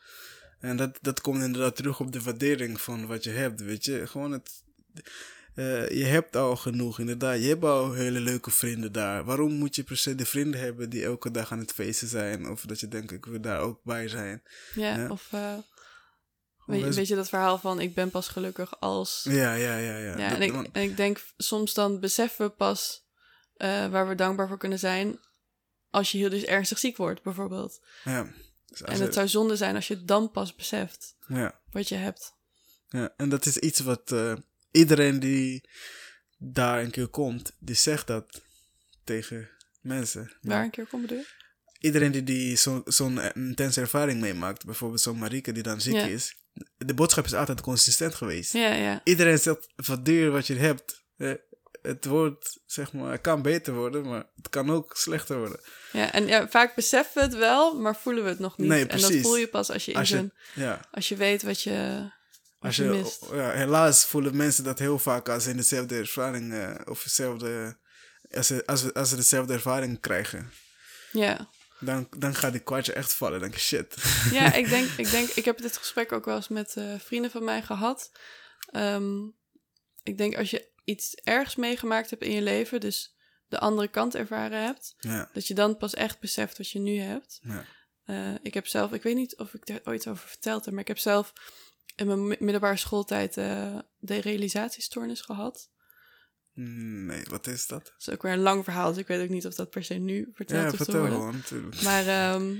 En 0.60 0.78
dat, 0.78 0.98
dat 1.02 1.22
komt 1.22 1.44
inderdaad 1.44 1.76
terug 1.76 2.00
op 2.00 2.12
de 2.12 2.22
waardering 2.22 2.82
van 2.82 3.06
wat 3.08 3.24
je 3.24 3.30
hebt, 3.32 3.62
weet 3.62 3.86
je. 3.86 4.08
Gewoon 4.08 4.32
het... 4.32 4.64
eh, 5.56 5.90
je 5.90 6.06
hebt 6.06 6.36
al 6.36 6.56
genoeg, 6.56 7.00
inderdaad. 7.00 7.40
Je 7.42 7.48
hebt 7.48 7.64
al 7.64 7.94
hele 7.94 8.20
leuke 8.20 8.52
vrienden 8.52 8.92
daar. 8.92 9.24
Waarom 9.24 9.54
moet 9.54 9.76
je 9.76 9.84
per 9.84 9.98
se 9.98 10.16
de 10.16 10.26
vrienden 10.26 10.60
hebben 10.60 10.90
die 10.90 11.04
elke 11.04 11.32
dag 11.32 11.52
aan 11.52 11.60
het 11.60 11.72
feesten 11.72 12.08
zijn? 12.08 12.50
Of 12.50 12.62
dat 12.62 12.80
je 12.80 12.88
denkt, 12.88 13.12
ik 13.12 13.26
wil 13.26 13.42
daar 13.42 13.60
ook 13.60 13.80
bij 13.84 14.08
zijn. 14.08 14.44
ja, 14.74 14.96
Ja. 14.98 15.10
of... 15.10 15.28
eh, 15.32 15.54
weet, 16.66 16.80
je, 16.80 16.86
best- 16.86 16.98
weet 16.98 17.08
je 17.08 17.16
dat 17.16 17.30
verhaal 17.30 17.58
van 17.58 17.80
ik 17.80 17.96
ben 17.96 18.10
pas 18.10 18.28
gelukkig 18.28 18.80
als... 18.80 19.26
Ja, 19.30 19.54
ja, 19.54 19.78
ja. 19.78 19.98
ja. 19.98 20.18
Ja, 20.18 20.36
en 20.36 20.42
ik, 20.42 20.52
want- 20.52 20.70
en 20.72 20.82
ik 20.82 20.98
denk 20.98 21.26
soms 21.38 21.74
dan 21.74 22.00
beseffen 22.00 22.46
we 22.46 22.52
pas 22.52 23.04
eh, 23.56 23.88
waar 23.88 24.08
we 24.08 24.16
dankbaar 24.16 24.48
voor 24.48 24.58
kunnen 24.58 24.80
zijn 24.80 25.20
als 25.90 26.12
je 26.12 26.18
heel 26.18 26.30
dus 26.30 26.44
ernstig 26.44 26.78
ziek 26.80 26.98
wordt, 26.98 27.24
bijvoorbeeld. 27.24 27.80
ja. 28.04 28.34
Dus 28.66 28.82
En 28.82 28.98
je- 28.98 29.04
het 29.04 29.14
zou 29.14 29.28
zonde 29.28 29.56
zijn 29.56 29.76
als 29.76 29.88
je 29.88 29.94
het 29.96 30.08
dan 30.08 30.32
pas 30.32 30.56
beseft 30.56 31.16
ja, 31.28 31.62
wat 31.72 31.90
je 31.90 31.96
hebt. 31.96 32.34
ja. 32.90 33.14
En 33.18 33.30
dat 33.30 33.46
is 33.46 33.58
iets 33.58 33.80
wat 33.80 34.12
eh, 34.12 34.34
iedereen 34.72 35.20
die 35.20 35.70
daar 36.38 36.82
een 36.84 36.92
keer 36.92 37.08
komt, 37.08 37.52
die 37.60 37.76
zegt 37.76 38.08
dat 38.08 38.42
tegen 39.04 39.50
mensen. 39.82 40.32
Waar 40.42 40.64
een 40.64 40.70
keer 40.70 40.86
kom 40.88 41.02
bedoel 41.02 41.24
iedereen 41.80 42.12
die, 42.12 42.24
die 42.24 42.56
zo- 42.56 42.82
zo'n 42.86 43.20
eh, 43.20 43.30
intense 43.44 43.82
ervaring 43.82 44.22
meemaakt, 44.22 44.66
bijvoorbeeld 44.66 45.02
zo'n 45.02 45.18
Marieke 45.18 45.52
die 45.52 45.64
dan 45.64 45.82
ziek 45.82 45.94
Ja. 45.94 46.06
is, 46.06 46.36
de 46.78 46.94
boodschap 46.94 47.26
is 47.26 47.34
altijd 47.34 47.62
consistent 47.62 48.16
geweest. 48.16 48.54
Ja, 48.54 48.74
ja. 48.74 49.02
Iedereen 49.04 49.40
zegt, 49.40 49.68
waardeer 49.76 50.32
wat 50.32 50.48
je 50.48 50.56
hebt. 50.56 51.04
Eh, 51.18 51.32
Het 51.82 52.06
wordt, 52.06 52.60
zeg 52.66 52.94
maar, 52.94 53.20
kan 53.20 53.42
beter 53.42 53.74
worden, 53.74 54.04
maar 54.10 54.24
het 54.36 54.50
kan 54.50 54.72
ook 54.72 54.96
slechter 54.98 55.38
worden. 55.38 55.60
ja 55.92 56.12
en 56.12 56.28
ja, 56.28 56.48
vaak 56.50 56.76
beseffen 56.76 57.14
we 57.22 57.22
het 57.28 57.36
wel, 57.38 57.80
maar 57.80 57.96
voelen 57.96 58.24
we 58.24 58.30
het 58.30 58.40
nog 58.40 58.58
niet. 58.58 58.68
Nee, 58.68 58.88
en 58.88 59.00
dat 59.02 59.16
voel 59.16 59.38
je 59.38 59.48
pas 59.48 59.72
als 59.72 59.86
je, 59.86 59.94
Als 59.94 60.10
je, 60.10 60.32
ja, 60.54 60.80
als 60.92 61.10
je 61.10 61.16
weet 61.16 61.44
wat 61.44 61.62
je, 61.62 62.10
als 62.60 62.76
je, 62.76 62.84
je, 62.84 62.90
mist. 62.90 63.26
ja, 63.32 63.52
helaas 63.52 64.06
voelen 64.06 64.36
mensen 64.36 64.64
dat 64.64 64.80
heel 64.80 65.00
vaak 65.00 65.30
als 65.30 65.44
ze 65.44 65.50
in 65.50 65.58
dezelfde 65.58 65.96
ervaring, 65.98 66.54
eh, 66.54 66.76
of 66.86 67.04
dezelfde, 67.04 67.78
als 68.32 68.48
ze, 68.48 68.64
als, 68.66 68.94
als 68.94 69.10
ze 69.10 69.16
dezelfde 69.16 69.54
ervaring 69.54 70.00
krijgen. 70.00 70.52
Ja. 71.12 71.50
Dan, 71.86 72.08
dan 72.18 72.36
gaat 72.36 72.52
die 72.52 72.62
kwartje 72.62 72.94
echt 72.94 73.14
vallen. 73.14 73.40
Dan 73.40 73.50
denk 73.50 73.62
je, 73.62 73.66
shit. 73.68 73.96
Ja, 74.32 74.54
ik 74.62 74.70
denk, 74.70 74.90
ik 74.90 75.12
denk, 75.12 75.30
ik 75.30 75.46
heb 75.46 75.58
dit 75.58 75.78
gesprek 75.78 76.12
ook 76.12 76.26
wel 76.26 76.36
eens 76.36 76.48
met 76.48 76.76
eh, 76.76 77.00
vrienden 77.00 77.32
van 77.32 77.44
mij 77.44 77.62
gehad. 77.62 78.12
Ehm, 78.72 79.26
ik 80.04 80.18
denk 80.18 80.38
als 80.38 80.50
je 80.50 80.70
iets 80.84 81.14
ergs 81.16 81.56
meegemaakt 81.56 82.10
hebt 82.10 82.24
in 82.24 82.32
je 82.32 82.42
leven, 82.42 82.80
dus 82.80 83.16
de 83.48 83.60
andere 83.60 83.88
kant 83.88 84.16
ervaren 84.16 84.64
hebt, 84.64 84.96
ja, 85.00 85.30
dat 85.34 85.48
je 85.48 85.54
dan 85.54 85.78
pas 85.78 85.94
echt 85.94 86.20
beseft 86.20 86.58
wat 86.58 86.70
je 86.70 86.80
nu 86.80 87.00
hebt. 87.00 87.40
ja. 87.44 87.66
Eh, 88.06 88.34
ik 88.42 88.54
heb 88.54 88.68
zelf, 88.68 88.92
ik 88.94 89.04
weet 89.04 89.16
niet 89.16 89.38
of 89.38 89.54
ik 89.54 89.66
daar 89.66 89.80
ooit 89.84 90.08
over 90.08 90.28
verteld 90.28 90.66
heb, 90.66 90.74
maar 90.74 90.82
ik 90.84 90.88
heb 90.88 90.98
zelf 90.98 91.34
in 91.96 92.08
mijn 92.08 92.28
mi- 92.28 92.36
middelbare 92.40 92.78
schooltijd 92.78 93.38
eh 93.38 93.78
de 93.98 94.18
realisatiestoornis 94.22 95.22
gehad. 95.22 95.70
Nee, 96.58 97.24
wat 97.30 97.48
is 97.48 97.68
dat? 97.68 97.84
Dat 97.86 97.94
is 98.00 98.10
ook 98.10 98.22
weer 98.22 98.32
een 98.32 98.40
lang 98.40 98.64
verhaal, 98.64 98.90
dus 98.90 98.98
ik 98.98 99.08
weet 99.08 99.22
ook 99.24 99.30
niet 99.30 99.46
of 99.46 99.56
dat 99.56 99.70
per 99.70 99.84
se 99.84 99.94
nu 99.94 100.30
verteld 100.34 100.64
Ja, 100.64 100.70
te 100.70 100.76
vertel 100.76 101.00
worden. 101.00 101.18
gewoon. 101.18 101.36
natuurlijk. 101.36 101.82
Maar 101.82 102.08
ehm, 102.34 102.56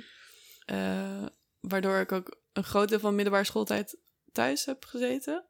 eh, 0.66 1.26
waardoor 1.60 1.98
ik 2.00 2.12
ook 2.12 2.38
een 2.54 2.64
groot 2.64 2.90
deel 2.90 3.00
van 3.00 3.16
middelbare 3.16 3.44
schooltijd 3.46 3.98
thuis 4.32 4.66
heb 4.66 4.86
gezeten. 4.86 5.46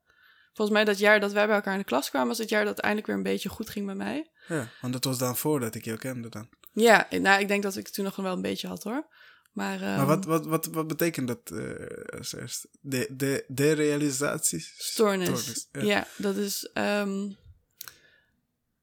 Volgens 0.54 0.78
mij 0.78 0.86
dat 0.86 0.98
jaar 1.00 1.20
dat 1.20 1.32
wij 1.32 1.46
bij 1.46 1.56
elkaar 1.56 1.74
in 1.74 1.80
de 1.80 1.86
klas 1.86 2.10
kwamen, 2.10 2.28
was 2.28 2.38
het 2.38 2.50
jaar 2.50 2.66
dat 2.66 2.80
eindelijk 2.80 3.08
weer 3.08 3.16
een 3.18 3.24
beetje 3.24 3.50
goed 3.50 3.70
ging 3.70 3.86
met 3.86 3.98
mij. 3.98 4.32
Ja, 4.48 4.70
want 4.82 4.94
dat 4.94 5.04
was 5.04 5.18
dan 5.18 5.38
voordat 5.38 5.76
ik 5.76 5.86
jou 5.86 5.98
kende 5.98 6.30
dan. 6.30 6.50
Ja, 6.72 7.08
nou, 7.10 7.42
ik 7.42 7.48
denk 7.48 7.64
dat 7.64 7.76
ik 7.78 7.88
toen 7.88 8.06
nog 8.06 8.16
wel 8.16 8.34
een 8.34 8.42
beetje 8.42 8.68
had 8.68 8.84
hoor. 8.84 9.08
Maar, 9.52 9.80
Maar 9.80 9.98
ehm, 9.98 10.06
wat, 10.06 10.26
wat, 10.26 10.46
wat, 10.46 10.66
wat 10.66 10.88
betekent 10.88 11.28
dat 11.28 11.52
eh, 11.52 12.18
als 12.18 12.34
eerst? 12.36 12.68
De, 12.82 13.08
de, 13.12 13.46
de 13.48 13.72
realisatie? 13.72 14.60
Stoornis. 14.78 15.68
ja. 15.72 15.82
Ja. 15.82 16.08
dat 16.18 16.36
is. 16.36 16.70
ehm, 16.74 17.30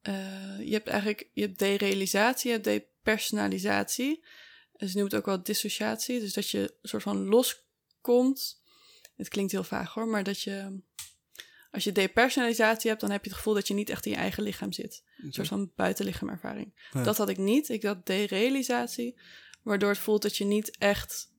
eh, 0.03 0.61
je 0.61 0.72
hebt 0.72 0.88
eigenlijk 0.88 1.28
je 1.32 1.42
hebt 1.42 1.59
derealisatie, 1.59 2.50
je 2.50 2.57
hebt 2.57 2.64
depersonalisatie. 2.64 4.24
Ze 4.76 4.86
noemen 4.86 5.05
het 5.05 5.14
ook 5.14 5.26
wel 5.26 5.42
dissociatie. 5.42 6.20
Dus 6.20 6.32
dat 6.32 6.50
je 6.50 6.59
een 6.61 6.88
soort 6.88 7.03
van 7.03 7.24
loskomt. 7.24 8.62
Het 9.16 9.28
klinkt 9.28 9.53
heel 9.53 9.64
vaag 9.64 9.94
hoor, 9.94 10.09
maar 10.09 10.22
dat 10.22 10.40
je. 10.40 10.80
Als 11.70 11.84
je 11.84 11.92
depersonalisatie 11.92 12.88
hebt, 12.88 13.00
dan 13.00 13.11
heb 13.11 13.22
je 13.22 13.28
het 13.28 13.38
gevoel 13.38 13.55
dat 13.55 13.68
je 13.68 13.74
niet 13.74 13.90
echt 13.90 14.07
in 14.07 14.12
je 14.12 14.18
eigen 14.18 14.42
lichaam 14.42 14.72
zit. 14.72 15.05
Een 15.16 15.32
soort 15.32 15.48
van 15.48 15.72
buitenlichaamervaring. 15.76 16.88
Ja. 16.92 17.03
Dat 17.03 17.16
had 17.16 17.28
ik 17.28 17.38
niet. 17.38 17.68
Ik 17.68 17.82
had 17.82 18.07
derealisatie, 18.07 19.18
waardoor 19.62 19.88
het 19.88 19.98
voelt 19.98 20.22
dat 20.22 20.36
je 20.36 20.44
niet 20.44 20.76
echt 20.78 21.32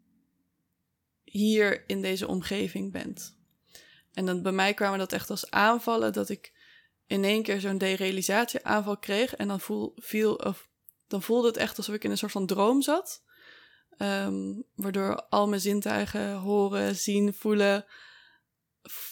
hier 1.23 1.83
in 1.87 2.01
deze 2.01 2.27
omgeving 2.27 2.91
bent. 2.91 3.37
En 4.13 4.25
dan 4.25 4.41
bij 4.41 4.51
mij 4.51 4.73
kwamen 4.73 4.99
dat 4.99 5.13
echt 5.13 5.29
als 5.29 5.51
aanvallen, 5.51 6.13
dat 6.13 6.29
ik 6.29 6.52
in 7.07 7.23
één 7.23 7.43
keer 7.43 7.59
zo'n 7.59 7.77
derealisatie 7.77 8.63
aanval 8.65 8.97
kreeg. 8.97 9.35
En 9.35 9.47
dan, 9.47 9.59
voel, 9.59 9.93
viel, 9.95 10.33
of, 10.35 10.67
dan 11.07 11.21
voelde 11.21 11.47
het 11.47 11.57
echt 11.57 11.77
alsof 11.77 11.95
ik 11.95 12.03
in 12.03 12.11
een 12.11 12.17
soort 12.17 12.31
van 12.31 12.45
droom 12.45 12.81
zat. 12.81 13.23
Ehm, 13.97 14.53
waardoor 14.75 15.21
al 15.29 15.47
mijn 15.47 15.61
zintuigen, 15.61 16.33
horen, 16.33 16.95
zien, 16.95 17.33
voelen, 17.33 17.85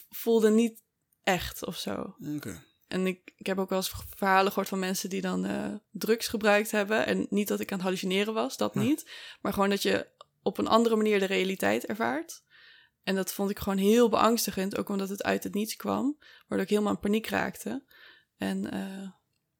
voelde 0.10 0.50
niet 0.50 0.84
echt 1.24 1.66
of 1.66 1.78
zo. 1.78 2.16
Oké. 2.36 2.64
En 2.88 3.08
ik, 3.08 3.34
ik 3.36 3.46
heb 3.46 3.58
ook 3.58 3.70
wel 3.70 3.78
eens 3.78 3.94
verhalen 4.18 4.52
gehoord 4.52 4.70
van 4.70 4.80
mensen 4.80 5.10
die 5.10 5.22
dan 5.22 5.46
eh, 5.46 5.74
drugs 5.92 6.28
gebruikt 6.28 6.72
hebben. 6.72 7.06
En 7.06 7.28
niet 7.30 7.48
dat 7.48 7.60
ik 7.60 7.70
aan 7.72 7.78
het 7.78 7.86
hallucineren 7.86 8.34
was, 8.34 8.58
dat 8.58 8.74
Ja. 8.74 8.82
niet. 8.82 9.10
Maar 9.42 9.54
gewoon 9.54 9.70
dat 9.70 9.82
je 9.82 10.08
op 10.42 10.58
een 10.58 10.68
andere 10.68 10.96
manier 10.96 11.20
de 11.20 11.26
realiteit 11.26 11.86
ervaart. 11.86 12.44
En 13.04 13.16
dat 13.16 13.34
vond 13.34 13.50
ik 13.50 13.60
gewoon 13.60 13.78
heel 13.78 14.10
beangstigend, 14.10 14.78
ook 14.78 14.90
omdat 14.90 15.10
het 15.10 15.24
uit 15.24 15.44
het 15.44 15.54
niets 15.54 15.76
kwam. 15.76 16.18
Waardoor 16.48 16.68
ik 16.68 16.70
helemaal 16.70 16.94
in 16.94 17.00
paniek 17.00 17.28
raakte. 17.28 17.84
En 18.38 18.72
eh, 18.72 19.10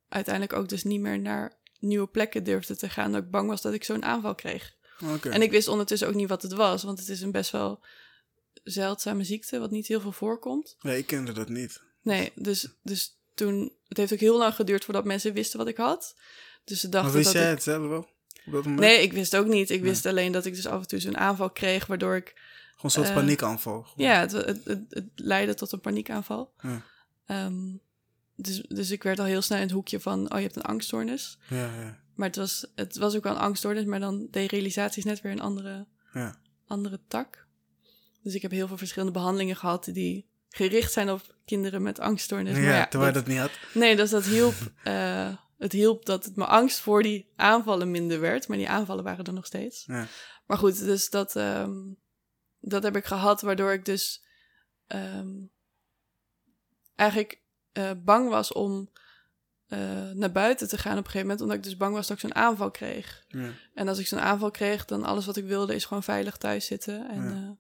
uiteindelijk 0.10 0.54
ook 0.54 0.70
dus 0.70 0.84
niet 0.84 1.02
meer 1.02 1.20
naar 1.20 1.60
nieuwe 1.80 2.08
plekken 2.08 2.44
durfde 2.44 2.76
te 2.76 2.90
gaan. 2.90 3.12
Dat 3.12 3.24
ik 3.24 3.30
bang 3.30 3.50
was 3.50 3.62
dat 3.62 3.74
ik 3.74 3.84
zo'n 3.84 4.04
aanval 4.04 4.36
kreeg. 4.36 4.76
Oké. 5.14 5.30
En 5.30 5.42
ik 5.42 5.52
wist 5.52 5.68
ondertussen 5.68 6.08
ook 6.08 6.14
niet 6.14 6.30
wat 6.30 6.42
het 6.42 6.54
was. 6.54 6.84
Want 6.84 7.00
het 7.00 7.10
is 7.10 7.22
een 7.22 7.32
best 7.32 7.52
wel 7.52 7.84
zeldzame 8.64 9.24
ziekte, 9.24 9.60
wat 9.60 9.72
niet 9.72 9.88
heel 9.88 10.02
veel 10.02 10.12
voorkomt. 10.12 10.76
Ja, 10.80 10.92
ik 10.92 11.06
kende 11.08 11.32
dat 11.32 11.50
niet. 11.50 11.82
Nee, 12.02 12.32
dus, 12.36 12.68
dus 12.84 13.18
toen... 13.34 13.74
Het 13.88 13.98
heeft 13.98 14.14
ook 14.14 14.20
heel 14.20 14.38
lang 14.38 14.56
geduurd 14.56 14.84
voordat 14.86 15.06
mensen 15.06 15.34
wisten 15.34 15.60
wat 15.60 15.68
ik 15.68 15.78
had. 15.78 16.16
Dus 16.64 16.80
ze 16.80 16.90
dachten 16.90 17.12
Maar 17.12 17.22
wist 17.22 17.34
dat 17.34 17.42
jij 17.42 17.52
ik... 17.52 17.56
het 17.56 17.64
zelf 17.64 17.88
wel? 17.88 18.10
Nee, 18.64 19.02
ik 19.02 19.14
wist 19.14 19.36
ook 19.36 19.46
niet. 19.46 19.70
Ik 19.70 19.82
Nee. 19.82 19.90
wist 19.90 20.06
alleen 20.06 20.32
dat 20.32 20.46
ik 20.46 20.56
dus 20.56 20.68
af 20.68 20.82
en 20.82 20.88
toe 20.88 21.00
zo'n 21.00 21.18
aanval 21.18 21.50
kreeg... 21.52 21.86
waardoor 21.86 22.16
ik... 22.16 22.50
Gewoon 22.82 22.96
een 22.98 23.06
soort 23.06 23.08
eh, 23.08 23.14
paniekaanval. 23.24 23.84
Gewoon. 23.84 24.08
Ja, 24.08 24.20
het, 24.20 24.32
het, 24.32 24.66
het, 24.66 24.82
het 24.90 25.06
leidde 25.16 25.54
tot 25.54 25.72
een 25.72 25.80
paniekaanval. 25.80 26.54
Ja. 26.62 26.82
Ehm, 27.26 27.76
dus, 28.36 28.62
dus 28.62 28.92
ik 28.92 29.04
werd 29.04 29.20
al 29.20 29.26
heel 29.26 29.42
snel 29.42 29.58
in 29.58 29.64
het 29.64 29.74
hoekje 29.74 30.00
van... 30.00 30.32
oh, 30.32 30.38
je 30.38 30.44
hebt 30.44 30.56
een 30.56 30.62
angststoornis. 30.62 31.38
Ja, 31.50 31.58
ja, 31.58 31.98
Maar 32.16 32.28
het 32.28 32.36
was, 32.36 32.72
het 32.76 32.98
was 32.98 33.16
ook 33.16 33.24
wel 33.24 33.34
een 33.34 33.40
angststoornis... 33.40 33.86
maar 33.86 34.00
dan 34.00 34.28
derealisatie 34.32 34.98
is 34.98 35.10
net 35.10 35.22
weer 35.22 35.32
een 35.32 35.42
andere, 35.42 35.88
ja. 36.14 36.36
andere 36.68 37.00
tak. 37.08 37.46
Dus 38.24 38.34
ik 38.34 38.42
heb 38.42 38.52
heel 38.52 38.68
veel 38.68 38.78
verschillende 38.78 39.14
behandelingen 39.14 39.56
gehad... 39.56 39.86
die 39.86 40.30
gericht 40.50 40.92
zijn 40.92 41.10
op 41.12 41.36
kinderen 41.46 41.82
met 41.82 42.00
angststoornis. 42.00 42.56
ja, 42.58 42.62
maar 42.64 42.74
ja, 42.74 42.88
terwijl 42.88 43.14
dat- 43.14 43.26
dat 43.26 43.34
niet 43.34 43.42
had. 43.42 43.52
Nee, 43.74 43.96
dus 43.96 44.10
dat 44.10 44.26
hielp. 44.26 44.54
eh, 44.84 45.36
het 45.58 45.72
hielp 45.72 46.06
dat 46.06 46.26
het 46.26 46.36
mijn 46.36 46.50
angst 46.50 46.80
voor 46.80 47.04
die 47.04 47.32
aanvallen 47.36 47.92
minder 47.92 48.20
werd. 48.20 48.48
Maar 48.48 48.58
die 48.58 48.70
aanvallen 48.70 49.04
waren 49.04 49.26
er 49.26 49.34
nog 49.34 49.46
steeds. 49.46 49.84
Ja. 49.86 50.08
Maar 50.48 50.58
goed, 50.58 50.80
dus 50.80 51.10
dat, 51.10 51.36
ehm, 51.36 51.72
dat 52.62 52.84
heb 52.84 52.96
ik 52.96 53.06
gehad, 53.06 53.42
waardoor 53.42 53.74
ik 53.74 53.86
dus 53.86 54.24
ehm, 54.88 55.46
eigenlijk 56.96 57.42
eh, 57.72 57.92
bang 58.04 58.30
was 58.30 58.54
om 58.54 58.90
eh, 59.68 60.10
naar 60.12 60.32
buiten 60.32 60.68
te 60.68 60.78
gaan 60.78 60.98
op 60.98 60.98
een 60.98 61.04
gegeven 61.06 61.22
moment. 61.22 61.42
Omdat 61.42 61.58
ik 61.58 61.64
dus 61.64 61.78
bang 61.78 61.94
was 61.94 62.08
dat 62.08 62.16
ik 62.16 62.22
zo'n 62.22 62.36
aanval 62.36 62.72
kreeg. 62.72 63.26
Ja. 63.28 63.50
En 63.74 63.88
als 63.88 64.00
ik 64.00 64.08
zo'n 64.08 64.20
aanval 64.20 64.52
kreeg, 64.52 64.86
dan 64.86 65.04
alles 65.04 65.26
wat 65.26 65.38
ik 65.38 65.46
wilde 65.46 65.76
is 65.76 65.86
gewoon 65.86 66.04
veilig 66.04 66.38
thuis 66.38 66.66
zitten. 66.66 67.10
En 67.10 67.24
Ja. 67.24 67.58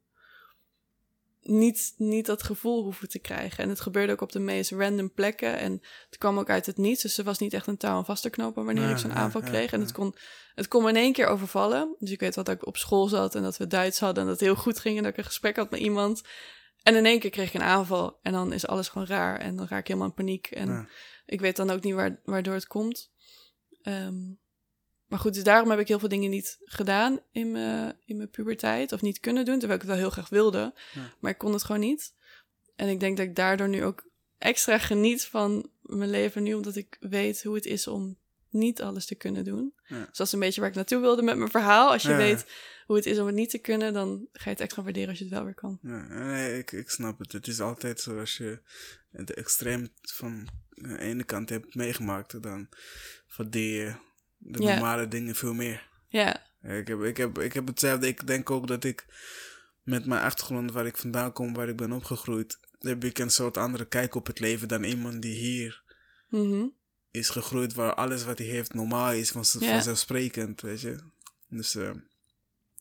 Niet, 1.41 1.93
niet 1.97 2.25
dat 2.25 2.43
gevoel 2.43 2.83
hoeven 2.83 3.09
te 3.09 3.19
krijgen. 3.19 3.63
En 3.63 3.69
het 3.69 3.79
gebeurde 3.79 4.11
ook 4.11 4.21
op 4.21 4.31
de 4.31 4.39
meest 4.39 4.71
random 4.71 5.13
plekken. 5.13 5.57
En 5.57 5.81
het 6.05 6.17
kwam 6.17 6.39
ook 6.39 6.49
uit 6.49 6.65
het 6.65 6.77
niets. 6.77 7.01
Dus 7.01 7.17
er 7.17 7.23
was 7.23 7.39
niet 7.39 7.53
echt 7.53 7.67
een 7.67 7.77
touw 7.77 7.95
aan 7.95 8.05
vast 8.05 8.21
te 8.21 8.29
knopen 8.29 8.65
wanneer 8.65 8.83
Ja, 8.83 8.91
ik 8.91 8.97
zo'n 8.97 9.09
ja, 9.09 9.15
aanval 9.15 9.41
ja, 9.41 9.47
kreeg. 9.47 9.71
En 9.71 9.79
het 9.79 9.91
kon, 9.91 10.15
het 10.55 10.67
kon 10.67 10.83
me 10.83 10.89
in 10.89 10.95
één 10.95 11.13
keer 11.13 11.27
overvallen. 11.27 11.95
Dus 11.99 12.11
ik 12.11 12.19
weet 12.19 12.35
wat 12.35 12.45
dat 12.45 12.55
ik 12.55 12.65
op 12.65 12.77
school 12.77 13.07
zat 13.07 13.35
en 13.35 13.41
dat 13.41 13.57
we 13.57 13.67
Duits 13.67 13.99
hadden. 13.99 14.23
En 14.23 14.29
dat 14.29 14.39
het 14.39 14.47
heel 14.47 14.57
goed 14.57 14.79
ging 14.79 14.97
en 14.97 15.03
dat 15.03 15.11
ik 15.11 15.17
een 15.17 15.23
gesprek 15.23 15.55
had 15.55 15.71
met 15.71 15.79
iemand. 15.79 16.21
En 16.83 16.95
in 16.95 17.05
één 17.05 17.19
keer 17.19 17.29
kreeg 17.29 17.47
ik 17.47 17.53
een 17.53 17.67
aanval. 17.67 18.19
En 18.21 18.31
dan 18.31 18.53
is 18.53 18.67
alles 18.67 18.89
gewoon 18.89 19.07
raar. 19.07 19.39
En 19.39 19.55
dan 19.55 19.67
raak 19.67 19.79
ik 19.79 19.87
helemaal 19.87 20.07
in 20.07 20.13
paniek. 20.13 20.47
En 20.47 20.89
ik 21.25 21.41
weet 21.41 21.55
dan 21.55 21.69
ook 21.69 21.83
niet 21.83 21.93
waar, 21.93 22.19
waardoor 22.23 22.53
het 22.53 22.67
komt. 22.67 23.11
Ehm, 23.81 24.15
maar 25.11 25.19
goed, 25.19 25.33
dus 25.33 25.43
daarom 25.43 25.69
heb 25.69 25.79
ik 25.79 25.87
heel 25.87 25.99
veel 25.99 26.09
dingen 26.09 26.29
niet 26.29 26.57
gedaan 26.65 27.19
in 27.31 27.51
mijn, 27.51 27.97
in 28.05 28.17
mijn 28.17 28.29
puberteit. 28.29 28.91
Of 28.91 29.01
niet 29.01 29.19
kunnen 29.19 29.45
doen, 29.45 29.59
terwijl 29.59 29.79
ik 29.79 29.85
het 29.85 29.95
wel 29.95 29.99
heel 29.99 30.09
graag 30.09 30.29
wilde. 30.29 30.73
Ja. 30.93 31.13
Maar 31.19 31.31
ik 31.31 31.37
kon 31.37 31.53
het 31.53 31.63
gewoon 31.63 31.81
niet. 31.81 32.13
En 32.75 32.87
ik 32.87 32.99
denk 32.99 33.17
dat 33.17 33.25
ik 33.25 33.35
daardoor 33.35 33.69
nu 33.69 33.83
ook 33.83 34.03
extra 34.37 34.77
geniet 34.77 35.25
van 35.25 35.69
mijn 35.81 36.09
leven 36.09 36.43
nu. 36.43 36.53
Omdat 36.53 36.75
ik 36.75 36.97
weet 36.99 37.43
hoe 37.43 37.55
het 37.55 37.65
is 37.65 37.87
om 37.87 38.17
niet 38.49 38.81
alles 38.81 39.05
te 39.05 39.15
kunnen 39.15 39.43
doen. 39.43 39.73
Ja. 39.83 40.05
Dus 40.05 40.17
dat 40.17 40.27
is 40.27 40.33
een 40.33 40.39
beetje 40.39 40.61
waar 40.61 40.69
ik 40.69 40.75
naartoe 40.75 40.99
wilde 41.01 41.21
met 41.21 41.37
mijn 41.37 41.51
verhaal. 41.51 41.91
Als 41.91 42.01
je 42.01 42.09
Ja. 42.09 42.17
weet 42.17 42.45
hoe 42.85 42.95
het 42.95 43.05
is 43.05 43.19
om 43.19 43.25
het 43.25 43.35
niet 43.35 43.49
te 43.49 43.57
kunnen, 43.59 43.93
dan 43.93 44.27
ga 44.33 44.43
je 44.43 44.49
het 44.49 44.59
extra 44.59 44.83
waarderen 44.83 45.09
als 45.09 45.17
je 45.17 45.23
het 45.23 45.33
wel 45.33 45.43
weer 45.43 45.53
kan. 45.53 45.79
Ja, 45.81 46.07
nee, 46.07 46.57
ik, 46.57 46.71
ik 46.71 46.89
snap 46.89 47.19
het. 47.19 47.31
Het 47.31 47.47
is 47.47 47.59
altijd 47.59 47.99
zo 47.99 48.19
als 48.19 48.37
je 48.37 48.59
het 49.11 49.33
extreem 49.33 49.89
van 50.01 50.47
de 50.69 50.99
ene 50.99 51.23
kant 51.23 51.49
hebt 51.49 51.75
meegemaakt, 51.75 52.41
dan 52.43 52.69
waardeer 53.37 53.85
je 53.85 53.95
de 54.43 54.59
normale 54.59 55.07
dingen 55.07 55.35
veel 55.35 55.53
meer. 55.53 55.89
Ja, 56.07 56.43
Ik 56.63 56.87
heb, 56.87 57.01
ik, 57.01 57.17
heb, 57.17 57.39
ik 57.39 57.53
heb 57.53 57.67
hetzelfde. 57.67 58.07
Ik 58.07 58.27
denk 58.27 58.49
ook 58.49 58.67
dat 58.67 58.83
ik 58.83 59.05
met 59.83 60.05
mijn 60.05 60.21
achtergrond, 60.21 60.71
waar 60.71 60.85
ik 60.85 60.97
vandaan 60.97 61.33
kom, 61.33 61.53
waar 61.53 61.69
ik 61.69 61.75
ben 61.75 61.91
opgegroeid, 61.91 62.59
heb 62.79 63.03
ik 63.03 63.19
een 63.19 63.29
soort 63.29 63.57
andere 63.57 63.85
kijk 63.85 64.15
op 64.15 64.27
het 64.27 64.39
leven 64.39 64.67
dan 64.67 64.83
iemand 64.83 65.21
die 65.21 65.35
hier 65.35 65.83
mhm. 66.29 66.65
is 67.11 67.29
gegroeid, 67.29 67.73
waar 67.73 67.93
alles 67.93 68.23
wat 68.23 68.37
hij 68.37 68.47
heeft 68.47 68.73
normaal 68.73 69.11
is, 69.11 69.31
van, 69.31 69.45
Ja. 69.59 69.71
vanzelfsprekend, 69.71 70.61
weet 70.61 70.81
je. 70.81 70.95
Dus 71.49 71.75
eh, 71.75 71.89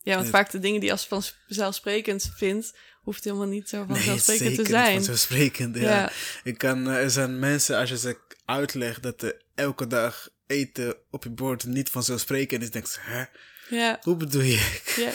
ja 0.03 0.15
want 0.15 0.29
vaak 0.29 0.51
de 0.51 0.59
dingen 0.59 0.79
die 0.79 0.89
je 0.89 0.95
als 0.95 1.07
vanzelfsprekend 1.07 2.31
vindt, 2.35 2.77
hoeft 3.01 3.23
helemaal 3.23 3.47
niet 3.47 3.69
zo 3.69 3.85
vanzelfsprekend 3.87 4.55
te 4.55 4.65
zijn. 4.65 4.93
vanzelfsprekend, 4.93 5.75
ja. 5.75 5.81
Ja. 5.81 6.11
Ik 6.43 6.57
kan, 6.57 6.87
eh, 6.89 7.03
er 7.03 7.11
zijn 7.11 7.39
mensen, 7.39 7.77
als 7.77 7.89
je 7.89 7.97
ze 7.97 8.17
uitlegt 8.45 9.03
dat 9.03 9.21
er 9.21 9.41
elke 9.55 9.87
dag 9.87 10.29
eten 10.51 10.95
op 11.09 11.23
je 11.23 11.29
bord 11.29 11.65
niet 11.65 11.89
vanzelfsprekend 11.89 12.63
is, 12.63 12.71
denk 12.71 12.85
je, 12.85 12.97
hè? 12.99 13.23
Ja, 13.69 13.99
Hoe 14.01 14.15
bedoel 14.15 14.41
je? 14.41 14.79
ja, 14.95 15.11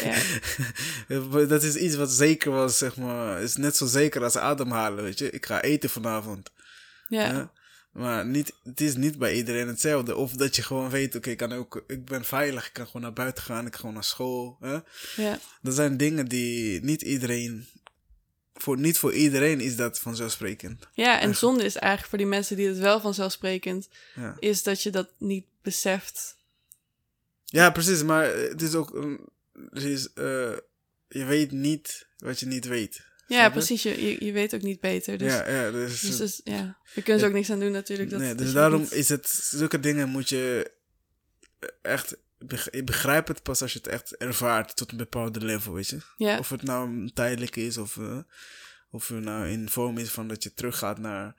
ja. 1.09 1.47
dat 1.47 1.63
is 1.63 1.77
iets 1.77 1.97
wat 1.97 2.11
zeker 2.11 2.51
was, 2.51 2.79
zeg 2.79 2.97
maar. 2.97 3.43
is 3.43 3.57
net 3.57 3.77
zo 3.77 3.87
zeker 3.87 4.23
als 4.23 4.37
ademhalen, 4.37 5.05
weet 5.05 5.19
je. 5.19 5.31
Ik 5.31 5.47
ga 5.47 5.63
eten 5.63 5.91
vanavond. 5.91 6.51
ja. 7.09 7.35
hè. 7.35 7.45
Maar 7.97 8.27
niet, 8.27 8.53
het 8.65 8.81
is 8.81 8.97
niet 8.97 9.19
bij 9.19 9.35
iedereen 9.35 9.69
hetzelfde. 9.69 10.17
Of 10.17 10.33
dat 10.33 10.57
je 10.57 10.63
gewoon 10.63 10.91
weet, 10.91 11.15
oké, 11.15 11.31
ik 11.31 11.37
kan 11.37 11.53
ook, 11.53 11.85
ik 11.87 12.05
ben 12.05 12.25
veilig. 12.25 12.67
Ik 12.67 12.73
kan 12.73 12.87
gewoon 12.87 13.03
naar 13.03 13.13
buiten 13.13 13.43
gaan. 13.45 13.67
Ik 13.67 13.73
ga 13.73 13.79
gewoon 13.79 13.95
naar 13.95 14.05
school. 14.05 14.57
Hè? 14.61 14.79
ja. 15.17 15.39
Dat 15.63 15.75
zijn 15.75 15.97
dingen 15.97 16.27
die 16.29 16.85
niet 16.85 17.03
iedereen... 17.03 17.67
Voor, 18.59 18.79
niet 18.79 18.99
voor 18.99 19.13
iedereen 19.15 19.61
is 19.61 19.77
dat 19.77 19.99
vanzelfsprekend. 19.99 20.87
Ja, 20.93 21.21
en 21.21 21.37
zonde 21.37 21.65
is 21.65 21.77
eigenlijk 21.77 22.09
voor 22.09 22.19
die 22.19 22.27
mensen 22.27 22.57
die 22.57 22.69
het 22.69 22.79
wel 22.79 23.01
vanzelfsprekend 23.01 23.89
Ja. 24.15 24.37
is 24.39 24.63
dat 24.63 24.83
je 24.83 24.91
dat 24.91 25.09
niet 25.19 25.47
beseft. 25.63 26.37
Ja, 27.45 27.71
precies. 27.71 28.03
Maar 28.03 28.25
het 28.35 28.63
is 28.63 28.75
ook... 28.75 28.95
een- 28.95 29.21
Het 29.73 29.83
is, 29.83 30.13
eh, 30.13 30.53
je 31.09 31.25
weet 31.25 31.51
niet 31.53 32.07
wat 32.19 32.41
je 32.41 32.47
niet 32.47 32.67
weet. 32.67 33.05
Ja, 33.27 33.51
precies. 33.51 33.83
Je, 33.83 34.03
je, 34.07 34.25
je 34.25 34.33
weet 34.33 34.55
ook 34.55 34.63
niet 34.63 34.81
beter. 34.81 35.19
Dus, 35.19 35.33
ja, 35.33 35.49
ja, 35.51 35.71
dus, 35.71 36.01
dus, 36.01 36.17
dus 36.17 36.41
ja, 36.45 36.77
we 36.95 37.03
kunnen 37.03 37.23
er 37.23 37.29
ook 37.29 37.35
niks 37.35 37.51
aan 37.51 37.61
doen 37.61 37.73
natuurlijk. 37.73 38.11
Dat, 38.11 38.21
nee, 38.21 38.35
dus 38.35 38.53
daarom 38.53 38.81
niet- 38.81 38.93
is 38.93 39.09
het... 39.09 39.29
Zulke 39.29 39.81
dingen 39.81 40.09
moet 40.09 40.29
je 40.29 40.71
echt... 41.83 42.17
beg- 42.39 42.69
Je 42.71 42.85
begrijpt 42.85 43.29
het 43.29 43.43
pas 43.43 43.63
als 43.63 43.73
je 43.73 43.79
het 43.79 43.89
echt 43.89 44.17
ervaart 44.17 44.77
tot 44.77 44.91
een 44.91 44.97
bepaalde 44.99 45.41
level, 45.41 45.73
weet 45.73 45.89
je. 45.89 45.99
Of 46.39 46.49
het 46.49 46.63
nou 46.63 47.11
tijdelijk 47.15 47.57
is 47.57 47.77
of... 47.79 47.97
eh, 47.97 48.19
of 48.91 49.09
je 49.09 49.15
nou 49.15 49.49
in 49.49 49.69
vorm 49.69 49.99
is 49.99 50.11
van 50.11 50.29
dat 50.29 50.43
je 50.43 50.55
teruggaat 50.55 50.99
naar 50.99 51.35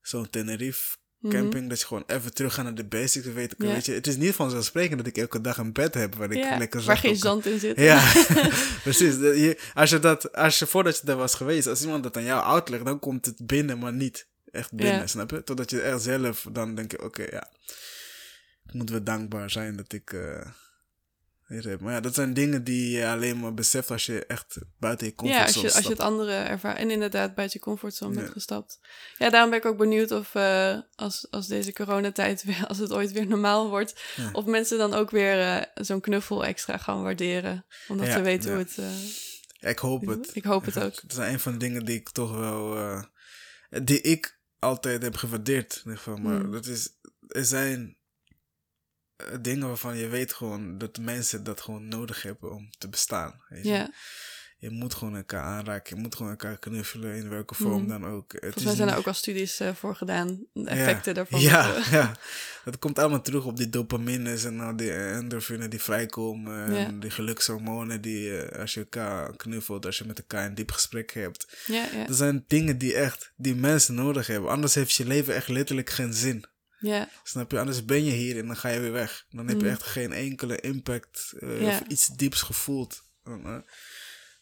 zo'n 0.00 0.30
Tenerife 0.30 0.96
Mhm. 1.18 1.34
camping, 1.34 1.68
dat 1.68 1.80
je 1.80 1.86
gewoon 1.86 2.04
even 2.06 2.34
terug 2.34 2.54
gaat 2.54 2.64
naar 2.64 2.74
de 2.74 2.84
basics. 2.84 3.26
Weet, 3.26 3.52
ik, 3.52 3.58
weet 3.58 3.86
je, 3.86 3.92
het 3.92 4.06
is 4.06 4.16
niet 4.16 4.34
vanzelfsprekend 4.34 4.98
dat 4.98 5.06
ik 5.06 5.16
elke 5.16 5.40
dag 5.40 5.56
een 5.56 5.72
bed 5.72 5.94
heb 5.94 6.14
waar 6.14 6.30
ik 6.30 6.58
lekker 6.58 6.82
waar 6.82 6.96
geen 6.96 7.16
zand 7.16 7.46
in 7.46 7.58
zit. 7.58 7.76
Ja, 7.78 8.12
precies. 8.82 9.14
Je, 9.16 9.58
als, 9.74 9.90
je 9.90 9.98
dat, 9.98 10.32
als 10.32 10.58
je 10.58 10.66
voordat 10.66 10.98
je 10.98 11.06
daar 11.06 11.16
was 11.16 11.34
geweest, 11.34 11.66
als 11.66 11.82
iemand 11.82 12.02
dat 12.02 12.16
aan 12.16 12.24
jou 12.24 12.44
uitlegt, 12.44 12.84
dan 12.84 12.98
komt 12.98 13.26
het 13.26 13.46
binnen, 13.46 13.78
maar 13.78 13.92
niet 13.92 14.26
echt 14.50 14.72
binnen, 14.72 15.08
snap 15.08 15.30
je? 15.30 15.44
Totdat 15.44 15.70
je 15.70 15.80
echt 15.80 16.02
zelf, 16.02 16.46
dan 16.52 16.74
denk 16.74 16.90
je, 16.90 17.02
oké, 17.04 17.22
ja, 17.30 17.50
moeten 18.74 18.94
we 18.94 19.02
dankbaar 19.02 19.50
zijn 19.50 19.76
dat 19.76 19.92
ik 19.92 20.14
heb. 21.46 21.80
Maar 21.80 21.92
ja, 21.92 22.00
dat 22.00 22.14
zijn 22.14 22.34
dingen 22.34 22.64
die 22.64 22.90
je 22.96 23.06
alleen 23.06 23.40
maar 23.40 23.54
beseft 23.54 23.90
als 23.90 24.06
je 24.06 24.26
echt 24.26 24.58
buiten 24.78 25.06
je 25.06 25.12
Ja, 25.16 25.42
als 25.42 25.52
comfortzone 25.52 25.66
je, 25.68 25.74
als 25.74 25.76
je 25.76 25.80
stapt. 25.82 25.98
het 25.98 26.00
andere 26.00 26.32
ervaart. 26.32 26.78
En 26.78 26.90
inderdaad 26.90 27.34
buiten 27.34 27.58
je 27.58 27.64
comfortzone 27.66 28.14
bent 28.14 28.26
Ja. 28.26 28.32
gestapt. 28.32 28.80
Ja, 29.18 29.30
daarom 29.30 29.50
ben 29.50 29.58
ik 29.58 29.64
ook 29.64 29.76
benieuwd 29.76 30.10
of 30.10 30.34
eh, 30.34 30.78
als, 30.94 31.26
als 31.30 31.46
deze 31.46 31.72
coronatijd 31.72 32.42
weer, 32.44 32.64
als 32.66 32.78
het 32.78 32.92
ooit 32.92 33.12
weer 33.12 33.26
normaal 33.26 33.68
wordt, 33.68 34.02
Ja. 34.16 34.30
of 34.32 34.44
mensen 34.44 34.78
dan 34.78 34.94
ook 34.94 35.10
weer 35.10 35.40
eh, 35.40 35.62
zo'n 35.84 36.00
knuffel 36.00 36.44
extra 36.44 36.76
gaan 36.76 37.02
waarderen. 37.02 37.64
Omdat 37.88 38.06
Ja, 38.06 38.12
ze 38.12 38.20
weten 38.22 38.50
ja. 38.50 38.56
hoe 38.56 38.64
het. 38.64 38.78
Ja, 39.60 39.68
ik 39.68 39.78
hoop 39.78 40.06
het. 40.06 40.30
Ik 40.32 40.44
hoop 40.44 40.64
het 40.64 40.78
ook. 40.78 41.00
Dat 41.08 41.10
is 41.12 41.16
een 41.32 41.40
van 41.40 41.52
de 41.52 41.58
dingen 41.58 41.84
die 41.84 41.96
ik 41.96 42.10
toch 42.10 42.36
wel. 42.38 42.76
die 43.82 44.00
ik 44.00 44.38
altijd 44.58 45.02
heb 45.02 45.16
gewaardeerd. 45.16 45.72
In 45.74 45.80
ieder 45.84 45.96
geval. 45.96 46.16
Maar 46.16 46.44
Mm. 46.44 46.52
dat 46.52 46.66
is. 46.66 46.88
Er 47.28 47.44
zijn 47.44 47.96
dingen 49.40 49.66
waarvan 49.68 49.96
je 49.96 50.08
weet 50.08 50.32
gewoon 50.32 50.78
dat 50.78 50.98
mensen 50.98 51.44
dat 51.44 51.60
gewoon 51.60 51.88
nodig 51.88 52.22
hebben 52.22 52.50
om 52.52 52.70
te 52.78 52.88
bestaan. 52.88 53.42
Weet 53.48 53.64
je? 53.64 53.70
ja, 53.72 53.90
Je 54.58 54.70
moet 54.70 54.94
gewoon 54.94 55.16
elkaar 55.16 55.42
aanraken. 55.42 55.96
Je 55.96 56.02
moet 56.02 56.14
gewoon 56.14 56.30
elkaar 56.30 56.58
knuffelen 56.58 57.14
in 57.16 57.28
welke 57.28 57.54
vorm 57.54 57.80
Mhm. 57.82 57.88
dan 57.88 58.06
ook. 58.06 58.32
Het 58.32 58.40
volgens 58.42 58.64
mij 58.64 58.74
zijn 58.74 58.88
er 58.88 58.96
ook 58.96 59.06
al 59.06 59.14
studies 59.14 59.60
eh, 59.60 59.74
voor 59.74 59.96
gedaan. 59.96 60.26
De 60.52 60.60
Ja. 60.60 60.66
effecten 60.66 61.14
daarvan. 61.14 61.40
Ja, 61.40 61.66
Dat, 61.72 61.76
eh, 61.84 61.92
ja, 62.00 62.16
dat 62.64 62.78
komt 62.78 62.98
allemaal 62.98 63.22
terug 63.22 63.44
op 63.44 63.56
die 63.56 63.68
dopamines 63.70 64.44
en 64.44 64.60
al 64.60 64.76
die 64.76 64.92
endorfine 64.92 65.68
die 65.68 65.80
vrijkomen. 65.82 66.76
En 66.76 67.00
die 67.00 67.10
gelukshormonen 67.10 68.00
die 68.00 68.36
eh, 68.38 68.60
als 68.60 68.74
je 68.74 68.80
elkaar 68.80 69.36
knuffelt, 69.36 69.86
als 69.86 69.98
je 69.98 70.04
met 70.04 70.18
elkaar 70.18 70.46
een 70.46 70.54
diep 70.54 70.70
gesprek 70.70 71.12
hebt. 71.12 71.56
ja, 71.66 71.86
ja, 71.92 72.06
Er 72.08 72.14
zijn 72.14 72.44
dingen 72.46 72.78
die 72.78 72.94
echt, 72.94 73.32
die 73.36 73.54
mensen 73.54 73.94
nodig 73.94 74.26
hebben. 74.26 74.50
Anders 74.50 74.74
heeft 74.74 74.92
je 74.92 75.06
leven 75.06 75.34
echt 75.34 75.48
letterlijk 75.48 75.90
geen 75.90 76.12
zin. 76.14 76.44
Ja, 76.82 77.08
Snap 77.22 77.50
je? 77.50 77.58
Anders 77.58 77.84
ben 77.84 78.04
je 78.04 78.10
hier 78.10 78.38
en 78.38 78.46
dan 78.46 78.56
ga 78.56 78.68
je 78.68 78.80
weer 78.80 78.92
weg. 78.92 79.24
Dan 79.30 79.48
heb 79.48 79.56
je 79.60 79.66
Mm. 79.66 79.70
echt 79.70 79.82
geen 79.82 80.12
enkele 80.12 80.60
impact 80.60 81.32
eh, 81.40 81.62
of 81.66 81.80
iets 81.88 82.06
dieps 82.06 82.42
gevoeld. 82.42 83.02
Dan 83.24 83.46
eh, 83.46 83.56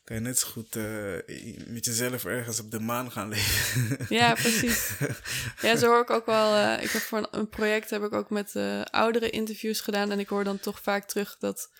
kan 0.05 0.16
je 0.16 0.22
net 0.22 0.38
zo 0.38 0.49
goed 0.49 0.76
eh, 0.76 1.64
met 1.66 1.84
jezelf 1.84 2.24
ergens 2.24 2.61
op 2.61 2.70
de 2.70 2.80
maan 2.80 3.12
gaan 3.12 3.28
leven. 3.28 3.99
ja, 4.09 4.34
precies. 4.34 4.91
Ja, 5.62 5.76
zo 5.76 5.86
hoor 5.86 6.01
ik 6.01 6.11
ook 6.11 6.26
wel. 6.26 6.78
ik 6.80 6.91
heb 6.91 7.03
voor 7.03 7.18
een, 7.18 7.28
een 7.30 7.49
project 7.49 7.91
heb 7.91 8.03
ik 8.03 8.12
ook 8.12 8.30
met 8.30 8.53
ouderen 8.91 9.32
interviews 9.32 9.80
gedaan. 9.80 10.11
En 10.11 10.18
ik 10.18 10.28
hoor 10.28 10.45
dan 10.45 10.59
toch 10.61 10.80
vaak 10.82 11.05
terug 11.09 11.36
dat 11.38 11.70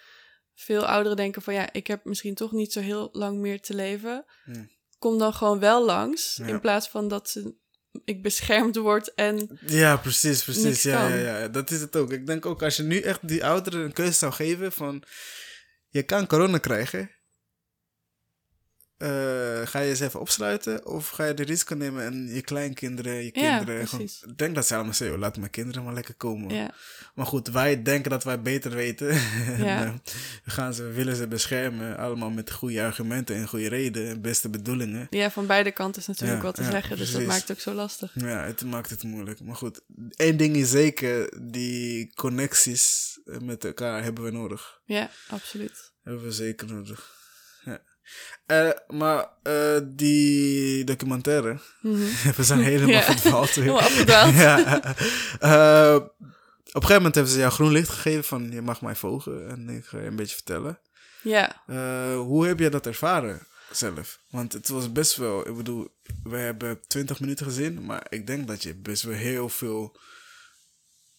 veel 0.55 0.87
ouderen 0.87 1.17
denken 1.17 1.43
van 1.43 1.55
ja, 1.55 1.73
ik 1.73 1.87
heb 1.87 2.05
misschien 2.05 2.35
toch 2.35 2.53
niet 2.53 2.73
zo 2.73 2.81
heel 2.81 3.09
lang 3.13 3.39
meer 3.39 3.61
te 3.61 3.75
leven. 3.75 4.25
Ja. 4.45 4.67
Kom 4.99 5.19
dan 5.19 5.35
gewoon 5.35 5.59
wel 5.59 5.85
langs. 5.85 6.37
Ja. 6.37 6.47
In 6.47 6.61
plaats 6.61 6.89
van 6.89 7.09
dat 7.09 7.31
ze, 7.31 7.55
ik 8.05 8.23
beschermd 8.23 8.77
word 8.77 9.15
en 9.15 9.59
Ja, 9.67 9.97
precies, 9.97 10.45
precies. 10.45 10.83
Ja, 10.83 11.09
ja, 11.09 11.39
ja, 11.39 11.49
dat 11.49 11.71
is 11.71 11.81
het 11.81 11.97
ook. 11.97 12.13
Ik 12.13 12.27
denk 12.27 12.47
ook 12.47 12.63
als 12.63 12.77
je 12.77 12.83
nu 12.83 13.01
echt 13.01 13.29
die 13.29 13.45
ouderen 13.45 13.85
een 13.85 13.93
keuze 13.93 14.13
zou 14.13 14.33
geven 14.33 14.73
van... 14.73 15.03
Je 15.89 16.03
kan 16.03 16.27
corona 16.27 16.59
krijgen. 16.59 17.11
Eh, 19.01 19.67
ga 19.67 19.79
je 19.79 19.89
eens 19.89 20.01
even 20.01 20.21
opsluiten? 20.21 20.87
Of 20.87 21.09
ga 21.09 21.25
je 21.25 21.35
de 21.35 21.43
risico 21.43 21.75
nemen 21.75 22.05
en 22.05 22.29
je 22.35 22.41
kleinkinderen, 22.41 23.15
je 23.15 23.31
Ja, 23.33 23.59
kinderen... 23.59 23.89
gewoon- 23.89 24.05
ik 24.27 24.39
denk 24.39 24.55
dat 24.55 24.67
ze 24.67 24.75
allemaal 24.75 24.95
zeggen, 24.95 25.17
"Oh, 25.17 25.23
laat 25.23 25.37
mijn 25.37 25.51
kinderen 25.51 25.85
maar 25.85 25.95
lekker 25.95 26.15
komen. 26.15 26.55
ja, 26.55 26.71
Maar 27.15 27.27
goed, 27.27 27.49
wij 27.49 27.83
denken 27.83 28.11
dat 28.11 28.25
wij 28.25 28.41
beter 28.41 28.71
weten. 28.71 29.09
En, 29.57 29.65
Ja. 29.65 29.85
eh, 29.85 29.93
we, 30.45 30.51
gaan 30.51 30.75
ze, 30.75 30.83
willen 30.83 31.17
ze 31.17 31.29
beschermen. 31.29 31.97
Allemaal 31.97 32.31
met 32.31 32.51
goede 32.51 32.83
argumenten 32.83 33.37
en 33.37 33.49
goede 33.49 33.69
reden. 33.69 34.09
En 34.09 34.21
beste 34.21 34.49
bedoelingen. 34.49 35.07
ja, 35.11 35.31
van 35.31 35.47
beide 35.47 35.71
kanten 35.73 36.01
is 36.01 36.07
natuurlijk 36.07 36.43
wat 36.43 36.55
te 36.55 36.65
zeggen. 36.65 36.97
Dus 36.97 37.13
dat 37.13 37.23
maakt 37.25 37.41
het 37.41 37.51
ook 37.51 37.61
zo 37.61 37.73
lastig. 37.73 38.13
Ja, 38.15 38.45
het 38.45 38.65
maakt 38.65 38.91
het 38.91 39.03
moeilijk. 39.03 39.41
Maar 39.41 39.57
goed, 39.57 39.81
één 40.17 40.37
ding 40.37 40.57
is 40.57 40.71
zeker. 40.71 41.33
Die 41.51 42.13
connecties 42.15 43.19
eh, 43.25 43.39
met 43.39 43.65
elkaar 43.65 44.03
hebben 44.03 44.25
we 44.25 44.31
nodig. 44.31 44.81
Ja, 44.85 45.11
absoluut. 45.29 45.93
Hebben 46.03 46.23
we 46.25 46.33
zeker 46.33 46.67
nodig. 46.73 47.19
Eh, 48.47 48.71
maar 48.89 49.29
eh, 49.43 49.79
die 49.85 50.85
documentaire. 50.85 51.61
Mhm. 51.81 51.97
we 52.37 52.43
zijn 52.45 52.61
helemaal 52.61 52.89
Ja. 52.95 53.03
verdwaald. 53.03 53.51
Helemaal 53.51 53.81
afgedwaald. 53.81 54.35
ja. 54.47 54.83
Eh, 55.41 55.95
op 55.95 56.75
een 56.75 56.89
gegeven 56.89 56.95
moment 56.97 57.15
hebben 57.15 57.33
ze 57.33 57.39
jou 57.39 57.53
groen 57.53 57.73
licht 57.73 57.89
gegeven 57.89 58.25
van 58.25 58.51
je 58.51 58.63
mag 58.63 58.81
mij 58.81 58.95
volgen 58.95 59.49
en 59.49 59.69
ik 59.69 59.85
ga 59.85 59.99
je 59.99 60.07
een 60.07 60.17
beetje 60.17 60.35
vertellen. 60.35 60.81
Ja, 61.23 61.63
hoe 62.17 62.47
heb 62.47 62.59
je 62.59 62.69
dat 62.71 62.87
ervaren 62.87 63.47
zelf? 63.73 64.19
Want 64.31 64.53
het 64.53 64.69
was 64.69 64.93
best 64.93 65.17
wel, 65.17 65.49
ik 65.49 65.57
bedoel, 65.57 65.89
we 66.23 66.37
hebben 66.37 66.81
20 66.87 67.21
minuten 67.21 67.47
gezien, 67.47 67.85
maar 67.85 68.07
ik 68.09 68.27
denk 68.27 68.47
dat 68.49 68.63
je 68.63 68.75
best 68.75 69.03
wel 69.03 69.15
heel 69.15 69.49
veel 69.49 69.97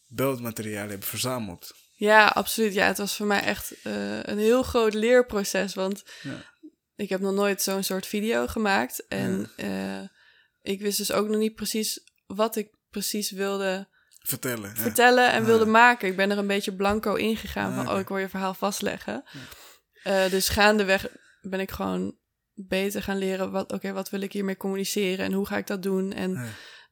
beeldmateriaal 0.07 0.89
hebt 0.89 1.05
verzameld. 1.05 1.71
Ja, 1.95 2.25
absoluut. 2.25 2.73
Ja, 2.73 2.85
het 2.85 2.97
was 2.97 3.15
voor 3.15 3.25
mij 3.25 3.41
echt 3.41 3.73
een 4.23 4.37
heel 4.37 4.63
groot 4.63 4.93
leerproces. 4.93 5.73
Want 5.73 6.03
Ja. 6.21 6.49
Ik 7.01 7.09
heb 7.09 7.19
nog 7.19 7.33
nooit 7.33 7.61
zo'n 7.61 7.83
soort 7.83 8.05
video 8.05 8.47
gemaakt. 8.47 9.07
En 9.07 9.49
eh, 9.55 10.01
ik 10.61 10.81
wist 10.81 10.97
dus 10.97 11.11
ook 11.11 11.27
nog 11.27 11.37
niet 11.37 11.55
precies 11.55 12.03
wat 12.25 12.55
ik 12.55 12.69
precies 12.89 13.31
wilde 13.31 13.87
Vertellen. 14.19 14.69
ja. 14.69 14.75
vertellen 14.81 15.31
en 15.31 15.39
Ah, 15.41 15.45
wilde 15.45 15.65
ja. 15.65 15.71
maken. 15.71 16.07
Ik 16.07 16.15
ben 16.15 16.31
er 16.31 16.37
een 16.37 16.47
beetje 16.47 16.75
blanco 16.75 17.13
ingegaan 17.15 17.71
Ah, 17.71 17.75
van, 17.77 17.93
oh, 17.93 17.99
ik 17.99 18.07
wil 18.07 18.17
je 18.17 18.29
verhaal 18.29 18.53
vastleggen. 18.53 19.23
Eh, 20.03 20.29
dus 20.29 20.49
gaandeweg 20.49 21.07
ben 21.41 21.59
ik 21.59 21.71
gewoon 21.71 22.15
beter 22.53 23.03
gaan 23.03 23.17
leren, 23.17 23.51
wat, 23.51 23.71
oké, 23.71 23.91
wat 23.93 24.09
wil 24.09 24.21
ik 24.21 24.33
hiermee 24.33 24.57
communiceren 24.57 25.25
en 25.25 25.33
hoe 25.33 25.47
ga 25.47 25.57
ik 25.57 25.67
dat 25.67 25.83
doen? 25.83 26.13
En. 26.13 26.45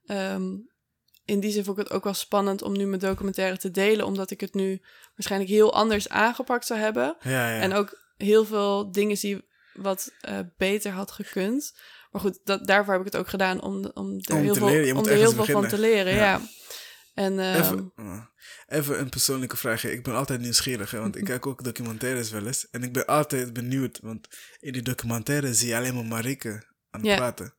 Ehm, 0.05 0.43
in 1.25 1.39
die 1.39 1.51
zin 1.51 1.63
vond 1.63 1.77
ik 1.77 1.83
het 1.83 1.93
ook 1.93 2.03
wel 2.03 2.13
spannend 2.13 2.61
om 2.61 2.77
nu 2.77 2.85
mijn 2.85 2.99
documentaire 2.99 3.57
te 3.57 3.71
delen, 3.71 4.05
omdat 4.05 4.31
ik 4.31 4.41
het 4.41 4.53
nu 4.53 4.81
waarschijnlijk 5.15 5.51
heel 5.51 5.73
anders 5.73 6.09
aangepakt 6.09 6.65
zou 6.65 6.79
hebben. 6.79 7.17
Ja, 7.21 7.55
ja. 7.55 7.61
En 7.61 7.73
ook 7.73 7.99
heel 8.17 8.45
veel 8.45 8.91
dingen 8.91 9.17
zie 9.17 9.47
wat 9.81 10.11
eh, 10.21 10.39
beter 10.57 10.91
had 10.91 11.11
gekund. 11.11 11.73
Maar 12.11 12.21
goed, 12.21 12.39
dat, 12.43 12.67
daarvoor 12.67 12.93
heb 12.93 13.05
ik 13.05 13.11
het 13.11 13.21
ook 13.21 13.29
gedaan 13.29 13.61
om, 13.61 13.75
om 13.93 14.19
er 14.19 14.35
Om 14.35 14.41
heel, 14.41 14.55
veel, 14.55 14.67
leren. 14.67 14.97
Om 14.97 15.05
er 15.05 15.15
heel 15.15 15.31
veel 15.31 15.45
van 15.45 15.67
te 15.67 15.79
leren. 15.79 16.13
Ja. 16.13 16.19
Ja. 16.19 16.41
En 17.13 17.39
ehm, 17.39 17.61
Even, 17.61 17.91
uh, 17.95 18.23
even 18.67 18.99
een 18.99 19.09
persoonlijke 19.09 19.57
vraag. 19.57 19.83
Ik 19.83 20.03
ben 20.03 20.15
altijd 20.15 20.39
nieuwsgierig, 20.39 20.91
hè, 20.91 20.99
want 20.99 21.15
ik 21.15 21.25
kijk 21.31 21.45
ook 21.45 21.63
documentaires 21.63 22.29
wel 22.29 22.45
eens. 22.45 22.69
En 22.69 22.83
ik 22.83 22.93
ben 22.93 23.05
altijd 23.05 23.53
benieuwd, 23.53 23.99
want 24.01 24.27
in 24.59 24.73
die 24.73 24.81
documentaire 24.81 25.53
zie 25.53 25.67
je 25.67 25.75
alleen 25.75 25.95
maar 25.95 26.05
Marike 26.05 26.63
aan 26.89 27.05
het 27.05 27.15
praten. 27.15 27.53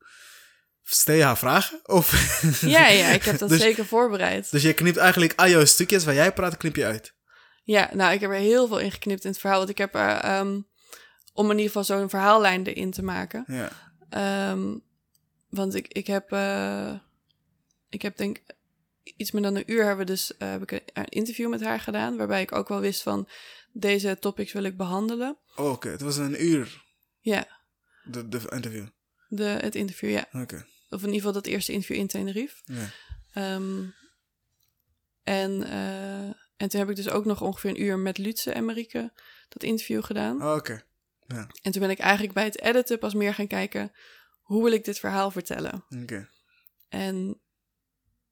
Stel 0.82 1.14
je 1.14 1.22
haar 1.22 1.38
vragen? 1.38 1.80
Of 1.82 2.38
ja, 2.60 2.88
ja, 2.88 3.08
ik 3.08 3.22
heb 3.22 3.38
dat 3.38 3.48
Dus- 3.48 3.60
zeker 3.60 3.86
voorbereid. 3.86 4.50
Dus 4.50 4.62
je 4.62 4.72
knipt 4.72 4.96
eigenlijk 4.96 5.32
al 5.36 5.48
jouw 5.48 5.64
stukjes 5.64 6.04
waar 6.04 6.14
jij 6.14 6.32
praat, 6.32 6.56
knip 6.56 6.76
je 6.76 6.84
uit. 6.84 7.14
Ja, 7.62 7.90
nou, 7.92 8.12
ik 8.12 8.20
heb 8.20 8.30
er 8.30 8.36
heel 8.36 8.68
veel 8.68 8.78
in 8.78 8.92
geknipt 8.92 9.24
in 9.24 9.30
het 9.30 9.40
verhaal. 9.40 9.58
Want 9.58 9.70
ik 9.70 9.78
heb 9.78 9.94
er, 9.94 10.16
ehm, 10.16 10.60
om 11.32 11.44
in 11.44 11.56
ieder 11.58 11.66
geval 11.66 11.84
zo'n 11.84 12.08
verhaallijn 12.10 12.66
erin 12.66 12.90
te 12.90 13.02
maken. 13.02 13.44
Ja. 13.46 13.70
Ehm, 14.08 14.78
want 15.48 15.74
ik, 15.74 15.88
ik 15.88 16.06
heb, 16.06 16.32
eh, 16.32 16.94
ik 17.88 18.02
heb 18.02 18.16
denk 18.16 18.40
iets 19.16 19.30
meer 19.30 19.42
dan 19.42 19.54
een 19.56 19.72
uur 19.72 19.84
hebben 19.84 20.06
we 20.06 20.12
dus 20.12 20.36
eh, 20.36 20.50
heb 20.50 20.62
ik 20.62 20.70
een, 20.72 20.80
een 20.92 21.04
interview 21.08 21.48
met 21.48 21.60
haar 21.62 21.80
gedaan, 21.80 22.16
waarbij 22.16 22.42
ik 22.42 22.52
ook 22.52 22.68
wel 22.68 22.80
wist 22.80 23.02
van 23.02 23.28
deze 23.72 24.18
topics 24.18 24.52
wil 24.52 24.62
ik 24.62 24.76
behandelen. 24.76 25.38
Oh, 25.56 25.70
Oké, 25.70 25.88
het 25.88 26.00
was 26.00 26.16
een 26.16 26.44
uur, 26.44 26.84
Ja, 27.20 27.46
de, 28.04 28.28
de 28.28 28.40
interview. 28.50 28.86
de, 29.28 29.44
het 29.44 29.74
interview, 29.74 30.10
ja. 30.10 30.28
Oké, 30.32 30.66
Of 30.88 31.00
in 31.00 31.06
ieder 31.06 31.14
geval 31.14 31.32
dat 31.32 31.46
eerste 31.46 31.72
interview 31.72 31.96
in 31.98 32.06
Tenerife. 32.06 32.62
ja. 32.64 32.88
Ehm, 33.32 33.84
en, 35.22 35.62
eh, 35.64 36.24
en 36.56 36.68
toen 36.68 36.80
heb 36.80 36.90
ik 36.90 36.96
dus 36.96 37.08
ook 37.10 37.24
nog 37.24 37.40
ongeveer 37.42 37.70
een 37.70 37.82
uur 37.82 37.98
met 37.98 38.18
Lutze 38.18 38.52
en 38.52 38.64
Marieke 38.64 39.12
dat 39.48 39.62
interview 39.62 40.04
gedaan. 40.04 40.42
Oh, 40.42 40.54
Oké, 40.54 40.82
En 41.62 41.72
toen 41.72 41.80
ben 41.80 41.90
ik 41.90 41.98
eigenlijk 41.98 42.34
bij 42.34 42.44
het 42.44 42.60
editen 42.60 42.98
pas 42.98 43.14
meer 43.14 43.34
gaan 43.34 43.46
kijken, 43.46 43.92
hoe 44.40 44.62
wil 44.62 44.72
ik 44.72 44.84
dit 44.84 44.98
verhaal 44.98 45.30
vertellen? 45.30 45.84
oké. 46.02 46.28
En 46.88 47.40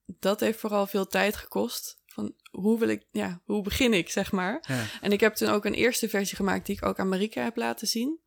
dat 0.06 0.40
heeft 0.40 0.58
vooral 0.58 0.86
veel 0.86 1.06
tijd 1.06 1.36
gekost. 1.36 1.96
Van 2.06 2.34
hoe 2.50 2.78
wil 2.78 2.88
ik, 2.88 3.06
ja, 3.10 3.42
hoe 3.44 3.62
begin 3.62 3.92
ik, 3.92 4.10
zeg 4.10 4.32
maar. 4.32 4.64
Ja. 4.68 4.86
En 5.00 5.12
ik 5.12 5.20
heb 5.20 5.34
toen 5.34 5.48
ook 5.48 5.64
een 5.64 5.74
eerste 5.74 6.08
versie 6.08 6.36
gemaakt 6.36 6.66
die 6.66 6.76
ik 6.76 6.84
ook 6.84 6.98
aan 6.98 7.08
Marika 7.08 7.42
heb 7.42 7.56
laten 7.56 7.86
zien. 7.86 8.20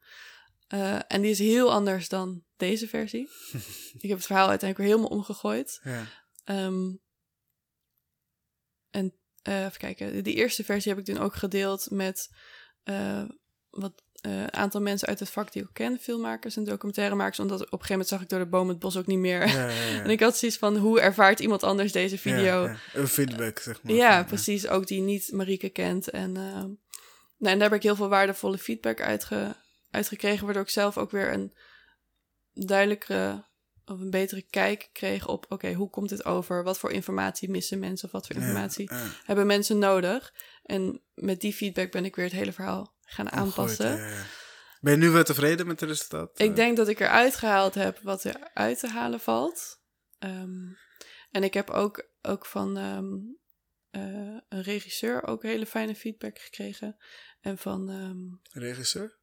Eh, 0.67 0.99
en 1.07 1.21
die 1.21 1.31
is 1.31 1.39
heel 1.39 1.71
anders 1.71 2.09
dan 2.09 2.43
deze 2.57 2.87
versie. 2.87 3.29
ik 3.99 4.09
heb 4.09 4.17
het 4.17 4.25
verhaal 4.25 4.49
uiteindelijk 4.49 4.77
weer 4.77 4.97
helemaal 4.97 5.17
omgegooid. 5.17 5.79
Ja. 5.83 6.05
Ehm, 6.43 6.95
en 8.89 9.15
eh, 9.41 9.65
even 9.65 9.77
kijken, 9.77 10.23
die 10.23 10.35
eerste 10.35 10.63
versie 10.63 10.91
heb 10.91 10.99
ik 10.99 11.05
toen 11.05 11.23
ook 11.23 11.35
gedeeld 11.35 11.89
met 11.89 12.29
eh, 12.83 13.23
wat 13.69 14.03
eh, 14.21 14.45
aantal 14.45 14.81
mensen 14.81 15.07
uit 15.07 15.19
het 15.19 15.29
vak 15.29 15.51
die 15.51 15.61
ik 15.61 15.69
ken, 15.73 15.99
filmmakers 15.99 16.57
en 16.57 16.63
documentairemakers. 16.63 17.39
Omdat 17.39 17.59
op 17.59 17.65
een 17.65 17.69
gegeven 17.69 17.91
moment 17.91 18.09
zag 18.09 18.21
ik 18.21 18.29
door 18.29 18.39
de 18.39 18.45
boom 18.45 18.67
het 18.67 18.79
bos 18.79 18.97
ook 18.97 19.05
niet 19.05 19.19
meer. 19.19 19.47
Ja, 19.47 19.67
ja, 19.67 19.69
ja. 19.69 20.01
en 20.03 20.09
ik 20.09 20.19
had 20.19 20.37
zoiets 20.37 20.57
van, 20.57 20.77
hoe 20.77 20.99
ervaart 20.99 21.39
iemand 21.39 21.63
anders 21.63 21.91
deze 21.91 22.17
video? 22.17 22.75
Een 22.93 23.07
feedback, 23.07 23.59
zeg 23.59 23.83
maar. 23.83 23.93
Ja, 23.93 24.23
precies. 24.23 24.67
Ook 24.67 24.87
die 24.87 25.01
niet 25.01 25.31
Marieke 25.31 25.69
kent. 25.69 26.09
En, 26.09 26.31
nou, 26.31 26.77
en 27.51 27.59
daar 27.59 27.69
heb 27.69 27.73
ik 27.73 27.83
heel 27.83 27.95
veel 27.95 28.09
waardevolle 28.09 28.57
feedback 28.57 29.01
uitge, 29.01 29.55
uitgekregen, 29.91 30.45
waardoor 30.45 30.63
ik 30.63 30.69
zelf 30.69 30.97
ook 30.97 31.11
weer 31.11 31.33
een 31.33 31.53
duidelijkere 32.53 33.49
of 33.85 33.99
een 33.99 34.09
betere 34.09 34.41
kijk 34.41 34.89
kreeg 34.93 35.27
op, 35.27 35.45
oké, 35.49 35.73
hoe 35.73 35.89
komt 35.89 36.09
dit 36.09 36.25
over? 36.25 36.63
Wat 36.63 36.79
voor 36.79 36.91
informatie 36.91 37.49
missen 37.49 37.79
mensen 37.79 38.05
of 38.05 38.11
wat 38.11 38.27
voor 38.27 38.35
informatie 38.35 38.89
hebben 39.25 39.45
mensen 39.45 39.77
nodig? 39.77 40.33
En 40.63 41.01
met 41.13 41.41
die 41.41 41.53
feedback 41.53 41.91
ben 41.91 42.05
ik 42.05 42.15
weer 42.15 42.25
het 42.25 42.33
hele 42.33 42.51
verhaal 42.51 42.93
gaan 43.11 43.31
aanpassen. 43.31 43.97
Ja, 43.97 44.07
ja. 44.07 44.23
Ben 44.79 44.91
je 44.93 44.97
nu 44.99 45.09
wel 45.09 45.23
tevreden 45.23 45.67
met 45.67 45.79
het 45.79 45.89
resultaat? 45.89 46.39
Ik 46.39 46.55
denk 46.55 46.77
dat 46.77 46.87
ik 46.87 46.99
eruit 46.99 47.35
gehaald 47.35 47.73
heb 47.73 47.99
wat 47.99 48.23
er 48.23 48.49
uit 48.53 48.79
te 48.79 48.87
halen 48.87 49.19
valt. 49.19 49.81
Ehm, 50.19 50.73
en 51.31 51.43
ik 51.43 51.53
heb 51.53 51.69
ook, 51.69 52.09
ook 52.21 52.45
van 52.45 52.77
ehm, 52.77 53.05
eh, 53.89 54.37
een 54.49 54.61
regisseur 54.61 55.23
ook 55.23 55.43
hele 55.43 55.65
fijne 55.65 55.95
feedback 55.95 56.39
gekregen. 56.39 56.97
En 57.41 57.57
van, 57.57 57.89
ehm, 57.89 58.61
Regisseur? 58.63 59.19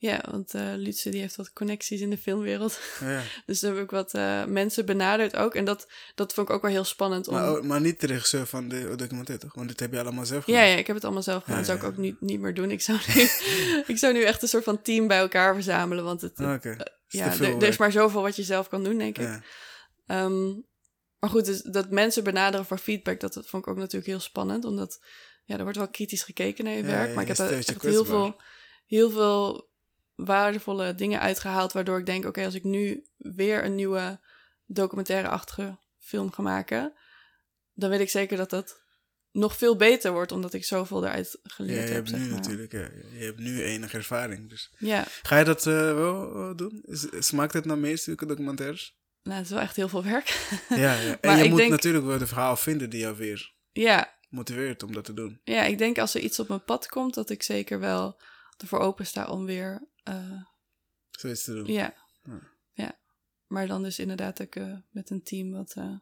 Ja, 0.00 0.24
want 0.30 0.54
eh 0.54 0.72
Lutze 0.76 1.10
die 1.10 1.20
heeft 1.20 1.36
wat 1.36 1.52
connecties 1.52 2.00
in 2.00 2.10
de 2.10 2.18
filmwereld. 2.18 2.80
Ja. 3.00 3.22
dus 3.46 3.60
daar 3.60 3.74
heb 3.74 3.82
ik 3.82 3.90
wat 3.90 4.14
eh, 4.14 4.44
mensen 4.44 4.86
benaderd 4.86 5.36
ook. 5.36 5.54
En 5.54 5.64
dat, 5.64 5.88
dat 6.14 6.34
vond 6.34 6.48
ik 6.48 6.54
ook 6.54 6.62
wel 6.62 6.70
heel 6.70 6.84
spannend. 6.84 7.28
Om... 7.28 7.34
Maar, 7.34 7.64
maar 7.64 7.80
niet 7.80 8.00
de 8.00 8.06
regisseur 8.06 8.46
van 8.46 8.68
de 8.68 8.94
documentaire, 8.96 9.44
toch? 9.44 9.54
Want 9.54 9.68
dit 9.68 9.80
heb 9.80 9.92
je 9.92 10.00
allemaal 10.00 10.26
zelf 10.26 10.46
ja, 10.46 10.52
gedaan. 10.52 10.70
ja, 10.70 10.76
ik 10.76 10.86
heb 10.86 10.96
het 10.96 11.04
allemaal 11.04 11.22
zelf 11.22 11.42
gedaan. 11.42 11.60
Ja, 11.60 11.66
Dat 11.66 11.76
zou 11.76 11.78
ik 11.78 11.96
ja. 11.96 12.02
ook 12.02 12.04
niet, 12.04 12.20
niet 12.20 12.40
meer 12.40 12.54
doen. 12.54 12.70
Ik 12.70 12.80
zou, 12.80 12.98
nu, 13.14 13.22
ik 13.92 13.98
zou 13.98 14.12
nu 14.12 14.22
echt 14.22 14.42
een 14.42 14.48
soort 14.48 14.64
van 14.64 14.82
team 14.82 15.06
bij 15.06 15.18
elkaar 15.18 15.54
verzamelen. 15.54 16.04
Want 16.04 16.20
het. 16.20 16.38
Is 17.08 17.20
ja, 17.20 17.32
er, 17.32 17.42
er 17.42 17.62
is 17.62 17.76
maar 17.76 17.92
zoveel 17.92 18.22
wat 18.22 18.36
je 18.36 18.42
zelf 18.42 18.68
kan 18.68 18.84
doen, 18.84 18.98
denk 18.98 19.18
ik. 19.18 19.24
Ja. 19.24 19.42
Ehm, 20.06 20.46
maar 21.18 21.30
goed, 21.30 21.44
dus 21.44 21.62
dat 21.62 21.90
mensen 21.90 22.24
benaderen 22.24 22.66
voor 22.66 22.78
feedback, 22.78 23.20
dat, 23.20 23.32
dat 23.32 23.46
vond 23.46 23.62
ik 23.66 23.70
ook 23.70 23.78
natuurlijk 23.78 24.06
heel 24.06 24.20
spannend. 24.20 24.64
Omdat 24.64 25.04
ja, 25.44 25.56
er 25.56 25.62
wordt 25.62 25.78
wel 25.78 25.88
kritisch 25.88 26.22
gekeken 26.22 26.64
naar 26.64 26.72
je 26.74 26.82
Ja, 26.82 26.86
werk. 26.86 27.08
ja, 27.08 27.14
maar 27.14 27.28
ik 27.28 27.36
heb 27.36 27.50
echt 27.50 27.82
heel 27.82 28.04
veel, 28.04 28.40
heel 28.86 29.10
veel 29.10 29.67
waardevolle 30.24 30.94
dingen 30.94 31.20
uitgehaald. 31.20 31.72
Waardoor 31.72 31.98
ik 31.98 32.06
denk, 32.06 32.24
oké, 32.24 32.44
als 32.44 32.54
ik 32.54 32.64
nu 32.64 33.04
weer 33.16 33.64
een 33.64 33.74
nieuwe 33.74 34.20
documentaire-achtige 34.66 35.78
film 35.98 36.32
ga 36.32 36.42
maken... 36.42 36.92
dan 37.74 37.90
weet 37.90 38.00
ik 38.00 38.10
zeker 38.10 38.36
dat 38.36 38.50
dat 38.50 38.82
nog 39.32 39.56
veel 39.56 39.76
beter 39.76 40.12
wordt. 40.12 40.32
Omdat 40.32 40.52
ik 40.54 40.64
zoveel 40.64 41.04
eruit 41.04 41.38
Ja, 41.42 41.50
geleerd 41.54 41.88
je 41.88 41.94
heb, 41.94 41.94
hebt 41.94 42.08
zeg 42.08 42.18
nu 42.18 42.24
maar. 42.26 42.34
natuurlijk, 42.34 42.72
ja, 42.72 42.88
je 43.18 43.24
hebt 43.24 43.38
nu 43.38 43.62
enige 43.62 43.96
ervaring. 43.96 44.48
Dus. 44.50 44.72
Ja, 44.78 45.04
Ga 45.22 45.38
je 45.38 45.44
dat 45.44 45.66
eh, 45.66 45.74
wel 45.94 46.34
eh, 46.34 46.56
doen? 46.56 46.84
Smaakt 47.18 47.52
het 47.52 47.64
naar 47.64 47.78
meer 47.78 47.98
zulke 47.98 48.26
documentaires? 48.26 48.96
nou, 49.22 49.36
het 49.40 49.46
is 49.48 49.52
wel 49.52 49.62
echt 49.62 49.76
heel 49.76 49.88
veel 49.88 50.04
werk. 50.04 50.58
ja, 50.68 51.00
ja. 51.00 51.18
En 51.20 51.38
je 51.42 51.48
moet 51.48 51.58
denk- 51.58 51.70
natuurlijk 51.70 52.04
wel 52.06 52.18
de 52.18 52.26
verhaal 52.26 52.56
vinden 52.56 52.90
die 52.90 53.00
jou 53.00 53.16
weer 53.16 53.52
ja, 53.72 54.14
motiveert 54.28 54.82
om 54.82 54.92
dat 54.92 55.04
te 55.04 55.14
doen. 55.14 55.40
Ja, 55.44 55.62
ik 55.64 55.78
denk 55.78 55.98
als 55.98 56.14
er 56.14 56.20
iets 56.20 56.38
op 56.38 56.48
mijn 56.48 56.64
pad 56.64 56.88
komt, 56.88 57.14
dat 57.14 57.30
ik 57.30 57.42
zeker 57.42 57.80
wel 57.80 58.20
ervoor 58.62 58.78
open 58.78 59.06
sta 59.06 59.26
om 59.26 59.44
weer. 59.44 59.88
eh, 60.02 60.42
Zoiets 61.10 61.44
te 61.44 61.52
doen. 61.52 61.66
ja. 61.66 61.94
Ja. 62.24 62.40
ja. 62.72 62.98
Maar 63.46 63.66
dan 63.66 63.82
dus 63.82 63.98
inderdaad 63.98 64.42
ook 64.42 64.54
eh, 64.54 64.76
met 64.90 65.10
een 65.10 65.22
team. 65.22 65.50
Wat, 65.50 65.72
eh, 65.76 65.94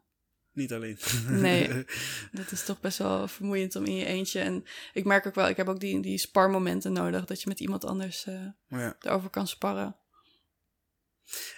Niet 0.53 0.73
alleen. 0.73 0.99
Nee. 1.29 1.69
dat 2.33 2.51
is 2.53 2.65
toch 2.65 2.81
best 2.81 2.99
wel 2.99 3.29
vermoeiend 3.29 3.77
om 3.77 3.85
in 3.85 3.95
je 3.95 4.05
eentje. 4.05 4.41
En 4.41 4.65
ik 4.93 5.05
merk 5.05 5.27
ook 5.27 5.35
wel, 5.35 5.49
ik 5.49 5.57
heb 5.57 5.69
ook 5.69 5.81
die, 5.81 6.01
die 6.03 6.19
sparmomenten 6.19 6.93
nodig. 6.93 7.25
Dat 7.25 7.43
je 7.43 7.49
met 7.49 7.61
iemand 7.61 7.85
anders 7.85 8.25
ja. 8.69 8.97
erover 9.01 9.31
kan 9.31 9.47
sparren. 9.49 9.97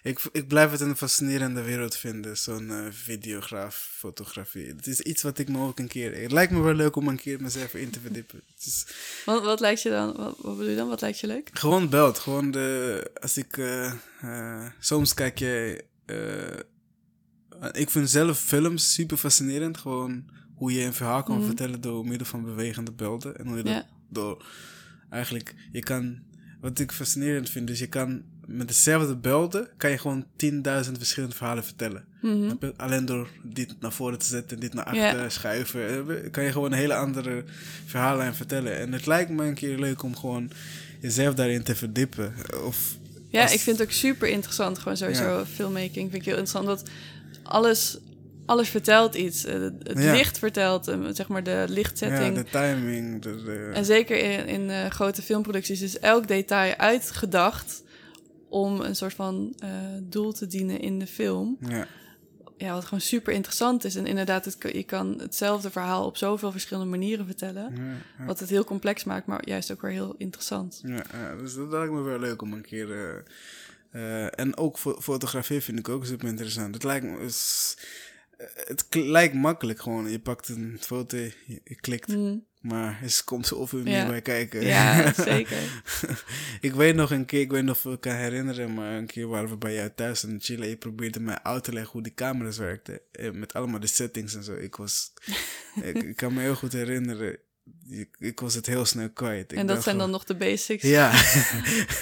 Ik, 0.03 0.29
ik 0.33 0.49
blijf 0.49 0.71
het 0.71 0.81
een 0.81 0.97
fascinerende 0.97 1.63
wereld 1.63 1.97
vinden, 1.97 2.37
zo'n 2.37 2.71
eh, 2.71 2.87
videograaf, 2.91 3.89
fotografie. 3.93 4.67
Het 4.67 4.87
is 4.87 5.01
iets 5.01 5.23
wat 5.23 5.39
ik 5.39 5.49
me 5.49 5.59
ook 5.67 5.79
een 5.79 5.89
keer... 5.89 6.21
Het 6.23 6.33
lijkt 6.33 6.53
me 6.53 6.61
wel 6.61 6.75
leuk 6.75 6.97
om 6.97 7.09
een 7.09 7.17
keer 7.17 7.41
mezelf 7.43 7.75
in 7.75 7.91
te 7.91 8.01
verdiepen. 8.01 8.43
Is 8.59 8.87
Wat, 9.25 9.43
wat 9.45 9.61
lijkt 9.61 9.83
je 9.83 9.91
dan? 9.91 10.07
Wat, 10.17 10.37
wat 10.39 10.57
bedoel 10.57 10.71
je 10.71 10.77
dan? 10.77 10.89
Wat 10.89 11.01
lijkt 11.01 11.19
je 11.21 11.27
leuk? 11.27 11.51
gewoon 11.53 11.89
beeld. 11.89 12.19
Gewoon 12.19 12.51
de... 12.51 13.11
Als 13.21 13.37
ik... 13.37 13.57
eh, 13.57 13.93
eh, 14.21 14.67
soms 14.81 15.15
kijk 15.15 15.39
je... 15.39 15.85
ik 17.73 17.91
vind 17.91 18.11
zelf 18.11 18.39
films 18.41 18.93
super 18.95 19.17
fascinerend. 19.17 19.79
Gewoon 19.79 20.31
hoe 20.55 20.73
je 20.73 20.85
een 20.85 20.95
verhaal 20.95 21.23
kan 21.23 21.37
Mhm. 21.37 21.47
vertellen 21.47 21.81
door 21.81 22.07
middel 22.07 22.27
van 22.27 22.45
bewegende 22.45 22.93
beelden. 22.93 23.37
En 23.37 23.47
hoe 23.47 23.57
je 23.57 23.63
dat 23.63 23.73
Ja. 23.73 23.87
door... 24.11 24.47
Eigenlijk, 25.11 25.55
je 25.73 25.81
kan... 25.83 26.27
Wat 26.61 26.79
ik 26.79 26.93
fascinerend 26.93 27.51
vind, 27.51 27.71
is 27.71 27.79
je 27.79 27.87
kan 27.87 28.23
met 28.51 28.69
dezelfde 28.69 29.17
beelden... 29.17 29.69
kan 29.77 29.91
je 29.91 29.99
gewoon 29.99 30.25
10.000 30.45 30.93
verschillende 30.93 31.37
verhalen 31.37 31.65
vertellen. 31.65 32.05
Mhm. 32.23 32.55
Alleen 32.77 33.05
door 33.05 33.29
dit 33.43 33.75
naar 33.81 33.93
voren 33.93 34.19
te 34.19 34.27
zetten, 34.27 34.61
dit 34.61 34.75
naar 34.75 34.85
achter 34.85 35.19
Ja. 35.23 35.29
schuiven, 35.29 36.09
eh, 36.25 36.31
kan 36.31 36.45
je 36.45 36.53
gewoon 36.53 36.73
een 36.73 36.79
hele 36.79 36.95
andere 36.95 37.45
verhalen 37.87 38.35
vertellen. 38.35 38.79
En 38.79 38.93
het 38.93 39.07
lijkt 39.07 39.31
me 39.31 39.45
een 39.45 39.55
keer 39.55 39.79
leuk 39.79 40.03
om 40.03 40.17
gewoon 40.17 40.51
jezelf 41.01 41.35
daarin 41.35 41.63
te 41.63 41.75
verdiepen. 41.75 42.35
Of 42.65 42.97
Ja, 43.31 43.43
als- 43.43 43.53
ik 43.53 43.61
vind 43.61 43.79
het 43.79 43.87
ook 43.89 43.93
super 43.95 44.29
interessant. 44.29 44.79
Gewoon 44.79 44.97
sowieso 44.97 45.39
Ja. 45.39 45.47
filmmaking 45.47 46.11
vind 46.11 46.15
ik 46.15 46.25
heel 46.25 46.37
interessant. 46.39 46.67
Want 46.67 46.83
alles, 47.43 47.99
alles 48.47 48.69
vertelt 48.69 49.15
iets. 49.15 49.45
Eh, 49.45 49.55
Het, 49.61 49.73
het 49.83 49.99
Ja. 50.03 50.13
licht 50.13 50.39
vertelt, 50.39 50.89
eh, 50.89 50.99
zeg 51.13 51.29
maar 51.29 51.43
de 51.43 51.51
ja, 51.51 51.65
lichtzetting. 51.69 52.35
de 52.37 52.45
timing. 52.45 53.23
De, 53.23 53.43
de- 53.45 53.71
En 53.75 53.85
zeker 53.85 54.19
in, 54.19 54.47
in 54.71 54.91
grote 54.91 55.23
filmproducties 55.23 55.81
is 55.83 55.99
elk 55.99 56.29
detail 56.29 56.75
uitgedacht 56.77 57.83
om 58.49 58.81
een 58.81 58.97
soort 58.97 59.15
van 59.15 59.55
eh, 59.59 59.71
doel 60.03 60.33
te 60.33 60.47
dienen 60.47 60.81
in 60.81 60.99
de 60.99 61.07
film. 61.07 61.57
ja. 61.61 61.87
Ja, 62.57 62.73
wat 62.75 62.85
gewoon 62.85 63.01
super 63.01 63.33
interessant 63.33 63.85
is. 63.85 63.95
En 63.95 64.07
inderdaad, 64.07 64.45
het, 64.45 64.57
je 64.73 64.83
kan 64.83 65.21
hetzelfde 65.21 65.71
verhaal 65.71 66.07
op 66.07 66.17
zoveel 66.17 66.51
verschillende 66.53 66.89
manieren 66.91 67.27
vertellen. 67.27 67.75
Ja. 68.19 68.25
Wat 68.27 68.39
het 68.41 68.49
heel 68.49 68.65
complex 68.65 69.05
maakt, 69.05 69.27
maar 69.27 69.49
juist 69.49 69.73
ook 69.73 69.81
weer 69.83 69.91
heel 69.91 70.15
interessant. 70.17 70.81
Ja, 70.85 71.37
dus 71.37 71.55
dat 71.55 71.69
lijkt 71.69 71.93
me 71.93 72.01
wel 72.01 72.19
leuk 72.19 72.43
om 72.43 72.53
een 72.53 72.63
keer. 72.63 72.91
eh, 72.91 74.25
eh, 74.25 74.39
en 74.39 74.57
ook 74.57 74.79
fo- 74.79 75.01
fotografie 75.01 75.61
vind 75.61 75.79
ik 75.79 75.89
ook 75.89 76.05
super 76.07 76.29
interessant. 76.29 76.75
Het 76.75 76.85
lijkt 76.85 77.07
me. 77.07 77.19
is- 77.19 77.77
het 78.67 78.87
lijkt 78.95 79.35
makkelijk 79.35 79.81
gewoon. 79.81 80.11
Je 80.11 80.21
pakt 80.21 80.49
een 80.49 80.77
foto, 80.81 81.17
je, 81.17 81.33
je 81.65 81.75
klikt. 81.81 82.09
Mm. 82.09 82.45
Maar 82.59 82.99
er 83.03 83.21
komt 83.25 83.47
zoveel 83.47 83.83
meer 83.83 84.07
bij 84.07 84.23
kijken. 84.23 84.65
Ja, 84.67 85.13
zeker. 85.25 85.83
ik 86.61 86.73
weet 86.75 86.95
nog 86.95 87.11
een 87.11 87.25
keer, 87.25 87.41
ik 87.41 87.51
weet 87.51 87.65
nog 87.65 87.85
of 87.87 87.93
ik 87.93 88.01
kan 88.01 88.13
herinneren, 88.15 88.75
maar 88.75 88.93
een 88.97 89.07
keer 89.07 89.27
waren 89.29 89.49
we 89.49 89.57
bij 89.57 89.75
jou 89.75 89.91
thuis 89.95 90.25
in 90.25 90.41
Chile. 90.41 90.69
Je 90.69 90.77
probeerde 90.77 91.21
mij 91.21 91.39
uit 91.43 91.65
te 91.65 91.73
leggen 91.73 91.93
hoe 91.93 92.03
die 92.03 92.15
camera's 92.15 92.59
werkten. 92.59 93.01
eh, 93.13 93.31
Met 93.31 93.55
allemaal 93.55 93.81
de 93.81 93.87
settings 93.87 94.35
en 94.35 94.43
zo. 94.45 94.55
Ik 94.55 94.77
was, 94.77 95.13
ik, 95.83 96.03
ik 96.03 96.17
kan 96.17 96.35
me 96.35 96.41
heel 96.41 96.55
goed 96.55 96.73
herinneren. 96.73 97.39
Ik, 97.89 98.09
ik 98.19 98.41
was 98.41 98.55
het 98.55 98.67
heel 98.67 98.85
snel 98.85 99.11
kwijt. 99.11 99.53
Ik 99.53 99.59
en 99.59 99.67
dat 99.67 99.83
zijn 99.83 99.99
dan 99.99 100.11
nog 100.11 100.25
de 100.25 100.35
basics. 100.35 100.83
Ja, 100.83 101.11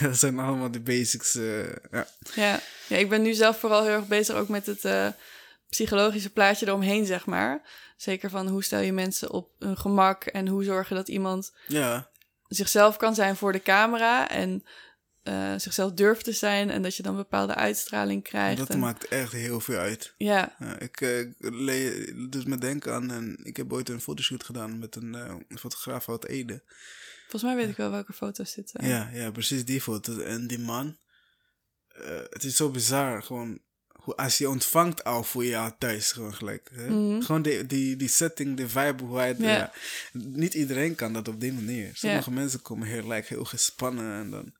dat 0.01 0.17
zijn 0.19 0.39
allemaal 0.39 0.71
de 0.71 0.81
basics. 0.81 1.35
eh, 1.37 1.59
ja. 1.91 2.07
Ja. 2.35 2.61
ja, 2.89 2.97
ik 2.97 3.09
ben 3.09 3.23
nu 3.23 3.35
zelf 3.35 3.59
vooral 3.61 3.85
heel 3.85 3.93
erg 3.95 4.07
bezig 4.07 4.35
ook 4.37 4.49
met 4.49 4.67
het 4.67 4.85
eh, 4.85 5.09
psychologische 5.77 6.33
plaatje 6.33 6.67
eromheen, 6.67 7.07
zeg 7.07 7.27
maar. 7.27 7.69
Zeker 7.97 8.31
van 8.31 8.49
hoe 8.49 8.65
stel 8.65 8.81
je 8.81 8.93
mensen 8.93 9.31
op 9.31 9.51
hun 9.59 9.77
gemak 9.77 10.25
en 10.25 10.49
hoe 10.49 10.65
zorgen 10.65 10.97
dat 10.97 11.09
iemand 11.09 11.55
ja, 11.67 12.11
zichzelf 12.49 12.97
kan 12.97 13.15
zijn 13.15 13.37
voor 13.37 13.53
de 13.53 13.63
camera 13.63 14.29
en 14.29 14.65
eh, 15.23 15.55
zichzelf 15.57 15.93
durft 15.93 16.25
te 16.25 16.33
zijn 16.33 16.71
en 16.71 16.83
dat 16.83 16.97
je 16.97 17.03
dan 17.03 17.17
bepaalde 17.17 17.55
uitstraling 17.55 18.23
krijgt. 18.23 18.59
dat 18.59 18.69
en- 18.71 18.79
maakt 18.79 19.09
echt 19.09 19.33
heel 19.33 19.61
veel 19.61 19.79
uit. 19.79 20.15
Ja, 20.19 20.57
ik 20.79 21.01
le- 21.39 22.29
dus 22.29 22.45
me 22.45 22.59
denken 22.59 22.95
aan, 22.95 23.11
en 23.11 23.39
ik 23.43 23.57
heb 23.57 23.73
ooit 23.73 23.89
een 23.89 24.01
fotoshoot 24.01 24.45
gedaan 24.45 24.79
met 24.79 24.97
een 24.97 25.15
eh, 25.15 25.35
fotograaf 25.59 26.09
uit 26.09 26.27
Ede. 26.27 26.63
volgens 27.23 27.43
mij 27.43 27.57
weet 27.57 27.69
ik 27.69 27.77
wel 27.77 27.91
welke 27.91 28.13
foto's 28.13 28.55
dit 28.55 28.71
zijn. 28.71 28.87
Ja, 28.89 29.11
ja, 29.13 29.31
precies 29.31 29.65
die 29.65 29.81
foto. 29.81 30.19
En 30.19 30.47
die 30.47 30.59
man, 30.59 30.99
het 32.31 32.45
is 32.45 32.57
zo 32.57 32.71
bizar, 32.71 33.23
gewoon, 33.23 33.61
hoe, 34.07 34.17
als 34.17 34.39
je 34.39 34.49
ontvangt 34.49 35.05
al 35.05 35.23
voel 35.25 35.43
je 35.43 35.49
je 35.49 35.57
al 35.57 35.79
thuis, 35.79 36.13
gewoon 36.13 36.35
gelijk. 36.35 36.71
Hè? 36.75 36.89
Mhm. 36.91 37.21
Gewoon 37.23 37.43
die, 37.43 37.67
die, 37.67 37.97
die 37.97 38.09
setting, 38.09 38.57
de 38.57 38.69
vibe, 38.69 39.05
hoe 39.05 39.17
hij 39.19 39.29
het, 39.29 39.39
ja. 39.39 39.73
Niet 40.13 40.55
iedereen 40.55 40.95
kan 40.95 41.13
dat 41.13 41.29
op 41.29 41.41
die 41.41 41.53
manier. 41.53 41.91
Sommige 41.95 42.31
mensen 42.31 42.63
komen 42.63 42.87
heel, 42.89 43.09
like, 43.09 43.27
heel 43.35 43.45
gespannen 43.45 44.21
en 44.21 44.31
dan... 44.31 44.53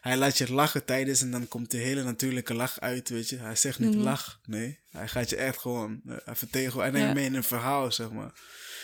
Hij 0.00 0.16
laat 0.16 0.38
je 0.38 0.52
lachen 0.52 0.84
tijdens 0.84 1.20
en 1.20 1.30
dan 1.30 1.48
komt 1.48 1.70
de 1.70 1.76
hele 1.76 2.02
natuurlijke 2.02 2.54
lach 2.54 2.80
uit, 2.80 3.08
weet 3.08 3.28
je. 3.28 3.36
Hij 3.36 3.56
zegt 3.56 3.78
niet 3.78 3.94
Mhm. 3.94 4.02
lach, 4.04 4.40
nee. 4.46 4.78
Hij 4.90 5.08
gaat 5.08 5.30
je 5.30 5.36
echt 5.36 5.58
gewoon, 5.58 6.00
uh, 6.06 6.16
hij 6.24 6.36
vertegel, 6.36 6.80
hij 6.80 6.90
neemt 6.90 7.14
mee 7.14 7.24
in 7.24 7.34
een 7.34 7.44
verhaal, 7.44 7.92
zeg 7.92 8.10
maar. 8.10 8.32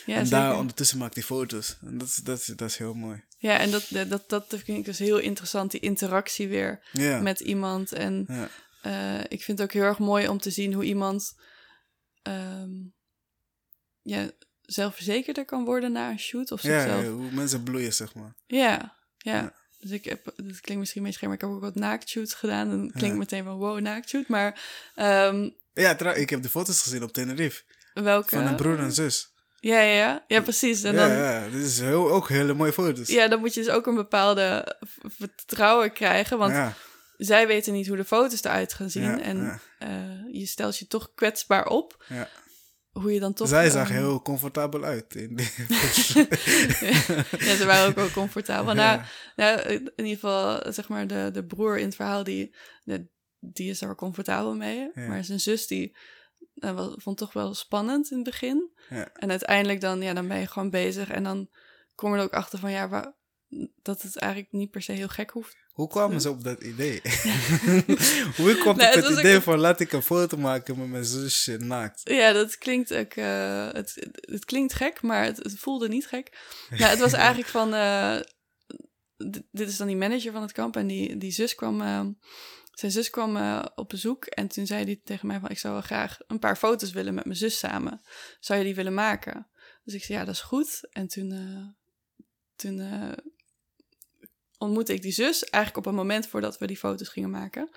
Ja, 0.06 0.14
en 0.16 0.28
daar 0.28 0.56
ondertussen 0.56 0.98
maakt 0.98 1.14
hij 1.14 1.22
foto's. 1.22 1.76
En 1.86 1.98
dat 1.98 2.08
is, 2.08 2.14
dat 2.14 2.38
is, 2.38 2.44
dat 2.46 2.68
is 2.68 2.76
heel 2.76 2.94
mooi. 2.94 3.22
Ja, 3.38 3.58
en 3.58 3.70
dat, 3.70 3.86
dat, 4.08 4.28
dat 4.28 4.44
vind 4.48 4.78
ik 4.78 4.84
dus 4.84 4.98
heel 4.98 5.18
interessant, 5.18 5.70
die 5.70 5.80
interactie 5.80 6.48
weer 6.48 6.80
Ja. 6.92 7.20
met 7.20 7.40
iemand. 7.40 7.92
En 7.92 8.24
ja. 8.28 8.48
Eh, 8.82 9.20
ik 9.28 9.42
vind 9.44 9.58
het 9.58 9.62
ook 9.62 9.72
heel 9.72 9.82
erg 9.84 9.98
mooi 9.98 10.28
om 10.28 10.38
te 10.38 10.50
zien 10.50 10.72
hoe 10.72 10.84
iemand 10.84 11.34
ehm, 12.22 12.68
ja, 14.02 14.30
zelfverzekerder 14.62 15.44
kan 15.44 15.64
worden 15.64 15.92
na 15.92 16.10
een 16.10 16.18
shoot. 16.18 16.52
Of 16.52 16.62
Ja, 16.62 16.80
zichzelf. 16.80 17.02
ja, 17.04 17.08
hoe 17.10 17.30
mensen 17.30 17.62
bloeien, 17.62 17.92
zeg 17.92 18.14
maar. 18.14 18.34
Ja, 18.46 18.96
ja. 19.18 19.34
Ja. 19.34 19.58
Dus 19.78 19.90
ik 19.90 20.04
heb, 20.04 20.24
dat 20.24 20.60
klinkt 20.60 20.76
misschien 20.78 21.00
een 21.02 21.06
beetje 21.10 21.26
maar 21.26 21.34
ik 21.36 21.40
heb 21.40 21.50
ook 21.50 21.60
wat 21.60 21.74
naaktshoots 21.74 22.34
gedaan. 22.34 22.68
Dan 22.70 22.78
klinkt 22.90 23.00
Ja. 23.08 23.14
meteen 23.14 23.44
van 23.44 23.56
wow, 23.56 23.80
naaktshoot. 23.80 24.28
Maar 24.28 24.60
ehm, 24.94 25.50
Ja, 25.72 25.94
trouw, 25.94 26.14
ik 26.14 26.30
heb 26.30 26.42
de 26.42 26.48
foto's 26.48 26.82
gezien 26.82 27.02
op 27.02 27.12
Tenerife. 27.12 27.62
welke? 27.94 28.28
Van 28.28 28.46
een 28.46 28.56
broer 28.56 28.78
en 28.78 28.92
zus. 28.92 29.28
Ja, 29.60 29.80
ja, 29.80 29.92
ja. 29.94 30.24
Ja, 30.28 30.40
precies. 30.40 30.82
En 30.82 30.94
ja, 30.94 31.08
dan, 31.08 31.16
ja, 31.16 31.48
dit 31.48 31.62
is 31.64 31.80
heel, 31.80 32.10
ook 32.12 32.28
hele 32.28 32.54
mooie 32.54 32.72
foto's. 32.72 33.08
ja, 33.08 33.28
dan 33.28 33.40
moet 33.40 33.54
je 33.54 33.60
dus 33.62 33.70
ook 33.72 33.86
een 33.86 33.94
bepaalde 33.94 34.76
vertrouwen 35.02 35.92
krijgen. 35.92 36.38
Want 36.38 36.52
ja, 36.52 36.74
zij 37.20 37.46
weten 37.46 37.72
niet 37.72 37.86
hoe 37.88 37.96
de 37.96 38.04
foto's 38.04 38.44
eruit 38.44 38.72
gaan 38.74 38.90
zien. 38.90 39.02
Ja, 39.02 39.20
en 39.20 39.36
ja. 39.36 39.60
eh, 39.78 40.32
je 40.34 40.46
stelt 40.46 40.78
je 40.78 40.86
toch 40.86 41.14
kwetsbaar 41.14 41.66
op. 41.66 42.04
ja. 42.08 42.28
Hoe 42.90 43.12
je 43.12 43.20
dan 43.20 43.32
toch... 43.32 43.48
Zij 43.48 43.70
zag 43.70 43.88
heel 43.88 44.22
comfortabel 44.22 44.84
uit. 44.84 45.14
In 45.14 45.36
die 45.36 45.46
ja, 47.38 47.56
ze 47.56 47.62
waren 47.66 47.88
ook 47.88 47.94
wel 47.94 48.10
comfortabel. 48.10 48.74
Nou, 48.74 48.98
Ja. 48.98 49.04
nou, 49.36 49.60
in 49.68 49.92
ieder 49.96 50.14
geval, 50.14 50.72
zeg 50.72 50.88
maar, 50.88 51.06
de, 51.06 51.30
de 51.32 51.44
broer 51.46 51.78
in 51.78 51.84
het 51.84 51.94
verhaal, 51.94 52.24
die, 52.24 52.54
de, 52.84 53.06
die 53.38 53.70
is 53.70 53.80
er 53.80 53.94
comfortabel 53.94 54.54
mee. 54.54 54.90
Maar 54.94 55.24
zijn 55.24 55.40
zus, 55.40 55.66
die 55.66 55.96
eh, 56.54 56.74
wel- 56.74 56.98
vond 57.00 57.16
toch 57.18 57.32
wel 57.32 57.54
spannend 57.54 58.10
in 58.10 58.16
het 58.16 58.26
begin. 58.26 58.70
Ja. 58.88 59.10
En 59.12 59.30
uiteindelijk 59.30 59.80
dan, 59.80 60.02
ja, 60.02 60.14
dan 60.14 60.28
ben 60.28 60.38
je 60.38 60.46
gewoon 60.46 60.70
bezig. 60.70 61.10
En 61.10 61.22
dan 61.22 61.48
kom 61.94 62.12
je 62.12 62.18
er 62.18 62.24
ook 62.24 62.32
achter 62.34 62.58
van, 62.58 62.70
ja, 62.70 62.88
wa- 62.88 63.14
dat 63.82 64.02
het 64.02 64.16
eigenlijk 64.16 64.52
niet 64.52 64.70
per 64.70 64.82
se 64.82 64.92
heel 64.92 65.08
gek 65.08 65.30
hoeft. 65.30 65.56
Hoe 65.70 65.88
kwamen 65.88 66.20
ze 66.20 66.30
op 66.30 66.44
dat 66.44 66.62
idee? 66.62 67.00
Hoe 68.36 68.54
kwam 68.58 68.74
op 68.74 68.80
het 68.80 68.94
het 68.94 69.04
was 69.04 69.12
ook 69.12 69.18
idee 69.18 69.40
van 69.40 69.58
laat 69.58 69.80
ik 69.80 69.92
een 69.92 70.02
foto 70.02 70.36
maken 70.36 70.78
met 70.78 70.88
mijn 70.88 71.04
zusje 71.04 71.56
naakt? 71.56 72.00
Ja, 72.04 72.32
dat 72.32 72.58
klinkt 72.58 72.94
ook. 72.94 73.12
eh, 73.12 73.68
het, 73.72 74.08
het 74.20 74.44
klinkt 74.44 74.72
gek, 74.74 75.02
maar 75.02 75.24
het, 75.24 75.36
het 75.36 75.58
voelde 75.58 75.88
niet 75.88 76.06
gek. 76.06 76.38
Nou, 76.70 76.82
het 76.90 76.98
was 76.98 77.12
eigenlijk 77.24 77.48
van. 77.48 77.74
eh, 77.74 78.20
dit 79.50 79.68
is 79.68 79.76
dan 79.76 79.86
die 79.86 79.96
manager 79.96 80.32
van 80.32 80.42
het 80.42 80.52
kamp. 80.52 80.76
En 80.76 80.86
die, 80.86 81.16
die 81.16 81.30
zus 81.32 81.54
kwam. 81.54 81.80
eh, 81.80 82.06
zijn 82.72 82.92
zus 82.92 83.10
kwam 83.10 83.60
op 83.74 83.88
bezoek. 83.88 84.24
En 84.24 84.48
toen 84.48 84.66
zei 84.66 84.84
hij 84.84 85.00
tegen 85.04 85.26
mij: 85.26 85.40
van, 85.40 85.50
Ik 85.50 85.58
zou 85.58 85.72
wel 85.72 85.82
graag 85.82 86.18
een 86.26 86.38
paar 86.38 86.56
foto's 86.56 86.90
willen 86.90 87.14
met 87.14 87.24
mijn 87.24 87.36
zus 87.36 87.58
samen. 87.58 88.00
Zou 88.40 88.58
je 88.58 88.64
die 88.64 88.74
willen 88.74 88.94
maken? 88.94 89.46
Dus 89.84 89.94
ik 89.94 90.04
zei: 90.04 90.18
Ja, 90.18 90.24
dat 90.24 90.34
is 90.34 90.40
goed. 90.40 90.88
En 90.92 91.06
toen. 91.08 91.28
toen 92.56 92.78
ontmoette 94.60 94.94
ik 94.94 95.02
die 95.02 95.12
zus 95.12 95.44
eigenlijk 95.44 95.86
op 95.86 95.92
een 95.92 95.98
moment 95.98 96.26
voordat 96.26 96.58
we 96.58 96.66
die 96.66 96.76
foto's 96.76 97.08
gingen 97.08 97.30
maken. 97.30 97.70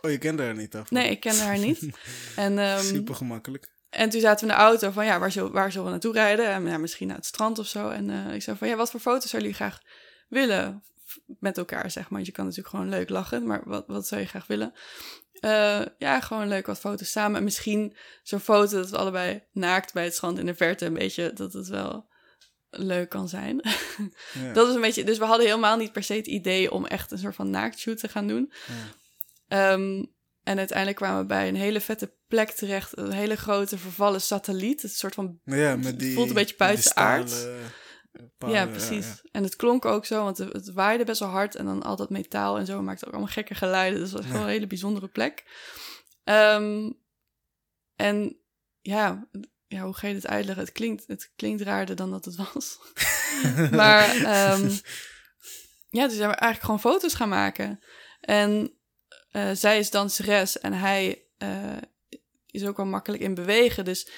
Oh, 0.00 0.10
je 0.10 0.18
kende 0.18 0.42
haar 0.42 0.56
niet 0.56 0.74
af? 0.74 0.90
Nee, 0.90 1.10
ik 1.10 1.20
kende 1.20 1.42
haar 1.42 1.58
niet. 1.58 1.88
En, 2.36 2.58
ehm, 2.58 2.82
Super 2.82 3.14
gemakkelijk. 3.14 3.68
en 3.90 4.10
toen 4.10 4.20
zaten 4.20 4.46
we 4.46 4.52
in 4.52 4.58
de 4.58 4.64
auto 4.64 4.90
van, 4.90 5.04
ja, 5.04 5.18
waar 5.18 5.32
zullen, 5.32 5.52
waar 5.52 5.70
zullen 5.70 5.86
we 5.86 5.92
naartoe 5.92 6.12
rijden? 6.12 6.46
En 6.46 6.66
ja, 6.66 6.78
misschien 6.78 7.06
naar 7.06 7.16
het 7.16 7.26
strand 7.26 7.58
of 7.58 7.66
zo. 7.66 7.88
En 7.88 8.10
eh, 8.10 8.34
ik 8.34 8.42
zei 8.42 8.56
van, 8.56 8.68
ja, 8.68 8.76
wat 8.76 8.90
voor 8.90 9.00
foto's 9.00 9.30
zouden 9.30 9.50
jullie 9.50 9.66
graag 9.66 9.82
willen? 10.28 10.84
Met 11.26 11.58
elkaar, 11.58 11.90
zeg 11.90 12.02
maar. 12.02 12.12
Want 12.12 12.26
je 12.26 12.32
kan 12.32 12.44
natuurlijk 12.44 12.74
gewoon 12.74 12.88
leuk 12.88 13.08
lachen, 13.08 13.46
maar 13.46 13.62
wat, 13.64 13.84
wat 13.86 14.06
zou 14.06 14.20
je 14.20 14.26
graag 14.26 14.46
willen? 14.46 14.72
Eh, 15.32 15.82
ja, 15.98 16.20
gewoon 16.20 16.48
leuk 16.48 16.66
wat 16.66 16.78
foto's 16.78 17.10
samen. 17.10 17.36
En 17.36 17.44
misschien 17.44 17.96
zo'n 18.22 18.40
foto 18.40 18.76
dat 18.76 18.90
we 18.90 18.96
allebei 18.96 19.42
naakt 19.52 19.92
bij 19.92 20.04
het 20.04 20.14
strand 20.14 20.38
in 20.38 20.46
de 20.46 20.54
verte 20.54 20.86
een 20.86 20.94
beetje, 20.94 21.32
dat 21.32 21.52
het 21.52 21.68
wel 21.68 22.09
leuk 22.70 23.08
kan 23.08 23.28
zijn. 23.28 23.60
Ja. 24.32 24.52
Dat 24.52 24.68
is 24.68 24.74
een 24.74 24.80
beetje, 24.80 25.04
dus 25.04 25.18
we 25.18 25.24
hadden 25.24 25.46
helemaal 25.46 25.76
niet 25.76 25.92
per 25.92 26.02
se 26.02 26.14
het 26.14 26.26
idee 26.26 26.72
om 26.72 26.86
echt 26.86 27.10
een 27.10 27.18
soort 27.18 27.34
van 27.34 27.50
naaktshoot 27.50 27.98
te 27.98 28.08
gaan 28.08 28.26
doen. 28.26 28.52
Ja. 28.66 29.72
Ehm, 29.72 30.04
en 30.42 30.58
uiteindelijk 30.58 30.96
kwamen 30.96 31.20
we 31.20 31.26
bij 31.26 31.48
een 31.48 31.56
hele 31.56 31.80
vette 31.80 32.12
plek 32.28 32.50
terecht. 32.50 32.98
Een 32.98 33.12
hele 33.12 33.36
grote 33.36 33.78
vervallen 33.78 34.20
satelliet. 34.20 34.82
Het 34.82 34.96
soort 34.96 35.14
van 35.14 35.40
ja, 35.44 35.76
met 35.76 35.98
die, 35.98 36.14
voelt 36.14 36.28
een 36.28 36.34
beetje 36.34 36.76
stalen, 36.76 37.28
eh, 38.12 38.50
ja, 38.50 38.66
precies. 38.66 39.20
En 39.32 39.42
het 39.42 39.56
klonk 39.56 39.84
ook 39.84 40.06
zo, 40.06 40.24
want 40.24 40.38
het, 40.38 40.52
het 40.52 40.72
waaide 40.72 41.04
best 41.04 41.20
wel 41.20 41.28
hard. 41.28 41.54
En 41.54 41.64
dan 41.64 41.82
al 41.82 41.96
dat 41.96 42.10
metaal 42.10 42.58
en 42.58 42.66
zo 42.66 42.82
maakte 42.82 43.06
ook 43.06 43.12
allemaal 43.12 43.32
gekke 43.32 43.54
geluiden. 43.54 44.00
Dus 44.00 44.10
dat 44.10 44.20
was 44.20 44.30
gewoon 44.30 44.46
een 44.46 44.52
hele 44.52 44.66
bijzondere 44.66 45.08
plek. 45.08 45.44
Ehm, 46.24 46.90
en 47.96 48.36
ja, 48.80 49.28
ja, 49.70 49.82
hoe 49.82 49.94
ga 49.94 50.06
je 50.06 50.14
dit 50.14 50.26
uitleggen? 50.26 50.64
Het 50.64 50.72
klinkt, 50.72 51.04
het 51.06 51.32
klinkt 51.36 51.62
raarder 51.62 51.96
dan 51.96 52.10
dat 52.10 52.24
het 52.24 52.36
was. 52.36 52.78
maar 53.70 54.16
ehm, 54.16 54.70
ja, 55.90 56.06
dus 56.06 56.16
zijn 56.16 56.30
we 56.30 56.34
eigenlijk 56.34 56.60
gewoon 56.60 56.80
foto's 56.80 57.14
gaan 57.14 57.28
maken. 57.28 57.80
En 58.20 58.72
eh, 59.30 59.50
zij 59.52 59.78
is 59.78 59.90
danseres 59.90 60.58
en 60.58 60.72
hij 60.72 61.24
eh, 61.38 61.76
is 62.46 62.64
ook 62.64 62.76
wel 62.76 62.86
makkelijk 62.86 63.22
in 63.22 63.34
bewegen. 63.34 63.84
Dus 63.84 64.10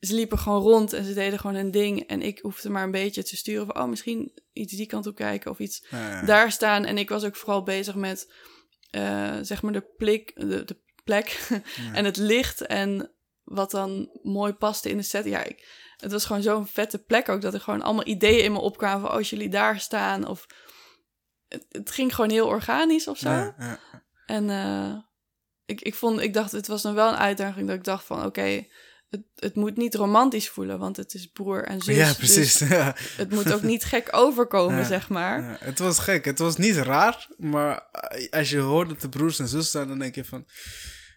ze 0.00 0.14
liepen 0.14 0.38
gewoon 0.38 0.62
rond 0.62 0.92
en 0.92 1.04
ze 1.04 1.14
deden 1.14 1.38
gewoon 1.38 1.56
hun 1.56 1.70
ding. 1.70 2.00
En 2.00 2.22
ik 2.22 2.38
hoefde 2.38 2.70
maar 2.70 2.84
een 2.84 2.90
beetje 2.90 3.22
te 3.22 3.36
sturen 3.36 3.66
van... 3.66 3.82
oh, 3.82 3.88
misschien 3.88 4.32
iets 4.52 4.72
die 4.72 4.86
kant 4.86 5.06
op 5.06 5.14
kijken 5.14 5.50
of 5.50 5.58
iets 5.58 5.86
Ja, 5.90 6.24
daar 6.24 6.52
staan. 6.52 6.84
En 6.84 6.98
ik 6.98 7.08
was 7.08 7.24
ook 7.24 7.36
vooral 7.36 7.62
bezig 7.62 7.94
met, 7.94 8.32
eh, 8.90 9.36
zeg 9.40 9.62
maar, 9.62 9.72
de, 9.72 9.86
plik, 9.96 10.32
de, 10.34 10.64
de 10.64 10.76
plek 11.04 11.48
en 11.92 12.04
het 12.04 12.16
licht. 12.16 12.66
En 12.66 13.10
wat 13.50 13.70
dan 13.70 14.10
mooi 14.22 14.52
paste 14.52 14.90
in 14.90 14.96
de 14.96 15.02
set. 15.02 15.24
Ja, 15.24 15.44
ik, 15.44 15.68
het 15.96 16.12
was 16.12 16.24
gewoon 16.24 16.42
zo'n 16.42 16.66
vette 16.66 16.98
plek 16.98 17.28
ook... 17.28 17.40
dat 17.40 17.54
er 17.54 17.60
gewoon 17.60 17.82
allemaal 17.82 18.06
ideeën 18.06 18.44
in 18.44 18.52
me 18.52 18.58
opkwamen 18.58 19.00
van... 19.00 19.10
oh, 19.10 19.16
als 19.16 19.30
jullie 19.30 19.48
daar 19.48 19.80
staan 19.80 20.26
of... 20.26 20.46
Het, 21.48 21.66
het 21.68 21.90
ging 21.90 22.14
gewoon 22.14 22.30
heel 22.30 22.46
organisch 22.46 23.08
of 23.08 23.18
zo. 23.18 23.28
Ja, 23.28 23.54
ja. 23.58 23.80
En 24.26 24.50
eh, 24.50 24.96
ik, 25.64 25.80
ik, 25.80 25.94
vond, 25.94 26.20
ik 26.20 26.34
dacht, 26.34 26.52
het 26.52 26.66
was 26.66 26.82
dan 26.82 26.94
wel 26.94 27.08
een 27.08 27.18
uitdaging 27.18 27.66
dat 27.66 27.76
ik 27.76 27.84
dacht 27.84 28.04
van, 28.04 28.24
oké, 28.24 28.66
het, 29.08 29.22
het 29.34 29.54
moet 29.54 29.76
niet 29.76 29.94
romantisch 29.94 30.48
voelen, 30.48 30.78
want 30.78 30.96
het 30.96 31.14
is 31.14 31.26
broer 31.26 31.64
en 31.64 31.80
zus. 31.80 31.96
ja, 31.96 32.14
precies. 32.14 32.56
Dus 32.58 32.68
ja. 32.78 32.94
het 33.16 33.30
moet 33.30 33.52
ook 33.52 33.62
niet 33.62 33.84
gek 33.84 34.08
overkomen, 34.10 34.78
Ja. 34.78 34.84
zeg 34.84 35.08
maar. 35.08 35.42
Ja, 35.42 35.56
het 35.60 35.78
was 35.78 35.98
gek. 35.98 36.24
Het 36.24 36.38
was 36.38 36.56
niet 36.56 36.76
raar, 36.76 37.28
maar 37.36 37.82
als 38.30 38.50
je 38.50 38.58
hoort 38.58 38.88
dat 38.88 39.00
de 39.00 39.08
broers 39.08 39.38
en 39.38 39.48
zus 39.48 39.70
zijn, 39.70 39.88
dan 39.88 39.98
denk 39.98 40.14
je 40.14 40.24
van... 40.24 40.46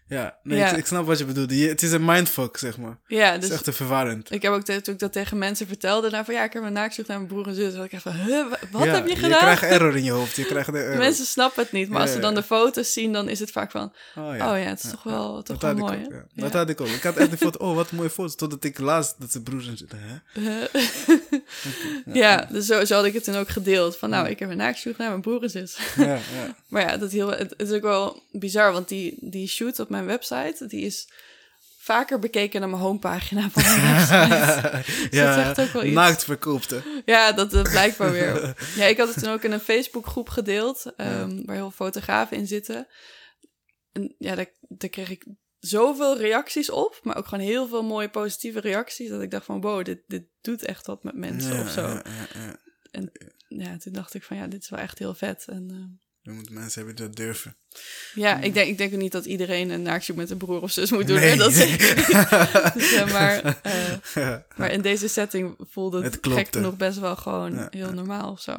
Ja, 0.08 0.38
nee, 0.42 0.58
Ja. 0.58 0.70
Ik, 0.70 0.76
ik 0.76 0.86
snap 0.86 1.06
wat 1.06 1.18
je 1.18 1.24
bedoelt. 1.24 1.50
Je- 1.50 1.68
het 1.68 1.82
is 1.82 1.92
een 1.92 2.04
mindfuck, 2.04 2.56
zeg 2.56 2.78
maar. 2.78 2.98
Ja, 3.06 3.32
Het 3.32 3.42
is 3.42 3.48
dus 3.48 3.56
echt 3.56 3.64
te 3.64 3.72
verwarrend. 3.72 4.32
ik 4.32 4.42
heb 4.42 4.52
ook 4.52 4.62
te- 4.64 4.80
toen 4.80 4.94
ik 4.94 5.00
dat 5.00 5.12
tegen 5.12 5.38
mensen 5.38 5.66
vertelde, 5.66 6.10
nou 6.10 6.24
van 6.24 6.34
ja, 6.34 6.44
ik 6.44 6.52
heb 6.52 6.62
een 6.62 6.72
naaktzoek 6.72 7.06
naar 7.06 7.16
mijn 7.16 7.28
broer 7.28 7.46
en 7.48 7.54
zus. 7.54 7.74
Had 7.74 7.84
ik 7.84 7.92
echt 7.92 8.02
van, 8.02 8.12
huh, 8.12 8.44
wat 8.70 8.84
Ja, 8.84 8.94
heb 8.94 9.04
je 9.06 9.10
Je 9.14 9.16
gedaan? 9.20 9.38
krijgt 9.38 9.62
error 9.62 9.96
in 9.96 10.04
je 10.04 10.10
hoofd. 10.10 10.36
Je 10.36 10.44
krijgt 10.44 10.72
de. 10.72 10.94
Mensen 10.98 11.24
snappen 11.26 11.62
het 11.62 11.72
niet, 11.72 11.88
maar 11.88 12.00
als 12.00 12.12
ze 12.12 12.18
dan 12.18 12.34
de 12.34 12.42
foto's 12.42 12.92
zien, 12.92 13.12
dan 13.12 13.28
is 13.28 13.40
het 13.40 13.50
vaak 13.50 13.70
van, 13.70 13.92
Oh 14.16 14.24
oh 14.28 14.36
ja, 14.38 14.54
het 14.56 14.84
is 14.84 14.90
toch 14.90 15.02
wel, 15.02 15.42
toch 15.42 15.58
dat 15.58 15.76
wel 15.76 15.86
mooi. 15.86 16.04
ook. 16.06 16.12
Dat 16.34 16.52
had 16.52 16.68
ik 16.68 16.80
ook. 16.80 16.86
Ik 16.88 17.02
had 17.02 17.16
echt 17.16 17.28
die 17.28 17.38
foto, 17.38 17.64
oh, 17.66 17.74
wat 17.74 17.90
een 17.90 17.96
mooie 17.96 18.10
foto. 18.10 18.34
Totdat 18.34 18.64
ik 18.64 18.78
las 18.78 19.16
dat 19.16 19.30
ze 19.32 19.42
broers 19.42 19.68
en 19.68 19.76
zitten. 19.76 19.98
Hè? 20.02 20.16
ja, 22.12 22.48
dus 22.52 22.66
zo, 22.66 22.84
zo 22.84 22.94
had 22.94 23.04
ik 23.04 23.14
het 23.14 23.24
toen 23.24 23.36
ook 23.36 23.48
gedeeld. 23.48 23.96
Van 23.96 24.10
nou, 24.10 24.28
ik 24.28 24.38
heb 24.38 24.50
een 24.50 24.56
naaktzoek 24.56 24.96
naar 24.96 25.08
mijn 25.08 25.20
broer 25.20 25.42
en 25.42 25.50
zus. 25.50 25.76
Ja, 25.96 26.04
ja. 26.04 26.20
Maar 26.68 26.82
ja, 26.82 26.96
dat 26.96 27.10
heel, 27.12 27.28
het, 27.30 27.54
het 27.56 27.68
is 27.68 27.72
ook 27.76 27.82
wel 27.82 28.22
bizar, 28.32 28.72
want 28.72 28.88
die, 28.88 29.16
die 29.20 29.48
shoot 29.48 29.78
op 29.78 29.88
mijn 29.94 30.06
website, 30.06 30.66
die 30.66 30.84
is 30.84 31.08
vaker 31.78 32.18
bekeken 32.18 32.60
dan 32.60 32.70
mijn 32.70 32.82
homepagina 32.82 33.50
van 33.50 33.62
mijn 33.62 33.96
website. 33.96 34.92
ja, 35.16 35.34
zegt 35.34 35.60
ook 35.60 35.72
wel 35.72 35.84
iets. 35.84 35.94
naakt 35.94 36.24
verkoopt, 36.24 36.70
hè. 36.70 36.80
ja, 37.04 37.32
dat, 37.32 37.50
dat 37.50 37.70
blijkt 37.70 37.96
wel 37.96 38.10
weer. 38.10 38.54
Ja, 38.76 38.84
ik 38.84 38.98
had 38.98 39.08
het 39.08 39.18
toen 39.18 39.32
ook 39.32 39.42
in 39.42 39.52
een 39.52 39.60
Facebookgroep 39.60 40.28
gedeeld, 40.28 40.92
ehm, 40.96 41.44
waar 41.44 41.56
heel 41.56 41.70
veel 41.70 41.86
fotografen 41.86 42.36
in 42.36 42.46
zitten. 42.46 42.86
En 43.92 44.14
ja, 44.18 44.34
daar, 44.34 44.50
daar 44.60 44.90
kreeg 44.90 45.10
ik 45.10 45.26
zoveel 45.58 46.18
reacties 46.18 46.70
op, 46.70 47.00
maar 47.02 47.16
ook 47.16 47.26
gewoon 47.26 47.44
heel 47.44 47.68
veel 47.68 47.82
mooie 47.82 48.10
positieve 48.10 48.60
reacties, 48.60 49.08
dat 49.08 49.22
ik 49.22 49.30
dacht 49.30 49.44
van, 49.44 49.60
wow, 49.60 49.84
dit, 49.84 50.02
dit 50.06 50.24
doet 50.40 50.64
echt 50.64 50.86
wat 50.86 51.02
met 51.02 51.14
mensen 51.14 51.54
ja, 51.54 51.62
of 51.62 51.70
zo. 51.70 51.80
Ja, 51.80 52.02
ja, 52.04 52.26
ja. 52.34 52.58
Ja, 53.48 53.76
toen 53.76 53.92
dacht 53.92 54.14
ik 54.14 54.22
van, 54.22 54.36
ja, 54.36 54.46
dit 54.46 54.62
is 54.62 54.68
wel 54.68 54.80
echt 54.80 54.98
heel 54.98 55.14
vet. 55.14 55.44
En, 55.48 55.70
ehm, 55.70 56.03
Dan 56.24 56.34
moeten 56.34 56.54
mensen 56.54 56.78
hebben 56.78 56.96
die 56.96 57.06
dat 57.06 57.16
durven. 57.16 57.56
Ja, 58.14 58.40
ik 58.40 58.54
denk, 58.54 58.68
ik 58.68 58.78
denk 58.78 58.92
ook 58.94 59.00
niet 59.00 59.12
dat 59.12 59.24
iedereen 59.24 59.70
een 59.70 59.82
naaktzoek 59.82 60.16
met 60.16 60.30
een 60.30 60.36
broer 60.36 60.60
of 60.62 60.70
zus 60.70 60.90
moet 60.90 61.06
doen. 61.06 61.16
Nee. 61.16 61.36
Dat. 61.36 61.52
Dus, 62.74 62.90
ja, 62.90 63.06
maar, 63.06 63.60
eh, 63.62 63.96
Ja. 64.14 64.46
maar 64.56 64.70
in 64.72 64.82
deze 64.82 65.08
setting 65.08 65.54
voelde 65.58 66.02
het, 66.02 66.14
Het 66.14 66.32
gek 66.32 66.48
genoeg 66.50 66.76
best 66.76 66.98
wel 66.98 67.16
gewoon 67.16 67.54
Ja, 67.54 67.66
heel 67.70 67.92
normaal 67.92 68.30
of 68.30 68.40
zo. 68.40 68.56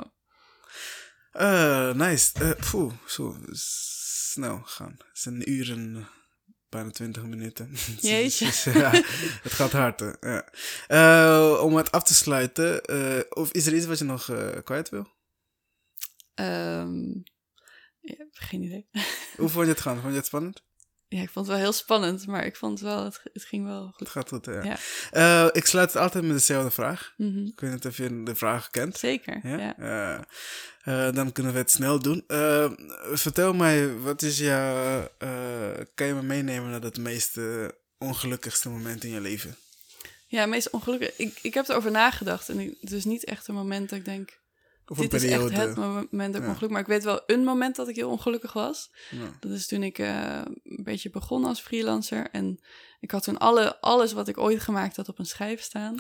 Eh, 1.32 1.94
nice. 1.94 2.32
Eh 2.34 2.70
poeh, 2.72 2.94
zo 3.08 3.38
snel 3.52 4.62
gaan. 4.66 4.96
Het 4.98 5.08
is 5.18 5.26
een 5.26 5.50
uur 5.52 5.72
en 5.72 5.96
eh, 5.98 6.06
bijna 6.70 6.90
twintig 6.90 7.24
minuten. 7.24 7.76
Jeetje. 8.00 8.46
Dus, 8.46 8.64
ja, 8.64 8.92
het 9.42 9.52
gaat 9.52 9.72
hard. 9.72 10.00
hè. 10.00 10.40
Eh, 10.88 11.60
om 11.64 11.76
het 11.76 11.92
af 11.92 12.04
te 12.04 12.14
sluiten, 12.14 12.82
eh, 12.84 13.20
of 13.30 13.52
is 13.52 13.66
er 13.66 13.76
iets 13.76 13.86
wat 13.86 13.98
je 13.98 14.04
nog 14.06 14.30
eh, 14.30 14.48
kwijt 14.64 14.90
wil? 14.90 15.14
Ehm, 16.34 17.02
ja, 18.06 18.26
geen 18.32 18.62
idee. 18.62 18.88
Hoe 19.38 19.50
vond 19.50 19.66
je 19.66 19.72
het 19.72 19.82
gaan? 19.82 20.00
Vond 20.00 20.12
je 20.12 20.18
het 20.18 20.26
spannend? 20.26 20.64
Ja, 21.08 21.22
ik 21.22 21.30
vond 21.30 21.46
het 21.48 21.56
wel 21.56 21.64
heel 21.66 21.74
spannend, 21.74 22.28
maar 22.28 22.46
ik 22.46 22.56
vond 22.56 22.80
het 22.80 22.90
wel, 22.90 23.04
het, 23.04 23.22
het 23.34 23.44
ging 23.44 23.66
wel 23.66 23.86
goed. 23.88 24.00
Het 24.00 24.10
gaat 24.10 24.30
goed, 24.30 24.46
ja. 24.46 24.64
Ja. 24.64 24.78
Eh, 25.12 25.50
ik 25.52 25.66
sluit 25.66 25.94
het 25.94 26.02
altijd 26.02 26.24
met 26.24 26.34
dezelfde 26.34 26.72
vraag. 26.72 27.14
Mhm. 27.18 27.46
Ik 27.46 27.60
weet 27.60 27.72
niet 27.72 27.86
of 27.86 27.98
je 27.98 28.24
de 28.24 28.36
vraag 28.36 28.70
kent. 28.70 28.98
Zeker, 28.98 29.40
Ja? 29.44 29.58
ja. 29.58 29.78
Eh, 29.78 31.08
eh, 31.08 31.16
dan 31.16 31.32
kunnen 31.32 31.52
we 31.52 31.58
het 31.58 31.72
snel 31.72 32.00
doen. 32.00 32.24
Vertel 33.14 33.54
mij, 33.54 33.98
wat 33.98 34.22
is 34.22 34.40
jouw... 34.40 35.10
kan 35.96 36.08
je 36.08 36.14
me 36.14 36.22
meenemen 36.22 36.70
naar 36.70 36.82
het 36.82 36.98
meest 36.98 37.40
ongelukkigste 37.98 38.70
moment 38.70 39.04
in 39.04 39.10
je 39.10 39.22
leven? 39.22 39.56
Ja, 40.28 40.46
meest 40.46 40.70
ongelukkig. 40.70 41.18
Ik, 41.18 41.40
ik 41.42 41.54
heb 41.54 41.68
erover 41.68 41.92
nagedacht 41.92 42.50
en 42.50 42.60
ik, 42.60 42.78
het 42.82 42.92
is 42.92 43.06
niet 43.06 43.24
echt 43.24 43.48
een 43.48 43.56
moment 43.56 43.90
dat 43.90 44.00
ik 44.00 44.06
denk, 44.06 44.40
Of 44.88 44.98
een 44.98 45.04
dit 45.10 45.14
is 45.14 45.22
periode. 45.30 45.54
echt 45.56 45.66
het 45.66 45.76
moment 45.76 46.12
dat 46.34 46.42
ik 46.42 46.48
Ja. 46.48 46.54
ongelukkig... 46.54 46.70
Maar 46.70 46.82
ik 46.82 46.88
weet 46.88 47.04
wel 47.04 47.22
een 47.26 47.44
moment 47.44 47.76
dat 47.76 47.88
ik 47.88 47.96
heel 47.96 48.10
ongelukkig 48.10 48.54
was. 48.54 48.92
Ja. 49.12 49.18
Dat 49.40 49.52
is 49.52 49.68
toen 49.68 49.84
ik 49.84 50.00
eh, 50.00 50.42
een 50.64 50.84
beetje 50.84 51.10
begon 51.10 51.46
als 51.46 51.62
freelancer. 51.62 52.28
En 52.32 52.60
ik 53.00 53.12
had 53.12 53.24
toen 53.24 53.38
alle, 53.38 53.80
alles 53.82 54.14
wat 54.14 54.28
ik 54.28 54.38
ooit 54.38 54.62
gemaakt 54.62 54.96
had 54.96 55.10
op 55.10 55.20
een 55.20 55.26
schijf 55.26 55.62
staan. 55.62 56.00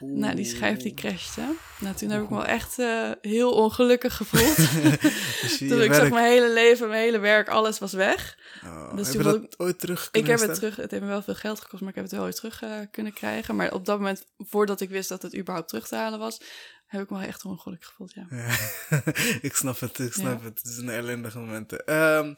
Nou, 0.00 0.34
die 0.34 0.44
schijf 0.44 0.78
die 0.78 0.94
crashte. 0.94 1.40
Nou, 1.80 1.94
toen 1.94 2.10
heb 2.10 2.22
ik 2.22 2.28
me 2.30 2.36
wel 2.36 2.44
echt 2.46 2.78
eh, 2.78 3.10
heel 3.20 3.52
ongelukkig 3.52 4.16
gevoeld. 4.16 4.56
Dus 5.42 5.58
toen 5.68 5.82
ik 5.82 5.92
zag 5.92 6.00
werk- 6.00 6.12
mijn 6.12 6.30
hele 6.32 6.52
leven, 6.52 6.88
mijn 6.88 7.00
hele 7.02 7.18
werk, 7.18 7.48
alles 7.48 7.78
was 7.78 7.92
weg. 7.92 8.38
Oh, 8.64 8.96
dus 8.96 9.06
heb 9.12 9.22
toen 9.22 9.32
je 9.32 9.38
dat 9.40 9.58
ooit 9.58 9.78
terug 9.78 10.08
Ik 10.12 10.26
heb 10.26 10.40
het 10.40 10.54
terug, 10.54 10.76
het 10.76 10.90
heeft 10.90 11.02
me 11.02 11.08
wel 11.08 11.22
veel 11.22 11.34
geld 11.34 11.60
gekost, 11.60 11.80
maar 11.80 11.88
ik 11.90 11.94
heb 11.94 12.04
het 12.04 12.12
wel 12.14 12.22
weer 12.24 12.34
terug 12.34 12.62
eh, 12.62 12.70
kunnen 12.90 13.12
krijgen. 13.12 13.56
Maar 13.56 13.72
op 13.72 13.84
dat 13.84 13.98
moment, 13.98 14.26
voordat 14.38 14.80
ik 14.80 14.88
wist 14.90 15.08
dat 15.08 15.22
het 15.22 15.36
überhaupt 15.36 15.68
terug 15.68 15.88
te 15.88 15.96
halen 15.96 16.18
was, 16.18 16.40
heb 16.88 17.02
ik 17.02 17.10
me 17.10 17.18
wel 17.18 17.26
echt 17.26 17.44
ongelukkig 17.44 17.88
gevoeld, 17.88 18.12
ja. 18.14 18.26
Ja, 18.30 18.56
ik 19.48 19.54
snap 19.54 19.80
het, 19.80 19.98
ik 19.98 20.12
snap 20.12 20.38
Ja. 20.40 20.44
het. 20.44 20.58
Het 20.58 20.66
is 20.72 20.76
een 20.76 20.88
ellendige 20.88 21.38
moment. 21.38 21.84
Ehm, 21.84 22.34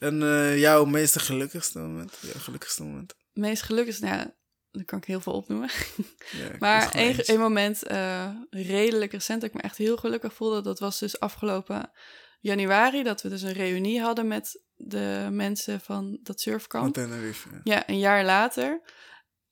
en 0.00 0.22
eh, 0.22 0.58
jouw 0.58 0.84
meest 0.84 1.18
gelukkigste 1.20 1.78
moment? 1.78 2.18
Jouw 2.20 2.40
gelukkigste 2.40 2.82
moment? 2.82 3.14
Meest 3.32 3.62
gelukkig, 3.62 4.00
nou 4.00 4.16
ja, 4.16 4.34
daar 4.70 4.84
kan 4.84 4.98
ik 4.98 5.04
heel 5.04 5.20
veel 5.20 5.32
opnoemen. 5.32 5.70
Ja, 6.30 6.50
Maar 6.58 6.94
één, 6.94 7.38
moment, 7.40 7.82
eh, 7.82 8.30
redelijk 8.50 9.12
recent, 9.12 9.40
dat 9.40 9.50
ik 9.50 9.56
me 9.56 9.62
echt 9.62 9.76
heel 9.76 9.96
gelukkig 9.96 10.34
voelde, 10.34 10.60
dat 10.62 10.78
was 10.78 10.98
dus 10.98 11.20
afgelopen 11.20 11.90
januari, 12.40 13.02
dat 13.02 13.22
we 13.22 13.28
dus 13.28 13.42
een 13.42 13.52
reunie 13.52 14.00
hadden 14.00 14.26
met 14.26 14.62
de 14.74 15.28
mensen 15.30 15.80
van 15.80 16.18
dat 16.22 16.40
surfkamp. 16.40 16.94
Tenerife, 16.94 17.48
ja. 17.52 17.60
Ja, 17.64 17.88
een 17.88 17.98
jaar 17.98 18.24
later. 18.24 18.80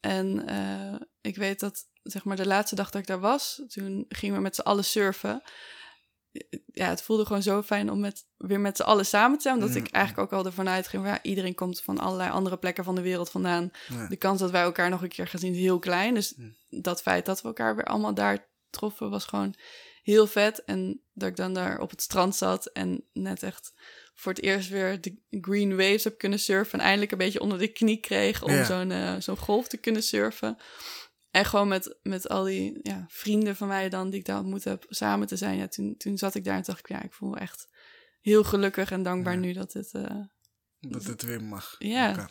En 0.01 0.47
eh, 0.49 0.95
ik 1.21 1.37
weet 1.37 1.61
dat, 1.61 1.85
zeg 2.07 2.25
maar, 2.25 2.37
de 2.37 2.47
laatste 2.47 2.75
dag 2.75 2.91
dat 2.91 3.01
ik 3.01 3.07
daar 3.07 3.21
was, 3.21 3.63
toen 3.69 4.05
gingen 4.09 4.37
we 4.37 4.43
met 4.43 4.55
z'n 4.55 4.61
allen 4.61 4.85
surfen. 4.85 5.43
Ja, 6.73 6.89
het 6.89 7.03
voelde 7.03 7.25
gewoon 7.27 7.43
zo 7.43 7.63
fijn 7.63 7.91
om 7.91 8.01
met, 8.01 8.27
weer 8.37 8.61
met 8.61 8.77
z'n 8.77 8.83
allen 8.83 9.07
samen 9.07 9.37
te 9.37 9.43
zijn. 9.43 9.55
Omdat 9.55 9.75
ik 9.75 9.91
eigenlijk 9.91 10.33
ook 10.33 10.39
al 10.39 10.47
ervan 10.47 10.69
uitging, 10.69 11.07
ja, 11.07 11.23
iedereen 11.23 11.55
komt 11.55 11.83
van 11.83 11.99
allerlei 11.99 12.31
andere 12.31 12.57
plekken 12.57 12.85
van 12.85 12.95
de 12.95 13.01
wereld 13.01 13.31
vandaan. 13.31 13.71
Ja. 13.89 14.09
De 14.09 14.17
kans 14.17 14.41
dat 14.41 14.51
wij 14.51 14.63
elkaar 14.63 14.91
nog 14.91 15.03
een 15.03 15.09
keer 15.09 15.29
gaan 15.29 15.41
zien 15.41 15.53
is 15.53 15.59
heel 15.59 15.79
klein. 15.79 16.15
Dus 16.15 16.35
dat 16.69 17.03
feit 17.03 17.27
dat 17.27 17.41
we 17.41 17.49
elkaar 17.49 17.77
weer 17.77 17.85
allemaal 17.85 18.15
daar 18.15 18.49
troffen, 18.71 19.11
was 19.11 19.25
gewoon 19.25 19.55
heel 20.03 20.27
vet. 20.27 20.65
En 20.65 21.01
dat 21.13 21.29
ik 21.29 21.37
dan 21.37 21.55
daar 21.55 21.81
op 21.81 21.91
het 21.91 22.03
strand 22.03 22.37
zat 22.37 22.67
en 22.67 23.05
net 23.13 23.43
echt 23.43 23.73
voor 24.15 24.33
het 24.33 24.43
eerst 24.43 24.69
weer 24.69 25.01
de 25.01 25.19
green 25.31 25.77
waves 25.77 26.05
heb 26.05 26.19
kunnen 26.19 26.39
surfen. 26.39 26.79
En 26.79 26.85
eindelijk 26.85 27.13
een 27.13 27.19
beetje 27.19 27.41
onder 27.41 27.59
de 27.59 27.69
knie 27.69 28.01
kreeg 28.01 28.43
om 28.43 28.65
zo'n 28.65 28.91
eh, 28.91 29.15
zo'n 29.19 29.37
golf 29.37 29.69
te 29.69 29.77
kunnen 29.77 30.03
surfen. 30.03 30.57
En 31.37 31.45
gewoon 31.45 31.69
met, 31.69 31.99
met 32.03 32.29
al 32.29 32.45
die 32.45 32.79
ja, 32.83 33.05
vrienden 33.09 33.57
van 33.57 33.69
mij 33.69 33.89
dan, 33.89 34.11
die 34.11 34.19
ik 34.21 34.27
daar 34.27 34.39
ontmoet 34.39 34.65
heb, 34.65 34.85
samen 34.89 35.27
te 35.27 35.37
zijn. 35.37 35.57
Ja, 35.57 35.69
toen, 35.69 35.95
toen 35.97 36.19
zat 36.19 36.35
ik 36.35 36.45
daar 36.45 36.57
en 36.57 36.63
dacht 36.63 36.79
ik, 36.79 36.89
ja, 36.89 37.03
ik 37.03 37.13
voel 37.13 37.31
me 37.31 37.39
echt 37.39 37.67
heel 38.21 38.45
gelukkig 38.45 38.91
en 38.91 39.03
dankbaar 39.03 39.33
Ja. 39.35 39.39
nu 39.41 39.53
dat 39.53 39.73
het... 39.73 39.93
eh, 39.95 40.21
Dat 40.81 41.05
het 41.05 41.23
weer 41.23 41.43
mag. 41.43 41.75
Ja. 41.79 42.31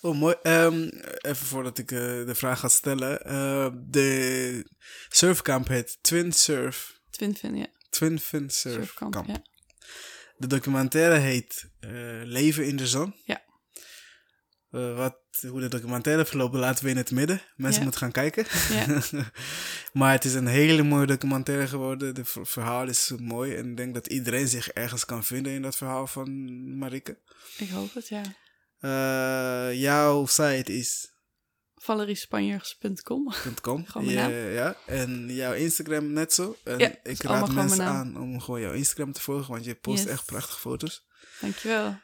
Oh, 0.00 0.14
mooi. 0.18 0.34
Ehm, 0.42 0.88
even 1.20 1.46
voordat 1.46 1.78
ik 1.78 1.90
eh, 1.92 1.98
de 1.98 2.34
vraag 2.34 2.60
ga 2.60 2.68
stellen. 2.68 3.20
Eh, 3.24 3.68
de 3.88 4.70
surfkamp 5.08 5.68
heet 5.68 5.98
Twin 6.00 6.32
Surf. 6.32 7.00
Twin 7.10 7.36
Fin, 7.36 7.56
ja. 7.56 7.66
Twin 7.90 8.18
Fin 8.20 8.50
Surfkamp, 8.50 9.24
ja. 9.26 9.42
De 10.36 10.46
documentaire 10.46 11.16
heet 11.18 11.70
eh, 11.80 11.90
Leven 12.24 12.66
in 12.66 12.76
de 12.76 12.86
Zon. 12.86 13.14
Ja. 13.24 13.44
Eh, 14.70 14.96
wat, 14.96 15.16
hoe 15.48 15.60
de 15.60 15.68
documentaire 15.68 16.24
verloopt, 16.24 16.54
laten 16.54 16.84
we 16.84 16.90
in 16.90 16.96
het 16.96 17.10
midden. 17.10 17.40
Mensen 17.56 17.78
Ja. 17.78 17.82
moeten 17.82 18.00
gaan 18.00 18.12
kijken. 18.12 18.44
Ja. 18.70 19.00
maar 20.00 20.12
het 20.12 20.24
is 20.24 20.34
een 20.34 20.46
hele 20.46 20.82
mooie 20.82 21.06
documentaire 21.06 21.66
geworden. 21.66 22.14
Het 22.14 22.28
verhaal 22.42 22.88
is 22.88 23.12
mooi. 23.18 23.54
En 23.56 23.70
ik 23.70 23.76
denk 23.76 23.94
dat 23.94 24.06
iedereen 24.06 24.48
zich 24.48 24.68
ergens 24.68 25.04
kan 25.04 25.24
vinden 25.24 25.52
in 25.52 25.62
dat 25.62 25.76
verhaal 25.76 26.06
van 26.06 26.28
Marike. 26.78 27.18
Ik 27.58 27.68
hoop 27.70 27.94
het, 27.94 28.08
ja. 28.08 28.22
Eh, 28.78 29.80
jouw 29.80 30.26
site 30.26 30.72
is 30.76 31.10
valeriespanjers.com. 31.74 33.32
.com. 33.62 33.86
Gewoon 33.90 34.06
mijn 34.06 34.18
ja, 34.18 34.28
naam. 34.28 34.50
ja, 34.52 34.76
en 34.86 35.34
jouw 35.34 35.52
Instagram 35.52 36.12
net 36.12 36.32
zo. 36.32 36.56
En 36.64 36.78
Ja, 36.78 36.90
ik 37.02 37.22
raad 37.22 37.52
mensen 37.52 37.84
aan 37.84 38.16
om 38.20 38.40
gewoon 38.40 38.60
jouw 38.60 38.72
Instagram 38.72 39.12
te 39.12 39.20
volgen, 39.20 39.52
want 39.52 39.64
je 39.64 39.74
post 39.74 40.02
Yes. 40.02 40.12
echt 40.12 40.24
prachtige 40.26 40.58
foto's. 40.60 41.06
Dankjewel. 41.40 41.98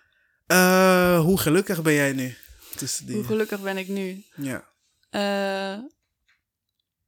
Eh, 0.46 1.20
hoe 1.20 1.38
gelukkig 1.38 1.82
ben 1.82 1.92
jij 1.92 2.12
nu? 2.12 2.34
Tussen 2.76 3.06
die, 3.06 3.14
Hoe 3.14 3.24
gelukkig 3.24 3.60
ben 3.60 3.76
ik 3.76 3.88
nu? 3.88 4.24
ja. 4.36 4.70
Eh, 5.10 5.78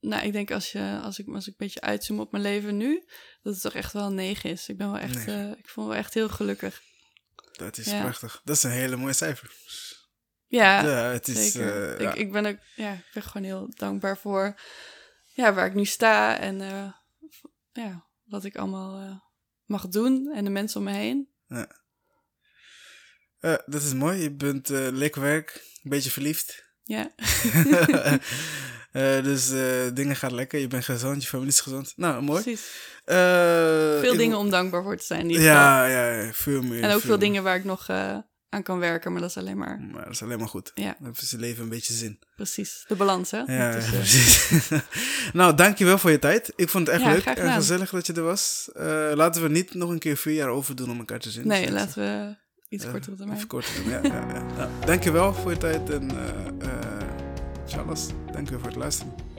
nou, 0.01 0.27
ik 0.27 0.33
denk 0.33 0.51
als, 0.51 0.73
je, 0.73 1.01
als, 1.03 1.19
ik, 1.19 1.29
als 1.29 1.43
ik 1.47 1.53
een 1.53 1.55
beetje 1.67 1.81
uitzoom 1.81 2.21
op 2.21 2.31
mijn 2.31 2.43
leven 2.43 2.77
nu, 2.77 3.05
dat 3.43 3.53
het 3.53 3.63
toch 3.63 3.75
echt 3.75 3.93
wel 3.93 4.07
een 4.07 4.15
9 4.15 4.51
is. 4.51 4.69
Ik 4.69 4.77
ben 4.77 4.91
wel 4.93 5.01
echt, 5.01 5.27
eh, 5.27 5.51
ik 5.51 5.69
voel 5.69 5.85
me 5.85 5.91
wel 5.91 5.99
echt 5.99 6.15
heel 6.15 6.29
gelukkig. 6.29 6.83
Dat 7.53 7.79
is 7.79 7.87
Ja. 7.91 8.01
prachtig. 8.01 8.41
Dat 8.45 8.57
is 8.57 8.63
een 8.63 8.71
hele 8.71 8.97
mooie 8.97 9.13
cijfer. 9.13 9.53
Ja, 10.47 10.83
ja, 10.83 11.11
het 11.13 11.29
is. 11.29 11.55
eh, 11.55 11.99
ja. 12.01 12.11
ik, 12.13 12.15
ik 12.19 12.33
ben 12.33 12.47
ook, 12.47 12.59
ja, 12.75 12.93
ik 12.93 13.11
ben 13.15 13.23
gewoon 13.23 13.47
heel 13.47 13.67
dankbaar 13.75 14.19
voor 14.19 14.61
ja, 15.35 15.53
waar 15.55 15.67
ik 15.67 15.75
nu 15.75 15.85
sta 15.85 16.39
en 16.39 16.59
ja, 17.73 18.07
wat 18.25 18.45
ik 18.45 18.57
allemaal 18.57 19.23
mag 19.65 19.89
doen 19.89 20.33
en 20.35 20.45
de 20.45 20.51
mensen 20.51 20.79
om 20.79 20.87
me 20.87 20.93
heen. 20.93 21.29
Eh, 23.45 23.55
dat 23.67 23.83
is 23.83 23.95
mooi. 23.95 24.23
Je 24.23 24.31
bent 24.33 24.71
eh, 24.71 24.87
lekker 24.93 25.21
werk, 25.21 25.61
een 25.83 25.91
beetje 25.91 26.11
verliefd. 26.11 26.65
Ja, 26.83 27.11
Eh, 28.93 29.23
dus 29.23 29.49
dingen 29.95 30.17
gaan 30.17 30.35
lekker. 30.35 30.59
Je 30.59 30.67
bent 30.67 30.85
gezond, 30.85 31.23
je 31.23 31.29
familie 31.29 31.53
is 31.53 31.61
gezond. 31.61 31.93
Nou, 31.97 32.23
mooi. 32.23 32.43
precies. 32.43 32.67
Veel 34.01 34.13
ik- 34.13 34.19
dingen 34.19 34.39
om 34.39 34.51
dankbaar 34.51 34.83
voor 34.83 34.97
te 34.97 35.05
zijn. 35.05 35.21
in 35.21 35.31
ieder 35.31 35.43
geval. 35.45 35.61
Ja, 35.63 35.87
ja, 35.87 36.11
ja, 36.23 36.33
veel 36.33 36.63
meer. 36.63 36.83
En 36.83 36.93
ook 36.95 37.01
veel 37.01 37.11
meer. 37.11 37.19
dingen 37.19 37.43
waar 37.43 37.57
ik 37.57 37.65
nog 37.65 37.89
aan 38.49 38.63
kan 38.63 38.79
werken, 38.79 39.13
maar 39.13 39.21
dat 39.21 39.31
is 39.31 39.37
alleen 39.37 39.59
maar, 39.59 39.81
Maar 39.93 40.05
dat 40.05 40.13
is 40.13 40.23
alleen 40.23 40.39
maar 40.39 40.49
goed. 40.49 40.71
ja, 40.75 40.97
Dan 40.99 41.07
heeft 41.07 41.27
zijn 41.27 41.41
leven 41.41 41.63
een 41.63 41.69
beetje 41.69 41.93
zin. 41.93 42.19
precies. 42.37 42.85
De 42.89 42.95
balans, 42.95 43.31
hè? 43.31 43.39
Ja, 43.39 43.71
precies. 43.91 44.51
nou, 45.33 45.55
dankjewel 45.55 45.99
voor 45.99 46.11
je 46.11 46.19
tijd. 46.19 46.53
Ik 46.57 46.69
vond 46.69 46.87
het 46.87 46.97
echt 46.97 47.05
Ja, 47.05 47.13
leuk 47.13 47.25
en 47.39 47.53
gezellig 47.53 47.91
dat 47.91 48.07
je 48.07 48.13
er 48.13 48.23
was. 48.23 48.69
Laten 49.15 49.43
we 49.43 49.49
niet 49.49 49.75
nog 49.75 49.91
een 49.91 49.99
keer 49.99 50.17
vier 50.17 50.35
jaar 50.35 50.49
over 50.49 50.77
doen 50.77 50.91
om 50.91 50.99
elkaar 50.99 51.19
te 51.21 51.31
zien. 51.31 51.47
nee, 51.47 51.63
Dus, 51.65 51.71
laten 51.75 52.03
we 52.03 52.37
iets 52.69 52.85
eh, 52.85 52.91
korter 52.91 53.17
termijn. 53.17 53.37
Even 53.37 53.49
korter 53.49 53.75
doen, 53.75 53.91
ja. 53.93 54.01
ja, 54.03 54.35
ja. 54.35 54.43
Nou, 54.57 54.71
dankjewel 54.87 55.35
voor 55.35 55.51
je 55.51 55.57
tijd 55.57 55.91
en 55.91 56.11
eh 56.11 56.69
eh 56.69 57.03
Charles, 57.67 58.07
dankjewel 58.33 58.59
voor 58.61 58.69
het 58.69 58.79
luisteren. 58.79 59.34